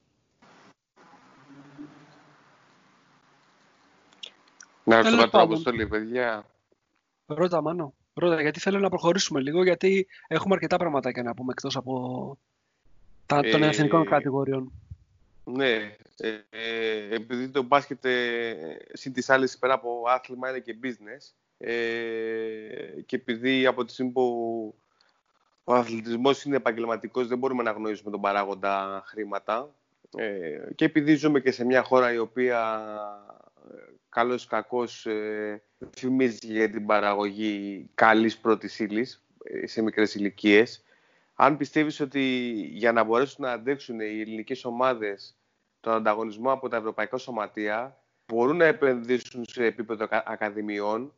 Να 4.84 4.96
ρωτήσω 4.96 5.28
κάτι 5.28 5.56
στο 5.56 5.70
λίγο, 5.70 5.88
παιδιά. 5.88 6.44
Ρώτα, 7.26 7.62
Μάνο. 7.62 7.94
Ρώτα, 8.18 8.40
γιατί 8.40 8.60
θέλω 8.60 8.78
να 8.78 8.88
προχωρήσουμε 8.88 9.40
λίγο, 9.40 9.62
γιατί 9.62 10.06
έχουμε 10.28 10.54
αρκετά 10.54 10.76
πραγματάκια 10.76 11.22
να 11.22 11.34
πούμε 11.34 11.52
εκτός 11.52 11.76
από 11.76 12.38
τα, 13.26 13.40
των 13.42 13.62
ε, 13.62 13.66
εθνικών 13.66 14.04
κατηγοριών. 14.04 14.72
Ναι, 15.44 15.96
ε, 16.16 16.28
ε, 16.50 17.14
επειδή 17.14 17.48
το 17.48 17.62
μπάσκετ 17.62 18.04
ε, 18.04 18.54
συν 18.92 19.12
τις 19.12 19.30
άλλες 19.30 19.58
πέρα 19.58 19.74
από 19.74 20.02
άθλημα 20.08 20.50
είναι 20.50 20.58
και 20.58 20.76
business 20.82 21.32
ε, 21.58 21.72
και 23.06 23.16
επειδή 23.16 23.66
από 23.66 23.84
τη 23.84 23.92
στιγμή 23.92 24.12
που 24.12 24.74
ο 25.64 25.74
αθλητισμός 25.74 26.44
είναι 26.44 26.56
επαγγελματικός 26.56 27.28
δεν 27.28 27.38
μπορούμε 27.38 27.62
να 27.62 27.70
γνωρίσουμε 27.70 28.10
τον 28.10 28.20
παράγοντα 28.20 29.02
χρήματα 29.06 29.70
ε, 30.16 30.58
και 30.74 30.84
επειδή 30.84 31.14
ζούμε 31.14 31.40
και 31.40 31.50
σε 31.50 31.64
μια 31.64 31.82
χώρα 31.82 32.12
η 32.12 32.18
οποία 32.18 32.84
καλός 34.08 34.46
κακός 34.46 35.06
ε, 35.06 35.62
φημίζει 35.96 36.52
για 36.52 36.70
την 36.70 36.86
παραγωγή 36.86 37.88
καλής 37.94 38.38
πρώτης 38.38 38.78
ύλης 38.78 39.24
ε, 39.44 39.66
σε 39.66 39.82
μικρές 39.82 40.14
ηλικίες. 40.14 40.84
αν 41.34 41.56
πιστεύεις 41.56 42.00
ότι 42.00 42.20
για 42.72 42.92
να 42.92 43.04
μπορέσουν 43.04 43.44
να 43.44 43.52
αντέξουν 43.52 44.00
οι 44.00 44.20
ελληνικές 44.20 44.64
ομάδες 44.64 45.36
τον 45.80 45.92
ανταγωνισμό 45.92 46.52
από 46.52 46.68
τα 46.68 46.76
ευρωπαϊκά 46.76 47.16
σωματεία, 47.16 48.02
μπορούν 48.26 48.56
να 48.56 48.64
επενδύσουν 48.64 49.44
σε 49.48 49.64
επίπεδο 49.64 50.06
ακαδημιών, 50.10 51.12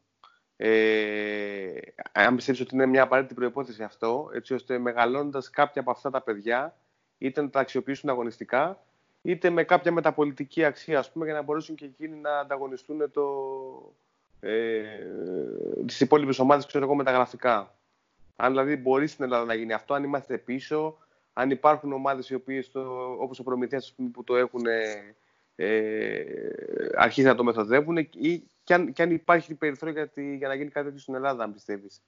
ε, 0.56 1.70
αν 2.12 2.34
πιστεύεις 2.34 2.60
ότι 2.60 2.74
είναι 2.74 2.86
μια 2.86 3.02
απαραίτητη 3.02 3.34
προϋπόθεση 3.34 3.82
αυτό, 3.82 4.30
έτσι 4.34 4.54
ώστε 4.54 4.78
μεγαλώνοντας 4.78 5.50
κάποια 5.50 5.80
από 5.80 5.90
αυτά 5.90 6.10
τα 6.10 6.22
παιδιά, 6.22 6.76
είτε 7.18 7.42
να 7.42 7.50
τα 7.50 7.60
αξιοποιήσουν 7.60 8.08
αγωνιστικά, 8.08 8.84
είτε 9.22 9.50
με 9.50 9.64
κάποια 9.64 9.92
μεταπολιτική 9.92 10.64
αξία, 10.64 10.98
ας 10.98 11.12
πούμε, 11.12 11.24
για 11.24 11.34
να 11.34 11.42
μπορέσουν 11.42 11.74
και 11.74 11.84
εκείνοι 11.84 12.16
να 12.16 12.38
ανταγωνιστούν 12.38 13.10
το, 13.10 13.22
ε, 14.40 14.82
τις 15.86 16.00
υπόλοιπες 16.00 16.38
ομάδες, 16.38 16.66
ξέρω 16.66 16.84
εγώ, 16.84 16.94
με 16.94 17.04
τα 17.04 17.10
γραφικά. 17.10 17.74
Αν 18.36 18.50
δηλαδή 18.50 18.76
μπορεί 18.76 19.06
στην 19.06 19.24
Ελλάδα 19.24 19.44
να 19.44 19.54
γίνει 19.54 19.72
αυτό, 19.72 19.94
αν 19.94 20.04
είμαστε 20.04 20.38
πίσω, 20.38 20.96
αν 21.32 21.50
υπάρχουν 21.50 21.92
ομάδες 21.92 22.30
οι 22.30 22.34
οποίες, 22.34 22.70
το, 22.70 22.80
όπως 23.18 23.38
ο 23.38 23.42
Προμηθέας 23.42 23.94
που 24.12 24.24
το 24.24 24.36
έχουν 24.36 24.62
ε, 25.56 25.94
αρχίσει 26.96 27.26
να 27.26 27.34
το 27.34 27.44
μεθοδεύουν 27.44 27.96
ή 27.96 28.42
και 28.64 28.74
αν, 28.74 28.92
και 28.92 29.02
αν 29.02 29.10
υπάρχει 29.10 29.54
περιθώριο 29.54 29.94
για, 29.94 30.08
τη, 30.08 30.36
για 30.36 30.48
να 30.48 30.54
γίνει 30.54 30.70
κάτι 30.70 30.86
τέτοιο 30.86 31.00
στην 31.00 31.14
Ελλάδα, 31.14 31.44
αν 31.44 31.52
πιστεύεις. 31.52 32.02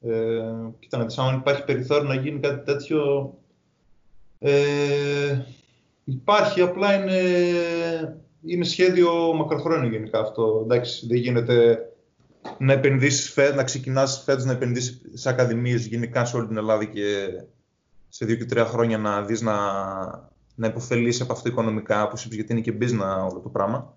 Ε, 0.00 0.42
κοίτα 0.78 0.98
να 0.98 1.04
δεις, 1.04 1.18
αν 1.18 1.36
υπάρχει 1.36 1.64
περιθώριο 1.64 2.08
να 2.08 2.14
γίνει 2.14 2.40
κάτι 2.40 2.64
τέτοιο, 2.64 3.34
ε, 4.38 5.44
υπάρχει, 6.04 6.60
απλά 6.60 6.94
είναι, 6.94 7.20
είναι 8.44 8.64
σχέδιο 8.64 9.32
μακροχρόνιο 9.34 9.90
γενικά 9.90 10.20
αυτό. 10.20 10.60
Εντάξει, 10.64 11.06
δεν 11.06 11.16
γίνεται 11.16 11.78
να 12.58 12.72
επενδύσεις, 12.72 13.36
να 13.54 13.64
ξεκινάς 13.64 14.22
φέτος 14.24 14.44
να 14.44 14.52
επενδύσεις 14.52 15.00
σε 15.12 15.28
ακαδημίες 15.28 15.86
γενικά 15.86 16.24
σε 16.24 16.36
όλη 16.36 16.46
την 16.46 16.56
Ελλάδα 16.56 16.84
και 16.84 17.28
σε 18.08 18.24
δύο 18.24 18.36
και 18.36 18.44
τρία 18.44 18.64
χρόνια 18.64 18.98
να 18.98 19.22
δεις 19.22 19.40
να, 19.40 19.56
να 20.54 20.66
υποφελείς 20.66 21.20
από 21.20 21.32
αυτό 21.32 21.48
οικονομικά, 21.48 22.02
όπως 22.02 22.24
είπες, 22.24 22.36
γιατί 22.36 22.52
είναι 22.52 22.60
και 22.60 22.76
business 22.80 23.30
όλο 23.30 23.40
το 23.42 23.48
πράγμα. 23.48 23.96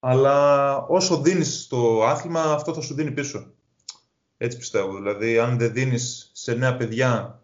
Αλλά 0.00 0.76
όσο 0.76 1.20
δίνεις 1.20 1.62
στο 1.62 2.02
άθλημα, 2.04 2.40
αυτό 2.40 2.74
θα 2.74 2.80
σου 2.80 2.94
δίνει 2.94 3.10
πίσω. 3.10 3.52
Έτσι 4.36 4.58
πιστεύω. 4.58 4.96
Δηλαδή, 4.96 5.38
αν 5.38 5.58
δεν 5.58 5.72
δίνεις 5.72 6.30
σε 6.32 6.54
νέα 6.54 6.76
παιδιά 6.76 7.42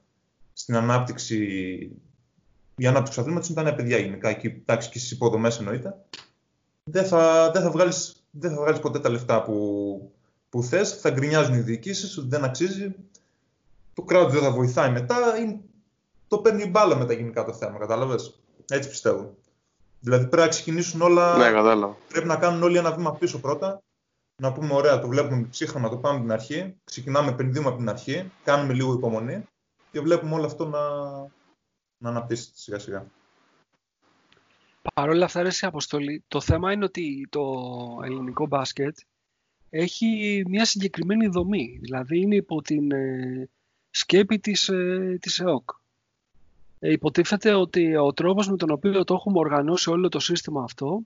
στην 0.52 0.76
ανάπτυξη, 0.76 1.38
η 2.78 2.86
ανάπτυξη 2.86 3.14
του 3.14 3.20
αθλήματος 3.20 3.48
είναι 3.48 3.56
τα 3.56 3.62
νέα 3.62 3.74
παιδιά 3.74 3.98
γενικά, 3.98 4.32
και, 4.32 4.48
εντάξει, 4.48 4.90
και 4.90 4.98
στις 4.98 5.10
υποδομές 5.10 5.58
εννοείται, 5.58 5.94
δεν 6.84 7.04
θα, 7.04 7.50
δεν 7.50 7.62
θα, 7.62 7.70
βγάλεις, 7.70 8.24
δεν 8.30 8.50
θα 8.50 8.56
βγάλεις 8.60 8.80
ποτέ 8.80 9.00
τα 9.00 9.08
λεφτά 9.08 9.42
που, 9.42 10.12
που 10.48 10.62
θες, 10.62 11.00
θα 11.00 11.10
γκρινιάζουν 11.10 11.54
οι 11.54 11.60
διοικήσεις 11.60 12.18
ότι 12.18 12.28
δεν 12.28 12.44
αξίζει, 12.44 12.94
το 13.94 14.02
κράτος 14.02 14.32
δεν 14.32 14.42
θα 14.42 14.50
βοηθάει 14.50 14.90
μετά, 14.90 15.16
το 16.28 16.38
παίρνει 16.38 16.62
η 16.62 16.68
μπάλα 16.70 16.96
με 16.96 17.04
τα 17.04 17.12
γενικά 17.12 17.44
το 17.44 17.52
θέμα, 17.52 17.78
κατάλαβες; 17.78 18.40
Έτσι 18.68 18.88
πιστεύω. 18.88 19.34
Δηλαδή 20.00 20.26
πρέπει 20.26 20.42
να 20.42 20.48
ξεκινήσουν 20.48 21.00
όλα. 21.00 21.36
Ναι, 21.36 21.50
κατάλαβα. 21.50 21.96
Πρέπει 22.08 22.26
να 22.26 22.36
κάνουν 22.36 22.62
όλοι 22.62 22.76
ένα 22.76 22.92
βήμα 22.92 23.14
πίσω 23.14 23.40
πρώτα. 23.40 23.82
Να 24.42 24.52
πούμε: 24.52 24.74
Ωραία, 24.74 25.00
το 25.00 25.08
βλέπουμε 25.08 25.46
ψύχραμα, 25.50 25.88
το 25.88 25.96
πάμε 25.96 26.14
από 26.14 26.24
την 26.24 26.32
αρχή. 26.32 26.76
Ξεκινάμε, 26.84 27.30
επενδύουμε 27.30 27.68
από 27.68 27.76
την 27.76 27.88
αρχή. 27.88 28.30
Κάνουμε 28.44 28.72
λίγο 28.72 28.92
υπομονή 28.92 29.44
και 29.92 30.00
βλέπουμε 30.00 30.34
όλο 30.34 30.46
αυτό 30.46 30.66
να, 30.68 30.78
να 31.98 32.08
αναπτύσσεται 32.08 32.56
σιγά 32.56 32.78
σιγά. 32.78 33.06
Παρ' 34.94 35.08
όλα 35.08 35.24
αυτά, 35.24 35.42
ρε, 35.42 35.50
Αποστολή, 35.60 36.24
το 36.28 36.40
θέμα 36.40 36.72
είναι 36.72 36.84
ότι 36.84 37.26
το 37.30 37.44
ελληνικό 38.04 38.46
μπάσκετ 38.46 38.98
έχει 39.70 40.42
μια 40.48 40.64
συγκεκριμένη 40.64 41.26
δομή. 41.26 41.78
Δηλαδή 41.80 42.20
είναι 42.20 42.34
υπό 42.34 42.62
την 42.62 42.92
ε, 42.92 43.48
σκέπη 43.90 44.38
της, 44.38 44.68
ε, 44.68 45.18
της 45.20 45.38
ΕΟΚ. 45.38 45.70
Ε, 46.78 46.92
υποτίθεται 46.92 47.54
ότι 47.54 47.96
ο 47.96 48.12
τρόπος 48.12 48.48
με 48.48 48.56
τον 48.56 48.70
οποίο 48.70 49.04
το 49.04 49.14
έχουμε 49.14 49.38
οργανώσει 49.38 49.90
όλο 49.90 50.08
το 50.08 50.18
σύστημα 50.18 50.62
αυτό 50.62 51.00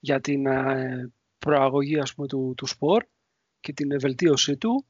για 0.00 0.20
την 0.20 0.46
ε, 0.46 1.12
προαγωγή 1.38 1.98
ας 1.98 2.14
πούμε, 2.14 2.26
του, 2.26 2.54
του 2.56 2.66
σπορ 2.66 3.04
και 3.60 3.72
την 3.72 4.00
βελτίωσή 4.00 4.56
του, 4.56 4.84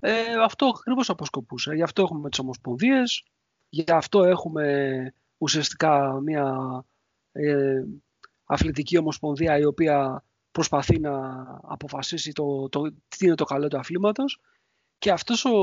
ε, 0.00 0.12
αυτό 0.44 0.66
ακριβώς 0.66 1.10
αποσκοπούσε. 1.10 1.74
Γι' 1.74 1.82
αυτό 1.82 2.02
έχουμε 2.02 2.28
τις 2.28 2.38
ομοσπονδίες, 2.38 3.24
γι' 3.82 3.92
αυτό 3.92 4.24
έχουμε 4.24 5.12
ουσιαστικά 5.38 6.20
μια 6.20 6.54
ε, 7.32 7.82
αθλητική 8.44 8.98
ομοσπονδία 8.98 9.58
η 9.58 9.64
οποία 9.64 10.24
προσπαθεί 10.52 10.98
να 10.98 11.44
αποφασίσει 11.62 12.32
το, 12.32 12.68
το, 12.68 12.90
τι 13.08 13.26
είναι 13.26 13.34
το 13.34 13.44
καλό 13.44 13.68
του 13.68 13.78
αθλήματος 13.78 14.40
και 14.98 15.10
αυτός 15.10 15.44
ο, 15.44 15.56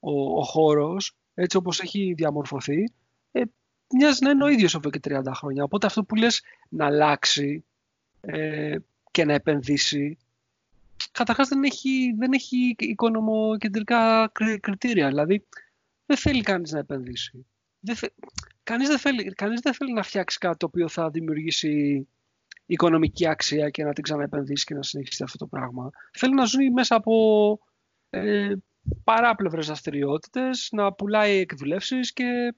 ο, 0.00 0.38
ο 0.38 0.42
χώρος 0.42 1.16
έτσι 1.34 1.56
όπως 1.56 1.80
έχει 1.80 2.12
διαμορφωθεί, 2.16 2.92
ε, 3.32 3.42
μοιάζει 3.94 4.24
να 4.24 4.30
είναι 4.30 4.44
ο 4.44 4.48
ίδιος 4.48 4.74
εδώ 4.74 4.90
και 4.90 5.00
30 5.02 5.22
χρόνια. 5.34 5.64
Οπότε 5.64 5.86
αυτό 5.86 6.04
που 6.04 6.14
λες 6.14 6.42
να 6.68 6.86
αλλάξει 6.86 7.64
ε, 8.20 8.76
και 9.10 9.24
να 9.24 9.32
επενδύσει, 9.32 10.18
καταρχάς 11.12 11.48
δεν 11.48 11.62
έχει, 11.62 12.14
δεν 12.18 12.32
έχει 12.32 12.74
οικονομοκεντρικά 12.78 14.32
κριτήρια. 14.60 15.08
Δηλαδή, 15.08 15.46
δεν 16.08 16.16
θέλει 16.16 16.42
κανείς 16.42 16.70
να 16.72 16.78
επενδύσει. 16.78 17.46
Δεν 17.80 17.96
κανείς, 18.62 18.88
δεν 18.88 18.98
θέλει, 18.98 19.24
κανείς 19.24 19.60
δεν 19.60 19.74
θέλει 19.74 19.92
να 19.92 20.02
φτιάξει 20.02 20.38
κάτι 20.38 20.56
το 20.56 20.66
οποίο 20.66 20.88
θα 20.88 21.10
δημιουργήσει 21.10 22.08
οικονομική 22.66 23.26
αξία 23.28 23.70
και 23.70 23.84
να 23.84 23.92
την 23.92 24.02
ξαναεπενδύσει 24.02 24.64
και 24.64 24.74
να 24.74 24.82
συνεχίσει 24.82 25.22
αυτό 25.22 25.38
το 25.38 25.46
πράγμα. 25.46 25.90
Θέλει 26.12 26.34
να 26.34 26.44
ζουν 26.44 26.72
μέσα 26.72 26.94
από 26.94 27.58
ε, 28.10 28.52
παράπλευρες 29.04 29.66
δραστηριότητες, 29.66 30.68
να 30.72 30.92
πουλάει 30.92 31.36
εκδουλεύσεις 31.36 32.12
και 32.12 32.54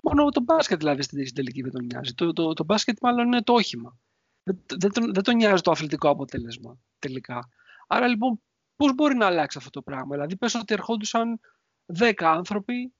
μόνο 0.00 0.28
το 0.28 0.40
μπάσκετ 0.40 0.78
δηλαδή 0.78 1.02
στην 1.02 1.34
τελική 1.34 1.62
δεν 1.62 1.72
τον 1.72 1.84
νοιάζει. 1.84 2.14
Το, 2.14 2.32
το, 2.32 2.52
το 2.52 2.64
μπάσκετ 2.64 2.98
μάλλον 3.00 3.26
είναι 3.26 3.42
το 3.42 3.52
όχημα. 3.52 3.98
Δεν, 4.42 4.62
δεν, 4.78 4.92
τον, 4.92 5.14
δεν 5.14 5.22
τον 5.22 5.36
νοιάζει 5.36 5.62
το 5.62 5.70
αθλητικό 5.70 6.08
αποτέλεσμα 6.08 6.78
τελικά. 6.98 7.48
Άρα 7.86 8.06
λοιπόν 8.06 8.40
πώς 8.76 8.94
μπορεί 8.94 9.14
να 9.14 9.26
αλλάξει 9.26 9.58
αυτό 9.58 9.70
το 9.70 9.82
πράγμα; 9.82 10.14
Δηλαδή 10.14 10.36
πες 10.36 10.54
ότι 10.54 10.74
ερχόντουσαν 10.74 11.40
10 11.98 12.12
άνθρωποι 12.18 12.92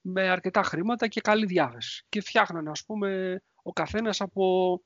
με 0.00 0.28
αρκετά 0.28 0.62
χρήματα 0.62 1.08
και 1.08 1.20
καλή 1.20 1.46
διάθεση 1.46 2.06
και 2.08 2.20
φτιάχνανε 2.20 2.70
ας 2.70 2.84
πούμε 2.84 3.40
ο 3.62 3.72
καθένας 3.72 4.20
από 4.20 4.80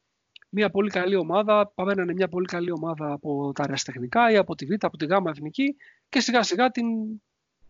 μια 0.51 0.71
πολύ 0.71 0.91
καλή 0.91 1.15
ομάδα, 1.15 1.73
πάμε 1.75 1.95
να 1.95 2.03
είναι 2.03 2.13
μια 2.13 2.29
πολύ 2.29 2.47
καλή 2.47 2.71
ομάδα 2.71 3.13
από 3.13 3.53
τα 3.53 3.63
αεραστεχνικά 3.63 4.31
ή 4.31 4.37
από 4.37 4.55
τη 4.55 4.67
Β, 4.67 4.73
από 4.81 4.97
τη 4.97 5.07
Γ 5.07 5.11
εθνική 5.27 5.77
και 6.09 6.21
σιγά 6.21 6.43
σιγά 6.43 6.71
την, 6.71 6.87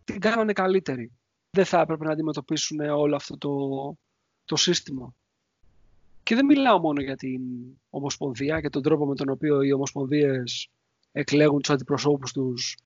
την 0.03 0.19
κάνανε 0.19 0.53
καλύτερη. 0.53 1.11
Δεν 1.49 1.65
θα 1.65 1.79
έπρεπε 1.79 2.05
να 2.05 2.11
αντιμετωπίσουν 2.11 2.79
όλο 2.79 3.15
αυτό 3.15 3.37
το, 3.37 3.53
το 4.45 4.55
σύστημα. 4.55 5.15
Και 6.23 6.35
δεν 6.35 6.45
μιλάω 6.45 6.79
μόνο 6.79 7.01
για 7.01 7.15
την 7.15 7.41
Ομοσπονδία 7.89 8.61
και 8.61 8.69
τον 8.69 8.81
τρόπο 8.81 9.05
με 9.05 9.15
τον 9.15 9.29
οποίο 9.29 9.61
οι 9.61 9.71
Ομοσπονδίες 9.71 10.69
εκλέγουν 11.11 11.61
τους 11.61 11.69
αντιπροσώπους 11.69 12.31
τους. 12.31 12.77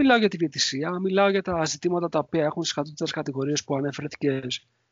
Μιλάω 0.00 0.18
για 0.18 0.28
τη 0.28 0.36
διαιτησία, 0.36 0.98
μιλάω 0.98 1.28
για 1.30 1.42
τα 1.42 1.64
ζητήματα 1.64 2.08
τα 2.08 2.18
οποία 2.18 2.44
έχουν 2.44 2.62
στις 2.62 2.74
κατώτερες 2.74 3.12
κατηγορίες 3.12 3.64
που 3.64 3.76
ανέφερε 3.76 4.08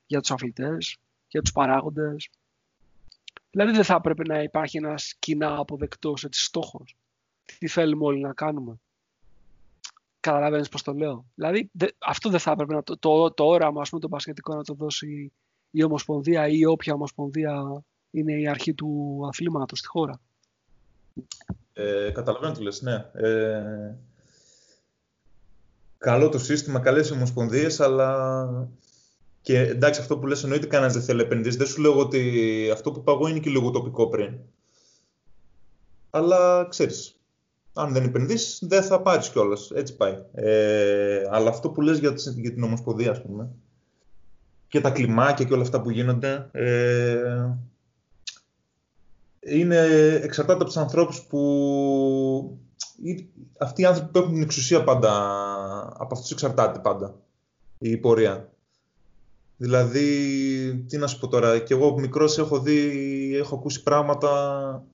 για 0.07 0.20
τους 0.20 0.31
αθλητές, 0.31 0.97
για 1.28 1.43
τους 1.43 1.53
παράγοντες. 1.53 2.31
Δηλαδή 3.51 3.73
δεν 3.73 3.85
θα 3.85 3.95
έπρεπε 3.95 4.23
να 4.23 4.43
υπάρχει 4.43 4.77
ένας 4.77 5.15
κοινά 5.19 5.59
αποδεκτός 5.59 6.24
έτσι, 6.24 6.43
στόχος. 6.43 6.97
Τι 7.59 7.69
θέλουμε 7.69 8.05
όλοι 8.05 8.20
να 8.20 8.33
κάνουμε. 8.33 8.81
Καταλαβαίνεις 10.20 10.69
πώς 10.69 10.83
το 10.83 10.93
λέω. 10.93 11.27
Δηλαδή 11.35 11.70
αυτό 11.99 12.31
δεν 12.31 12.41
θα 12.41 12.51
έπρεπε 12.51 12.74
να 12.74 12.83
το, 12.83 12.99
το, 12.99 13.31
το 13.31 13.45
όραμα 13.45 13.81
ας 13.81 13.89
πούμε, 13.89 14.01
το 14.01 14.09
πασχετικό 14.09 14.55
να 14.55 14.65
το 14.65 14.74
δώσει 14.74 15.33
η 15.70 15.83
Ομοσπονδία 15.83 16.49
ή 16.49 16.65
όποια 16.65 16.95
Ομοσπονδία 16.95 17.83
είναι 18.11 18.33
η 18.33 18.49
αρχή 18.49 18.74
του 18.74 19.20
αθλήματος 19.28 19.78
στη 19.78 19.89
χώρα. 19.89 20.20
Ε, 21.73 22.11
καταλαβαίνω 22.15 22.53
τι 22.53 22.62
λες, 22.62 22.83
ναι. 22.83 23.11
Ε, 23.12 23.95
καλό 26.07 26.28
το 26.28 26.39
σύστημα, 26.39 26.78
καλές 26.78 27.11
ομοσπονδίες, 27.11 27.81
αλλά 27.81 28.49
και 29.43 29.59
εντάξει, 29.59 30.01
αυτό 30.01 30.19
που 30.19 30.27
λες 30.27 30.43
εννοείται 30.43 30.66
κανένας 30.66 30.93
δεν 30.93 31.03
θέλει 31.03 31.20
επενδύσεις. 31.20 31.57
Δεν 31.57 31.66
σου 31.66 31.81
λέω 31.81 31.99
ότι 31.99 32.70
αυτό 32.73 32.93
που 32.93 32.99
είπα 32.99 33.31
είναι 33.31 33.39
και 33.39 33.51
λίγο 33.51 33.70
τοπικό 33.70 34.09
πριν. 34.09 34.35
Αλλά 36.11 36.66
ξέρεις, 36.69 37.20
αν 37.74 37.93
δεν 37.93 38.05
επενδύσεις, 38.05 38.59
δεν 38.62 38.83
θα 38.83 39.03
πάρεις 39.03 39.31
κιόλας. 39.31 39.70
Έτσι 39.74 39.97
πάει. 39.97 40.24
Ε, 40.35 41.28
αλλά 41.31 41.49
αυτό 41.49 41.70
που 41.70 41.81
λες 41.81 41.99
για, 41.99 42.15
για 42.37 42.53
την 42.53 42.62
Ομοσπονδία, 42.62 43.11
ας 43.11 43.23
πούμε, 43.23 43.49
και 44.69 44.81
τα 44.81 44.91
κλιμάκια 44.91 45.45
και 45.45 45.53
όλα 45.53 45.62
αυτά 45.62 45.81
που 45.81 45.91
γίνονται, 45.91 46.49
ε, 46.53 47.49
είναι 49.41 49.87
εξαρτάται 50.23 50.59
από 50.59 50.65
τους 50.65 50.77
ανθρώπους 50.77 51.23
που. 51.23 52.61
Αυτοί 53.59 53.82
οι 53.82 53.85
άνθρωποι 53.85 54.10
που 54.10 54.18
έχουν 54.18 54.32
την 54.32 54.43
εξουσία 54.43 54.85
πάντα, 54.85 55.12
από 55.98 56.14
αυτούς 56.14 56.31
εξαρτάται 56.31 56.78
πάντα 56.78 57.14
η 57.78 57.97
πορεία. 57.97 58.51
Δηλαδή, 59.56 60.05
τι 60.89 60.97
να 60.97 61.06
σου 61.06 61.18
πω 61.18 61.28
τώρα, 61.28 61.59
και 61.59 61.74
εγώ 61.74 61.98
μικρός 61.98 62.39
έχω 62.39 62.60
δει, 62.60 63.36
έχω 63.36 63.55
ακούσει 63.55 63.82
πράγματα 63.82 64.85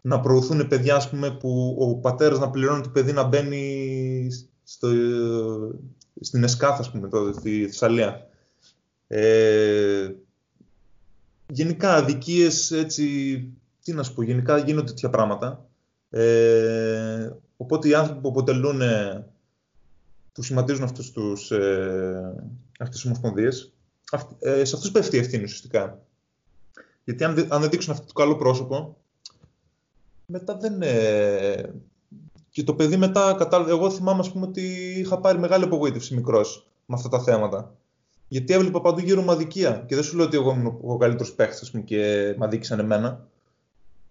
να 0.00 0.20
προωθούν 0.20 0.68
παιδιά, 0.68 0.96
ας 0.96 1.10
πούμε, 1.10 1.30
που 1.30 1.76
ο 1.78 1.94
πατέρας 1.94 2.38
να 2.38 2.50
πληρώνει 2.50 2.82
το 2.82 2.88
παιδί 2.88 3.12
να 3.12 3.22
μπαίνει 3.22 4.28
στο, 4.64 4.88
στην 6.20 6.44
Εσκάθα, 6.44 6.80
ας 6.80 6.90
πούμε, 6.90 7.08
τότε, 7.08 7.38
στη 7.38 7.66
Θεσσαλία. 7.66 8.26
Ε, 9.06 10.14
γενικά, 11.46 11.94
αδικίες, 11.94 12.70
έτσι, 12.70 13.04
τι 13.82 13.92
να 13.92 14.02
σου 14.02 14.14
πω, 14.14 14.22
γενικά 14.22 14.58
γίνονται 14.58 14.86
τέτοια 14.86 15.10
πράγματα. 15.10 15.66
Ε, 16.10 17.30
οπότε 17.56 17.88
οι 17.88 17.94
άνθρωποι 17.94 18.20
που 18.20 18.28
αποτελούν, 18.28 18.80
που 20.32 20.42
σχηματίζουν 20.42 20.84
αυτούς 20.84 21.10
τους, 21.10 21.50
ε, 21.50 22.34
αυτές 22.78 22.96
τις 22.96 23.04
ομοσπονδίες, 23.04 23.72
ε, 24.38 24.64
σε 24.64 24.76
αυτούς 24.76 24.90
πέφτει 24.90 25.16
η 25.16 25.18
ευθύνη 25.18 25.42
ουσιαστικά. 25.42 26.00
Γιατί 27.04 27.24
αν, 27.24 27.46
αν 27.48 27.60
δεν 27.60 27.70
δείξουν 27.70 27.92
αυτό 27.92 28.06
το 28.06 28.12
καλό 28.12 28.36
πρόσωπο, 28.36 28.96
μετά 30.26 30.56
δεν... 30.56 30.82
Ε, 30.82 31.72
και 32.50 32.64
το 32.64 32.74
παιδί 32.74 32.96
μετά 32.96 33.34
κατάλαβε. 33.38 33.70
Εγώ 33.70 33.90
θυμάμαι, 33.90 34.20
ας 34.20 34.32
πούμε, 34.32 34.46
ότι 34.46 34.62
είχα 34.98 35.20
πάρει 35.20 35.38
μεγάλη 35.38 35.64
απογοήτευση 35.64 36.14
μικρός 36.14 36.66
με 36.86 36.94
αυτά 36.94 37.08
τα 37.08 37.22
θέματα. 37.22 37.74
Γιατί 38.28 38.52
έβλεπα 38.52 38.80
παντού 38.80 39.00
γύρω 39.00 39.22
μου 39.22 39.30
αδικία. 39.30 39.84
Και 39.86 39.94
δεν 39.94 40.04
σου 40.04 40.16
λέω 40.16 40.26
ότι 40.26 40.36
εγώ 40.36 40.50
ήμουν 40.50 40.78
ο 40.82 40.96
καλύτερος 40.96 41.32
παίχτης 41.32 41.72
και 41.84 42.34
με 42.38 42.44
αδίκησαν 42.44 42.78
εμένα. 42.78 43.26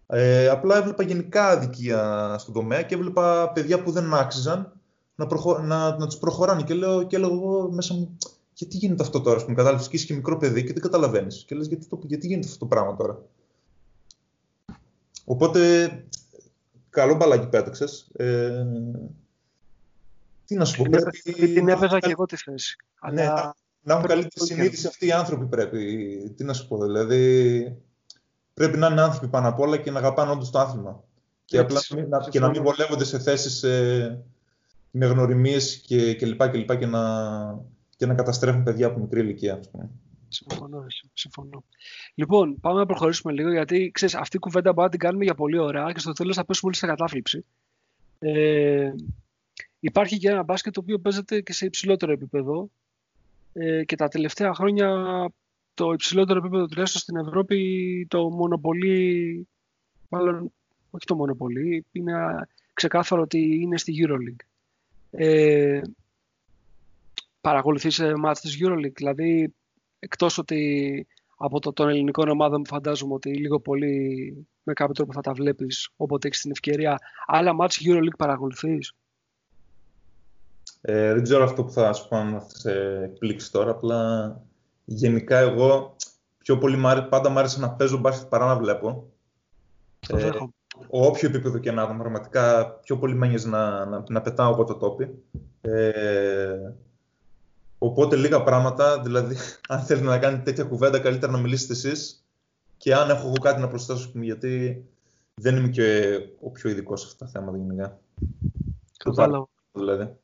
Ε, 0.07 0.47
απλά 0.47 0.77
έβλεπα 0.77 1.03
γενικά 1.03 1.47
αδικία 1.47 2.35
στον 2.39 2.53
τομέα 2.53 2.81
και 2.81 2.95
έβλεπα 2.95 3.51
παιδιά 3.51 3.83
που 3.83 3.91
δεν 3.91 4.13
άξιζαν 4.13 4.71
να, 5.15 5.27
προχω... 5.27 5.59
να, 5.59 5.97
να 5.97 6.05
τους 6.05 6.17
προχωράνε. 6.17 6.63
Και 6.63 6.73
λέω, 6.73 7.03
και 7.03 7.17
λέω 7.17 7.31
εγώ 7.31 7.71
μέσα 7.71 7.93
μου, 7.93 8.17
γιατί 8.53 8.77
γίνεται 8.77 9.03
αυτό 9.03 9.21
τώρα, 9.21 9.37
ας 9.37 9.43
πούμε, 9.43 9.55
κατάλαβες 9.55 9.87
και 9.87 9.95
είσαι 9.95 10.05
και 10.05 10.13
μικρό 10.13 10.37
παιδί 10.37 10.63
και 10.63 10.73
δεν 10.73 10.81
καταλαβαίνεις. 10.81 11.43
Και 11.47 11.55
λες, 11.55 11.67
γιατί, 11.67 11.87
γιατί 12.01 12.27
γίνεται 12.27 12.47
αυτό 12.47 12.59
το 12.59 12.65
πράγμα 12.65 12.95
τώρα. 12.95 13.21
Οπότε 15.25 15.89
καλό 16.89 17.15
μπαλάκι 17.15 17.47
πέταξες. 17.47 18.09
Ε, 18.15 18.65
τι 20.45 20.55
να 20.55 20.65
σου 20.65 20.77
πω. 20.77 20.89
Πρέπει... 20.89 21.53
Την 21.53 21.67
έπαιζα 21.67 21.99
και 21.99 22.11
εγώ 22.11 22.25
τη 22.25 22.35
θέση. 22.35 22.75
Ναι, 23.11 23.21
Αλλά... 23.21 23.55
να 23.81 23.93
έχουν 23.93 24.07
καλύτερη 24.07 24.45
συνείδηση 24.45 24.87
αυτοί 24.87 25.05
οι 25.05 25.11
άνθρωποι 25.11 25.45
πρέπει. 25.45 26.33
Τι 26.35 26.43
να 26.43 26.53
σου 26.53 26.67
πω, 26.67 26.77
δηλαδή. 26.77 27.77
Πρέπει 28.55 28.77
να 28.77 28.87
είναι 28.87 29.01
άνθρωποι 29.01 29.27
πάνω 29.27 29.47
απ' 29.47 29.59
όλα 29.59 29.77
και 29.77 29.91
να 29.91 29.99
αγαπάνε 29.99 30.31
όντως 30.31 30.49
το 30.49 30.59
άθλημα. 30.59 31.03
Και, 31.45 31.57
απλά, 31.57 31.79
να, 32.09 32.29
και 32.29 32.39
να 32.39 32.49
μην 32.49 32.63
βολεύονται 32.63 33.03
σε 33.03 33.19
θέσεις 33.19 33.63
ε, 33.63 34.23
με 34.91 35.05
γνωριμίες 35.05 35.77
και, 35.77 36.13
και, 36.13 36.25
λοιπά, 36.25 36.49
και, 36.49 36.57
λοιπά, 36.57 36.75
και, 36.75 36.85
να, 36.85 37.01
και 37.97 38.05
να 38.05 38.13
καταστρέφουν 38.13 38.63
παιδιά 38.63 38.87
από 38.87 38.99
μικρή 38.99 39.19
ηλικία. 39.19 39.53
Ας 39.53 39.69
πούμε. 39.69 39.89
Συμφωνώ, 40.27 40.85
συμφωνώ. 41.13 41.63
Λοιπόν, 42.15 42.59
πάμε 42.59 42.79
να 42.79 42.85
προχωρήσουμε 42.85 43.33
λίγο, 43.33 43.51
γιατί 43.51 43.91
ξέρεις, 43.93 44.15
αυτή 44.15 44.35
η 44.35 44.39
κουβέντα 44.39 44.73
μπορεί 44.73 44.85
να 44.85 44.89
την 44.89 44.99
κάνουμε 44.99 45.23
για 45.23 45.35
πολύ 45.35 45.57
ώρα 45.57 45.93
και 45.93 45.99
στο 45.99 46.13
τέλος 46.13 46.35
θα 46.35 46.45
πέσουμε 46.45 46.71
όλοι 46.71 46.79
σε 46.79 46.87
κατάφληψη. 46.87 47.45
Ε, 48.19 48.91
υπάρχει 49.79 50.17
και 50.17 50.29
ένα 50.29 50.43
μπάσκετ 50.43 50.73
το 50.73 50.79
οποίο 50.79 50.99
παίζεται 50.99 51.41
και 51.41 51.53
σε 51.53 51.65
υψηλότερο 51.65 52.11
επίπεδο 52.11 52.69
ε, 53.53 53.83
και 53.83 53.95
τα 53.95 54.07
τελευταία 54.07 54.53
χρόνια 54.53 54.87
το 55.75 55.91
υψηλότερο 55.91 56.39
επίπεδο 56.39 56.65
τουλάχιστον 56.65 57.01
στην 57.01 57.15
Ευρώπη 57.15 58.07
το 58.09 58.29
μονοπολί, 58.29 59.47
μάλλον 60.09 60.51
όχι 60.89 61.05
το 61.05 61.15
μονοπολί, 61.15 61.85
είναι 61.91 62.13
ξεκάθαρο 62.73 63.21
ότι 63.21 63.61
είναι 63.61 63.77
στη 63.77 63.93
EuroLeague. 64.01 64.45
Ε, 65.11 65.81
παρακολουθείς 67.41 67.99
ε, 67.99 68.15
μάτς 68.15 68.39
της 68.39 68.57
EuroLeague, 68.61 68.93
δηλαδή 68.93 69.53
εκτός 69.99 70.37
ότι 70.37 71.07
από 71.37 71.59
το, 71.59 71.73
των 71.73 71.89
ελληνικών 71.89 72.29
ομάδων 72.29 72.61
που 72.61 72.69
φαντάζομαι 72.69 73.13
ότι 73.13 73.37
λίγο 73.37 73.59
πολύ 73.59 74.47
με 74.63 74.73
κάποιο 74.73 74.93
τρόπο 74.93 75.13
θα 75.13 75.21
τα 75.21 75.33
βλέπεις 75.33 75.89
όποτε 75.95 76.27
έχεις 76.27 76.41
την 76.41 76.51
ευκαιρία. 76.51 76.99
Άλλα 77.25 77.53
μάτς 77.53 77.81
EuroLeague 77.85 78.17
παρακολουθείς; 78.17 78.93
Ε, 80.81 81.13
δεν 81.13 81.23
ξέρω 81.23 81.43
αυτό 81.43 81.63
που 81.63 81.71
θα 81.71 81.93
σου 81.93 82.07
πω 82.07 82.23
να 82.23 82.39
σε 82.39 83.01
εκπλήξει 83.03 83.51
τώρα, 83.51 83.71
απλά 83.71 84.41
γενικά 84.85 85.37
εγώ 85.37 85.95
πιο 86.37 86.57
πολύ 86.57 86.77
πάντα 87.09 87.29
μου 87.29 87.39
άρεσε 87.39 87.59
να 87.59 87.69
παίζω 87.69 87.97
μπάσκετ 87.97 88.27
παρά 88.27 88.45
να 88.45 88.55
βλέπω. 88.55 89.07
ε, 90.09 90.29
όποιο 90.89 91.29
επίπεδο 91.29 91.57
και 91.57 91.71
να 91.71 91.85
δω, 91.85 91.93
πραγματικά 91.93 92.69
πιο 92.69 92.97
πολύ 92.97 93.15
μένει 93.15 93.43
να, 93.45 93.85
να, 93.85 94.03
να, 94.09 94.21
πετάω 94.21 94.51
εγώ 94.51 94.63
το 94.63 94.75
τόπι. 94.75 95.23
Ε, 95.61 96.73
Οπότε 97.77 98.15
λίγα 98.15 98.43
πράγματα, 98.43 99.01
δηλαδή 99.01 99.35
αν 99.69 99.79
θέλετε 99.79 100.05
να 100.05 100.19
κάνετε 100.19 100.43
τέτοια 100.43 100.63
κουβέντα 100.63 100.99
καλύτερα 100.99 101.31
να 101.31 101.37
μιλήσετε 101.37 101.73
εσείς 101.73 102.25
και 102.77 102.95
αν 102.95 103.09
έχω 103.09 103.27
εγώ 103.27 103.37
κάτι 103.41 103.61
να 103.61 103.67
προσθέσω, 103.67 104.11
γιατί 104.13 104.85
δεν 105.33 105.55
είμαι 105.55 105.67
και 105.67 106.19
ο 106.39 106.49
πιο 106.49 106.69
ειδικός 106.69 107.01
σε 107.01 107.07
αυτά 107.07 107.25
τα 107.25 107.31
θέματα 107.31 107.57
γενικά. 107.57 107.99
Κατάλαβα. 108.97 109.47
Δηλαδή. 109.71 110.15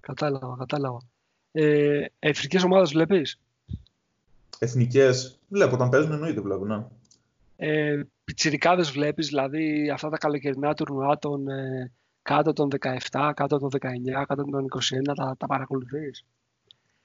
Κατάλαβα, 0.00 0.56
κατάλαβα. 0.58 0.98
Ε, 1.52 2.04
εθνικές 2.18 2.62
ομάδες 2.62 2.92
βλέπεις; 2.92 3.40
Εθνικές, 4.62 5.40
βλέπω, 5.48 5.74
όταν 5.74 5.88
παίζουν 5.88 6.12
εννοείται 6.12 6.40
βλέπω, 6.40 6.64
ναι. 6.64 6.84
Ε, 7.56 8.02
πιτσιρικάδες 8.24 8.90
βλέπεις, 8.90 9.26
δηλαδή 9.26 9.90
αυτά 9.90 10.08
τα 10.08 10.16
καλοκαιρινά 10.16 10.74
τουρνουά 10.74 11.18
των 11.18 11.48
ε, 11.48 11.92
κάτω 12.22 12.52
των 12.52 12.68
17, 13.10 13.32
κάτω 13.34 13.58
των 13.58 13.68
19, 13.80 14.24
κάτω 14.26 14.44
των 14.44 14.64
21, 14.64 15.14
τα, 15.14 15.34
τα 15.38 15.46
παρακολουθείς; 15.46 16.24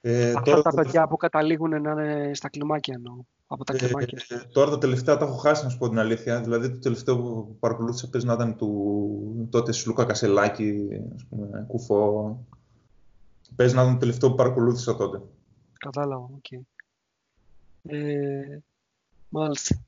Ε, 0.02 0.28
Αυτά 0.30 0.42
τώρα, 0.42 0.62
τα 0.62 0.74
παιδιά 0.74 1.08
που 1.08 1.18
καταλήγουν 1.18 1.82
να 1.82 1.92
είναι 1.92 2.32
στα 2.34 2.50
κλιμάκια 2.50 2.94
εννοώ. 2.98 3.24
Από 3.48 3.64
τα 3.64 3.74
ε, 3.74 3.86
Ε, 4.28 4.38
τώρα 4.52 4.72
τα 4.72 4.78
τελευταία 4.78 5.18
τα 5.18 5.26
έχω 5.26 5.36
χάσει 5.36 5.64
να 5.64 5.70
σου 5.70 5.78
πω 5.78 5.90
την 5.90 6.00
αλήθεια. 6.00 6.42
Δηλαδή 6.42 6.70
το 6.70 6.80
τελευταίο 6.80 7.18
που 7.18 7.58
παρακολούθησα 7.60 8.10
πες 8.10 8.24
να 8.24 8.34
ήταν 8.34 8.56
του 8.56 9.48
τότε 9.50 9.72
Σλούκα 9.72 10.06
Κασελάκη, 10.06 10.88
ας 11.16 11.26
πούμε, 11.30 11.66
Κουφό. 11.68 12.40
Πες 13.56 13.74
να 13.74 13.82
ήταν 13.82 13.94
το 13.94 14.00
τελευταίο 14.00 14.30
που 14.30 14.36
παρακολούθησα 14.36 14.96
τότε. 14.96 15.22
Κατάλαβα, 15.80 16.24
OK. 16.24 16.46
Okay. 16.52 16.75
Ε, 17.88 18.60
μάλιστα. 19.30 19.86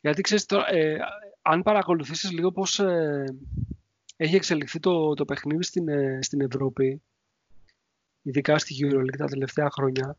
Γιατί 0.00 0.22
ξέρεις 0.22 0.46
τώρα, 0.46 0.74
ε, 0.74 0.98
αν 1.42 1.62
παρακολουθήσεις 1.62 2.30
λίγο 2.30 2.52
πώς 2.52 2.78
ε, 2.78 3.24
έχει 4.16 4.36
εξελιχθεί 4.36 4.80
το, 4.80 5.14
το 5.14 5.24
παιχνίδι 5.24 5.62
στην, 5.62 5.88
ε, 5.88 6.18
στην 6.22 6.40
Ευρώπη, 6.40 7.02
ειδικά 8.22 8.58
στη 8.58 8.74
EuroLeague 8.82 9.16
τα 9.16 9.26
τελευταία 9.26 9.70
χρόνια, 9.70 10.16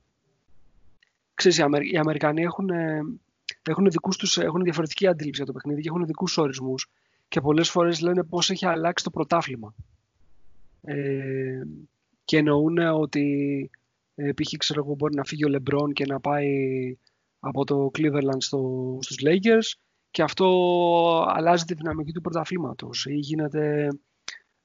ξέρεις, 1.33 1.57
οι, 1.57 1.63
οι 1.91 1.97
Αμερικανοί 1.97 2.41
έχουν, 2.41 2.69
ε, 2.69 3.01
έχουν, 3.63 3.89
δικούς 3.89 4.17
τους, 4.17 4.37
έχουν 4.37 4.63
διαφορετική 4.63 5.07
αντίληψη 5.07 5.41
για 5.43 5.51
το 5.51 5.59
παιχνίδι 5.59 5.81
και 5.81 5.89
έχουν 5.89 6.05
δικούς 6.05 6.37
ορισμούς 6.37 6.89
και 7.27 7.41
πολλές 7.41 7.69
φορές 7.69 8.01
λένε 8.01 8.23
πώς 8.23 8.49
έχει 8.49 8.65
αλλάξει 8.65 9.03
το 9.03 9.09
πρωτάθλημα. 9.09 9.75
Ε, 10.81 11.61
και 12.25 12.37
εννοούν 12.37 12.77
ότι 12.77 13.69
ε, 14.19 14.31
π.χ. 14.31 14.57
ξέρω 14.57 14.83
εγώ 14.85 14.95
μπορεί 14.95 15.15
να 15.15 15.23
φύγει 15.23 15.45
ο 15.45 15.47
Λεμπρόν 15.47 15.93
και 15.93 16.05
να 16.05 16.19
πάει 16.19 16.49
από 17.39 17.65
το 17.65 17.91
Cleveland 17.97 18.37
στο, 18.37 18.97
στους 19.01 19.17
Lakers 19.25 19.79
και 20.11 20.21
αυτό 20.21 20.47
αλλάζει 21.27 21.63
τη 21.63 21.73
δυναμική 21.73 22.11
του 22.11 22.21
πρωταθλήματος 22.21 23.05
ή 23.05 23.13
γίνεται 23.13 23.89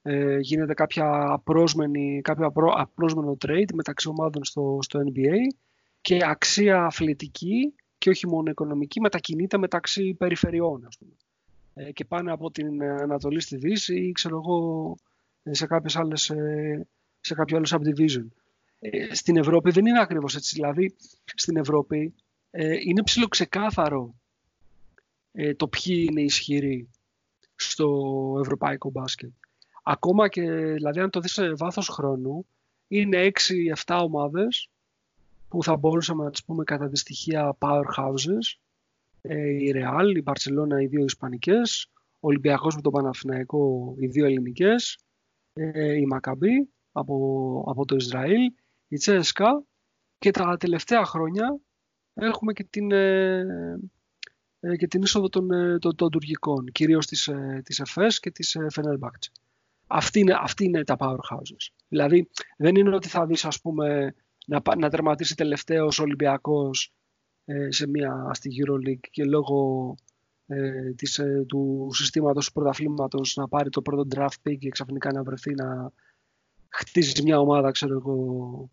ε, 0.01 0.37
γίνεται 0.39 0.73
κάποια 0.73 1.25
απρόσμενη, 1.29 2.21
κάποιο 2.21 2.51
απρόσμενο 2.75 3.37
trade 3.45 3.73
μεταξύ 3.73 4.07
ομάδων 4.07 4.43
στο, 4.43 4.79
στο 4.81 4.99
NBA 4.99 5.55
και 6.01 6.19
αξία 6.23 6.85
αθλητική 6.85 7.73
και 7.97 8.09
όχι 8.09 8.27
μόνο 8.27 8.49
οικονομική 8.49 8.99
μετακινείται 8.99 9.57
μεταξύ 9.57 10.13
περιφερειών 10.13 10.85
ας 10.85 10.97
πούμε. 10.97 11.11
Ε, 11.73 11.91
και 11.91 12.05
πάνε 12.05 12.31
από 12.31 12.51
την 12.51 12.83
Ανατολή 12.83 13.41
στη 13.41 13.57
Δύση 13.57 13.95
ή 13.95 14.11
ξέρω 14.11 14.37
εγώ 14.37 14.95
σε, 15.51 15.65
κάποιες 15.67 15.95
άλλες, 15.95 16.29
ε, 16.29 16.87
σε 17.19 17.33
κάποιο 17.33 17.57
άλλο 17.57 17.67
subdivision. 17.69 18.25
Ε, 18.91 19.13
στην 19.13 19.37
Ευρώπη 19.37 19.71
δεν 19.71 19.85
είναι 19.85 20.01
ακριβώς 20.01 20.35
έτσι. 20.35 20.55
Δηλαδή 20.55 20.95
στην 21.35 21.57
Ευρώπη 21.57 22.13
ε, 22.51 22.77
είναι 22.79 23.03
ψηλοξεκάθαρο 23.03 24.15
ε, 25.31 25.53
το 25.53 25.67
ποιοι 25.67 26.05
είναι 26.09 26.21
ισχυροί 26.21 26.89
στο 27.55 28.37
ευρωπαϊκό 28.41 28.89
μπάσκετ. 28.89 29.31
Ακόμα 29.83 30.27
και, 30.27 30.51
δηλαδή 30.51 30.99
αν 30.99 31.09
το 31.09 31.19
δεις 31.19 31.31
σε 31.31 31.53
βάθος 31.53 31.87
χρόνου, 31.87 32.45
είναι 32.87 33.31
6-7 33.85 33.99
ομάδες 34.03 34.69
που 35.47 35.63
θα 35.63 35.75
μπορούσαμε 35.75 36.23
να 36.23 36.29
τις 36.29 36.43
πούμε 36.43 36.63
κατά 36.63 36.89
τη 36.89 36.97
στοιχεία 36.97 37.57
powerhouses. 37.59 38.57
Ε, 39.21 39.49
η 39.49 39.73
Real, 39.75 40.15
η 40.17 40.23
Barcelona, 40.25 40.81
οι 40.81 40.85
δύο 40.85 41.03
Ισπανικές, 41.03 41.87
ο 41.95 42.27
Ολυμπιακός 42.27 42.75
με 42.75 42.81
τον 42.81 42.91
Παναθηναϊκό, 42.91 43.95
οι 43.99 44.07
δύο 44.07 44.25
Ελληνικές, 44.25 44.97
ε, 45.53 45.93
η 45.93 46.05
Μακαμπή 46.05 46.69
από, 46.91 47.63
από 47.67 47.85
το 47.85 47.95
Ισραήλ, 47.95 48.51
η 48.87 48.97
Τσέσκα 48.97 49.63
και 50.17 50.31
τα 50.31 50.57
τελευταία 50.57 51.05
χρόνια 51.05 51.59
έχουμε 52.13 52.53
και 52.53 52.63
την, 52.63 52.91
ε, 52.91 53.45
ε 54.59 54.75
και 54.75 54.87
την 54.87 55.01
είσοδο 55.01 55.29
των, 55.29 55.51
ε, 55.51 55.77
των, 55.77 55.95
των 55.95 56.09
τουρκικών, 56.09 56.65
κυρίως 56.71 57.05
της, 57.05 57.29
της 57.63 57.79
ΕΦΕΣ 57.79 58.19
και 58.19 58.31
της 58.31 58.57
Φενέρμπακτς. 58.69 59.31
Αυτή 59.87 60.19
είναι, 60.19 60.33
αυτή 60.39 60.63
είναι 60.63 60.83
τα 60.83 60.95
powerhouses. 60.99 61.73
Δηλαδή 61.87 62.29
δεν 62.57 62.75
είναι 62.75 62.95
ότι 62.95 63.07
θα 63.07 63.25
δεις 63.25 63.45
ας 63.45 63.61
πούμε 63.61 64.15
να, 64.45 64.61
να 64.77 64.89
τερματίσει 64.89 65.35
τελευταίος 65.35 65.99
Ολυμπιακός 65.99 66.93
ε, 67.45 67.71
σε 67.71 67.87
μια 67.87 68.31
στη 68.33 68.49
EuroLeague 68.49 69.09
και 69.11 69.23
λόγω 69.23 69.95
ε, 70.45 70.93
της, 70.93 71.19
ε, 71.19 71.45
του 71.47 71.89
συστήματος 71.93 72.45
του 72.45 72.51
πρωταθλήματος 72.51 73.35
να 73.35 73.47
πάρει 73.47 73.69
το 73.69 73.81
πρώτο 73.81 74.07
draft 74.15 74.49
pick 74.49 74.57
και 74.57 74.69
ξαφνικά 74.69 75.11
να 75.11 75.23
βρεθεί 75.23 75.53
να 75.53 75.91
χτίζεις 76.75 77.21
μια 77.21 77.39
ομάδα, 77.39 77.71
ξέρω 77.71 77.93
εγώ, 77.93 78.69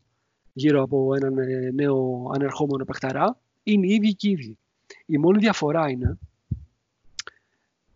γύρω 0.53 0.83
από 0.83 1.15
έναν 1.15 1.39
ε, 1.39 1.71
νέο 1.75 2.31
ανερχόμενο 2.35 2.85
παιχταρά, 2.85 3.41
είναι 3.63 3.87
οι 3.87 3.95
ίδιοι 3.95 4.15
και 4.15 4.29
οι 4.29 4.31
ίδιοι. 4.31 4.59
Η 5.07 5.19
μόνη 5.19 5.39
διαφορά 5.39 5.91
είναι 5.91 6.19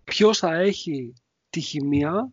ποιος 0.05 0.39
θα 0.39 0.55
έχει 0.55 1.13
τη 1.51 1.61
χημεία 1.61 2.33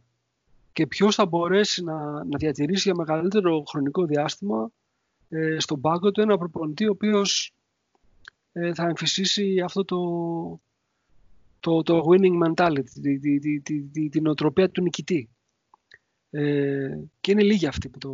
και 0.74 0.88
ποιος 0.88 1.16
θα 1.16 1.26
μπορέσει 1.26 1.84
να, 1.84 2.24
να 2.24 2.38
διατηρήσει 2.38 2.82
για 2.90 2.96
μεγαλύτερο 2.96 3.64
χρονικό 3.68 4.06
διάστημα 4.06 4.72
ε, 5.30 5.60
στον 5.60 5.82
πάγκο 5.82 6.12
του 6.12 6.22
ένα 6.22 6.38
προπονητή 6.38 6.88
ο 6.88 6.92
οποίος 6.92 7.54
ε, 8.52 8.74
θα 8.74 8.88
εμφυσίσει 8.88 9.60
αυτό 9.60 9.86
το, 9.86 10.00
το, 11.60 11.84
το 11.84 12.04
winning 12.10 12.48
mentality, 12.48 12.90
τη, 13.02 13.40
τη, 13.40 13.62
τη, 13.62 14.10
την 14.10 14.28
οτροπία 14.28 14.70
του 14.70 14.82
νικητή. 14.82 15.30
Ε, 16.36 16.98
και 17.22 17.32
είναι 17.32 17.44
λίγοι 17.44 17.68
αυτοί 17.68 17.90
που 17.90 17.98
το, 17.98 18.14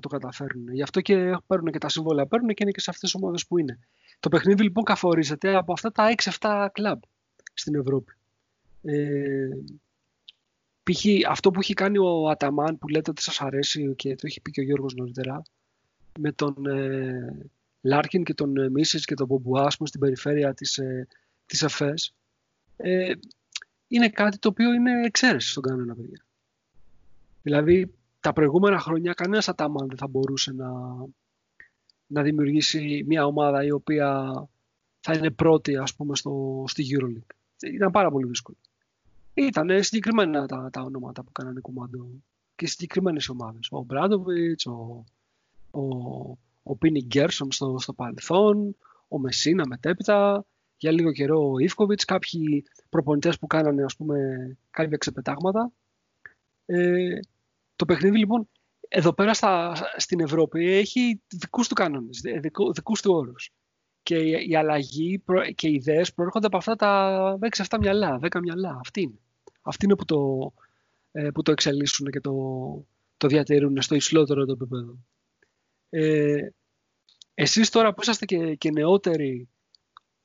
το 0.00 0.08
καταφέρνουν. 0.08 0.72
Γι' 0.72 0.82
αυτό 0.82 1.00
και 1.00 1.38
παίρνουν 1.46 1.72
και 1.72 1.78
τα 1.78 1.88
συμβόλαια 1.88 2.26
παίρνουν 2.26 2.48
και 2.48 2.62
είναι 2.62 2.70
και 2.70 2.80
σε 2.80 2.90
αυτές 2.90 3.10
τις 3.10 3.22
ομάδες 3.22 3.46
που 3.46 3.58
είναι. 3.58 3.78
Το 4.20 4.28
παιχνίδι 4.28 4.62
λοιπόν 4.62 4.84
καθορίζεται 4.84 5.54
από 5.54 5.72
αυτά 5.72 5.92
τα 5.92 6.14
6-7 6.40 6.68
κλαμπ 6.72 7.00
στην 7.54 7.74
Ευρώπη. 7.74 8.12
Ε, 8.82 9.48
π.χ. 10.82 11.04
αυτό 11.28 11.50
που 11.50 11.60
έχει 11.60 11.74
κάνει 11.74 11.98
ο 11.98 12.28
Αταμάν 12.28 12.78
που 12.78 12.88
λέτε 12.88 13.10
ότι 13.10 13.22
σας 13.22 13.40
αρέσει 13.40 13.94
και 13.96 14.14
το 14.14 14.22
έχει 14.26 14.40
πει 14.40 14.50
και 14.50 14.60
ο 14.60 14.64
Γιώργος 14.64 14.94
νωρίτερα 14.94 15.42
με 16.18 16.32
τον 16.32 16.66
ε, 16.66 17.50
Λάρκιν 17.80 18.24
και 18.24 18.34
τον 18.34 18.56
ε, 18.56 18.70
Μίσης 18.70 19.04
και 19.04 19.14
τον 19.14 19.26
Μπομπουά 19.26 19.70
στην 19.70 20.00
περιφέρεια 20.00 20.54
της, 20.54 20.78
ε, 20.78 21.06
της 21.46 21.62
ΕΦΕΣ 21.62 22.14
ε, 22.76 23.12
είναι 23.88 24.08
κάτι 24.08 24.38
το 24.38 24.48
οποίο 24.48 24.72
είναι 24.72 25.06
εξαίρεση 25.06 25.50
στον 25.50 25.62
κανένα 25.62 25.94
παιδιά. 25.94 26.24
Δηλαδή 27.42 27.94
τα 28.20 28.32
προηγούμενα 28.32 28.78
χρόνια 28.78 29.12
κανένας 29.12 29.48
Αταμάν 29.48 29.88
δεν 29.88 29.96
θα 29.96 30.08
μπορούσε 30.08 30.52
να, 30.52 30.70
να 32.06 32.22
δημιουργήσει 32.22 33.04
μια 33.06 33.26
ομάδα 33.26 33.64
η 33.64 33.70
οποία 33.70 34.32
θα 35.00 35.14
είναι 35.14 35.30
πρώτη 35.30 35.76
ας 35.76 35.94
πούμε 35.94 36.16
στο, 36.16 36.64
στη 36.66 36.86
EuroLeague. 36.90 37.34
Ήταν 37.72 37.90
πάρα 37.90 38.10
πολύ 38.10 38.26
δύσκολο. 38.26 38.56
Ήταν 39.34 39.82
συγκεκριμένα 39.82 40.46
τα, 40.46 40.68
τα 40.72 40.80
ονόματα 40.82 41.22
που 41.22 41.32
κάνανε 41.32 41.60
κουμάντο 41.60 42.06
και 42.54 42.66
συγκεκριμένες 42.66 43.28
ομάδες. 43.28 43.68
Ο 43.70 43.82
Μπράντοβιτ, 43.82 44.66
ο, 44.66 45.04
ο, 45.70 45.82
ο 46.62 46.76
Πίνι 46.76 47.02
Γκέρσον 47.02 47.52
στο, 47.52 47.76
στο 47.78 47.92
παρελθόν, 47.92 48.76
ο 49.08 49.18
Μεσίνα 49.18 49.66
μετέπειτα, 49.66 50.44
για 50.76 50.90
λίγο 50.90 51.12
καιρό 51.12 51.50
ο 51.50 51.58
Ιφκοβιτς, 51.58 52.04
κάποιοι 52.04 52.64
προπονητές 52.88 53.38
που 53.38 53.46
κάνανε 53.46 53.84
ας 53.84 53.96
πούμε, 53.96 54.16
κάποια 54.70 54.96
ξεπετάγματα. 54.96 55.72
Ε, 56.66 57.18
το 57.76 57.84
παιχνίδι 57.84 58.18
λοιπόν 58.18 58.48
εδώ 58.88 59.12
πέρα 59.12 59.34
στα, 59.34 59.74
στην 59.96 60.20
Ευρώπη 60.20 60.72
έχει 60.72 61.22
δικούς 61.28 61.68
του 61.68 61.74
κανόνες, 61.74 62.20
δικού, 62.40 62.72
δικούς 62.72 63.02
του 63.02 63.12
όρους. 63.12 63.50
Και 64.02 64.16
η, 64.18 64.56
αλλαγή 64.56 65.22
και 65.54 65.68
οι 65.68 65.74
ιδέες 65.74 66.14
προέρχονται 66.14 66.46
από 66.46 66.56
αυτά 66.56 66.76
τα 66.76 67.38
6-7 67.56 67.78
μυαλά, 67.80 68.18
10 68.22 68.40
μυαλά. 68.40 68.78
Αυτή 68.80 69.00
είναι. 69.00 69.18
Αυτή 69.62 69.84
είναι 69.84 69.96
που 69.96 70.04
το, 70.04 70.52
ε, 71.12 71.30
που 71.30 71.42
το 71.42 71.52
εξελίσσουν 71.52 72.10
και 72.10 72.20
το, 72.20 72.32
το 73.16 73.26
διατηρούν 73.28 73.82
στο 73.82 73.94
υψηλότερο 73.94 74.44
το 74.44 74.52
επίπεδο. 74.52 74.98
Ε, 75.88 76.48
εσείς 77.34 77.70
τώρα 77.70 77.94
που 77.94 78.02
είσαστε 78.02 78.24
και, 78.24 78.54
και 78.54 78.70
νεότεροι, 78.70 79.48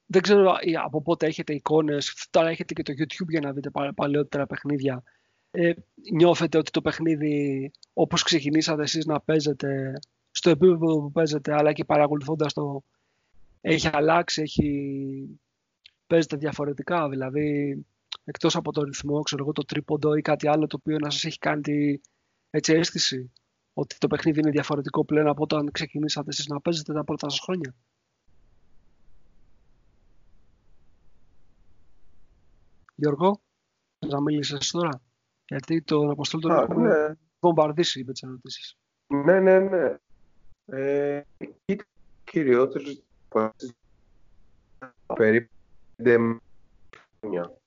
δεν 0.06 0.22
ξέρω 0.22 0.56
από 0.84 1.02
πότε 1.02 1.26
έχετε 1.26 1.53
εικόνες, 1.53 2.28
τώρα 2.30 2.49
έχετε 2.49 2.74
και 2.74 2.84
το 2.84 2.94
YouTube 2.98 3.30
για 3.30 3.40
να 3.40 3.52
δείτε 3.52 3.72
παλαιότερα 3.95 4.45
παιχνίδια, 4.45 5.03
ε, 5.52 5.74
νιώθετε 6.14 6.57
ότι 6.57 6.72
το 6.72 6.82
παιχνίδι 6.82 7.72
όπως 7.94 8.24
ξεκινήσατε 8.24 8.82
εσείς 8.82 9.06
να 9.06 9.19
παίζετε 9.22 9.99
στο 10.32 10.49
επίπεδο 10.49 11.02
που 11.02 11.11
παίζετε 11.11 11.53
αλλά 11.53 11.74
και 11.74 11.86
παρακολουθώντας 11.86 12.53
το 12.53 12.84
έχει 13.61 13.90
αλλάξει, 13.91 14.41
έχει... 14.41 15.40
παίζετε 16.07 16.38
διαφορετικά 16.38 17.10
δηλαδή 17.10 17.78
εκτός 18.24 18.56
από 18.56 18.72
το 18.72 18.84
ρυθμό, 18.84 19.22
ξέρω 19.22 19.44
εγώ, 19.44 19.52
το 19.52 19.65
τρίποντο 19.65 20.15
ή 20.15 20.22
κάτι 20.22 20.48
άλλο 20.48 20.68
το 20.68 20.78
οποίο 20.80 20.98
να 20.99 21.10
σας 21.10 21.24
έχει 21.24 21.38
κάνει 21.38 21.61
τη, 21.61 21.99
έτσι 22.49 22.74
αίσθηση 22.74 23.32
ότι 23.74 23.98
το 23.98 24.07
παιχνίδι 24.07 24.40
είναι 24.40 24.49
διαφορετικό 24.49 25.06
πλέον 25.06 25.28
από 25.28 25.44
όταν 25.44 25.72
ξεκινήσατε 25.72 26.30
εσείς 26.30 26.48
να 26.48 26.61
παίζετε 26.61 26.94
τα 26.94 27.03
πρώτα 27.03 27.30
σας 27.30 27.40
χρόνια; 27.40 27.76
Γιώργο, 32.95 33.41
να 34.07 34.22
μιλήσεις 34.22 34.72
τώρα; 34.72 35.02
Γιατί 35.48 35.82
τον 35.82 36.10
Αποστόλη 36.10 36.44
τον 36.44 36.52
έχουμε 36.52 37.07
ναι. 37.07 37.14
βομβαρδίσει 37.40 38.03
με 38.03 38.11
τις 38.11 38.22
ερωτήσεις. 38.22 38.78
Ναι, 39.07 39.40
ναι, 39.40 39.60
ναι. 39.60 39.95
Ε, 40.65 41.22
κυριότερος 42.24 43.03
περίπου 45.15 45.56
πέντε 45.95 46.40
χρόνια. 47.19 47.57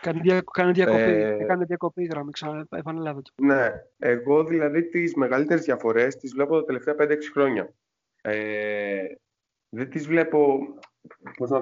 Κάνει, 0.00 0.20
δια, 0.20 0.42
κάνει 0.52 0.72
διακοπή, 0.72 1.00
ε, 1.00 1.34
έκανε 1.34 1.64
διακοπή 1.64 2.04
γραμμή, 2.04 2.30
ξανά 2.30 2.66
επαναλάβετε. 2.70 3.30
Ναι, 3.42 3.70
εγώ 3.98 4.44
δηλαδή 4.44 4.88
τις 4.88 5.14
μεγαλύτερες 5.14 5.64
διαφορές 5.64 6.16
τις 6.16 6.32
βλέπω 6.32 6.60
τα 6.60 6.64
τελευταία 6.64 6.94
5-6 6.98 7.30
χρόνια. 7.32 7.74
Ε, 8.22 9.04
δεν 9.68 9.90
τις 9.90 10.06
βλέπω, 10.06 10.58
πώς 11.36 11.50
να, 11.50 11.60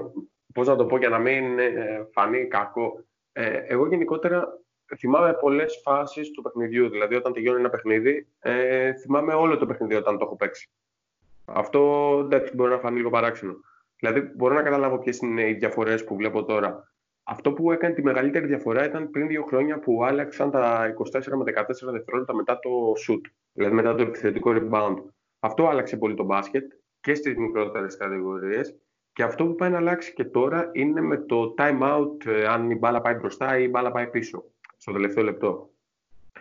πώς 0.55 0.67
να 0.67 0.77
το 0.77 0.87
πω 0.87 0.99
για 0.99 1.09
να 1.09 1.19
μην 1.19 1.59
ε, 1.59 2.07
φανεί 2.13 2.47
κακό. 2.47 3.05
Ε, 3.33 3.57
εγώ 3.57 3.87
γενικότερα 3.87 4.61
θυμάμαι 4.97 5.33
πολλές 5.33 5.81
φάσεις 5.85 6.31
του 6.31 6.43
παιχνιδιού. 6.43 6.89
Δηλαδή, 6.89 7.15
όταν 7.15 7.33
τελειώνει 7.33 7.59
ένα 7.59 7.71
παιχνίδι, 7.71 8.27
ε, 8.39 8.95
θυμάμαι 8.95 9.35
όλο 9.35 9.59
το 9.59 9.67
παιχνίδι 9.67 9.95
όταν 9.95 10.19
το 10.19 10.25
έχω 10.25 10.37
παίξει. 10.37 10.71
Αυτό 11.45 12.21
εντάξει, 12.25 12.55
μπορεί 12.55 12.71
να 12.71 12.79
φανεί 12.79 12.97
λίγο 12.97 13.11
παράξενο. 13.11 13.55
Δηλαδή, 13.99 14.21
μπορώ 14.21 14.55
να 14.55 14.63
καταλάβω 14.63 14.99
ποιες 14.99 15.19
είναι 15.19 15.49
οι 15.49 15.53
διαφορές 15.55 16.05
που 16.05 16.17
βλέπω 16.17 16.45
τώρα. 16.45 16.93
Αυτό 17.23 17.53
που 17.53 17.73
έκανε 17.73 17.95
τη 17.95 18.03
μεγαλύτερη 18.03 18.47
διαφορά 18.47 18.85
ήταν 18.85 19.11
πριν 19.11 19.27
δύο 19.27 19.43
χρόνια 19.43 19.79
που 19.79 20.05
άλλαξαν 20.05 20.51
τα 20.51 20.95
24 21.13 21.37
με 21.37 21.45
14 21.45 21.65
δευτερόλεπτα 21.93 22.35
μετά 22.35 22.59
το 22.59 22.71
shoot, 23.07 23.21
δηλαδή 23.53 23.75
μετά 23.75 23.95
το 23.95 24.03
επιθετικό 24.03 24.53
rebound. 24.55 24.97
Αυτό 25.39 25.67
άλλαξε 25.67 25.97
πολύ 25.97 26.15
το 26.15 26.25
μπάσκετ 26.25 26.73
και 27.01 27.15
στις 27.15 27.37
μικρότερες 27.37 27.97
κατηγορίες. 27.97 28.77
Και 29.13 29.23
αυτό 29.23 29.47
που 29.47 29.55
πάει 29.55 29.71
να 29.71 29.77
αλλάξει 29.77 30.13
και 30.13 30.25
τώρα 30.25 30.71
είναι 30.73 31.01
με 31.01 31.17
το 31.17 31.55
time 31.59 31.81
out, 31.81 32.27
ε, 32.27 32.47
αν 32.47 32.71
η 32.71 32.75
μπάλα 32.75 33.01
πάει 33.01 33.15
μπροστά 33.15 33.59
ή 33.59 33.63
η 33.67 33.71
μπάλα 33.71 33.91
πάει 33.91 34.07
πίσω 34.07 34.45
στο 34.89 34.97
τελευταίο 34.97 35.25
λεπτό. 35.25 35.71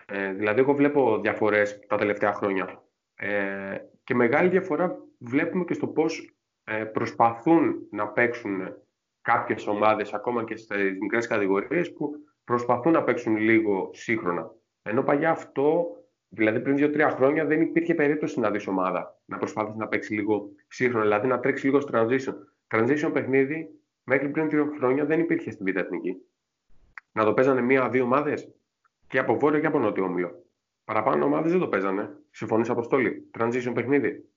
Ε, 0.05 0.33
δηλαδή, 0.33 0.59
εγώ 0.59 0.73
βλέπω 0.73 1.19
διαφορές 1.21 1.79
τα 1.87 1.97
τελευταία 1.97 2.33
χρόνια. 2.33 2.83
Ε, 3.15 3.77
και 4.03 4.15
μεγάλη 4.15 4.49
διαφορά 4.49 4.97
βλέπουμε 5.19 5.63
και 5.63 5.73
στο 5.73 5.87
πώς 5.87 6.35
ε, 6.63 6.83
προσπαθούν 6.83 7.87
να 7.91 8.07
παίξουν 8.07 8.75
κάποιες 9.21 9.67
ομάδες, 9.67 10.13
ακόμα 10.13 10.43
και 10.43 10.55
στις 10.55 10.97
μικρές 10.99 11.27
κατηγορίες, 11.27 11.93
που 11.93 12.11
προσπαθούν 12.43 12.91
να 12.91 13.03
παίξουν 13.03 13.37
λίγο 13.37 13.89
σύγχρονα. 13.93 14.51
Ενώ 14.81 15.03
παλιά 15.03 15.29
αυτό, 15.29 15.85
δηλαδή 16.29 16.59
πριν 16.59 16.75
δύο-τρία 16.75 17.09
χρόνια, 17.09 17.45
δεν 17.45 17.61
υπήρχε 17.61 17.93
περίπτωση 17.93 18.39
να 18.39 18.51
δεις 18.51 18.67
ομάδα 18.67 19.19
να 19.25 19.37
προσπαθήσει 19.37 19.77
να 19.77 19.87
παίξεις 19.87 20.15
λίγο 20.15 20.49
σύγχρονα, 20.67 21.03
δηλαδή 21.03 21.27
να 21.27 21.39
τρέξεις 21.39 21.65
λίγο 21.65 21.79
στο 21.79 21.91
transition. 21.93 22.33
Transition 22.67 23.09
παιχνίδι 23.13 23.69
μέχρι 24.03 24.29
πριν 24.29 24.49
δύο 24.49 24.73
χρόνια 24.77 25.05
δεν 25.05 25.19
υπήρχε 25.19 25.51
στην 25.51 25.65
Β' 25.65 25.77
Εθνική 25.77 26.17
να 27.17 27.23
το 27.23 27.33
παίζανε 27.33 27.61
μία-δύο 27.61 28.03
ομάδες; 28.03 28.49
Και 29.07 29.19
από 29.19 29.39
βόρειο 29.39 29.59
και 29.59 29.67
από 29.67 29.79
νότιο 29.79 30.03
όμιλο. 30.03 30.45
Παραπάνω 30.83 31.25
ομάδες 31.25 31.51
δεν 31.51 31.59
το 31.59 31.67
παίζανε. 31.67 32.09
Συμφωνείς 32.31 32.69
αποστολή. 32.69 33.29
Transition 33.37 33.71
παιχνίδι; 33.73 34.29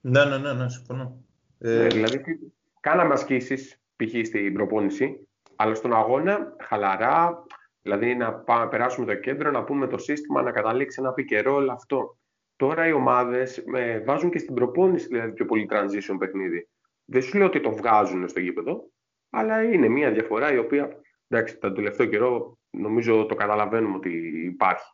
Ναι, 0.00 0.24
ναι, 0.24 0.38
ναι, 0.38 0.52
ναι 0.52 0.68
συμφωνώ. 0.68 1.24
Ε, 1.58 1.86
δηλαδή, 1.86 2.52
κάναμε 2.80 3.12
ασκήσει 3.12 3.54
π.χ. 3.96 4.26
στην 4.26 4.52
προπόνηση, 4.52 5.28
αλλά 5.56 5.74
στον 5.74 5.94
αγώνα 5.94 6.56
χαλαρά, 6.60 7.46
δηλαδή 7.82 8.14
να 8.14 8.32
πάμε, 8.32 8.68
περάσουμε 8.68 9.06
το 9.06 9.14
κέντρο, 9.14 9.50
να 9.50 9.64
πούμε 9.64 9.86
το 9.86 9.98
σύστημα, 9.98 10.42
να 10.42 10.50
καταλήξει 10.52 11.00
ένα 11.00 11.12
πικερό, 11.12 11.54
όλο 11.54 11.72
αυτό. 11.72 12.16
Τώρα 12.56 12.86
οι 12.86 12.92
ομάδες 12.92 13.64
βάζουν 14.04 14.30
και 14.30 14.38
στην 14.38 14.54
προπόνηση 14.54 15.06
δηλαδή, 15.06 15.32
πιο 15.32 15.44
πολύ 15.44 15.68
transition 15.70 16.16
παιχνίδι. 16.18 16.68
Δεν 17.04 17.22
σου 17.22 17.38
λέω 17.38 17.46
ότι 17.46 17.60
το 17.60 17.70
βγάζουν 17.70 18.28
στο 18.28 18.40
γήπεδο, 18.40 18.91
αλλά 19.34 19.62
είναι 19.62 19.88
μια 19.88 20.10
διαφορά 20.10 20.52
η 20.52 20.58
οποία 20.58 21.00
εντάξει, 21.28 21.56
τον 21.56 21.74
τελευταίο 21.74 22.06
καιρό 22.06 22.58
νομίζω 22.70 23.26
το 23.26 23.34
καταλαβαίνουμε 23.34 23.96
ότι 23.96 24.10
υπάρχει. 24.44 24.92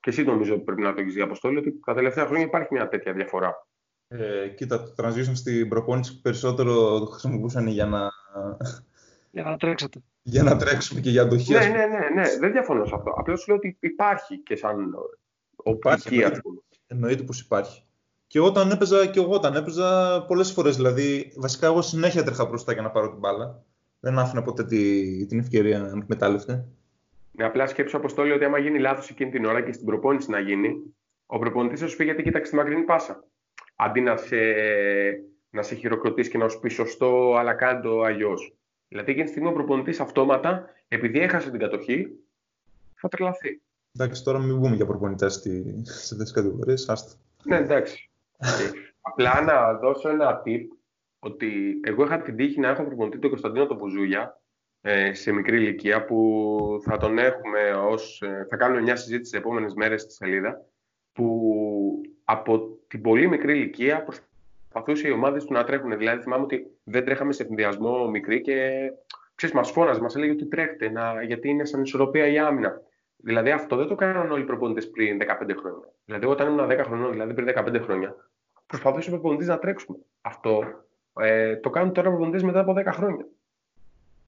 Και 0.00 0.10
εσύ 0.10 0.22
νομίζω 0.22 0.58
πρέπει 0.58 0.80
να 0.80 0.94
το 0.94 1.00
έχεις 1.00 1.14
δει 1.14 1.20
αποστόλη 1.20 1.58
ότι 1.58 1.80
τα 1.84 1.94
τελευταία 1.94 2.26
χρόνια 2.26 2.46
υπάρχει 2.46 2.68
μια 2.70 2.88
τέτοια 2.88 3.12
διαφορά. 3.12 3.66
Ε, 4.08 4.48
κοίτα, 4.48 4.82
το 4.82 4.94
transition 4.96 5.34
στην 5.34 5.68
προπόνηση 5.68 6.20
περισσότερο 6.20 6.98
το 6.98 7.06
χρησιμοποιούσαν 7.06 7.66
για 7.66 7.86
να. 7.86 8.10
Για 9.30 9.42
να 9.42 9.56
τρέξετε. 9.56 10.02
Για 10.22 10.42
να 10.42 10.56
τρέξουμε 10.56 11.00
και 11.00 11.10
για 11.10 11.22
αντοχή. 11.22 11.52
Ναι, 11.52 11.58
ναι, 11.58 11.86
ναι, 11.86 12.08
ναι, 12.14 12.38
δεν 12.38 12.52
διαφωνώ 12.52 12.84
σε 12.84 12.94
αυτό. 12.94 13.10
Απλώς 13.16 13.46
λέω 13.46 13.56
ότι 13.56 13.76
υπάρχει 13.80 14.38
και 14.38 14.56
σαν 14.56 14.94
οπτική, 15.56 16.24
α 16.24 16.40
πούμε. 16.42 16.60
Εννοείται 16.86 17.22
πως 17.22 17.40
υπάρχει. 17.40 17.86
Και 18.32 18.40
όταν 18.40 18.70
έπαιζα, 18.70 19.06
και 19.06 19.20
εγώ 19.20 19.32
όταν 19.32 19.54
έπαιζα 19.54 20.22
πολλές 20.28 20.52
φορές. 20.52 20.76
Δηλαδή, 20.76 21.32
βασικά 21.36 21.66
εγώ 21.66 21.82
συνέχεια 21.82 22.24
τρέχα 22.24 22.44
μπροστά 22.44 22.72
για 22.72 22.82
να 22.82 22.90
πάρω 22.90 23.08
την 23.08 23.18
μπάλα. 23.18 23.62
Δεν 24.00 24.18
άφηνα 24.18 24.42
ποτέ 24.42 24.64
τη, 24.64 25.26
την 25.26 25.38
ευκαιρία 25.38 25.78
να 25.78 25.98
εκμετάλλευτε. 25.98 26.64
Με 27.32 27.44
απλά 27.44 27.66
σκέψη 27.66 27.96
αποστόλη 27.96 28.32
ότι 28.32 28.44
άμα 28.44 28.58
γίνει 28.58 28.78
λάθος 28.78 29.10
εκείνη 29.10 29.30
την 29.30 29.44
ώρα 29.44 29.62
και 29.62 29.72
στην 29.72 29.86
προπόνηση 29.86 30.30
να 30.30 30.38
γίνει, 30.38 30.94
ο 31.26 31.38
προπονητής 31.38 31.80
θα 31.80 31.86
σου 31.86 31.96
πει 31.96 32.04
γιατί 32.04 32.22
κοίταξε 32.22 32.50
τη 32.50 32.56
μακρινή 32.56 32.82
πάσα. 32.82 33.24
Αντί 33.76 34.00
να 34.00 34.16
σε, 34.16 34.36
να 35.50 35.62
σε 35.62 35.74
χειροκροτήσει 35.74 36.30
και 36.30 36.38
να 36.38 36.48
σου 36.48 36.60
πει 36.60 36.68
σωστό, 36.68 37.34
αλλά 37.38 37.54
κάνει 37.54 37.82
το 37.82 38.02
αλλιώς. 38.02 38.54
Δηλαδή 38.88 39.10
εκείνη 39.10 39.24
τη 39.24 39.30
στιγμή 39.30 39.48
ο 39.48 39.52
προπονητής 39.52 40.00
αυτόματα, 40.00 40.64
επειδή 40.88 41.20
έχασε 41.20 41.50
την 41.50 41.58
κατοχή, 41.58 42.08
θα 42.94 43.08
τρελαθεί. 43.08 43.60
Εντάξει, 43.94 44.24
τώρα 44.24 44.38
μην 44.38 44.58
μπούμε 44.58 44.76
για 44.76 44.86
προπονητές 44.86 45.42
σε 45.82 46.14
τέτοιες 46.14 46.32
κατηγορίες. 46.32 46.88
Άστα. 46.88 47.12
Ναι, 47.44 47.56
εντάξει. 47.56 48.06
Απλά 49.00 49.42
να 49.42 49.74
δώσω 49.74 50.08
ένα 50.08 50.42
tip 50.46 50.66
ότι 51.18 51.80
εγώ 51.82 52.04
είχα 52.04 52.22
την 52.22 52.36
τύχη 52.36 52.60
να 52.60 52.68
έχω 52.68 52.84
προπονητή 52.84 53.18
τον 53.18 53.30
Κωνσταντίνο 53.30 53.66
τον 53.66 53.76
Μπουζούγια 53.76 54.40
ε, 54.80 55.14
σε 55.14 55.32
μικρή 55.32 55.56
ηλικία 55.56 56.04
που 56.04 56.80
θα 56.84 56.96
τον 56.96 57.18
έχουμε 57.18 57.70
ως, 57.70 58.22
ε, 58.22 58.46
θα 58.50 58.56
κάνουμε 58.56 58.80
μια 58.80 58.96
συζήτηση 58.96 59.20
τις 59.20 59.32
επόμενες 59.32 59.74
μέρες 59.74 60.02
στη 60.02 60.12
σελίδα 60.12 60.66
που 61.12 62.00
από 62.24 62.78
την 62.86 63.02
πολύ 63.02 63.28
μικρή 63.28 63.58
ηλικία 63.58 64.02
προσπαθούσε 64.02 65.08
οι 65.08 65.10
ομάδες 65.10 65.44
του 65.44 65.52
να 65.52 65.64
τρέχουν. 65.64 65.98
Δηλαδή 65.98 66.22
θυμάμαι 66.22 66.42
ότι 66.42 66.66
δεν 66.84 67.04
τρέχαμε 67.04 67.32
σε 67.32 67.44
συνδυασμό 67.44 68.08
μικρή 68.08 68.40
και 68.40 68.70
ξέρεις, 69.34 69.54
μας 69.54 69.70
φώναζε, 69.70 70.00
μας 70.00 70.16
έλεγε 70.16 70.32
ότι 70.32 70.46
τρέχετε 70.46 70.90
να, 70.90 71.22
γιατί 71.22 71.48
είναι 71.48 71.64
σαν 71.64 71.82
ισορροπία 71.82 72.26
η 72.26 72.38
άμυνα. 72.38 72.80
Δηλαδή 73.16 73.50
αυτό 73.50 73.76
δεν 73.76 73.86
το 73.86 73.94
κάναν 73.94 74.30
όλοι 74.30 74.42
οι 74.42 74.46
προπονητές 74.46 74.90
πριν 74.90 75.18
15 75.20 75.26
χρόνια. 75.58 75.92
Δηλαδή 76.04 76.26
όταν 76.26 76.48
ήμουν 76.48 76.70
10 76.70 76.80
χρονών, 76.84 77.10
δηλαδή 77.10 77.34
πριν 77.34 77.48
15 77.56 77.80
χρόνια, 77.82 78.16
προσπαθούσε 78.72 79.08
ο 79.08 79.12
προπονητής 79.12 79.46
να 79.46 79.58
τρέξουμε. 79.58 79.98
Αυτό 80.20 80.62
ε, 81.20 81.56
το 81.56 81.70
κάνουν 81.70 81.92
τώρα 81.92 82.08
προπονητές 82.08 82.42
μετά 82.42 82.60
από 82.60 82.74
10 82.76 82.84
χρόνια. 82.86 83.26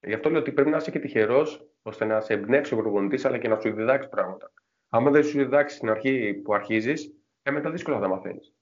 Γι' 0.01 0.13
αυτό 0.13 0.29
λέω 0.29 0.39
ότι 0.39 0.51
πρέπει 0.51 0.69
να 0.69 0.77
είσαι 0.77 0.91
και 0.91 0.99
τυχερός 0.99 1.67
ώστε 1.83 2.05
να 2.05 2.21
σε 2.21 2.33
εμπνεύσει 2.33 2.73
ο 2.73 2.77
προπονητής 2.77 3.25
αλλά 3.25 3.37
και 3.37 3.47
να 3.47 3.59
σου 3.59 3.73
διδάξει 3.73 4.09
πράγματα. 4.09 4.51
Άμα 4.89 5.11
δεν 5.11 5.23
σου 5.23 5.37
διδάξει 5.37 5.75
στην 5.75 5.89
αρχή 5.89 6.33
που 6.33 6.53
αρχίζεις, 6.53 7.13
ε, 7.43 7.51
μετά 7.51 7.71
δύσκολα 7.71 7.95
θα 7.95 8.01
τα 8.01 8.07
μαθαίνεις. 8.07 8.53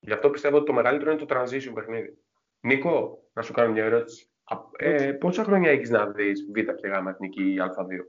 Γι' 0.00 0.12
αυτό 0.12 0.30
πιστεύω 0.30 0.56
ότι 0.56 0.66
το 0.66 0.72
μεγαλύτερο 0.72 1.10
είναι 1.10 1.24
το 1.24 1.26
transition 1.28 1.72
παιχνίδι. 1.74 2.18
Νίκο, 2.60 3.22
να 3.32 3.42
σου 3.42 3.52
κάνω 3.52 3.72
μια 3.72 3.84
ερώτηση. 3.84 4.26
Ε, 4.76 5.12
πόσα 5.12 5.44
χρόνια 5.44 5.70
έχεις 5.70 5.90
να 5.90 6.06
δεις 6.06 6.46
Β 6.52 6.54
και 6.54 6.88
Γ 6.88 7.06
εθνική 7.08 7.42
ή 7.42 7.56
Α2. 7.58 8.04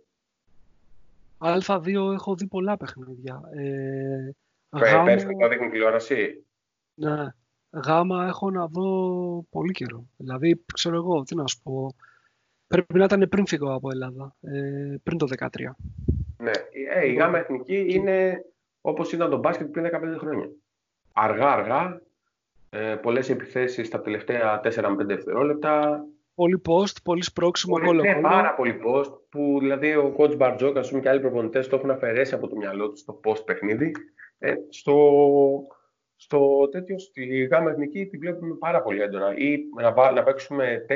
Α2 1.67 2.13
έχω 2.13 2.35
δει 2.35 2.47
πολλά 2.47 2.77
παιχνίδια. 2.77 3.41
Ε, 3.55 4.31
γάμα... 4.77 5.03
Πέρσι 5.03 5.27
το 5.39 5.47
δείχνει 5.47 5.69
τηλεόραση. 5.69 6.45
Ναι. 6.93 7.27
Γάμα 7.69 8.25
έχω 8.27 8.51
να 8.51 8.67
δω 8.67 9.45
πολύ 9.49 9.71
καιρό. 9.71 10.07
Δηλαδή, 10.17 10.63
ξέρω 10.73 10.95
εγώ, 10.95 11.23
τι 11.23 11.35
να 11.35 11.47
σου 11.47 11.61
πω. 11.63 11.95
Πρέπει 12.67 12.97
να 12.97 13.03
ήταν 13.03 13.27
πριν 13.29 13.47
φύγω 13.47 13.73
από 13.73 13.91
Ελλάδα, 13.91 14.35
ε, 14.41 14.95
πριν 15.03 15.17
το 15.17 15.27
2013. 15.27 15.75
Ναι, 16.37 16.51
ε, 16.93 17.07
η 17.07 17.13
γάμα 17.13 17.37
εθνική 17.37 17.85
είναι 17.89 18.45
όπως 18.81 19.11
ήταν 19.11 19.29
το 19.29 19.37
μπάσκετ 19.37 19.67
πριν 19.67 19.85
15 19.85 20.17
χρόνια. 20.17 20.49
Αργά-αργά, 21.13 22.01
ε, 22.69 22.95
πολλές 22.95 23.29
επιθέσεις 23.29 23.89
τα 23.89 24.01
τελευταία 24.01 24.59
4-5 24.59 25.05
δευτερόλεπτα. 25.05 26.03
Πολύ 26.35 26.61
post, 26.67 26.95
πολύ 27.03 27.23
σπρώξιμο 27.23 27.75
πολύ, 27.79 28.01
Ναι, 28.01 28.21
πάρα 28.21 28.53
πολύ 28.53 28.79
post, 28.85 29.11
που 29.29 29.57
δηλαδή 29.59 29.95
ο 29.95 30.15
coach 30.17 30.37
Μπαρτζόκα 30.37 30.81
και 30.81 31.09
άλλοι 31.09 31.19
προπονητές 31.19 31.67
το 31.67 31.75
έχουν 31.75 31.91
αφαιρέσει 31.91 32.33
από 32.33 32.47
το 32.47 32.55
μυαλό 32.55 32.89
του 32.89 32.97
στο 32.97 33.19
post 33.23 33.45
παιχνίδι. 33.45 33.91
Ε, 34.39 34.53
στο, 34.69 34.93
στο 36.15 36.69
τέτοιο, 36.71 36.99
στη 36.99 37.43
γάμα 37.43 37.71
εθνική 37.71 38.05
τη 38.05 38.17
βλέπουμε 38.17 38.55
πάρα 38.55 38.81
πολύ 38.81 39.01
έντονα. 39.01 39.37
Ή 39.37 39.59
να, 39.81 40.11
να 40.11 40.23
παίξουμε 40.23 40.85
4-1, 40.89 40.93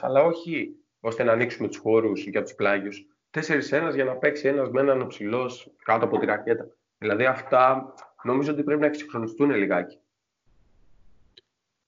αλλά 0.00 0.22
όχι 0.22 0.76
ώστε 1.00 1.22
να 1.22 1.32
ανοίξουμε 1.32 1.68
τους 1.68 1.76
χώρους 1.76 2.26
για 2.26 2.42
τους 2.42 2.54
πλάγιους. 2.54 3.06
Τέσσερι-ένα 3.30 3.90
για 3.90 4.04
να 4.04 4.14
παίξει 4.14 4.48
ένας 4.48 4.70
με 4.70 4.80
έναν 4.80 5.06
ψηλός 5.06 5.72
κάτω 5.84 6.04
από 6.04 6.18
τη 6.18 6.26
ρακέτα. 6.26 6.68
Δηλαδή 6.98 7.24
αυτά 7.24 7.94
νομίζω 8.22 8.52
ότι 8.52 8.62
πρέπει 8.62 8.80
να 8.80 8.86
εξυγχρονιστούν 8.86 9.50
λιγάκι. 9.50 9.98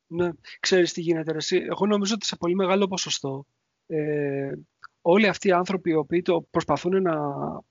Ναι, 0.06 0.30
ξέρεις 0.60 0.93
τι 0.93 1.01
γίνεται 1.01 1.32
εσύ. 1.36 1.56
Εγώ 1.56 1.86
νομίζω 1.86 2.14
ότι 2.14 2.26
σε 2.26 2.36
πολύ 2.36 2.55
μεγάλο 2.55 2.86
ποσοστό 2.86 3.47
ε, 3.86 4.52
όλοι 5.01 5.26
αυτοί 5.26 5.48
οι 5.48 5.52
άνθρωποι 5.52 5.90
οι 5.90 5.94
οποίοι 5.94 6.22
το 6.22 6.40
προσπαθούν 6.51 7.02
να 7.02 7.16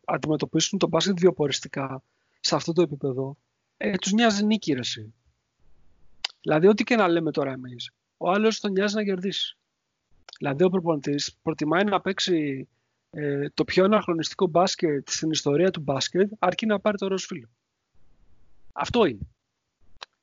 αντιμετωπίσουν 0.06 0.80
τον 0.80 0.90
μπάσκετ 0.90 1.20
βιοποριστικά 1.20 2.04
σε 2.40 2.56
αυτό 2.56 2.74
το 2.74 2.82
επίπεδο, 2.82 3.38
ε, 3.86 3.98
τους 3.98 4.12
νοιάζει 4.12 4.46
νίκη 4.46 4.74
ρε, 4.74 4.82
Δηλαδή 6.42 6.68
ό,τι 6.68 6.84
και 6.84 6.96
να 6.96 7.08
λέμε 7.08 7.32
τώρα 7.32 7.52
εμείς, 7.52 7.92
ο 8.18 8.32
άλλος 8.32 8.60
τον 8.60 8.72
νοιάζει 8.72 8.96
να 8.96 9.04
κερδίσει. 9.04 9.58
Δηλαδή 10.38 10.64
ο 10.64 10.70
προπονητής 10.70 11.38
προτιμάει 11.42 11.84
να 11.84 12.02
παίξει 12.02 12.68
ε, 13.10 13.50
το 13.54 13.64
πιο 13.64 13.84
αναχρονιστικό 13.84 14.48
μπάσκετ 14.48 15.10
στην 15.10 15.30
ιστορία 15.30 15.72
του 15.72 15.80
μπάσκετ 15.80 16.32
αρκεί 16.40 16.66
να 16.66 16.80
πάρει 16.80 16.98
το 16.98 17.08
ροζ 17.08 17.26
φίλο. 17.26 17.50
Αυτό 18.74 19.06
είναι. 19.06 19.28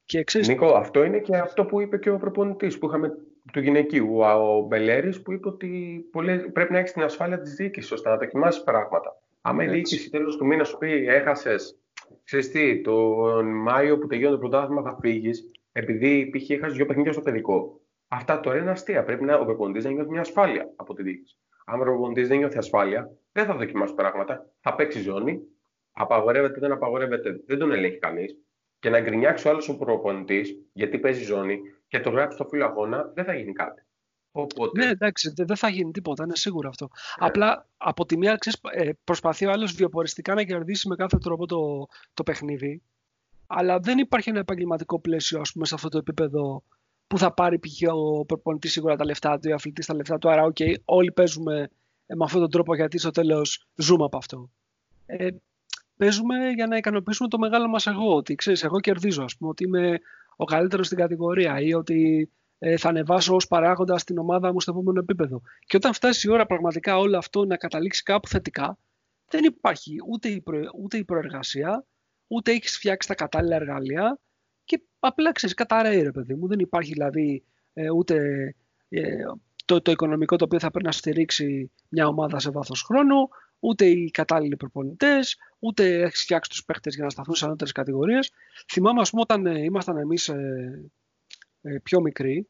Και 0.05 0.25
ξέρεις... 0.25 0.49
Νίκο, 0.49 0.75
αυτό 0.75 1.05
είναι 1.05 1.19
και 1.19 1.37
αυτό 1.37 1.65
που 1.65 1.81
είπε 1.81 1.99
και 1.99 2.11
ο 2.11 2.19
προπονητής 2.19 2.79
που 2.79 2.87
είχαμε 2.87 3.17
του 3.53 3.61
γυναικείου, 3.61 4.19
ο 4.19 4.67
Μπελέρης, 4.69 5.23
που 5.23 5.33
είπε 5.33 5.49
ότι 5.49 6.05
πρέπει 6.53 6.73
να 6.73 6.79
έχεις 6.79 6.93
την 6.93 7.03
ασφάλεια 7.03 7.41
της 7.41 7.55
διοίκησης 7.55 7.93
ώστε 7.93 8.09
να 8.09 8.17
δοκιμάσεις 8.17 8.63
πράγματα. 8.63 9.21
Άμα 9.41 9.65
η 9.65 9.69
διοίκηση 9.69 10.11
τέλος 10.11 10.37
του 10.37 10.47
μήνα 10.47 10.65
σου 10.65 10.79
πει 10.79 11.07
έχασες, 11.07 11.82
ξέρεις 12.25 12.51
τι, 12.51 12.81
τον 12.81 13.47
Μάιο 13.47 13.99
που 13.99 14.07
τελειώνει 14.07 14.35
το 14.35 14.41
πρωτάθλημα 14.41 14.83
θα 14.83 14.99
φύγεις, 15.01 15.51
επειδή 15.73 16.31
π.χ. 16.31 16.51
έχασες 16.51 16.77
δύο 16.77 16.87
παιχνίδια 16.87 17.13
στο 17.13 17.21
παιδικό. 17.21 17.81
Αυτά 18.09 18.41
τώρα 18.41 18.59
είναι 18.59 18.71
αστεία. 18.71 19.05
Πρέπει 19.05 19.25
να, 19.25 19.39
ο 19.39 19.45
προπονητής 19.45 19.85
να 19.85 19.91
νιώθει 19.91 20.11
μια 20.11 20.21
ασφάλεια 20.21 20.73
από 20.77 20.95
τη 20.95 21.03
διοίκηση. 21.03 21.37
Αν 21.67 21.81
ο 21.81 21.83
προπονητής 21.83 22.29
δεν 22.29 22.39
νιώθει 22.39 22.59
ασφάλεια, 22.59 23.11
δεν 23.33 23.45
θα 23.45 23.55
δοκιμάσει 23.55 23.95
πράγματα. 23.95 24.47
Θα 24.61 24.75
παίξει 24.75 25.01
ζώνη. 25.01 25.41
Απαγορεύεται, 25.93 26.61
δεν 26.61 26.73
απαγορεύεται, 26.73 27.43
δεν 27.47 27.59
τον 27.59 27.73
ελέγχει 27.73 27.99
κανείς. 27.99 28.37
Και 28.79 28.91
να 28.91 29.01
γκρινιάξει 29.01 29.49
ο 29.49 29.51
άλλος 29.51 29.69
ο 29.69 29.79
προπονητής 29.79 30.67
γιατί 30.73 30.99
παίζει 30.99 31.25
ζώνη 31.25 31.61
και 31.89 32.01
το 32.01 32.11
γράψει 32.11 32.37
στο 32.37 32.47
φύλλο 32.47 32.65
αγώνα, 32.65 33.13
δεν 33.15 33.25
θα 33.25 33.35
γίνει 33.35 33.53
κάτι. 33.53 33.83
Οπότε... 34.33 34.85
Ναι, 34.85 34.91
εντάξει, 34.91 35.33
δεν 35.37 35.57
θα 35.57 35.69
γίνει 35.69 35.91
τίποτα, 35.91 36.25
είναι 36.25 36.37
σίγουρο 36.37 36.69
αυτό. 36.69 36.89
Ναι. 37.21 37.27
Απλά 37.27 37.69
από 37.77 38.07
τη 38.07 38.17
μία 38.17 38.37
ξέρεις, 38.37 38.61
ε, 38.73 38.91
προσπαθεί 39.05 39.47
ο 39.47 39.51
άλλος 39.51 39.73
βιοποριστικά 39.73 40.35
να 40.35 40.45
κερδίσει 40.45 40.89
με 40.89 40.97
κάθε 40.97 41.19
τρόπο 41.19 41.47
το, 41.47 41.89
το 42.15 42.23
παιχνίδι. 42.23 42.83
Αλλά 43.47 43.79
δεν 43.79 43.99
υπάρχει 43.99 44.29
ένα 44.29 44.39
επαγγελματικό 44.39 45.01
πλαίσιο, 45.01 45.41
ας 45.41 45.53
πούμε, 45.53 45.67
σε 45.67 45.75
αυτό 45.75 45.89
το 45.89 45.99
επίπεδο 45.99 46.63
που 47.07 47.19
θα 47.19 47.33
πάρει 47.33 47.59
π.χ. 47.59 47.93
ο 47.95 48.25
προπονητής 48.25 48.73
σίγουρα 48.73 48.97
τα 48.97 49.05
λεφτά 49.05 49.39
του, 49.39 49.49
ο 49.51 49.55
αθλητής 49.55 49.87
τα 49.87 49.95
λεφτά 49.95 50.19
του. 50.19 50.31
Άρα, 50.31 50.53
okay, 50.53 50.75
όλοι 50.85 51.13
παίζουμε 51.13 51.71
ε, 52.07 52.15
με 52.15 52.25
αυτόν 52.25 52.41
τον 52.41 52.51
τρόπο 52.51 52.75
γιατί 52.75 52.99
στο 52.99 53.11
τέλος 53.11 53.67
ζούμε 53.75 54.05
από 54.05 54.17
αυτό. 54.17 54.51
Ε, 55.07 55.29
παίζουμε 55.97 56.51
για 56.51 56.67
να 56.67 56.77
ικανοποιήσουμε 56.77 57.29
το 57.29 57.39
μεγάλο 57.39 57.69
μας 57.69 57.87
εγώ. 57.87 58.15
Ότι 58.15 58.35
ξέρεις, 58.35 58.65
εγώ 58.65 58.81
κερδίζω, 58.81 59.23
ας 59.23 59.37
πούμε, 59.37 59.51
ότι 59.51 59.65
είμαι 59.65 60.01
ο 60.37 60.45
καλύτερος 60.45 60.87
στην 60.87 60.99
κατηγορία 60.99 61.61
ή 61.61 61.75
ότι 61.75 62.31
ε, 62.65 62.77
θα 62.77 62.89
ανεβάσω 62.89 63.35
ως 63.35 63.47
παράγοντα 63.47 63.99
στην 63.99 64.19
ομάδα 64.19 64.53
μου 64.53 64.61
στο 64.61 64.71
επόμενο 64.71 65.01
επίπεδο. 65.01 65.43
Και 65.67 65.77
όταν 65.77 65.93
φτάσει 65.93 66.29
η 66.29 66.31
ώρα 66.31 66.47
πραγματικά 66.47 66.99
όλο 66.99 67.19
αυτό 67.19 67.45
να 67.45 67.57
καταλήξει 67.57 68.03
κάπου 68.03 68.29
θετικά, 68.29 68.79
δεν 69.29 69.45
υπάρχει 69.45 69.97
ούτε 70.11 70.29
η, 70.29 70.41
προ, 70.41 70.61
ούτε 70.83 70.97
η 70.97 71.05
προεργασία, 71.05 71.87
ούτε 72.27 72.51
έχεις 72.51 72.77
φτιάξει 72.77 73.09
τα 73.09 73.15
κατάλληλα 73.15 73.57
εργαλεία 73.57 74.19
και 74.65 74.83
απλά 74.99 75.33
ξέρεις, 75.33 75.55
καταραίει 75.55 76.03
ρε 76.03 76.11
παιδί 76.11 76.35
μου. 76.35 76.47
Δεν 76.47 76.59
υπάρχει 76.59 76.93
δηλαδή 76.93 77.45
ε, 77.73 77.91
ούτε 77.91 78.17
ε, 78.89 79.03
το, 79.65 79.81
το 79.81 79.91
οικονομικό 79.91 80.37
το 80.37 80.45
οποίο 80.45 80.59
θα 80.59 80.71
πρέπει 80.71 80.87
να 80.87 80.93
στηρίξει 80.93 81.71
μια 81.89 82.07
ομάδα 82.07 82.39
σε 82.39 82.51
βάθος 82.51 82.83
χρόνου, 82.83 83.29
ούτε 83.59 83.87
οι 83.87 84.11
κατάλληλοι 84.11 84.57
προπονητές, 84.57 85.37
ούτε 85.59 86.03
έχεις 86.03 86.23
φτιάξει 86.23 86.51
τους 86.51 86.65
παίχτες 86.65 86.95
για 86.95 87.05
να 87.05 87.11
σταθούν 87.11 87.35
σε 87.35 87.45
ανώτερες 87.45 87.73
κατηγορίες. 87.73 88.33
Θυμάμαι, 88.73 89.01
ας 89.01 89.11
πούμε, 89.11 89.23
όταν 89.23 89.47
ε, 89.47 89.63
ήμασταν 89.63 89.97
εμείς 89.97 90.29
ε, 90.29 90.91
ε, 91.63 91.79
πιο 91.83 92.01
μικροί, 92.01 92.49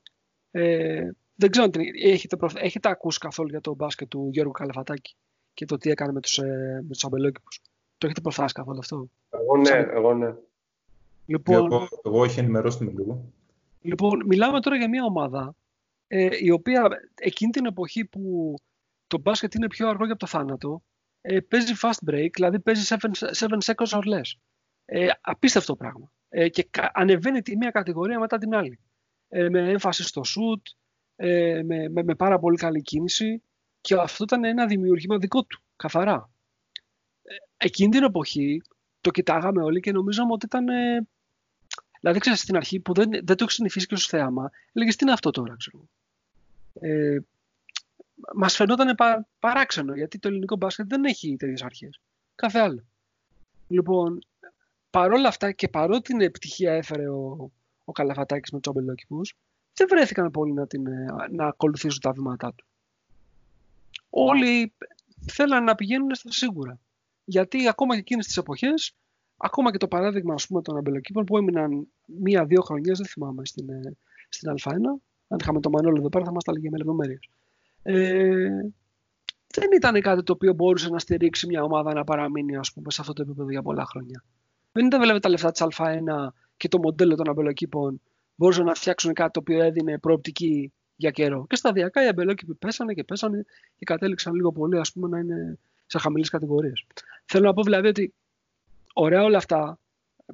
ε, 0.53 1.11
δεν 1.35 1.51
ξέρω 1.51 1.65
αν 1.65 1.73
έχετε, 2.03 2.37
έχετε 2.55 2.89
ακούσει 2.89 3.19
καθόλου 3.19 3.49
για 3.49 3.61
το 3.61 3.75
μπάσκετ 3.75 4.09
του 4.09 4.29
Γιώργου 4.33 4.53
Καλαφατάκη 4.53 5.15
και 5.55 5.65
το 5.65 5.77
τι 5.77 5.91
έκανε 5.91 6.13
με 6.13 6.21
τους, 6.21 6.39
ε, 6.39 6.83
με 6.89 6.95
αμπελόκηπους. 7.03 7.61
Το 7.99 8.07
έχετε 8.07 8.21
προφάσει 8.21 8.55
καθόλου 8.55 8.79
αυτό; 8.79 9.09
Εγώ 9.31 9.57
ναι, 9.57 9.87
εγώ 9.91 10.15
ναι. 10.15 10.35
Λοιπόν, 11.27 11.55
εγώ, 11.55 11.89
εγώ 12.05 12.25
έχει 12.25 12.41
ενημερώσει 12.41 12.85
με 12.85 12.91
λίγο. 12.91 13.25
Λοιπόν, 13.81 14.23
μιλάμε 14.27 14.61
τώρα 14.61 14.77
για 14.77 14.89
μια 14.89 15.05
ομάδα 15.05 15.55
ε, 16.07 16.29
η 16.39 16.51
οποία 16.51 16.89
εκείνη 17.15 17.51
την 17.51 17.67
εποχή 17.67 18.05
που 18.05 18.55
το 19.07 19.19
μπάσκετ 19.19 19.55
είναι 19.55 19.67
πιο 19.67 19.89
αργό 19.89 20.05
για 20.05 20.17
το 20.17 20.27
θάνατο, 20.27 20.83
ε, 21.21 21.41
παίζει 21.41 21.73
fast 21.83 22.11
break, 22.11 22.29
δηλαδή 22.33 22.61
παίζει 22.61 22.97
7, 23.01 23.09
seconds 23.65 23.89
or 23.89 24.03
less. 24.03 24.39
Ε, 24.85 25.09
απίστευτο 25.21 25.77
πράγμα. 25.77 26.11
Ε, 26.29 26.49
και 26.49 26.69
ανεβαίνει 26.93 27.43
τη 27.43 27.57
μία 27.57 27.71
κατηγορία 27.71 28.19
μετά 28.19 28.39
την 28.39 28.55
άλλη. 28.55 28.79
Ε, 29.35 29.49
με 29.49 29.71
έμφαση 29.71 30.03
στο 30.03 30.23
shoot, 30.25 30.73
ε, 31.17 31.63
με, 31.65 31.89
με, 31.89 32.03
με, 32.03 32.15
πάρα 32.15 32.39
πολύ 32.39 32.57
καλή 32.57 32.83
κίνηση 32.83 33.43
και 33.81 33.95
αυτό 33.95 34.25
ήταν 34.25 34.45
ένα 34.45 34.67
δημιουργήμα 34.67 35.19
δικό 35.19 35.45
του, 35.45 35.61
καθαρά. 35.77 36.31
Ε, 37.23 37.35
εκείνη 37.57 37.91
την 37.91 38.03
εποχή 38.03 38.63
το 39.01 39.11
κοιτάγαμε 39.11 39.63
όλοι 39.63 39.81
και 39.81 39.93
νομίζαμε 39.93 40.33
ότι 40.33 40.47
ήταν 40.47 40.69
ε, 40.69 41.07
Δηλαδή, 42.01 42.21
ξέρεις 42.21 42.41
στην 42.41 42.57
αρχή 42.57 42.81
που 42.81 42.95
δεν, 42.95 43.11
δεν 43.11 43.37
το 43.37 43.45
έχει 43.45 43.53
συνηθίσει 43.53 43.87
και 43.87 43.95
ως 43.95 44.07
θέαμα, 44.07 44.51
έλεγες 44.73 44.97
τι 44.97 45.05
είναι 45.05 45.13
αυτό 45.13 45.31
τώρα, 45.31 45.57
ξέρω. 45.59 45.89
Ε, 46.81 47.19
μας 48.35 48.57
φαινόταν 48.57 48.95
πα, 48.95 49.29
παράξενο 49.39 49.95
γιατί 49.95 50.19
το 50.19 50.29
ελληνικό 50.29 50.57
μπάσκετ 50.57 50.87
δεν 50.87 51.05
έχει 51.05 51.37
τέτοιες 51.37 51.63
αρχές. 51.63 52.01
Κάθε 52.35 52.59
άλλο. 52.59 52.85
Λοιπόν, 53.69 54.19
παρόλα 54.91 55.29
αυτά 55.29 55.53
και 55.53 55.69
παρότι 55.69 56.03
την 56.03 56.21
επιτυχία 56.21 56.73
έφερε 56.73 57.09
ο, 57.09 57.51
ο 57.85 57.93
Καλαφατάκης 57.93 58.51
με 58.51 58.61
τους 58.61 58.73
αμπελόκηπους, 58.73 59.35
δεν 59.75 59.87
βρέθηκαν 59.91 60.31
πολλοί 60.31 60.53
να, 60.53 60.67
την, 60.67 60.83
να 61.31 61.47
ακολουθήσουν 61.47 62.01
τα 62.01 62.13
βήματά 62.13 62.55
του. 62.55 62.67
Όλοι 64.11 64.75
θέλαν 65.27 65.65
να 65.65 65.75
πηγαίνουν 65.75 66.15
στα 66.15 66.33
σίγουρα. 66.33 66.81
Γιατί 67.25 67.69
ακόμα 67.69 67.95
και 67.95 68.01
εκείνες 68.01 68.27
τις 68.27 68.37
εποχές, 68.37 68.95
ακόμα 69.37 69.71
και 69.71 69.79
το 69.79 69.89
παράδειγμα 69.89 70.35
ας 70.35 70.47
πούμε, 70.47 70.63
των 70.63 70.77
αμπελοκήπων 70.77 71.25
που 71.25 71.37
έμειναν 71.37 71.89
μία-δύο 72.07 72.63
χρονιές, 72.63 72.99
δεν 72.99 73.07
θυμάμαι, 73.07 73.47
στην, 73.47 73.67
στην 74.29 74.55
Α1, 74.63 74.73
αν 75.29 75.39
είχαμε 75.41 75.61
το 75.61 75.71
Μανώλο 75.71 75.99
εδώ 75.99 76.09
πέρα 76.09 76.25
θα 76.25 76.33
μας 76.33 76.45
τα 76.45 76.53
λέγε 76.53 76.71
με 76.71 76.77
λεπτομέρειες. 76.77 77.29
Ε, 77.83 78.49
δεν 79.55 79.69
ήταν 79.75 80.01
κάτι 80.01 80.23
το 80.23 80.33
οποίο 80.33 80.53
μπορούσε 80.55 80.89
να 80.89 80.99
στηρίξει 80.99 81.47
μια 81.47 81.63
ομάδα 81.63 81.95
να 81.95 82.05
παραμείνει 82.05 82.57
ας 82.57 82.73
πούμε, 82.73 82.91
σε 82.91 83.01
αυτό 83.01 83.13
το 83.13 83.23
επίπεδο 83.23 83.51
για 83.51 83.63
πολλά 83.63 83.85
χρόνια. 83.85 84.25
Δεν 84.73 84.87
ήταν 84.87 85.01
βέβαια 85.01 85.19
τα 85.19 85.29
λεφτά 85.29 85.51
της 85.51 85.63
Α1 85.63 86.29
και 86.63 86.69
το 86.69 86.79
μοντέλο 86.79 87.15
των 87.15 87.29
αμπελοκήπων 87.29 88.01
μπορούσαν 88.35 88.65
να 88.65 88.75
φτιάξουν 88.75 89.13
κάτι 89.13 89.31
το 89.31 89.41
οποίο 89.41 89.63
έδινε 89.63 89.99
προοπτική 89.99 90.73
για 90.97 91.11
καιρό. 91.11 91.47
Και 91.49 91.57
σταδιακά 91.57 92.05
οι 92.05 92.09
αμπελόκηποι 92.09 92.55
πέσανε 92.55 92.95
και 92.95 93.05
πέσανε 93.05 93.45
και 93.77 93.85
κατέληξαν 93.85 94.35
λίγο 94.35 94.53
πολύ 94.53 94.79
ας 94.79 94.93
πούμε, 94.93 95.09
να 95.09 95.19
είναι 95.19 95.59
σε 95.87 95.99
χαμηλές 95.99 96.29
κατηγορίες. 96.29 96.87
Θέλω 97.25 97.47
να 97.47 97.53
πω 97.53 97.63
δηλαδή 97.63 97.89
ότι 97.89 98.15
ωραία 98.93 99.23
όλα 99.23 99.37
αυτά 99.37 99.79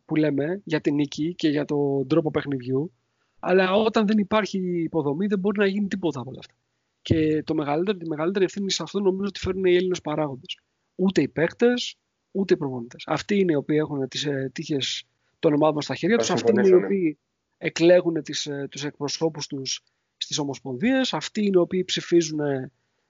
που 0.05 0.17
λέμε 0.17 0.61
για 0.65 0.81
την 0.81 0.95
νίκη 0.95 1.35
και 1.35 1.49
για 1.49 1.65
τον 1.65 2.07
τρόπο 2.09 2.31
παιχνιδιού, 2.31 2.93
αλλά 3.39 3.73
όταν 3.73 4.07
δεν 4.07 4.19
υπάρχει 4.19 4.83
υποδομή 4.83 5.27
δεν 5.27 5.39
μπορεί 5.39 5.59
να 5.59 5.67
γίνει 5.67 5.89
τίποτα 5.89 6.21
από 6.21 6.31
όλα 6.31 6.39
αυτά. 6.39 6.55
Και 7.03 7.43
το 7.43 7.55
μεγαλύτερο, 7.55 7.99
τη 7.99 8.09
μεγαλύτερη 8.09 8.45
ευθύνη 8.45 8.71
σε 8.71 8.83
αυτό 8.83 9.01
νομίζω 9.01 9.29
ότι 9.29 9.41
φέρνουν 9.41 9.65
οι 9.65 9.75
Έλληνες 9.75 10.01
παράγοντες. 10.01 10.59
Ούτε 10.95 11.23
οι 11.23 11.29
παίκτες, 11.29 11.97
ούτε 12.31 12.55
οι 12.55 12.57
προπονητές. 12.57 13.05
Αυτοί 13.07 13.39
είναι 13.39 13.53
οι 13.53 13.57
οποίοι 13.57 13.77
έχουν 13.81 14.09
τις 14.09 14.25
ε, 14.25 14.51
τύχες 14.55 15.07
των 15.39 15.55
ομάδων 15.55 15.83
στα 15.83 15.95
χέρια 15.95 16.17
τους. 16.17 16.31
Αυτοί 16.31 16.51
είναι 16.51 16.69
οι 16.69 16.73
οποίοι 16.73 17.19
εκλέγουν 17.59 18.17
ε, 18.17 18.69
τους 18.69 18.85
εκπροσώπους 18.85 19.47
τους 19.47 19.83
στις 20.17 20.39
ομοσπονδίες. 20.39 21.13
Αυτοί 21.13 21.41
είναι 21.41 21.59
οι 21.59 21.61
οποίοι 21.61 21.85
ψηφίζουν 21.85 22.41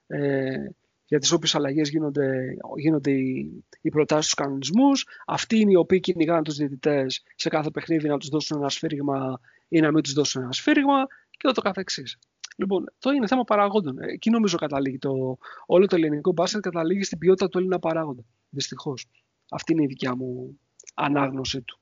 ε, 0.07 0.73
για 1.05 1.19
τις 1.19 1.31
όποιες 1.31 1.55
αλλαγές 1.55 1.89
γίνονται, 1.89 2.55
γίνονται 2.77 3.11
οι, 3.11 3.63
οι 3.81 3.89
προτάσεις 3.89 4.29
του 4.29 4.41
κανονισμούς. 4.41 5.05
Αυτοί 5.25 5.59
είναι 5.59 5.71
οι 5.71 5.75
οποίοι 5.75 5.99
κυνηγάνε 5.99 6.41
τους 6.41 6.55
διαιτητές 6.55 7.23
σε 7.35 7.49
κάθε 7.49 7.69
παιχνίδι 7.69 8.07
να 8.07 8.17
τους 8.17 8.29
δώσουν 8.29 8.57
ένα 8.57 8.69
σφύριγμα 8.69 9.39
ή 9.67 9.79
να 9.79 9.91
μην 9.91 10.03
τους 10.03 10.13
δώσουν 10.13 10.41
ένα 10.41 10.51
σφύριγμα 10.51 11.07
και 11.29 11.47
ούτω 11.47 11.61
καθεξής. 11.61 12.17
Λοιπόν, 12.57 12.85
το 12.99 13.09
είναι 13.09 13.27
θέμα 13.27 13.43
παραγόντων. 13.43 13.99
Εκεί 13.99 14.29
νομίζω 14.29 14.57
καταλήγει 14.57 14.97
το, 14.97 15.37
όλο 15.65 15.85
το 15.85 15.95
ελληνικό 15.95 16.31
μπάσκετ 16.31 16.61
καταλήγει 16.61 17.03
στην 17.03 17.17
ποιότητα 17.17 17.49
του 17.49 17.57
Έλληνα 17.57 17.79
παράγοντα. 17.79 18.23
Δυστυχώς. 18.49 19.05
Αυτή 19.49 19.71
είναι 19.71 19.83
η 19.83 19.87
δικιά 19.87 20.15
μου 20.15 20.59
ανάγνωση 20.95 21.61
του. 21.61 21.79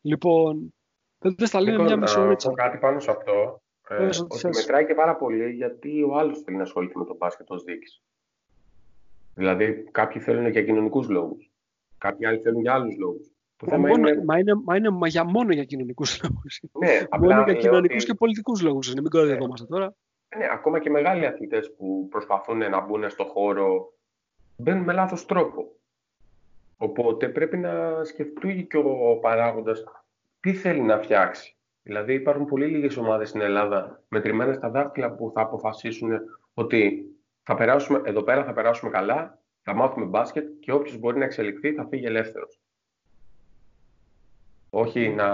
Λοιπόν, 0.00 0.74
δεν 1.18 1.48
θα 1.48 1.60
λέμε 1.60 1.82
μια 1.82 1.96
μισή 1.96 2.18
ώρα. 2.18 2.36
Να 2.44 2.52
κάτι 2.52 2.78
πάνω 2.78 3.00
σε 3.00 3.10
αυτό. 3.10 3.62
Ε, 3.88 4.08
ότι 4.28 4.46
μετράει 4.46 4.86
και 4.86 4.94
πάρα 4.94 5.16
πολύ 5.16 5.50
γιατί 5.50 6.02
ο 6.02 6.18
άλλος 6.18 6.38
θέλει 6.38 6.56
να 6.56 6.62
ασχοληθεί 6.62 6.98
με 6.98 7.04
τον 7.04 7.16
μπάσκετ 7.16 7.50
ως 7.50 7.62
διοίκηση. 7.64 8.02
Δηλαδή, 9.34 9.88
κάποιοι 9.90 10.20
θέλουν 10.20 10.48
για 10.48 10.64
κοινωνικούς 10.64 11.08
λόγους. 11.08 11.50
Κάποιοι 11.98 12.26
άλλοι 12.26 12.38
θέλουν 12.38 12.60
για 12.60 12.74
άλλους 12.74 12.96
λόγους. 12.96 13.32
Το 13.56 13.66
θέμα 13.66 13.88
μόνο, 13.88 14.08
είναι... 14.08 14.24
Μα 14.24 14.38
είναι, 14.38 14.54
μα 14.54 14.76
είναι 14.76 14.90
μα 14.90 15.08
για 15.08 15.24
μόνο 15.24 15.52
για 15.52 15.64
κοινωνικούς 15.64 16.22
λόγους. 16.22 16.60
Ναι, 16.72 17.26
μόνο 17.26 17.42
για 17.42 17.54
κοινωνικούς 17.54 18.02
ότι... 18.02 18.04
και 18.04 18.14
πολιτικούς 18.14 18.62
λόγους. 18.62 18.94
Μην 18.94 19.08
κοροϊδευόμαστε 19.08 19.66
ναι. 19.68 19.78
τώρα. 19.78 19.94
Ναι, 20.36 20.48
ακόμα 20.52 20.78
και 20.78 20.90
μεγάλοι 20.90 21.26
αθλητές 21.26 21.74
που 21.76 22.08
προσπαθούν 22.10 22.58
να 22.58 22.80
μπουν 22.80 23.10
στο 23.10 23.24
χώρο 23.24 23.92
μπαίνουν 24.56 24.84
με 24.84 24.92
λάθος 24.92 25.26
τρόπο. 25.26 25.77
Οπότε 26.80 27.28
πρέπει 27.28 27.56
να 27.56 28.04
σκεφτεί 28.04 28.66
και 28.70 28.76
ο 28.76 29.18
παράγοντας 29.20 29.84
τι 30.40 30.54
θέλει 30.54 30.80
να 30.80 30.98
φτιάξει. 30.98 31.56
Δηλαδή, 31.82 32.14
υπάρχουν 32.14 32.44
πολύ 32.44 32.66
λίγες 32.66 32.96
ομάδες 32.96 33.28
στην 33.28 33.40
Ελλάδα 33.40 34.02
μετρημένε 34.08 34.52
στα 34.52 34.70
δάχτυλα 34.70 35.10
που 35.10 35.30
θα 35.34 35.40
αποφασίσουν 35.40 36.10
ότι 36.54 37.04
θα 37.42 37.54
περάσουμε, 37.54 38.00
εδώ 38.04 38.22
πέρα 38.22 38.44
θα 38.44 38.52
περάσουμε 38.52 38.90
καλά, 38.90 39.38
θα 39.62 39.74
μάθουμε 39.74 40.06
μπάσκετ 40.06 40.48
και 40.60 40.72
όποιος 40.72 40.98
μπορεί 40.98 41.18
να 41.18 41.24
εξελιχθεί 41.24 41.72
θα 41.72 41.86
φύγει 41.86 42.04
ελεύθερος. 42.04 42.60
Όχι 44.70 45.08
να, 45.08 45.26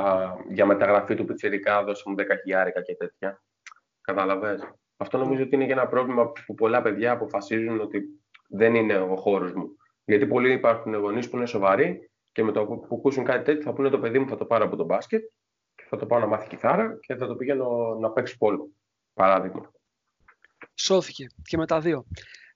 για 0.49 0.66
μεταγραφή 0.66 1.15
του 1.15 1.25
πιτσερικά 1.25 1.85
δώσε 1.85 2.03
μου 2.07 2.15
10 2.19 2.25
χιλιάρικα 2.43 2.83
και 2.83 2.95
τέτοια. 2.95 3.43
Καταλαβες. 4.01 4.75
Αυτό 4.97 5.19
νομίζω 5.19 5.43
ότι 5.43 5.55
είναι 5.55 5.66
και 5.66 5.73
ένα 5.73 5.87
πρόβλημα 5.87 6.33
που 6.47 6.55
πολλά 6.55 6.83
παιδιά 6.83 7.12
αποφασίζουν 7.12 7.81
ότι 7.81 8.03
δεν 8.49 8.75
είναι 8.75 8.97
ο 8.97 9.16
χώρος 9.16 9.53
μου. 9.53 9.77
Γιατί 10.05 10.27
πολλοί 10.27 10.53
υπάρχουν 10.53 10.95
γονείς 10.95 11.29
που 11.29 11.37
είναι 11.37 11.47
σοβαροί 11.47 12.11
και 12.33 12.43
με 12.43 12.53
το 12.53 12.67
που 12.67 12.97
ακούσουν 12.97 13.25
κάτι 13.25 13.45
τέτοιο 13.45 13.63
θα 13.63 13.73
πούνε 13.73 13.89
το 13.89 13.99
παιδί 13.99 14.19
μου 14.19 14.29
θα 14.29 14.37
το 14.37 14.45
πάρω 14.45 14.65
από 14.65 14.77
το 14.77 14.85
μπάσκετ 14.85 15.23
και 15.75 15.85
θα 15.89 15.97
το 15.97 16.07
πάω 16.07 16.19
να 16.19 16.27
μάθει 16.27 16.49
κιθάρα 16.49 16.99
και 17.01 17.15
θα 17.15 17.27
το 17.27 17.35
πηγαίνω 17.35 17.97
να 18.01 18.11
παίξει 18.11 18.37
πόλο. 18.37 18.71
Παράδειγμα. 19.15 19.73
Σώθηκε 20.75 21.27
και 21.43 21.57
με 21.57 21.67
τα 21.67 21.81
δύο. 21.81 22.05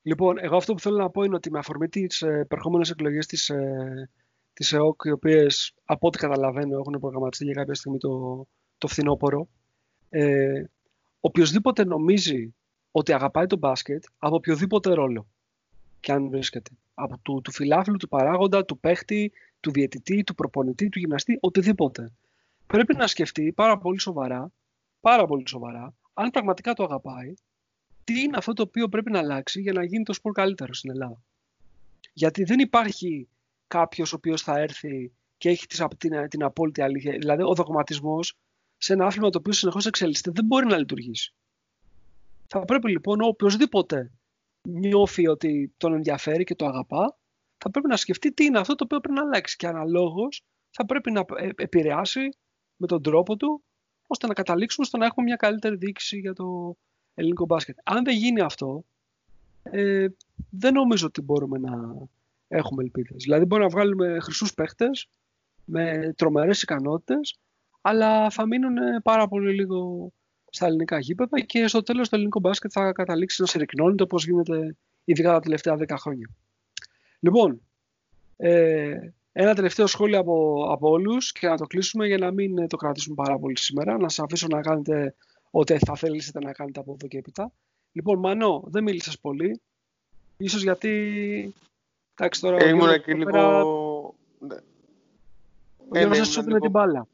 Λοιπόν, 0.02 0.38
εγώ 0.38 0.56
αυτό 0.56 0.74
που 0.74 0.80
θέλω 0.80 0.96
να 0.96 1.10
πω 1.10 1.22
είναι 1.22 1.34
ότι 1.34 1.50
με 1.50 1.58
αφορμή 1.58 1.88
τις 1.88 2.22
ε, 2.22 2.44
περχόμενες 2.48 2.90
εκλογές 2.90 3.26
της 3.26 3.48
ε, 3.48 4.10
της 4.58 4.72
ΕΟΚ, 4.72 5.00
οι 5.04 5.10
οποίες 5.10 5.74
από 5.84 6.06
ό,τι 6.06 6.18
καταλαβαίνω 6.18 6.78
έχουν 6.78 6.98
προγραμματιστεί 7.00 7.44
για 7.44 7.54
κάποια 7.54 7.74
στιγμή 7.74 7.98
το, 7.98 8.46
το 8.78 8.86
φθινόπωρο, 8.86 9.48
ε, 10.08 10.64
οποιοδήποτε 11.20 11.84
νομίζει 11.84 12.54
ότι 12.90 13.12
αγαπάει 13.12 13.46
το 13.46 13.56
μπάσκετ 13.56 14.04
από 14.18 14.34
οποιοδήποτε 14.34 14.92
ρόλο 14.92 15.26
και 16.00 16.12
αν 16.12 16.28
βρίσκεται. 16.28 16.70
Από 17.00 17.18
του, 17.18 17.40
του 17.44 17.52
φιλάθλου, 17.52 17.96
του 17.96 18.08
παράγοντα, 18.08 18.64
του 18.64 18.78
παίχτη, 18.78 19.32
του 19.60 19.70
διαιτητή, 19.70 20.24
του 20.24 20.34
προπονητή, 20.34 20.88
του 20.88 20.98
γυμναστή, 20.98 21.38
οτιδήποτε. 21.40 22.12
Πρέπει 22.66 22.96
να 22.96 23.06
σκεφτεί 23.06 23.52
πάρα 23.52 23.78
πολύ 23.78 24.00
σοβαρά, 24.00 24.52
πάρα 25.00 25.26
πολύ 25.26 25.48
σοβαρά, 25.48 25.94
αν 26.14 26.30
πραγματικά 26.30 26.72
το 26.72 26.82
αγαπάει, 26.82 27.34
τι 28.04 28.20
είναι 28.20 28.36
αυτό 28.36 28.52
το 28.52 28.62
οποίο 28.62 28.88
πρέπει 28.88 29.10
να 29.10 29.18
αλλάξει 29.18 29.60
για 29.60 29.72
να 29.72 29.84
γίνει 29.84 30.02
το 30.02 30.12
σπορ 30.12 30.32
καλύτερο 30.32 30.74
στην 30.74 30.90
Ελλάδα. 30.90 31.22
Γιατί 32.12 32.44
δεν 32.44 32.58
υπάρχει 32.58 33.28
κάποιος 33.66 34.12
ο 34.12 34.16
οποίος 34.16 34.42
θα 34.42 34.58
έρθει 34.58 35.12
και 35.36 35.48
έχει 35.48 35.66
την, 35.98 36.28
την 36.28 36.42
απόλυτη 36.42 36.82
αλήθεια. 36.82 37.12
Δηλαδή, 37.12 37.42
ο 37.42 37.54
δογματισμός 37.54 38.34
σε 38.76 38.92
ένα 38.92 39.06
άθλημα 39.06 39.30
το 39.30 39.38
οποίο 39.38 39.52
συνεχώς 39.52 39.86
εξελίσσεται 39.86 40.30
δεν 40.30 40.44
μπορεί 40.44 40.66
να 40.66 40.78
λειτουργήσει. 40.78 41.34
Θα 42.46 42.64
πρέπει 42.64 42.90
λοιπόν 42.90 43.20
οποιοδήποτε 43.20 44.12
νιώθει 44.68 45.28
ότι 45.28 45.74
τον 45.76 45.94
ενδιαφέρει 45.94 46.44
και 46.44 46.54
το 46.54 46.66
αγαπά, 46.66 47.18
θα 47.56 47.70
πρέπει 47.70 47.88
να 47.88 47.96
σκεφτεί 47.96 48.32
τι 48.32 48.44
είναι 48.44 48.58
αυτό 48.58 48.74
το 48.74 48.84
οποίο 48.84 49.00
πρέπει 49.00 49.18
να 49.18 49.24
αλλάξει. 49.24 49.56
Και 49.56 49.66
αναλόγως 49.66 50.42
θα 50.70 50.86
πρέπει 50.86 51.10
να 51.10 51.24
ε, 51.36 51.48
επηρεάσει 51.56 52.28
με 52.76 52.86
τον 52.86 53.02
τρόπο 53.02 53.36
του, 53.36 53.62
ώστε 54.06 54.26
να 54.26 54.34
καταλήξουμε 54.34 54.86
στο 54.86 54.96
να 54.96 55.06
έχουμε 55.06 55.26
μια 55.26 55.36
καλύτερη 55.36 55.76
διοίκηση 55.76 56.18
για 56.18 56.32
το 56.32 56.76
ελληνικό 57.14 57.44
μπάσκετ. 57.44 57.78
Αν 57.84 58.04
δεν 58.04 58.16
γίνει 58.16 58.40
αυτό, 58.40 58.84
ε, 59.62 60.06
δεν 60.50 60.72
νομίζω 60.72 61.06
ότι 61.06 61.22
μπορούμε 61.22 61.58
να 61.58 61.70
έχουμε 62.48 62.82
ελπίδες. 62.82 63.22
Δηλαδή, 63.22 63.44
μπορούμε 63.44 63.68
να 63.68 63.74
βγάλουμε 63.74 64.18
χρυσούς 64.20 64.54
παίχτες 64.54 65.08
με 65.64 66.12
τρομερές 66.16 66.62
ικανότητες, 66.62 67.38
αλλά 67.80 68.30
θα 68.30 68.46
μείνουν 68.46 68.76
πάρα 69.02 69.28
πολύ 69.28 69.54
λίγο 69.54 70.12
στα 70.50 70.66
ελληνικά 70.66 70.98
γήπεδα 70.98 71.40
και 71.40 71.66
στο 71.66 71.82
τέλος 71.82 72.08
το 72.08 72.16
ελληνικό 72.16 72.40
μπάσκετ 72.40 72.70
θα 72.74 72.92
καταλήξει 72.92 73.40
να 73.40 73.46
συρρυκνώνεται 73.46 74.02
όπως 74.02 74.24
γίνεται 74.24 74.76
ειδικά 75.04 75.32
τα 75.32 75.40
τελευταία 75.40 75.76
10 75.78 75.94
χρόνια. 75.98 76.28
Λοιπόν, 77.20 77.60
ε, 78.36 78.98
ένα 79.32 79.54
τελευταίο 79.54 79.86
σχόλιο 79.86 80.18
από, 80.18 80.66
από 80.70 80.90
όλους 80.90 81.32
και 81.32 81.48
να 81.48 81.56
το 81.56 81.66
κλείσουμε 81.66 82.06
για 82.06 82.18
να 82.18 82.30
μην 82.30 82.68
το 82.68 82.76
κρατήσουμε 82.76 83.14
πάρα 83.14 83.38
πολύ 83.38 83.58
σήμερα. 83.58 83.98
Να 83.98 84.08
σας 84.08 84.24
αφήσω 84.24 84.46
να 84.46 84.60
κάνετε 84.60 85.14
ό,τι 85.50 85.78
θα 85.78 85.94
θέλετε 85.94 86.40
να 86.40 86.52
κάνετε 86.52 86.80
από 86.80 86.92
εδώ 86.92 87.06
και 87.06 87.18
έπειτα. 87.18 87.52
Λοιπόν, 87.92 88.18
Μανώ, 88.18 88.64
δεν 88.66 88.82
μίλησες 88.82 89.18
πολύ. 89.18 89.60
Ίσως 90.36 90.62
γιατί... 90.62 91.54
Εντάξει, 92.14 92.40
τώρα... 92.40 92.68
Ήμουν 92.68 93.02
και 93.02 93.14
λίγο... 93.14 93.30
Πέρα... 93.30 93.62
Ναι. 94.38 94.54
Ο 95.88 95.98
ε, 95.98 96.06
ναι, 96.06 96.20
λίγο... 96.46 96.58
την 96.58 96.70
μπάλα. 96.70 97.06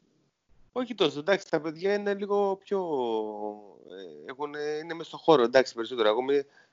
Όχι 0.77 0.95
τόσο, 0.95 1.19
εντάξει, 1.19 1.49
τα 1.49 1.61
παιδιά 1.61 1.93
είναι 1.93 2.13
λίγο 2.13 2.55
πιο... 2.55 2.79
Ε, 3.89 4.29
έχουν, 4.29 4.53
είναι 4.83 4.93
μέσα 4.93 5.09
στο 5.09 5.17
χώρο, 5.17 5.43
εντάξει, 5.43 5.73
περισσότερο. 5.73 6.07
Εγώ, 6.07 6.19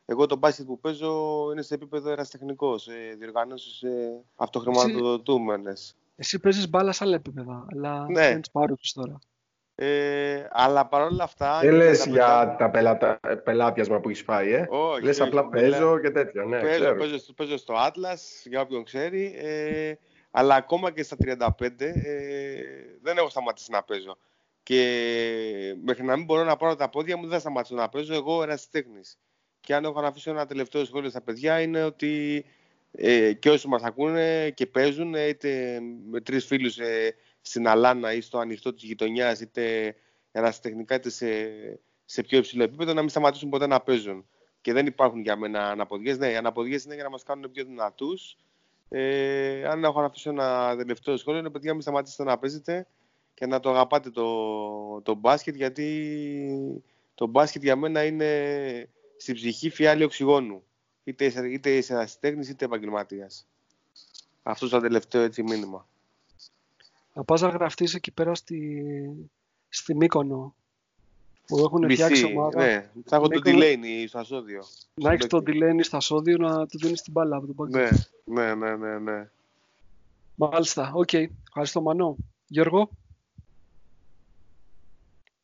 εγώ 0.05 0.27
το 0.27 0.37
μπάσκετ 0.37 0.67
που 0.67 0.81
παίζω 0.81 1.49
είναι 1.53 1.63
σε 1.63 1.75
επίπεδο 1.75 2.11
εραστεχνικός, 2.11 2.83
σε 2.83 2.93
διοργανώσει 3.19 3.89
αυτοχρηματοδοτούμενες. 4.37 5.97
Εσύ 6.17 6.39
παίζεις 6.39 6.69
μπάλα 6.69 6.93
σε 6.93 7.05
άλλα 7.05 7.15
επίπεδα, 7.15 7.67
αλλά 7.71 8.07
ναι. 8.09 8.29
δεν 8.29 8.43
τι 8.43 8.51
πάρω 8.53 8.77
τώρα. 8.95 9.19
Ε, 9.75 10.47
αλλά 10.51 10.87
παρόλα 10.87 11.25
αυτά. 11.25 11.61
Δεν 11.61 11.75
λες 11.75 12.07
για 12.07 12.57
τα 12.59 12.71
πελάτα, 12.71 13.21
πελάτιασμα 13.45 14.01
που 14.01 14.09
έχεις 14.09 14.23
φάει, 14.23 14.53
ε. 14.53 14.67
Όχι, 14.71 15.03
λες 15.03 15.21
απλά 15.21 15.49
παίζω 15.49 15.99
και 15.99 16.11
τέτοια. 16.11 16.45
Ναι, 16.45 16.61
παίζω, 16.61 16.95
παίζω, 16.95 17.19
παίζω, 17.37 17.57
στο 17.57 17.75
Atlas, 17.77 18.21
για 18.45 18.61
όποιον 18.61 18.85
ξέρει. 18.85 19.35
Ε, 19.39 19.95
αλλά 20.35 20.55
ακόμα 20.55 20.91
και 20.91 21.03
στα 21.03 21.17
35 21.21 21.61
ε, 21.79 22.63
δεν 23.03 23.17
έχω 23.17 23.29
σταματήσει 23.29 23.71
να 23.71 23.83
παίζω. 23.83 24.17
Και 24.63 25.77
μέχρι 25.83 26.05
να 26.05 26.17
μην 26.17 26.25
μπορώ 26.25 26.45
να 26.45 26.57
πάρω 26.57 26.77
τα 26.77 26.89
πόδια 26.89 27.17
μου, 27.17 27.23
δεν 27.23 27.33
θα 27.33 27.39
σταματήσω 27.39 27.75
να 27.75 27.89
παίζω 27.89 28.15
εγώ 28.15 28.43
ερασιτέχνης. 28.43 29.19
Και 29.61 29.75
αν 29.75 29.85
έχω 29.85 30.01
να 30.01 30.07
αφήσω 30.07 30.31
ένα 30.31 30.47
τελευταίο 30.47 30.85
σχόλιο 30.85 31.11
στα 31.11 31.21
παιδιά, 31.21 31.61
είναι 31.61 31.85
ότι 31.85 32.45
ε, 32.93 33.33
και 33.33 33.51
όσοι 33.51 33.69
μας 33.69 33.83
ακούνε 33.83 34.51
και 34.51 34.67
παίζουν, 34.67 35.15
είτε 35.15 35.81
με 36.11 36.21
τρεις 36.21 36.45
φίλους 36.45 36.79
ε, 36.79 37.15
στην 37.41 37.69
Αλάνα 37.69 38.13
ή 38.13 38.21
στο 38.21 38.39
ανοιχτό 38.39 38.73
της 38.73 38.83
γειτονιάς, 38.83 39.41
είτε 39.41 39.95
ερασιτεχνικά, 40.33 40.95
είτε 40.95 41.11
σε, 41.11 41.29
σε 42.05 42.23
πιο 42.23 42.39
υψηλό 42.39 42.63
επίπεδο, 42.63 42.93
να 42.93 43.01
μην 43.01 43.11
σταματήσουν 43.11 43.49
ποτέ 43.49 43.67
να 43.67 43.81
παίζουν. 43.81 44.27
Και 44.61 44.73
δεν 44.73 44.87
υπάρχουν 44.87 45.21
για 45.21 45.37
μένα 45.37 45.71
αναποδιές. 45.71 46.19
Ναι, 46.19 46.31
οι 46.31 46.37
αναποδιές 46.37 46.85
είναι 46.85 46.95
για 46.95 47.03
να 47.03 47.11
μας 47.11 47.23
κάνουν 47.23 47.51
πιο 47.51 47.65
δυνατούς. 47.65 48.37
Ε, 48.95 49.65
αν 49.69 49.85
έχω 49.85 50.01
να 50.01 50.07
αφήσω 50.07 50.31
ένα 50.31 50.77
τελευταίο 50.77 51.17
σχόλιο, 51.17 51.41
είναι 51.41 51.51
παιδιά, 51.51 51.73
μην 51.73 51.83
σταματήσετε 51.83 52.25
να 52.25 52.39
παίζετε 52.39 52.87
και 53.35 53.47
να 53.47 53.61
το 53.61 53.71
αγαπάτε 53.71 54.11
το, 54.11 55.01
το 55.03 55.15
μπάσκετ, 55.15 55.55
γιατί 55.55 56.83
το 57.15 57.27
μπάσκετ 57.27 57.63
για 57.63 57.77
μένα 57.77 58.05
είναι 58.05 58.89
στην 59.17 59.35
ψυχή 59.35 59.71
φιάλη 59.71 60.05
οξυγόνου. 60.05 60.63
Είτε, 61.05 61.49
είτε 61.51 61.77
είσαι 61.77 61.93
ερασιτέχνης 61.93 62.49
είτε 62.49 62.65
επαγγελματίας. 62.65 63.47
Αυτό 64.43 64.69
το 64.69 64.81
τελευταίο 64.81 65.23
έτσι 65.23 65.43
μήνυμα. 65.43 65.89
Να 67.13 67.25
πας 67.25 67.41
να 67.41 67.49
γραφτείς 67.49 67.95
εκεί 67.95 68.11
πέρα 68.11 68.35
στη, 68.35 69.31
στη 69.69 69.95
Μύκονο 69.95 70.55
που 71.47 71.59
έχουν 71.59 71.91
φτιάξει 71.91 72.25
ομάδα. 72.25 72.65
Ναι, 72.65 72.91
θα 73.05 73.17
έχω 73.17 73.29
τον 73.29 73.43
Τιλένι 73.43 74.07
στο 74.07 74.19
ασόδυο. 74.19 74.63
Να 74.95 75.13
έχει 75.13 75.27
τον 75.27 75.45
Τιλένι 75.45 75.83
στο 75.83 75.97
ασόδυο 75.97 76.37
να 76.37 76.67
του 76.67 76.79
δίνεις 76.79 77.03
την 77.03 77.13
μπάλα 77.13 77.37
από 77.37 77.55
τον 77.55 77.69
Ναι, 77.71 77.89
ναι, 78.25 78.55
ναι, 78.55 78.77
ναι, 78.77 78.99
ναι. 78.99 79.31
Μάλιστα, 80.35 80.91
OK. 80.95 81.09
Okay. 81.13 81.27
Ευχαριστώ 81.47 81.81
Μανώ. 81.81 82.17
Γιώργο. 82.47 82.91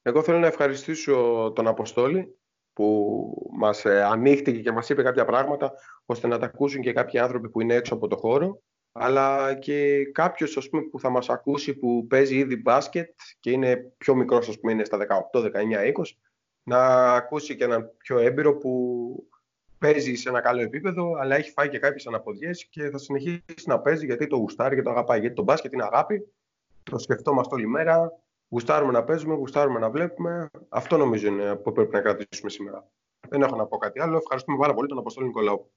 Εγώ 0.03 0.23
θέλω 0.23 0.39
να 0.39 0.47
ευχαριστήσω 0.47 1.53
τον 1.55 1.67
Αποστόλη 1.67 2.37
που 2.73 3.51
μας 3.53 3.85
ε, 3.85 4.03
ανοίχτηκε 4.03 4.61
και 4.61 4.73
μας 4.73 4.89
είπε 4.89 5.03
κάποια 5.03 5.25
πράγματα 5.25 5.73
ώστε 6.07 6.27
να 6.27 6.39
τα 6.39 6.47
ακούσουν 6.47 6.81
και 6.81 6.93
κάποιοι 6.93 7.19
άνθρωποι 7.19 7.49
που 7.49 7.61
είναι 7.61 7.75
έξω 7.75 7.95
από 7.95 8.09
το 8.09 8.17
χώρο 8.17 8.61
αλλά 9.01 9.55
και 9.55 10.05
κάποιος 10.05 10.57
ας 10.57 10.69
πούμε, 10.69 10.83
που 10.83 11.01
θα 11.01 11.11
μας 11.11 11.29
ακούσει 11.29 11.75
που 11.75 12.07
παίζει 12.07 12.37
ήδη 12.37 12.57
μπάσκετ 12.57 13.11
και 13.41 13.51
είναι 13.51 13.77
πιο 13.99 14.15
μικρός, 14.15 14.49
ας 14.49 14.59
πούμε, 14.61 14.73
είναι 14.73 14.85
στα 14.85 14.97
18, 15.33 15.41
19, 15.41 15.85
20, 15.85 16.17
να 16.63 17.13
ακούσει 17.13 17.57
και 17.57 17.65
έναν 17.65 17.93
πιο 17.97 18.19
έμπειρο 18.19 18.57
που 18.57 19.29
παίζει 19.79 20.15
σε 20.15 20.29
ένα 20.29 20.41
καλό 20.41 20.61
επίπεδο, 20.61 21.15
αλλά 21.21 21.37
έχει 21.37 21.51
φάει 21.51 21.69
και 21.69 21.79
κάποιες 21.79 22.07
αναποδιές 22.07 22.65
και 22.65 22.91
θα 22.91 22.99
συνεχίσει 22.99 23.43
να 23.65 23.81
παίζει 23.81 24.07
γιατί 24.07 24.27
το 24.27 24.37
γουστάρει 24.37 24.77
και 24.77 24.83
το 24.83 24.91
αγαπάει. 24.91 25.21
Γιατί 25.21 25.35
το 25.35 25.43
μπάσκετ 25.43 25.73
είναι 25.73 25.85
αγάπη, 25.85 26.33
το 26.83 26.99
σκεφτόμαστε 26.99 27.55
όλη 27.55 27.67
μέρα, 27.67 28.13
γουστάρουμε 28.49 28.93
να 28.93 29.05
παίζουμε, 29.05 29.35
γουστάρουμε 29.35 29.79
να 29.79 29.91
βλέπουμε. 29.91 30.51
Αυτό 30.69 30.97
νομίζω 30.97 31.27
είναι 31.27 31.57
που 31.57 31.73
πρέπει 31.73 31.95
να 31.95 32.01
κρατήσουμε 32.01 32.51
σήμερα. 32.51 32.89
Δεν 33.29 33.43
έχω 33.43 33.57
να 33.57 33.67
πω 33.67 33.77
κάτι 33.77 34.01
άλλο. 34.01 34.17
Ευχαριστούμε 34.17 34.59
πάρα 34.59 34.75
πολύ 34.75 34.89
τον 34.89 34.99
Αποστόλη 34.99 35.27
Νικολάου. 35.27 35.71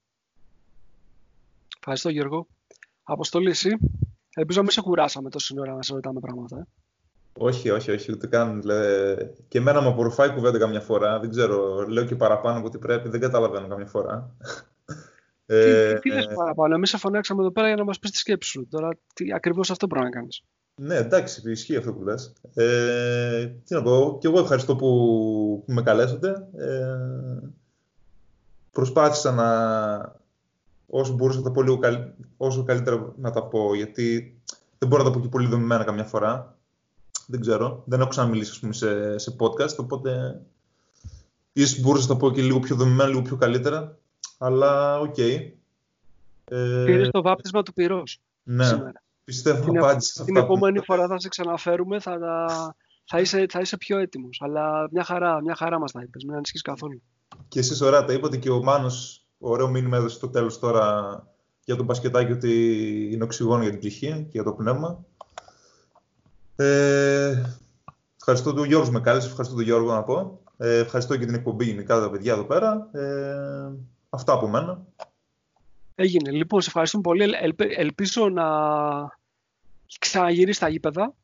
Ευχαριστώ 1.78 2.08
Γιώργο. 2.08 2.46
Αποστολή 3.02 3.50
εσύ. 3.50 3.76
Ελπίζω 4.34 4.58
να 4.58 4.64
μην 4.64 4.72
σε 4.72 4.80
κουράσαμε 4.80 5.30
τόση 5.30 5.60
ώρα 5.60 5.74
να 5.74 5.82
σε 5.82 5.94
ρωτάμε 5.94 6.20
πράγματα. 6.20 6.58
Ε. 6.58 6.66
Όχι, 7.38 7.70
όχι, 7.70 7.90
όχι, 7.90 8.12
ούτε 8.12 8.26
καν. 8.26 8.60
Δηλαδή, 8.60 9.32
και 9.48 9.58
εμένα 9.58 9.82
με 9.82 9.88
απορροφάει 9.88 10.30
κουβέντα 10.30 10.58
καμιά 10.58 10.80
φορά. 10.80 11.20
Δεν 11.20 11.30
ξέρω, 11.30 11.86
λέω 11.88 12.04
και 12.04 12.16
παραπάνω 12.16 12.58
από 12.58 12.66
ό,τι 12.66 12.78
πρέπει. 12.78 13.08
Δεν 13.08 13.20
καταλαβαίνω 13.20 13.68
καμιά 13.68 13.86
φορά. 13.86 14.36
Τι, 15.46 15.54
ε, 15.54 15.98
τι 15.98 16.10
λες 16.10 16.28
παραπάνω, 16.34 16.74
εμείς 16.74 16.90
σε 16.90 16.96
φωνάξαμε 16.96 17.40
εδώ 17.40 17.50
πέρα 17.50 17.66
για 17.66 17.76
να 17.76 17.84
μας 17.84 17.98
πεις 17.98 18.10
τη 18.10 18.16
σκέψη 18.16 18.50
σου. 18.50 18.68
Τώρα, 18.70 18.88
τι, 19.14 19.32
ακριβώς 19.32 19.70
αυτό 19.70 19.86
πρέπει 19.86 20.04
να 20.04 20.10
κάνεις. 20.10 20.42
Ναι, 20.74 20.96
εντάξει, 20.96 21.50
ισχύει 21.50 21.76
αυτό 21.76 21.92
που 21.92 22.02
λες. 22.02 22.32
Ε, 22.54 23.46
τι 23.46 23.74
να 23.74 23.82
πω, 23.82 24.18
και 24.20 24.26
εγώ 24.26 24.38
ευχαριστώ 24.38 24.76
που, 24.76 24.86
που 25.66 25.72
με 25.72 25.82
καλέσατε. 25.82 26.48
Ε, 26.56 26.96
προσπάθησα 28.70 29.32
να, 29.32 30.20
όσο 30.94 31.12
μπορούσα 31.12 31.38
να 31.38 31.44
τα 31.44 31.50
πω 31.50 31.62
λίγο 31.62 31.78
όσο 32.36 32.62
καλύτερα 32.62 33.12
να 33.16 33.30
τα 33.30 33.42
πω, 33.42 33.74
γιατί 33.74 34.36
δεν 34.78 34.88
μπορώ 34.88 35.02
να 35.02 35.10
τα 35.10 35.16
πω 35.16 35.22
και 35.22 35.28
πολύ 35.28 35.46
δομημένα 35.46 35.84
καμιά 35.84 36.04
φορά. 36.04 36.58
Δεν 37.26 37.40
ξέρω. 37.40 37.82
Δεν 37.86 38.00
έχω 38.00 38.08
ξαναμιλήσει 38.08 38.60
πούμε, 38.60 38.72
σε, 38.72 39.18
σε 39.18 39.36
podcast, 39.38 39.76
οπότε 39.76 40.40
ίσως 41.52 41.80
μπορούσα 41.80 42.06
να 42.06 42.12
τα 42.12 42.16
πω 42.16 42.30
και 42.30 42.42
λίγο 42.42 42.60
πιο 42.60 42.76
δομημένα, 42.76 43.08
λίγο 43.08 43.22
πιο 43.22 43.36
καλύτερα. 43.36 43.98
Αλλά 44.38 45.00
OK. 45.00 45.14
Okay. 45.16 45.50
Ε, 46.44 46.82
Πήρες 46.84 47.08
το 47.10 47.22
βάπτισμα 47.22 47.62
του 47.62 47.72
πυρός 47.72 48.20
ναι. 48.42 48.64
σήμερα. 48.64 49.02
Πιστεύω 49.24 49.64
την, 49.64 49.78
απάντηση 49.78 50.24
την 50.24 50.36
επόμενη 50.36 50.80
φορά 50.84 51.06
θα 51.06 51.20
σε 51.20 51.28
ξαναφέρουμε, 51.28 52.00
θα, 52.00 52.18
θα, 53.04 53.20
είσαι, 53.20 53.46
θα 53.48 53.60
είσαι 53.60 53.76
πιο 53.76 53.98
έτοιμος. 53.98 54.40
Αλλά 54.44 54.88
μια 54.90 55.04
χαρά, 55.04 55.42
μια 55.42 55.54
χαρά 55.54 55.78
μας 55.78 55.92
τα 55.92 56.02
είπες, 56.02 56.24
μην 56.24 56.34
ανησυχείς 56.34 56.62
καθόλου. 56.62 57.02
Και 57.48 57.58
εσείς 57.58 57.80
ωραία 57.80 58.04
τα 58.04 58.12
είπατε 58.12 58.36
και 58.36 58.50
ο 58.50 58.62
Μάνος 58.62 59.21
ωραίο 59.42 59.68
μήνυμα 59.68 59.96
έδωσε 59.96 60.16
στο 60.16 60.28
τέλος 60.28 60.58
τώρα 60.58 61.16
για 61.64 61.76
τον 61.76 61.84
μπασκετάκι 61.84 62.32
ότι 62.32 62.54
είναι 63.12 63.24
οξυγόνο 63.24 63.62
για 63.62 63.70
την 63.70 63.80
ψυχή 63.80 64.06
και 64.06 64.30
για 64.30 64.42
το 64.42 64.52
πνεύμα. 64.52 65.04
Ε, 66.56 67.42
ευχαριστώ 68.16 68.52
τον 68.52 68.64
Γιώργος 68.66 68.90
με 68.90 69.00
κάλεσε, 69.00 69.26
ευχαριστώ 69.28 69.54
τον 69.54 69.64
Γιώργο 69.64 69.92
να 69.92 70.02
πω. 70.02 70.40
Ε, 70.56 70.78
ευχαριστώ 70.78 71.16
και 71.16 71.26
την 71.26 71.34
εκπομπή 71.34 71.64
γενικά 71.64 72.00
τα 72.00 72.10
παιδιά 72.10 72.32
εδώ 72.32 72.44
πέρα. 72.44 72.88
Ε, 72.92 73.72
αυτά 74.10 74.32
από 74.32 74.48
μένα. 74.48 74.86
Έγινε. 75.94 76.30
Λοιπόν, 76.30 76.60
σε 76.60 76.68
ευχαριστούμε 76.68 77.02
πολύ. 77.02 77.34
ελπίζω 77.76 78.28
να 78.28 78.44
ξαναγυρίσει 79.98 80.56
στα 80.56 80.68
γήπεδα 80.68 81.14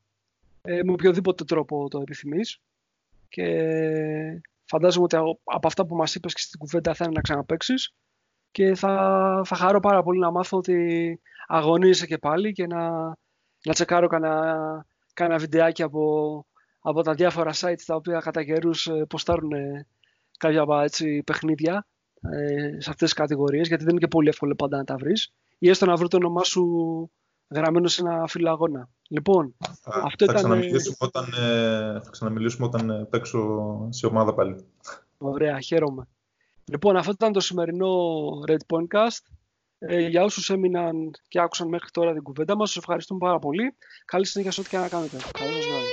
ε, 0.62 0.82
με 0.82 0.92
οποιοδήποτε 0.92 1.44
τρόπο 1.44 1.88
το 1.88 2.00
επιθυμείς. 2.00 2.60
Και 3.28 3.44
φαντάζομαι 4.64 5.04
ότι 5.04 5.16
από 5.44 5.66
αυτά 5.66 5.86
που 5.86 5.96
μας 5.96 6.14
είπες 6.14 6.34
και 6.34 6.40
στην 6.40 6.58
κουβέντα 6.58 6.94
θα 6.94 7.04
είναι 7.04 7.14
να 7.14 7.20
ξαναπαίξεις 7.20 7.94
και 8.50 8.74
θα, 8.74 9.42
θα 9.44 9.56
χαρώ 9.56 9.80
πάρα 9.80 10.02
πολύ 10.02 10.18
να 10.18 10.30
μάθω 10.30 10.56
ότι 10.56 11.20
αγωνίζεσαι 11.46 12.06
και 12.06 12.18
πάλι 12.18 12.52
και 12.52 12.66
να, 12.66 12.90
να 13.64 13.72
τσεκάρω 13.72 14.06
κανένα, 14.06 14.86
κανένα 15.14 15.38
βιντεάκι 15.38 15.82
από, 15.82 16.46
από 16.80 17.02
τα 17.02 17.14
διάφορα 17.14 17.52
sites 17.54 17.82
τα 17.86 17.94
οποία 17.94 18.20
κατά 18.20 18.44
καιρούς 18.44 18.86
ε, 18.86 19.04
ποστάρουν 19.08 19.52
ε, 19.52 19.86
κάποια 20.38 20.66
έτσι, 20.82 21.22
παιχνίδια 21.22 21.86
ε, 22.20 22.80
σε 22.80 22.90
αυτές 22.90 23.08
τις 23.08 23.12
κατηγορίες 23.12 23.68
γιατί 23.68 23.82
δεν 23.84 23.92
είναι 23.92 24.00
και 24.00 24.08
πολύ 24.08 24.28
εύκολο 24.28 24.54
πάντα 24.54 24.76
να 24.76 24.84
τα 24.84 24.96
βρεις 24.96 25.32
ή 25.58 25.68
έστω 25.68 25.86
να 25.86 25.96
βρω 25.96 26.08
το 26.08 26.16
όνομά 26.16 26.44
σου 26.44 26.64
γραμμένο 27.48 27.88
σε 27.88 28.00
ένα 28.00 28.26
φιλοαγώνα. 28.26 28.88
Λοιπόν, 29.08 29.54
θα, 29.80 30.02
αυτό 30.04 30.24
θα 30.24 30.32
ήταν... 30.32 30.42
Ξαναμιλήσουμε 30.44 30.96
όταν, 30.98 31.24
ε, 31.24 32.00
θα 32.00 32.10
ξαναμιλήσουμε 32.10 32.66
όταν 32.66 33.08
παίξω 33.10 33.86
σε 33.90 34.06
ομάδα 34.06 34.34
πάλι. 34.34 34.64
Ωραία, 35.18 35.60
χαίρομαι. 35.60 36.08
Λοιπόν, 36.68 36.96
αυτό 36.96 37.10
ήταν 37.10 37.32
το 37.32 37.40
σημερινό 37.40 37.88
Red 38.48 38.76
Pointcast. 38.76 39.22
Ε, 39.78 40.00
για 40.00 40.24
όσους 40.24 40.50
έμειναν 40.50 41.10
και 41.28 41.40
άκουσαν 41.40 41.68
μέχρι 41.68 41.90
τώρα 41.90 42.12
την 42.12 42.22
κουβέντα 42.22 42.56
μας, 42.56 42.68
σας 42.68 42.76
ευχαριστούμε 42.76 43.20
πάρα 43.20 43.38
πολύ. 43.38 43.76
Καλή 44.04 44.26
συνέχεια 44.26 44.52
σε 44.52 44.60
ό,τι 44.60 44.68
και 44.68 44.78
να 44.78 44.88
κάνετε. 44.88 45.16
Καλό 45.32 45.52
σας 45.52 45.66
βράδυ. 45.66 45.86